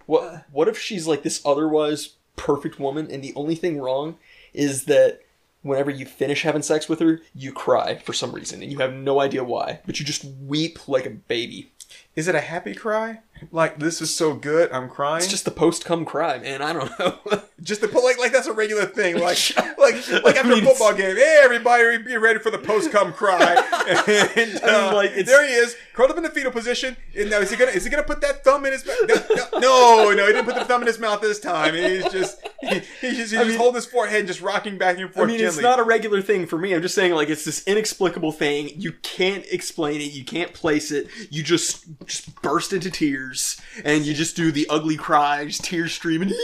What 0.06 0.46
what 0.52 0.68
if 0.68 0.80
she's 0.80 1.06
like 1.08 1.22
this 1.24 1.42
otherwise 1.46 2.16
perfect 2.36 2.80
woman 2.80 3.12
and 3.12 3.24
the 3.24 3.34
only 3.36 3.54
thing 3.54 3.80
wrong 3.80 4.18
is 4.54 4.86
that 4.86 5.22
whenever 5.62 5.92
you 5.92 6.06
finish 6.06 6.44
having 6.44 6.62
sex 6.62 6.88
with 6.88 7.00
her, 7.00 7.22
you 7.34 7.52
cry 7.52 7.98
for 7.98 8.14
some 8.14 8.32
reason 8.32 8.62
and 8.62 8.72
you 8.72 8.80
have 8.80 8.94
no 8.94 9.20
idea 9.20 9.44
why, 9.44 9.80
but 9.86 10.00
you 10.00 10.06
just 10.06 10.26
weep 10.26 10.88
like 10.88 11.06
a 11.06 11.12
baby. 11.12 11.72
Is 12.20 12.28
it 12.28 12.36
a 12.36 12.42
happy 12.42 12.76
cry? 12.76 13.20
Like, 13.50 13.80
this 13.80 14.02
is 14.02 14.14
so 14.14 14.34
good, 14.34 14.70
I'm 14.74 14.90
crying? 14.90 15.20
It's 15.20 15.30
just 15.30 15.46
the 15.46 15.52
post 15.52 15.86
come 15.86 16.04
cry, 16.04 16.38
man. 16.40 16.62
I 16.62 16.74
don't 16.74 17.00
know. 17.00 17.42
Just 17.62 17.82
the 17.82 17.88
like 17.88 18.18
like 18.18 18.32
that's 18.32 18.48
a 18.48 18.54
regular 18.54 18.86
thing. 18.86 19.20
Like 19.20 19.38
like 19.78 20.24
like 20.24 20.38
after 20.38 20.48
mean, 20.48 20.64
a 20.64 20.68
football 20.68 20.94
game, 20.94 21.18
hey 21.18 21.42
everybody, 21.44 21.98
be 21.98 22.16
ready 22.16 22.40
for 22.40 22.52
the 22.52 22.58
post 22.58 22.90
come 22.90 23.12
cry. 23.12 23.38
and 24.38 24.64
uh, 24.64 24.92
like, 24.96 25.12
it's- 25.12 25.26
there 25.26 25.46
he 25.46 25.54
is, 25.54 25.76
curled 25.94 26.10
up 26.10 26.16
in 26.18 26.24
the 26.24 26.30
fetal 26.30 26.52
position. 26.54 26.96
And 27.18 27.30
now 27.30 27.40
is 27.40 27.52
he 27.52 27.58
gonna 27.58 27.72
is 27.72 27.84
he 27.84 27.90
gonna 27.90 28.04
put 28.04 28.22
that 28.22 28.46
thumb 28.46 28.66
in 28.66 28.72
his 28.72 28.86
mouth? 28.86 29.50
No, 29.60 30.14
no, 30.16 30.26
he 30.26 30.32
didn't 30.32 30.46
put 30.46 30.56
the 30.56 30.64
thumb 30.64 30.82
in 30.82 30.88
his 30.88 31.00
mouth 31.00 31.20
this 31.20 31.40
time. 31.42 31.74
He's 31.76 32.10
just 32.10 32.42
he, 32.62 32.68
he's 32.68 32.80
just, 32.80 33.02
he's 33.02 33.32
just 33.32 33.48
mean- 33.48 33.58
holding 33.58 33.76
his 33.76 33.86
forehead 33.86 34.26
just 34.28 34.42
rocking 34.42 34.78
back 34.78 34.98
and 34.98 35.14
forth. 35.14 35.26
I 35.26 35.28
mean, 35.28 35.40
gently. 35.40 35.58
it's 35.58 35.62
not 35.64 35.80
a 35.80 35.84
regular 35.84 36.22
thing 36.22 36.46
for 36.48 36.58
me. 36.58 36.74
I'm 36.74 36.82
just 36.82 36.96
saying, 36.96 37.14
like, 37.14 37.28
it's 37.30 37.44
this 37.44 37.68
inexplicable 37.68 38.32
thing. 38.32 38.70
You 38.76 38.94
can't 39.04 39.46
explain 39.52 40.00
it. 40.00 40.12
You 40.14 40.24
can't 40.24 40.54
place 40.54 40.92
it. 40.92 41.08
You 41.30 41.44
just 41.44 42.09
just 42.10 42.42
burst 42.42 42.74
into 42.74 42.92
tears, 42.92 43.60
and 43.86 44.06
you 44.06 44.14
just 44.14 44.36
do 44.36 44.52
the 44.52 44.68
ugly 44.70 44.98
cries, 44.98 45.58
tears 45.58 45.94
streaming. 45.94 46.34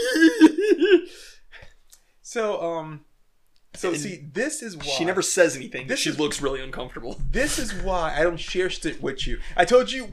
so 2.22 2.62
um, 2.62 3.04
so 3.74 3.92
see, 3.94 4.24
this 4.32 4.62
is 4.62 4.76
why 4.76 4.84
she 4.84 5.04
never 5.04 5.22
says 5.22 5.56
anything. 5.56 5.86
This 5.86 6.00
she 6.00 6.10
is- 6.10 6.18
looks 6.18 6.40
really 6.40 6.62
uncomfortable. 6.62 7.20
This 7.30 7.58
is 7.58 7.72
why 7.74 8.14
I 8.18 8.22
don't 8.22 8.38
share 8.38 8.70
shit 8.70 9.02
with 9.02 9.26
you. 9.26 9.38
I 9.56 9.64
told 9.64 9.92
you 9.92 10.08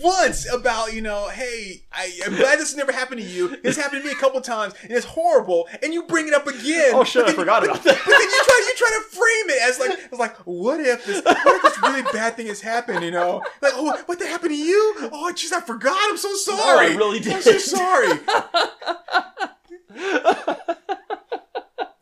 once 0.00 0.50
about, 0.52 0.92
you 0.94 1.00
know, 1.00 1.28
hey, 1.28 1.82
I, 1.92 2.10
I'm 2.26 2.34
glad 2.36 2.58
this 2.58 2.74
never 2.76 2.92
happened 2.92 3.20
to 3.20 3.26
you. 3.26 3.56
This 3.62 3.76
happened 3.76 4.02
to 4.02 4.06
me 4.06 4.12
a 4.12 4.16
couple 4.16 4.40
times, 4.40 4.74
and 4.82 4.92
it's 4.92 5.06
horrible. 5.06 5.68
And 5.82 5.92
you 5.94 6.04
bring 6.04 6.28
it 6.28 6.34
up 6.34 6.46
again. 6.46 6.92
Oh, 6.94 7.04
shit, 7.04 7.24
I 7.26 7.32
forgot 7.32 7.62
but- 7.62 7.70
about 7.70 7.84
that. 7.84 7.98
But 8.04 8.10
then 8.10 8.20
you 8.20 8.42
try, 8.44 8.64
you 8.68 8.74
try 8.76 8.88
to 8.88 9.16
frame 9.16 9.50
it 9.56 9.62
as 9.62 9.78
like, 9.78 9.98
it's 10.10 10.18
like, 10.18 10.36
what 10.44 10.80
if 10.80 11.04
this, 11.06 11.24
what 11.24 11.56
if 11.56 11.62
this 11.62 11.82
really 11.82 12.02
bad 12.12 12.36
thing 12.36 12.46
has 12.48 12.60
happened? 12.60 13.04
You 13.04 13.10
know, 13.10 13.42
like, 13.62 13.72
oh, 13.76 14.02
what 14.06 14.18
that 14.18 14.28
happened 14.28 14.50
to 14.52 14.56
you? 14.56 14.94
Oh, 15.12 15.32
jeez, 15.34 15.52
I 15.52 15.60
forgot. 15.60 15.96
I'm 16.10 16.16
so 16.16 16.34
sorry. 16.34 16.86
I 16.92 16.96
really 16.96 17.20
did. 17.20 17.32
I'm 17.34 17.42
so 17.42 17.58
sorry. 17.58 18.18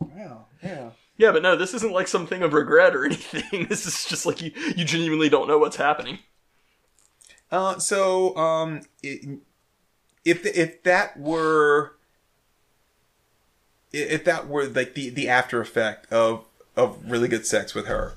wow. 0.00 0.46
Yeah. 0.62 0.90
Yeah, 1.16 1.32
but 1.32 1.42
no, 1.42 1.56
this 1.56 1.74
isn't 1.74 1.92
like 1.92 2.08
something 2.08 2.42
of 2.42 2.52
regret 2.52 2.94
or 2.96 3.04
anything. 3.04 3.66
This 3.74 3.86
is 3.86 4.04
just 4.04 4.26
like 4.26 4.42
you, 4.42 4.50
you 4.76 4.84
genuinely 4.84 5.28
don't 5.28 5.46
know 5.48 5.58
what's 5.58 5.76
happening. 5.76 6.18
Uh, 7.54 7.78
so 7.78 8.36
um, 8.36 8.80
it, 9.00 9.38
if 10.24 10.44
if 10.44 10.82
that 10.82 11.16
were 11.16 11.94
if 13.92 14.24
that 14.24 14.48
were 14.48 14.66
like 14.66 14.94
the 14.94 15.08
the 15.10 15.28
after 15.28 15.60
effect 15.60 16.12
of 16.12 16.46
of 16.76 16.98
really 17.08 17.28
good 17.28 17.46
sex 17.46 17.72
with 17.72 17.86
her, 17.86 18.14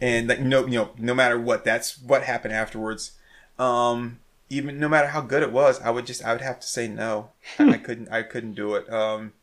and 0.00 0.28
like 0.28 0.40
no 0.40 0.64
you 0.64 0.78
know 0.78 0.90
no 0.96 1.12
matter 1.12 1.38
what 1.38 1.62
that's 1.62 2.00
what 2.00 2.22
happened 2.22 2.54
afterwards. 2.54 3.12
Um, 3.58 4.20
even 4.48 4.80
no 4.80 4.88
matter 4.88 5.08
how 5.08 5.20
good 5.20 5.42
it 5.42 5.52
was, 5.52 5.78
I 5.82 5.90
would 5.90 6.06
just 6.06 6.24
I 6.24 6.32
would 6.32 6.40
have 6.40 6.58
to 6.60 6.66
say 6.66 6.88
no. 6.88 7.32
I, 7.58 7.72
I 7.72 7.76
couldn't 7.86 8.08
I 8.08 8.22
couldn't 8.22 8.54
do 8.54 8.76
it. 8.76 8.90
Um, 8.90 9.34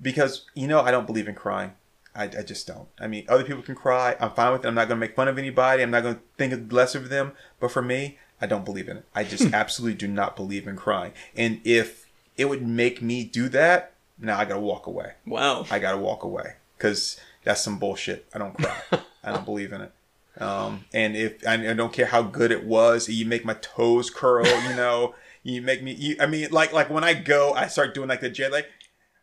because 0.00 0.46
you 0.54 0.66
know 0.66 0.80
I 0.80 0.90
don't 0.90 1.06
believe 1.06 1.28
in 1.28 1.34
crying. 1.34 1.72
I, 2.14 2.24
I 2.24 2.42
just 2.42 2.66
don't. 2.66 2.88
I 2.98 3.06
mean, 3.06 3.26
other 3.28 3.44
people 3.44 3.62
can 3.62 3.74
cry. 3.74 4.16
I'm 4.18 4.30
fine 4.30 4.52
with 4.52 4.64
it. 4.64 4.68
I'm 4.68 4.74
not 4.74 4.88
going 4.88 5.00
to 5.00 5.06
make 5.06 5.16
fun 5.16 5.28
of 5.28 5.38
anybody. 5.38 5.82
I'm 5.82 5.90
not 5.90 6.02
going 6.02 6.16
to 6.16 6.20
think 6.36 6.70
less 6.70 6.94
of 6.94 7.08
them. 7.08 7.32
But 7.58 7.70
for 7.70 7.80
me, 7.80 8.18
I 8.42 8.46
don't 8.46 8.64
believe 8.64 8.88
in 8.88 8.98
it. 8.98 9.04
I 9.14 9.22
just 9.24 9.54
absolutely 9.54 9.96
do 9.96 10.08
not 10.08 10.36
believe 10.36 10.66
in 10.66 10.76
crying. 10.76 11.12
And 11.36 11.60
if 11.64 12.10
it 12.36 12.46
would 12.46 12.66
make 12.66 13.00
me 13.00 13.24
do 13.24 13.48
that, 13.50 13.94
now 14.18 14.38
I 14.38 14.44
got 14.44 14.54
to 14.54 14.60
walk 14.60 14.86
away. 14.86 15.12
Wow. 15.24 15.64
I 15.70 15.78
got 15.78 15.92
to 15.92 15.98
walk 15.98 16.24
away 16.24 16.54
because 16.76 17.18
that's 17.44 17.62
some 17.62 17.78
bullshit. 17.78 18.26
I 18.34 18.38
don't 18.38 18.54
cry. 18.54 18.82
I 19.24 19.32
don't 19.32 19.44
believe 19.44 19.72
in 19.72 19.82
it. 19.82 19.92
Um, 20.38 20.84
and 20.92 21.16
if 21.16 21.46
I, 21.46 21.54
I 21.54 21.74
don't 21.74 21.92
care 21.92 22.06
how 22.06 22.22
good 22.22 22.50
it 22.50 22.64
was, 22.64 23.08
you 23.08 23.26
make 23.26 23.44
my 23.44 23.54
toes 23.54 24.10
curl. 24.10 24.46
You 24.46 24.74
know, 24.74 25.14
you 25.42 25.62
make 25.62 25.82
me. 25.82 25.92
You, 25.92 26.16
I 26.20 26.26
mean, 26.26 26.48
like 26.50 26.72
like 26.72 26.90
when 26.90 27.04
I 27.04 27.14
go, 27.14 27.52
I 27.52 27.66
start 27.68 27.94
doing 27.94 28.08
like 28.08 28.20
the 28.20 28.30
jet, 28.30 28.50
like, 28.50 28.68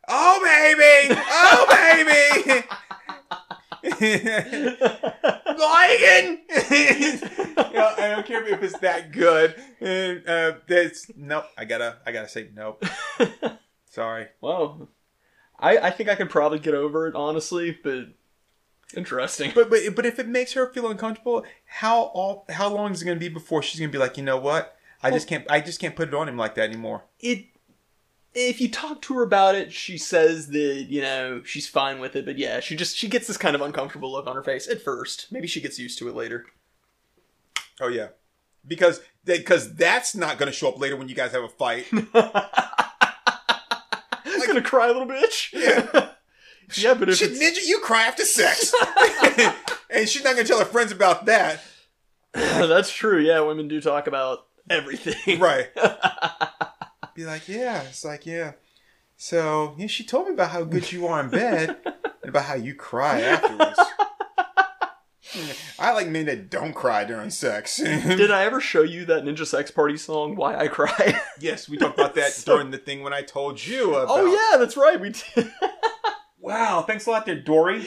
oh 0.08 0.40
baby, 0.42 1.20
oh 1.28 1.66
baby. 1.68 2.66
Lion! 3.82 3.98
you 6.70 7.18
know, 7.56 7.94
I 7.98 8.12
don't 8.14 8.26
care 8.26 8.46
if 8.46 8.62
it's 8.62 8.78
that 8.80 9.12
good. 9.12 9.54
And 9.80 10.28
uh, 10.28 10.54
that's 10.66 11.10
nope. 11.16 11.44
I 11.56 11.64
gotta, 11.64 11.98
I 12.06 12.12
gotta 12.12 12.28
say 12.28 12.48
nope. 12.54 12.84
Sorry. 13.90 14.28
Well, 14.40 14.88
I, 15.58 15.78
I 15.78 15.90
think 15.90 16.08
I 16.08 16.14
could 16.14 16.30
probably 16.30 16.58
get 16.58 16.74
over 16.74 17.06
it, 17.06 17.14
honestly, 17.14 17.78
but 17.82 18.08
interesting. 18.96 19.52
But 19.54 19.70
but 19.70 19.80
but 19.94 20.06
if 20.06 20.18
it 20.18 20.28
makes 20.28 20.52
her 20.54 20.72
feel 20.72 20.90
uncomfortable, 20.90 21.44
how 21.64 22.02
all 22.02 22.46
how 22.50 22.68
long 22.68 22.92
is 22.92 23.02
it 23.02 23.04
gonna 23.04 23.18
be 23.18 23.28
before 23.28 23.62
she's 23.62 23.80
gonna 23.80 23.92
be 23.92 23.98
like, 23.98 24.16
you 24.16 24.24
know 24.24 24.38
what? 24.38 24.76
I 25.02 25.10
just 25.10 25.28
can't. 25.28 25.46
I 25.50 25.60
just 25.60 25.80
can't 25.80 25.96
put 25.96 26.08
it 26.08 26.14
on 26.14 26.28
him 26.28 26.36
like 26.36 26.54
that 26.56 26.68
anymore. 26.68 27.04
It, 27.18 27.46
if 28.34 28.60
you 28.60 28.70
talk 28.70 29.02
to 29.02 29.14
her 29.14 29.22
about 29.22 29.54
it, 29.54 29.72
she 29.72 29.98
says 29.98 30.48
that 30.48 30.86
you 30.88 31.00
know 31.00 31.42
she's 31.44 31.68
fine 31.68 31.98
with 31.98 32.14
it, 32.16 32.24
but 32.24 32.38
yeah, 32.38 32.60
she 32.60 32.76
just 32.76 32.96
she 32.96 33.08
gets 33.08 33.26
this 33.26 33.36
kind 33.36 33.54
of 33.54 33.60
uncomfortable 33.60 34.10
look 34.12 34.26
on 34.26 34.36
her 34.36 34.42
face 34.42 34.68
at 34.68 34.82
first. 34.82 35.26
Maybe 35.30 35.46
she 35.46 35.60
gets 35.60 35.78
used 35.78 35.98
to 35.98 36.08
it 36.08 36.14
later. 36.14 36.46
Oh 37.80 37.88
yeah, 37.88 38.08
because 38.66 39.00
because 39.24 39.74
that's 39.74 40.14
not 40.14 40.38
gonna 40.38 40.52
show 40.52 40.68
up 40.68 40.78
later 40.78 40.96
when 40.96 41.08
you 41.08 41.14
guys 41.14 41.32
have 41.32 41.42
a 41.42 41.48
fight. 41.48 41.86
I'm 41.92 42.06
gonna 44.46 44.62
cry, 44.62 44.86
little 44.86 45.06
bitch. 45.06 45.52
Yeah. 45.52 46.10
yeah, 46.74 46.94
but 46.94 47.08
if 47.08 47.20
it's, 47.20 47.38
ninja, 47.38 47.66
you 47.66 47.80
cry 47.80 48.04
after 48.04 48.24
sex, 48.24 48.72
and 49.90 50.08
she's 50.08 50.22
not 50.22 50.36
gonna 50.36 50.46
tell 50.46 50.60
her 50.60 50.64
friends 50.64 50.92
about 50.92 51.26
that. 51.26 51.62
that's 52.32 52.92
true. 52.92 53.18
Yeah, 53.18 53.40
women 53.40 53.66
do 53.66 53.80
talk 53.80 54.06
about 54.06 54.46
everything. 54.68 55.40
Right. 55.40 55.68
Be 57.14 57.24
like, 57.24 57.48
yeah, 57.48 57.82
it's 57.82 58.04
like, 58.04 58.26
yeah. 58.26 58.52
So, 59.16 59.74
yeah, 59.76 59.86
she 59.86 60.04
told 60.04 60.28
me 60.28 60.34
about 60.34 60.50
how 60.50 60.64
good 60.64 60.90
you 60.92 61.06
are 61.06 61.20
in 61.20 61.28
bed 61.28 61.76
and 61.84 62.28
about 62.28 62.44
how 62.44 62.54
you 62.54 62.74
cry 62.74 63.20
afterwards. 63.20 63.78
I 65.78 65.92
like 65.92 66.08
men 66.08 66.26
that 66.26 66.50
don't 66.50 66.72
cry 66.74 67.04
during 67.04 67.30
sex. 67.30 67.76
Did 67.78 68.30
I 68.30 68.44
ever 68.44 68.60
show 68.60 68.82
you 68.82 69.04
that 69.06 69.24
Ninja 69.24 69.46
Sex 69.46 69.70
Party 69.70 69.96
song, 69.96 70.36
Why 70.36 70.56
I 70.56 70.68
Cry? 70.68 71.20
yes, 71.40 71.68
we 71.68 71.76
talked 71.76 71.98
about 71.98 72.14
that 72.16 72.32
So- 72.32 72.56
during 72.56 72.70
the 72.70 72.78
thing 72.78 73.02
when 73.02 73.12
I 73.12 73.22
told 73.22 73.64
you 73.64 73.94
oh, 73.94 74.02
about. 74.02 74.06
oh, 74.20 74.26
yeah, 74.52 74.58
that's 74.58 74.76
right. 74.76 75.00
We 75.00 75.10
did. 75.10 75.52
Wow, 76.38 76.82
thanks 76.82 77.06
a 77.06 77.10
lot 77.10 77.26
there, 77.26 77.38
Dory. 77.38 77.84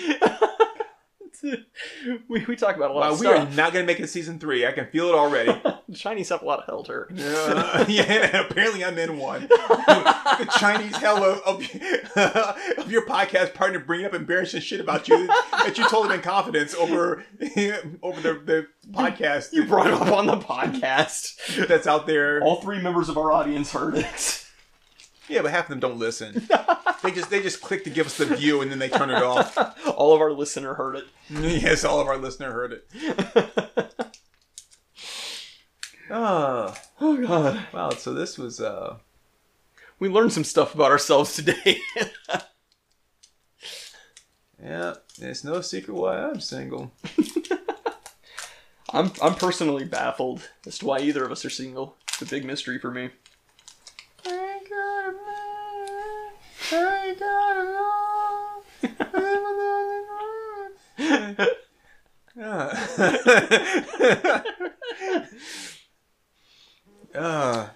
we, 2.29 2.45
we 2.45 2.55
talk 2.55 2.75
about 2.75 2.91
a 2.91 2.93
lot 2.93 3.11
Wow, 3.11 3.19
we 3.19 3.27
are 3.27 3.45
not 3.49 3.73
going 3.73 3.85
to 3.85 3.85
make 3.85 3.99
it 3.99 4.07
season 4.07 4.39
three. 4.39 4.65
I 4.65 4.71
can 4.71 4.87
feel 4.87 5.09
it 5.09 5.15
already. 5.15 5.51
The 5.51 5.95
Chinese 5.95 6.29
have 6.29 6.41
a 6.41 6.45
lot 6.45 6.59
of 6.59 6.65
hell 6.65 6.83
to 6.83 6.91
her. 6.91 7.09
Uh, 7.17 7.85
yeah, 7.87 8.41
apparently 8.41 8.83
I'm 8.83 8.97
in 8.97 9.17
one. 9.17 9.41
the 9.47 10.49
Chinese 10.59 10.95
hell 10.97 11.23
of, 11.23 11.39
of, 11.41 12.77
of 12.77 12.91
your 12.91 13.05
podcast 13.05 13.53
partner 13.53 13.79
bringing 13.79 14.05
up 14.05 14.13
embarrassing 14.13 14.61
shit 14.61 14.79
about 14.79 15.07
you 15.07 15.27
that 15.51 15.77
you 15.77 15.87
told 15.89 16.05
him 16.05 16.13
in 16.13 16.21
confidence 16.21 16.73
over 16.75 17.25
over 18.01 18.21
the, 18.21 18.41
the 18.45 18.67
podcast 18.91 19.51
You 19.53 19.65
brought 19.65 19.87
it 19.87 19.93
up 19.93 20.11
on 20.11 20.27
the 20.27 20.37
podcast. 20.37 21.67
that's 21.67 21.87
out 21.87 22.07
there. 22.07 22.41
All 22.41 22.61
three 22.61 22.81
members 22.81 23.09
of 23.09 23.17
our 23.17 23.31
audience 23.31 23.71
heard 23.71 23.95
it. 23.95 24.45
Yeah, 25.29 25.41
but 25.41 25.51
half 25.51 25.65
of 25.65 25.69
them 25.69 25.79
don't 25.79 25.97
listen. 25.99 26.47
they 27.03 27.11
just 27.11 27.29
they 27.29 27.41
just 27.41 27.61
click 27.61 27.83
to 27.85 27.89
give 27.89 28.05
us 28.07 28.17
the 28.17 28.25
view 28.25 28.61
and 28.61 28.69
then 28.71 28.79
they 28.79 28.89
turn 28.89 29.09
it 29.09 29.21
off. 29.23 29.57
All 29.97 30.13
of 30.13 30.21
our 30.21 30.31
listener 30.31 30.73
heard 30.73 30.95
it. 30.97 31.05
yes, 31.29 31.83
all 31.85 31.99
of 32.01 32.07
our 32.07 32.17
listener 32.17 32.51
heard 32.51 32.73
it. 32.73 32.89
Oh, 36.09 36.75
Oh 36.99 37.17
god. 37.25 37.65
wow. 37.73 37.89
So 37.91 38.13
this 38.13 38.37
was 38.37 38.59
uh 38.59 38.97
We 39.99 40.09
learned 40.09 40.33
some 40.33 40.43
stuff 40.43 40.75
about 40.75 40.91
ourselves 40.91 41.35
today. 41.35 41.77
yeah, 44.61 44.95
it's 45.19 45.43
no 45.43 45.61
secret 45.61 45.93
why 45.95 46.17
I'm 46.19 46.39
single. 46.39 46.91
I'm 48.91 49.11
I'm 49.21 49.35
personally 49.35 49.85
baffled 49.85 50.47
as 50.67 50.77
to 50.79 50.85
why 50.85 50.99
either 50.99 51.23
of 51.25 51.31
us 51.31 51.45
are 51.45 51.49
single. 51.49 51.95
It's 52.09 52.21
a 52.21 52.25
big 52.25 52.45
mystery 52.45 52.77
for 52.77 52.91
me. 52.91 53.09
Uh, 67.15 67.67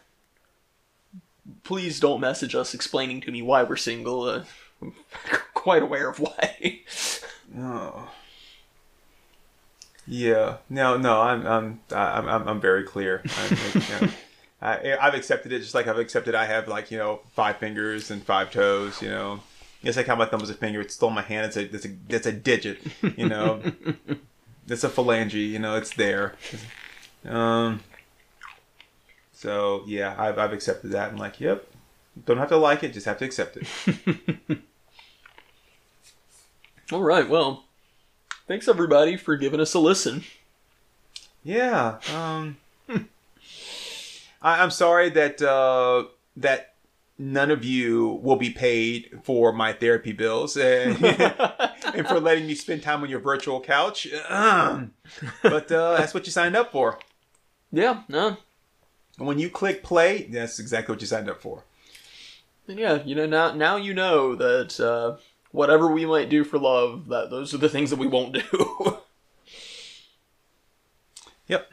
Please 1.64 2.00
don't 2.00 2.22
message 2.22 2.56
us 2.56 2.74
explaining 2.74 3.20
to 3.22 3.32
me 3.32 3.42
why 3.42 3.64
we're 3.64 3.76
single. 3.76 4.24
Uh, 4.24 4.44
I'm 4.82 4.94
quite 5.54 5.84
aware 5.84 6.10
of 6.10 6.20
why. 6.20 6.80
oh. 7.58 8.10
Yeah. 10.06 10.58
No. 10.70 10.96
No. 10.96 11.22
I'm. 11.22 11.46
I'm. 11.46 11.80
I'm. 11.92 12.30
I'm, 12.30 12.48
I'm 12.48 12.62
very 12.62 12.84
clear. 12.84 13.22
I'm, 13.26 13.58
know, 14.08 14.14
I, 14.62 14.98
I've 15.00 15.14
accepted 15.14 15.52
it 15.52 15.60
just 15.60 15.76
like 15.76 15.88
I've 15.88 16.00
accepted 16.00 16.34
I 16.34 16.46
have 16.46 16.68
like 16.68 16.90
you 16.90 16.98
know 16.98 17.22
five 17.34 17.58
fingers 17.58 18.10
and 18.10 18.24
five 18.24 18.52
toes. 18.52 19.02
You 19.02 19.10
know, 19.10 19.40
it's 19.84 19.98
like 19.98 20.08
how 20.08 20.16
my 20.16 20.26
thumb 20.26 20.42
is 20.42 20.50
a 20.50 20.56
finger. 20.56 20.82
It's 20.82 20.96
still 20.96 21.10
in 21.10 21.14
my 21.14 21.22
hand. 21.22 21.46
It's 21.46 21.58
a. 21.58 21.74
It's 21.74 21.86
a. 21.86 21.90
It's 22.10 22.26
a 22.26 22.32
digit. 22.32 22.80
You 23.16 23.30
know. 23.30 23.62
it's 24.68 24.84
a 24.84 24.90
phalange. 24.90 25.34
You 25.34 25.60
know. 25.60 25.76
It's 25.76 25.96
there. 25.96 26.36
Um. 27.26 27.82
So 29.34 29.84
yeah, 29.86 30.16
I've 30.18 30.40
I've 30.40 30.54
accepted 30.54 30.92
that. 30.92 31.12
I'm 31.12 31.18
like, 31.18 31.40
yep. 31.40 31.68
Don't 32.26 32.38
have 32.38 32.50
to 32.50 32.58
like 32.58 32.84
it. 32.84 32.94
Just 32.94 33.06
have 33.06 33.20
to 33.20 33.26
accept 33.26 33.58
it. 33.58 33.68
All 36.92 37.04
right. 37.04 37.30
Well, 37.30 37.66
thanks 38.48 38.68
everybody 38.68 39.18
for 39.18 39.36
giving 39.36 39.60
us 39.60 39.74
a 39.76 39.80
listen. 39.80 40.24
Yeah. 41.44 42.00
Um, 42.12 42.58
I, 44.42 44.62
I'm 44.62 44.72
sorry 44.72 45.10
that 45.12 45.42
uh, 45.42 46.06
that 46.38 46.76
none 47.18 47.50
of 47.52 47.64
you 47.64 48.20
will 48.22 48.36
be 48.36 48.50
paid 48.52 49.20
for 49.24 49.52
my 49.52 49.74
therapy 49.74 50.12
bills 50.12 50.56
and, 50.56 51.04
and 51.04 52.08
for 52.08 52.20
letting 52.20 52.46
me 52.46 52.54
spend 52.54 52.84
time 52.84 53.02
on 53.02 53.10
your 53.10 53.20
virtual 53.20 53.60
couch. 53.60 54.08
But 55.42 55.72
uh, 55.72 55.98
that's 55.98 56.14
what 56.14 56.26
you 56.26 56.32
signed 56.32 56.56
up 56.56 56.72
for. 56.72 57.00
Yeah. 57.72 58.04
No. 58.08 58.38
And 59.18 59.28
when 59.28 59.40
you 59.40 59.50
click 59.50 59.84
play, 59.84 60.24
that's 60.24 60.60
exactly 60.60 60.94
what 60.94 61.02
you 61.02 61.08
signed 61.08 61.30
up 61.30 61.42
for. 61.42 61.64
Yeah, 62.68 63.02
you 63.04 63.16
know 63.16 63.26
now 63.26 63.54
now 63.54 63.78
you 63.78 63.94
know 63.94 64.36
that 64.36 64.78
uh, 64.80 65.16
whatever 65.52 65.88
we 65.88 66.06
might 66.06 66.30
do 66.30 66.44
for 66.44 66.60
love, 66.60 67.08
that 67.08 67.30
those 67.30 67.54
are 67.54 67.58
the 67.58 67.70
things 67.70 67.90
that 67.92 68.00
we 68.00 68.08
won't 68.08 68.34
do. 68.34 68.98
Yep. 71.48 71.72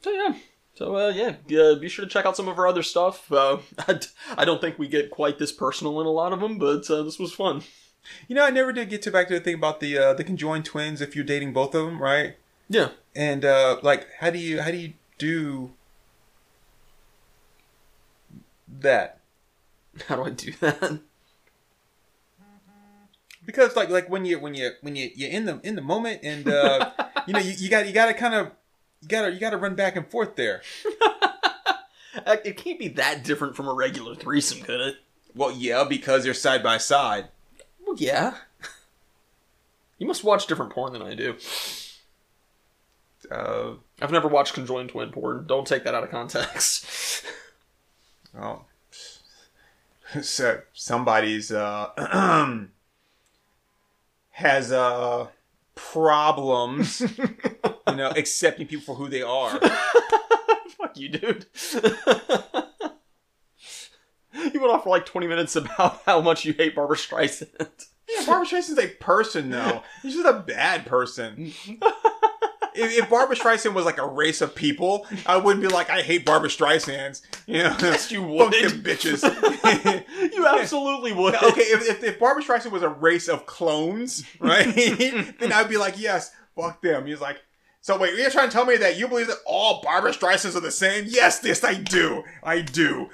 so 0.00 0.10
yeah. 0.10 0.34
So 0.76 0.94
uh, 0.94 1.08
yeah, 1.08 1.36
uh, 1.58 1.74
be 1.76 1.88
sure 1.88 2.04
to 2.04 2.10
check 2.10 2.26
out 2.26 2.36
some 2.36 2.48
of 2.48 2.58
our 2.58 2.66
other 2.66 2.82
stuff. 2.82 3.32
Uh, 3.32 3.58
I, 3.88 3.94
d- 3.94 4.06
I 4.36 4.44
don't 4.44 4.60
think 4.60 4.78
we 4.78 4.88
get 4.88 5.10
quite 5.10 5.38
this 5.38 5.50
personal 5.50 6.00
in 6.02 6.06
a 6.06 6.10
lot 6.10 6.34
of 6.34 6.40
them, 6.40 6.58
but 6.58 6.88
uh, 6.90 7.02
this 7.02 7.18
was 7.18 7.32
fun. 7.32 7.62
You 8.28 8.36
know, 8.36 8.44
I 8.44 8.50
never 8.50 8.72
did 8.72 8.90
get 8.90 9.02
to 9.02 9.10
back 9.10 9.28
to 9.28 9.34
the 9.34 9.40
thing 9.40 9.54
about 9.54 9.80
the 9.80 9.96
uh, 9.96 10.12
the 10.12 10.22
conjoined 10.22 10.66
twins 10.66 11.00
if 11.00 11.16
you're 11.16 11.24
dating 11.24 11.54
both 11.54 11.74
of 11.74 11.86
them, 11.86 12.00
right? 12.00 12.36
Yeah. 12.68 12.90
And 13.14 13.44
uh, 13.44 13.78
like, 13.82 14.06
how 14.20 14.28
do 14.30 14.38
you 14.38 14.60
how 14.60 14.70
do 14.70 14.76
you 14.76 14.92
do 15.18 15.72
that? 18.68 19.20
How 20.08 20.16
do 20.16 20.24
I 20.24 20.30
do 20.30 20.52
that? 20.60 21.00
because 23.46 23.76
like 23.76 23.88
like 23.88 24.10
when 24.10 24.26
you 24.26 24.38
when 24.38 24.54
you 24.54 24.72
when 24.82 24.94
you 24.94 25.08
you're 25.14 25.30
in 25.30 25.46
the 25.46 25.58
in 25.62 25.76
the 25.76 25.80
moment 25.80 26.20
and 26.22 26.48
uh 26.48 26.90
you 27.26 27.32
know 27.32 27.38
you, 27.38 27.52
you 27.52 27.70
got 27.70 27.86
you 27.86 27.92
got 27.94 28.06
to 28.06 28.14
kind 28.14 28.34
of 28.34 28.50
you 29.06 29.08
got 29.08 29.22
to 29.22 29.32
you 29.32 29.38
got 29.40 29.50
to 29.50 29.56
run 29.56 29.74
back 29.76 29.96
and 29.96 30.08
forth 30.10 30.36
there 30.36 30.62
It 32.44 32.56
can't 32.56 32.78
be 32.78 32.88
that 32.88 33.22
different 33.24 33.54
from 33.54 33.68
a 33.68 33.74
regular 33.74 34.14
threesome, 34.14 34.60
could 34.62 34.80
it? 34.80 34.96
well 35.34 35.52
yeah 35.52 35.84
because 35.84 36.24
they're 36.24 36.34
side 36.34 36.62
by 36.62 36.78
side 36.78 37.28
Well, 37.86 37.96
yeah. 37.98 38.34
You 39.98 40.06
must 40.06 40.24
watch 40.24 40.46
different 40.46 40.72
porn 40.72 40.92
than 40.92 41.02
I 41.02 41.14
do. 41.14 41.36
uh 43.30 43.74
I've 44.02 44.12
never 44.12 44.28
watched 44.28 44.54
conjoined 44.54 44.90
twin 44.90 45.10
porn. 45.10 45.46
Don't 45.46 45.66
take 45.66 45.84
that 45.84 45.94
out 45.94 46.04
of 46.04 46.10
context. 46.10 47.24
oh 48.38 48.64
so 50.22 50.60
somebody's 50.72 51.50
uh 51.52 51.88
has 54.30 54.72
uh 54.72 55.26
problems 55.76 57.00
you 57.00 57.94
know 57.94 58.10
accepting 58.16 58.66
people 58.66 58.84
for 58.84 58.96
who 58.96 59.08
they 59.08 59.22
are 59.22 59.60
Fuck 60.76 60.98
you, 60.98 61.08
dude. 61.08 61.46
you 61.72 61.80
went 64.60 64.72
off 64.72 64.84
for 64.84 64.90
like 64.90 65.06
20 65.06 65.26
minutes 65.26 65.56
about 65.56 66.02
how 66.04 66.20
much 66.20 66.44
you 66.44 66.52
hate 66.52 66.74
Barbra 66.74 66.96
Streisand. 66.96 67.86
yeah, 68.08 68.26
Barbra 68.26 68.46
Streisand's 68.46 68.78
a 68.78 68.88
person 68.88 69.50
though 69.50 69.82
she's 70.02 70.14
just 70.14 70.26
a 70.26 70.40
bad 70.40 70.84
person 70.84 71.52
if, 72.76 72.98
if 73.04 73.10
Barbra 73.10 73.34
Streisand 73.36 73.74
was 73.74 73.84
like 73.84 73.98
a 73.98 74.06
race 74.06 74.40
of 74.40 74.54
people, 74.54 75.06
I 75.26 75.36
wouldn't 75.36 75.62
be 75.62 75.68
like, 75.68 75.90
I 75.90 76.02
hate 76.02 76.24
Barbra 76.24 76.48
Streisand's. 76.48 77.22
You 77.46 77.62
know, 77.64 77.76
Yes, 77.80 78.10
you 78.10 78.20
fuck 78.38 78.50
would. 78.50 78.52
them 78.52 78.82
bitches. 78.82 79.22
you 80.34 80.46
absolutely 80.46 81.12
would. 81.12 81.34
okay, 81.34 81.62
if, 81.62 81.88
if, 81.88 82.04
if 82.04 82.18
Barbra 82.18 82.42
Streisand 82.42 82.70
was 82.70 82.82
a 82.82 82.88
race 82.88 83.28
of 83.28 83.46
clones, 83.46 84.24
right, 84.40 84.66
then 85.40 85.52
I'd 85.52 85.68
be 85.68 85.76
like, 85.76 85.98
yes, 85.98 86.32
fuck 86.54 86.80
them. 86.82 87.06
He's 87.06 87.20
like, 87.20 87.40
so 87.80 87.96
wait, 87.98 88.14
you're 88.16 88.30
trying 88.30 88.48
to 88.48 88.52
tell 88.52 88.66
me 88.66 88.76
that 88.78 88.98
you 88.98 89.06
believe 89.08 89.28
that 89.28 89.38
all 89.46 89.80
Barbra 89.82 90.12
Streisands 90.12 90.56
are 90.56 90.60
the 90.60 90.70
same? 90.72 91.04
Yes, 91.06 91.40
yes, 91.44 91.62
I 91.62 91.74
do. 91.74 92.24
I 92.42 92.60
do. 92.62 93.10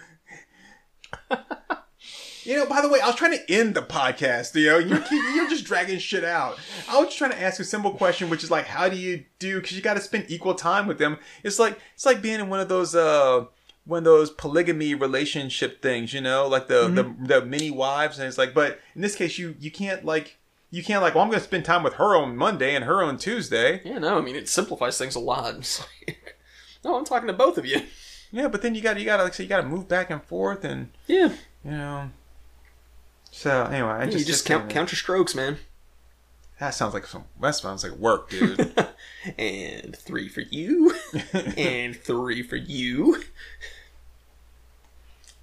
You 2.44 2.56
know, 2.56 2.66
by 2.66 2.80
the 2.80 2.88
way, 2.88 3.00
I 3.00 3.06
was 3.06 3.14
trying 3.14 3.38
to 3.38 3.52
end 3.52 3.74
the 3.74 3.82
podcast. 3.82 4.54
You 4.54 4.66
know, 4.70 4.78
you 4.78 4.98
keep, 5.00 5.22
you're 5.34 5.48
just 5.48 5.64
dragging 5.64 5.98
shit 5.98 6.24
out. 6.24 6.58
I 6.88 6.98
was 6.98 7.06
just 7.08 7.18
trying 7.18 7.30
to 7.32 7.40
ask 7.40 7.60
a 7.60 7.64
simple 7.64 7.92
question, 7.92 8.28
which 8.30 8.42
is 8.42 8.50
like, 8.50 8.66
how 8.66 8.88
do 8.88 8.96
you 8.96 9.24
do? 9.38 9.60
Because 9.60 9.76
you 9.76 9.82
got 9.82 9.94
to 9.94 10.00
spend 10.00 10.26
equal 10.28 10.54
time 10.54 10.86
with 10.86 10.98
them. 10.98 11.18
It's 11.44 11.58
like 11.58 11.78
it's 11.94 12.04
like 12.06 12.20
being 12.22 12.40
in 12.40 12.48
one 12.48 12.60
of 12.60 12.68
those 12.68 12.94
uh 12.94 13.46
one 13.84 13.98
of 13.98 14.04
those 14.04 14.30
polygamy 14.30 14.94
relationship 14.94 15.80
things. 15.82 16.12
You 16.12 16.20
know, 16.20 16.48
like 16.48 16.68
the 16.68 16.88
the, 16.88 17.14
the 17.40 17.46
many 17.46 17.70
wives, 17.70 18.18
and 18.18 18.26
it's 18.26 18.38
like, 18.38 18.54
but 18.54 18.80
in 18.96 19.02
this 19.02 19.14
case, 19.14 19.38
you 19.38 19.54
you 19.60 19.70
can't 19.70 20.04
like 20.04 20.38
you 20.70 20.82
can't 20.82 21.02
like, 21.02 21.14
well, 21.14 21.22
I'm 21.22 21.28
going 21.30 21.38
to 21.40 21.44
spend 21.44 21.64
time 21.66 21.82
with 21.82 21.94
her 21.94 22.16
on 22.16 22.34
Monday 22.36 22.74
and 22.74 22.84
her 22.86 23.02
on 23.02 23.18
Tuesday. 23.18 23.82
Yeah, 23.84 23.98
no, 23.98 24.16
I 24.16 24.22
mean, 24.22 24.34
it 24.36 24.48
simplifies 24.48 24.96
things 24.98 25.14
a 25.14 25.20
lot. 25.20 25.54
It's 25.58 25.80
like, 25.80 26.36
no, 26.82 26.96
I'm 26.96 27.04
talking 27.04 27.26
to 27.28 27.32
both 27.34 27.58
of 27.58 27.66
you. 27.66 27.82
Yeah, 28.32 28.48
but 28.48 28.62
then 28.62 28.74
you 28.74 28.80
got 28.80 28.98
you 28.98 29.04
got 29.04 29.18
to 29.18 29.24
like 29.24 29.34
so 29.34 29.42
you 29.42 29.48
got 29.48 29.60
to 29.60 29.66
move 29.68 29.86
back 29.86 30.10
and 30.10 30.22
forth, 30.24 30.64
and 30.64 30.88
Yeah. 31.06 31.34
you 31.64 31.70
know. 31.70 32.10
So 33.34 33.64
anyway, 33.64 33.88
I 33.88 34.04
just 34.04 34.18
you 34.18 34.24
just 34.26 34.44
count, 34.44 34.68
count 34.68 34.92
your 34.92 34.98
strokes, 34.98 35.34
man. 35.34 35.56
That 36.60 36.74
sounds 36.74 36.92
like 36.94 37.06
some. 37.06 37.24
That 37.40 37.56
sounds 37.56 37.82
like 37.82 37.94
work, 37.94 38.28
dude. 38.28 38.72
and 39.38 39.96
three 39.96 40.28
for 40.28 40.42
you. 40.42 40.94
and 41.56 41.96
three 41.96 42.42
for 42.42 42.56
you. 42.56 43.22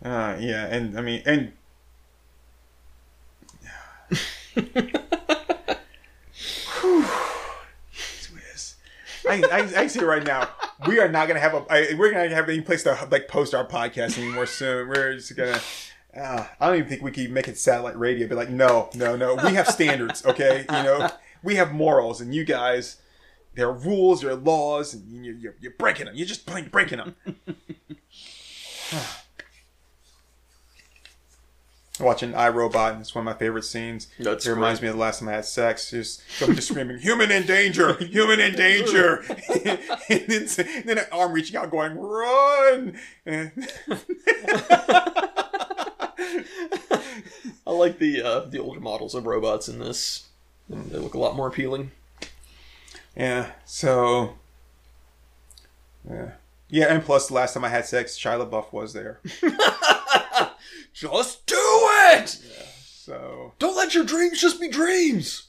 Uh, 0.05 0.37
yeah, 0.39 0.67
and 0.67 0.97
I 0.97 1.01
mean, 1.01 1.23
and. 1.25 1.51
I, 9.27 9.43
I, 9.51 9.59
I 9.77 9.87
say 9.87 10.03
right 10.03 10.23
now, 10.23 10.49
we 10.87 10.99
are 10.99 11.07
not 11.07 11.27
gonna 11.27 11.39
have 11.39 11.53
a. 11.53 11.65
I, 11.69 11.95
we're 11.95 12.11
gonna 12.11 12.33
have 12.33 12.47
any 12.49 12.61
place 12.61 12.83
to 12.83 13.07
like 13.11 13.27
post 13.27 13.53
our 13.53 13.65
podcast 13.65 14.17
anymore 14.17 14.45
soon. 14.45 14.87
We're 14.87 15.15
just 15.15 15.35
gonna. 15.35 15.59
Uh, 16.15 16.45
I 16.59 16.67
don't 16.67 16.77
even 16.77 16.89
think 16.89 17.01
we 17.03 17.11
could 17.11 17.29
make 17.29 17.47
it 17.47 17.57
satellite 17.57 17.97
radio. 17.97 18.27
Be 18.27 18.35
like, 18.35 18.49
no, 18.49 18.89
no, 18.95 19.15
no. 19.15 19.35
We 19.35 19.53
have 19.53 19.67
standards, 19.67 20.25
okay? 20.25 20.65
You 20.69 20.83
know, 20.83 21.09
we 21.43 21.55
have 21.55 21.71
morals, 21.71 22.19
and 22.19 22.33
you 22.33 22.43
guys, 22.43 22.97
there 23.55 23.67
are 23.67 23.73
rules, 23.73 24.21
there 24.21 24.31
are 24.31 24.35
laws, 24.35 24.93
and 24.95 25.25
you're, 25.25 25.35
you're, 25.35 25.55
you're 25.59 25.73
breaking 25.77 26.07
them. 26.07 26.15
You're 26.15 26.27
just 26.27 26.45
plain 26.47 26.67
breaking 26.69 26.97
them. 26.97 27.15
watching 31.99 32.31
iRobot, 32.31 32.93
and 32.93 33.01
it's 33.01 33.13
one 33.13 33.27
of 33.27 33.33
my 33.33 33.37
favorite 33.37 33.63
scenes. 33.63 34.07
That's 34.19 34.45
it 34.45 34.51
reminds 34.51 34.79
great. 34.79 34.87
me 34.87 34.89
of 34.91 34.95
the 34.95 35.01
last 35.01 35.19
time 35.19 35.29
I 35.29 35.33
had 35.33 35.45
sex. 35.45 35.91
Just 35.91 36.23
just 36.39 36.69
screaming, 36.69 36.99
"Human 36.99 37.31
in 37.31 37.45
danger! 37.45 37.93
Human 37.95 38.39
in 38.39 38.55
danger!" 38.55 39.23
and 39.49 40.27
then, 40.27 40.47
then 40.85 40.97
an 40.97 41.05
arm 41.11 41.33
reaching 41.33 41.57
out, 41.57 41.69
going, 41.71 41.97
"Run!" 41.97 42.97
And- 46.29 46.45
I 47.67 47.71
like 47.71 47.99
the 47.99 48.21
uh, 48.21 48.39
the 48.41 48.59
older 48.59 48.79
models 48.79 49.15
of 49.15 49.25
robots 49.25 49.67
in 49.69 49.79
this. 49.79 50.27
They 50.69 50.97
look 50.99 51.13
a 51.15 51.19
lot 51.19 51.35
more 51.35 51.47
appealing. 51.47 51.91
Yeah. 53.15 53.51
So. 53.65 54.35
Yeah. 56.09 56.31
Yeah, 56.71 56.93
and 56.93 57.03
plus, 57.03 57.27
the 57.27 57.33
last 57.33 57.53
time 57.55 57.65
I 57.65 57.69
had 57.69 57.85
sex, 57.87 58.17
Shia 58.17 58.47
LaBeouf 58.47 58.71
was 58.71 58.93
there. 58.93 59.19
Just 60.93 61.45
do 61.47 61.55
it! 61.57 62.29
So. 62.85 63.53
Don't 63.57 63.75
let 63.75 63.95
your 63.95 64.03
dreams 64.03 64.39
just 64.39 64.59
be 64.61 64.67
dreams. 64.69 65.47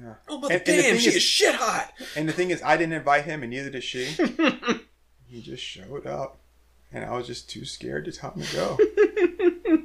Yeah. 0.00 0.14
Oh, 0.28 0.38
but 0.40 0.52
And- 0.52 0.60
and 0.60 0.78
the 0.78 0.82
damn, 0.82 0.92
thing 0.92 1.00
she 1.00 1.08
is- 1.08 1.16
is 1.16 1.22
shit 1.22 1.56
hot. 1.56 1.92
And 2.14 2.28
the 2.28 2.32
thing 2.32 2.50
is, 2.50 2.62
I 2.62 2.76
didn't 2.76 2.92
invite 2.92 3.24
him, 3.24 3.42
and 3.42 3.50
neither 3.50 3.70
did 3.70 3.82
she. 3.82 4.04
he 5.26 5.42
just 5.42 5.62
showed 5.62 6.06
up, 6.06 6.38
and 6.92 7.04
I 7.04 7.16
was 7.16 7.26
just 7.26 7.50
too 7.50 7.64
scared 7.64 8.04
to 8.06 8.12
tell 8.12 8.32
him 8.32 8.42
to 8.42 8.56
go. 8.56 8.78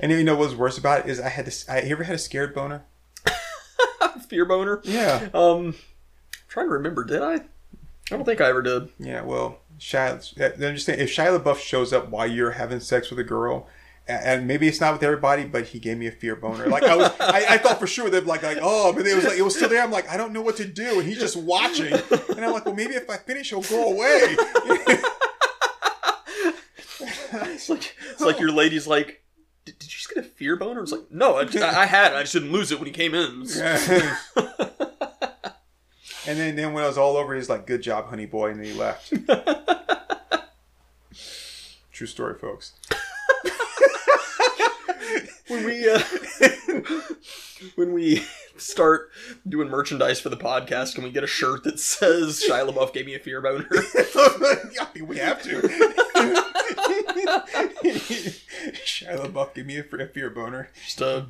and 0.00 0.12
you 0.12 0.24
know 0.24 0.36
what's 0.36 0.54
worse 0.54 0.78
about 0.78 1.00
it 1.00 1.10
is 1.10 1.20
I 1.20 1.28
had 1.28 1.46
this. 1.46 1.68
I 1.68 1.82
you 1.82 1.92
ever 1.92 2.04
had 2.04 2.16
a 2.16 2.18
scared 2.18 2.54
boner? 2.54 2.84
Fear 4.28 4.44
boner. 4.46 4.80
Yeah. 4.84 5.28
Um, 5.32 5.66
I'm 5.68 5.74
trying 6.48 6.66
to 6.66 6.72
remember. 6.72 7.04
Did 7.04 7.22
I? 7.22 7.34
I 7.34 7.40
don't 8.16 8.24
think 8.24 8.40
I 8.40 8.48
ever 8.48 8.62
did. 8.62 8.88
Yeah. 8.98 9.22
Well, 9.22 9.60
Shia. 9.78 10.14
I'm 10.40 10.74
just 10.74 10.86
saying, 10.86 11.00
if 11.00 11.14
Shia 11.14 11.38
LaBeouf 11.38 11.58
shows 11.58 11.92
up 11.92 12.08
while 12.08 12.26
you're 12.26 12.52
having 12.52 12.80
sex 12.80 13.10
with 13.10 13.18
a 13.18 13.24
girl. 13.24 13.68
And 14.08 14.48
maybe 14.48 14.66
it's 14.66 14.80
not 14.80 14.92
with 14.92 15.04
everybody, 15.04 15.44
but 15.44 15.66
he 15.66 15.78
gave 15.78 15.96
me 15.96 16.08
a 16.08 16.10
fear 16.10 16.34
boner. 16.34 16.66
Like 16.66 16.82
I 16.82 16.96
was, 16.96 17.12
I, 17.20 17.44
I 17.50 17.58
thought 17.58 17.78
for 17.78 17.86
sure 17.86 18.10
they'd 18.10 18.20
be 18.20 18.26
like, 18.26 18.42
like, 18.42 18.58
oh, 18.60 18.92
but 18.92 19.06
it 19.06 19.14
was 19.14 19.24
like 19.24 19.38
it 19.38 19.42
was 19.42 19.54
still 19.54 19.68
there. 19.68 19.84
I'm 19.84 19.92
like, 19.92 20.08
I 20.08 20.16
don't 20.16 20.32
know 20.32 20.42
what 20.42 20.56
to 20.56 20.64
do, 20.64 20.98
and 20.98 21.08
he's 21.08 21.20
just 21.20 21.36
watching. 21.36 21.92
And 21.92 22.44
I'm 22.44 22.52
like, 22.52 22.66
well, 22.66 22.74
maybe 22.74 22.94
if 22.94 23.08
I 23.08 23.18
finish, 23.18 23.50
he'll 23.50 23.62
go 23.62 23.92
away. 23.92 24.36
It's 27.32 27.68
like 27.68 27.96
it's 28.10 28.20
like 28.20 28.40
your 28.40 28.50
lady's 28.50 28.86
like, 28.86 29.22
did, 29.64 29.78
did 29.78 29.92
you 29.92 29.98
just 29.98 30.12
get 30.12 30.24
a 30.24 30.26
fear 30.26 30.56
boner? 30.56 30.82
It's 30.82 30.92
like, 30.92 31.10
no, 31.10 31.36
I, 31.36 31.42
I 31.42 31.86
had 31.86 32.12
it. 32.12 32.16
I 32.16 32.22
just 32.22 32.32
didn't 32.32 32.52
lose 32.52 32.72
it 32.72 32.78
when 32.78 32.86
he 32.86 32.92
came 32.92 33.14
in. 33.14 33.42
and 36.26 36.38
then, 36.38 36.56
then 36.56 36.72
when 36.72 36.82
I 36.82 36.88
was 36.88 36.98
all 36.98 37.16
over, 37.16 37.34
he's 37.34 37.48
like, 37.48 37.66
"Good 37.66 37.82
job, 37.82 38.08
honey 38.08 38.26
boy," 38.26 38.50
and 38.50 38.58
then 38.58 38.66
he 38.66 38.72
left. 38.72 39.12
True 41.92 42.06
story, 42.06 42.38
folks. 42.38 42.72
when 45.48 45.64
we 45.64 45.88
uh, 45.88 46.02
when 47.74 47.92
we 47.92 48.24
start 48.56 49.10
doing 49.48 49.68
merchandise 49.68 50.20
for 50.20 50.28
the 50.30 50.36
podcast, 50.36 50.94
can 50.94 51.04
we 51.04 51.10
get 51.10 51.24
a 51.24 51.28
shirt 51.28 51.64
that 51.64 51.78
says 51.78 52.42
Shia 52.48 52.68
LaBeouf 52.68 52.92
gave 52.92 53.06
me 53.06 53.14
a 53.14 53.18
fear 53.18 53.40
boner? 53.40 53.66
I 53.70 54.86
mean, 54.94 55.06
we 55.06 55.18
have 55.18 55.42
to. 55.42 55.60
Shia 58.84 59.18
LaBeouf 59.18 59.54
gave 59.54 59.66
me 59.66 59.78
a 59.78 59.82
fear- 59.82 60.10
fear 60.12 60.30
boner. 60.30 60.68
just 60.84 61.00
a 61.00 61.26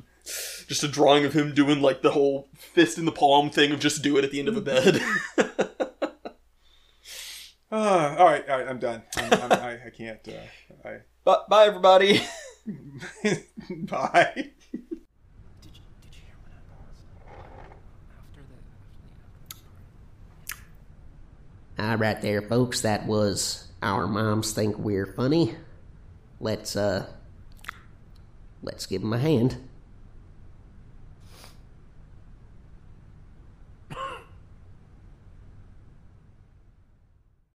just 0.67 0.83
a 0.83 0.87
drawing 0.87 1.25
of 1.25 1.33
him 1.33 1.53
doing 1.53 1.81
like 1.81 2.01
the 2.01 2.11
whole 2.11 2.47
fist 2.55 2.97
in 2.97 3.05
the 3.05 3.11
palm 3.11 3.49
thing 3.49 3.71
of 3.71 3.79
just 3.79 4.01
do 4.03 4.17
it 4.17 4.23
at 4.23 4.31
the 4.31 4.39
end 4.39 4.47
of 4.47 4.57
a 4.57 4.61
bed. 4.61 5.01
Ah, 7.73 8.17
all 8.17 8.25
right, 8.25 8.43
all 8.49 8.57
right, 8.59 8.67
I'm 8.67 8.79
done. 8.79 9.01
I'm, 9.15 9.31
I'm, 9.33 9.51
I, 9.53 9.79
I 9.85 9.89
can't. 9.97 10.19
Uh, 10.27 10.31
I 10.85 10.97
Bye, 11.23 11.37
bye 11.47 11.65
everybody. 11.67 12.19
bye. 13.69 14.31
Did 14.35 14.43
you, 14.43 14.51
did 16.01 16.11
you 16.11 16.19
hear 16.21 16.35
when 16.43 16.51
I 16.51 16.59
paused? 16.67 17.05
After 18.19 18.41
the. 21.77 21.81
All 21.81 21.95
right, 21.95 22.21
there, 22.21 22.41
folks. 22.41 22.81
That 22.81 23.05
was 23.07 23.69
our 23.81 24.07
moms 24.07 24.51
think 24.53 24.77
we're 24.77 25.05
funny. 25.05 25.55
Let's 26.39 26.75
uh, 26.75 27.07
let's 28.61 28.85
give 28.85 29.01
'em 29.03 29.13
a 29.13 29.17
hand. 29.17 29.57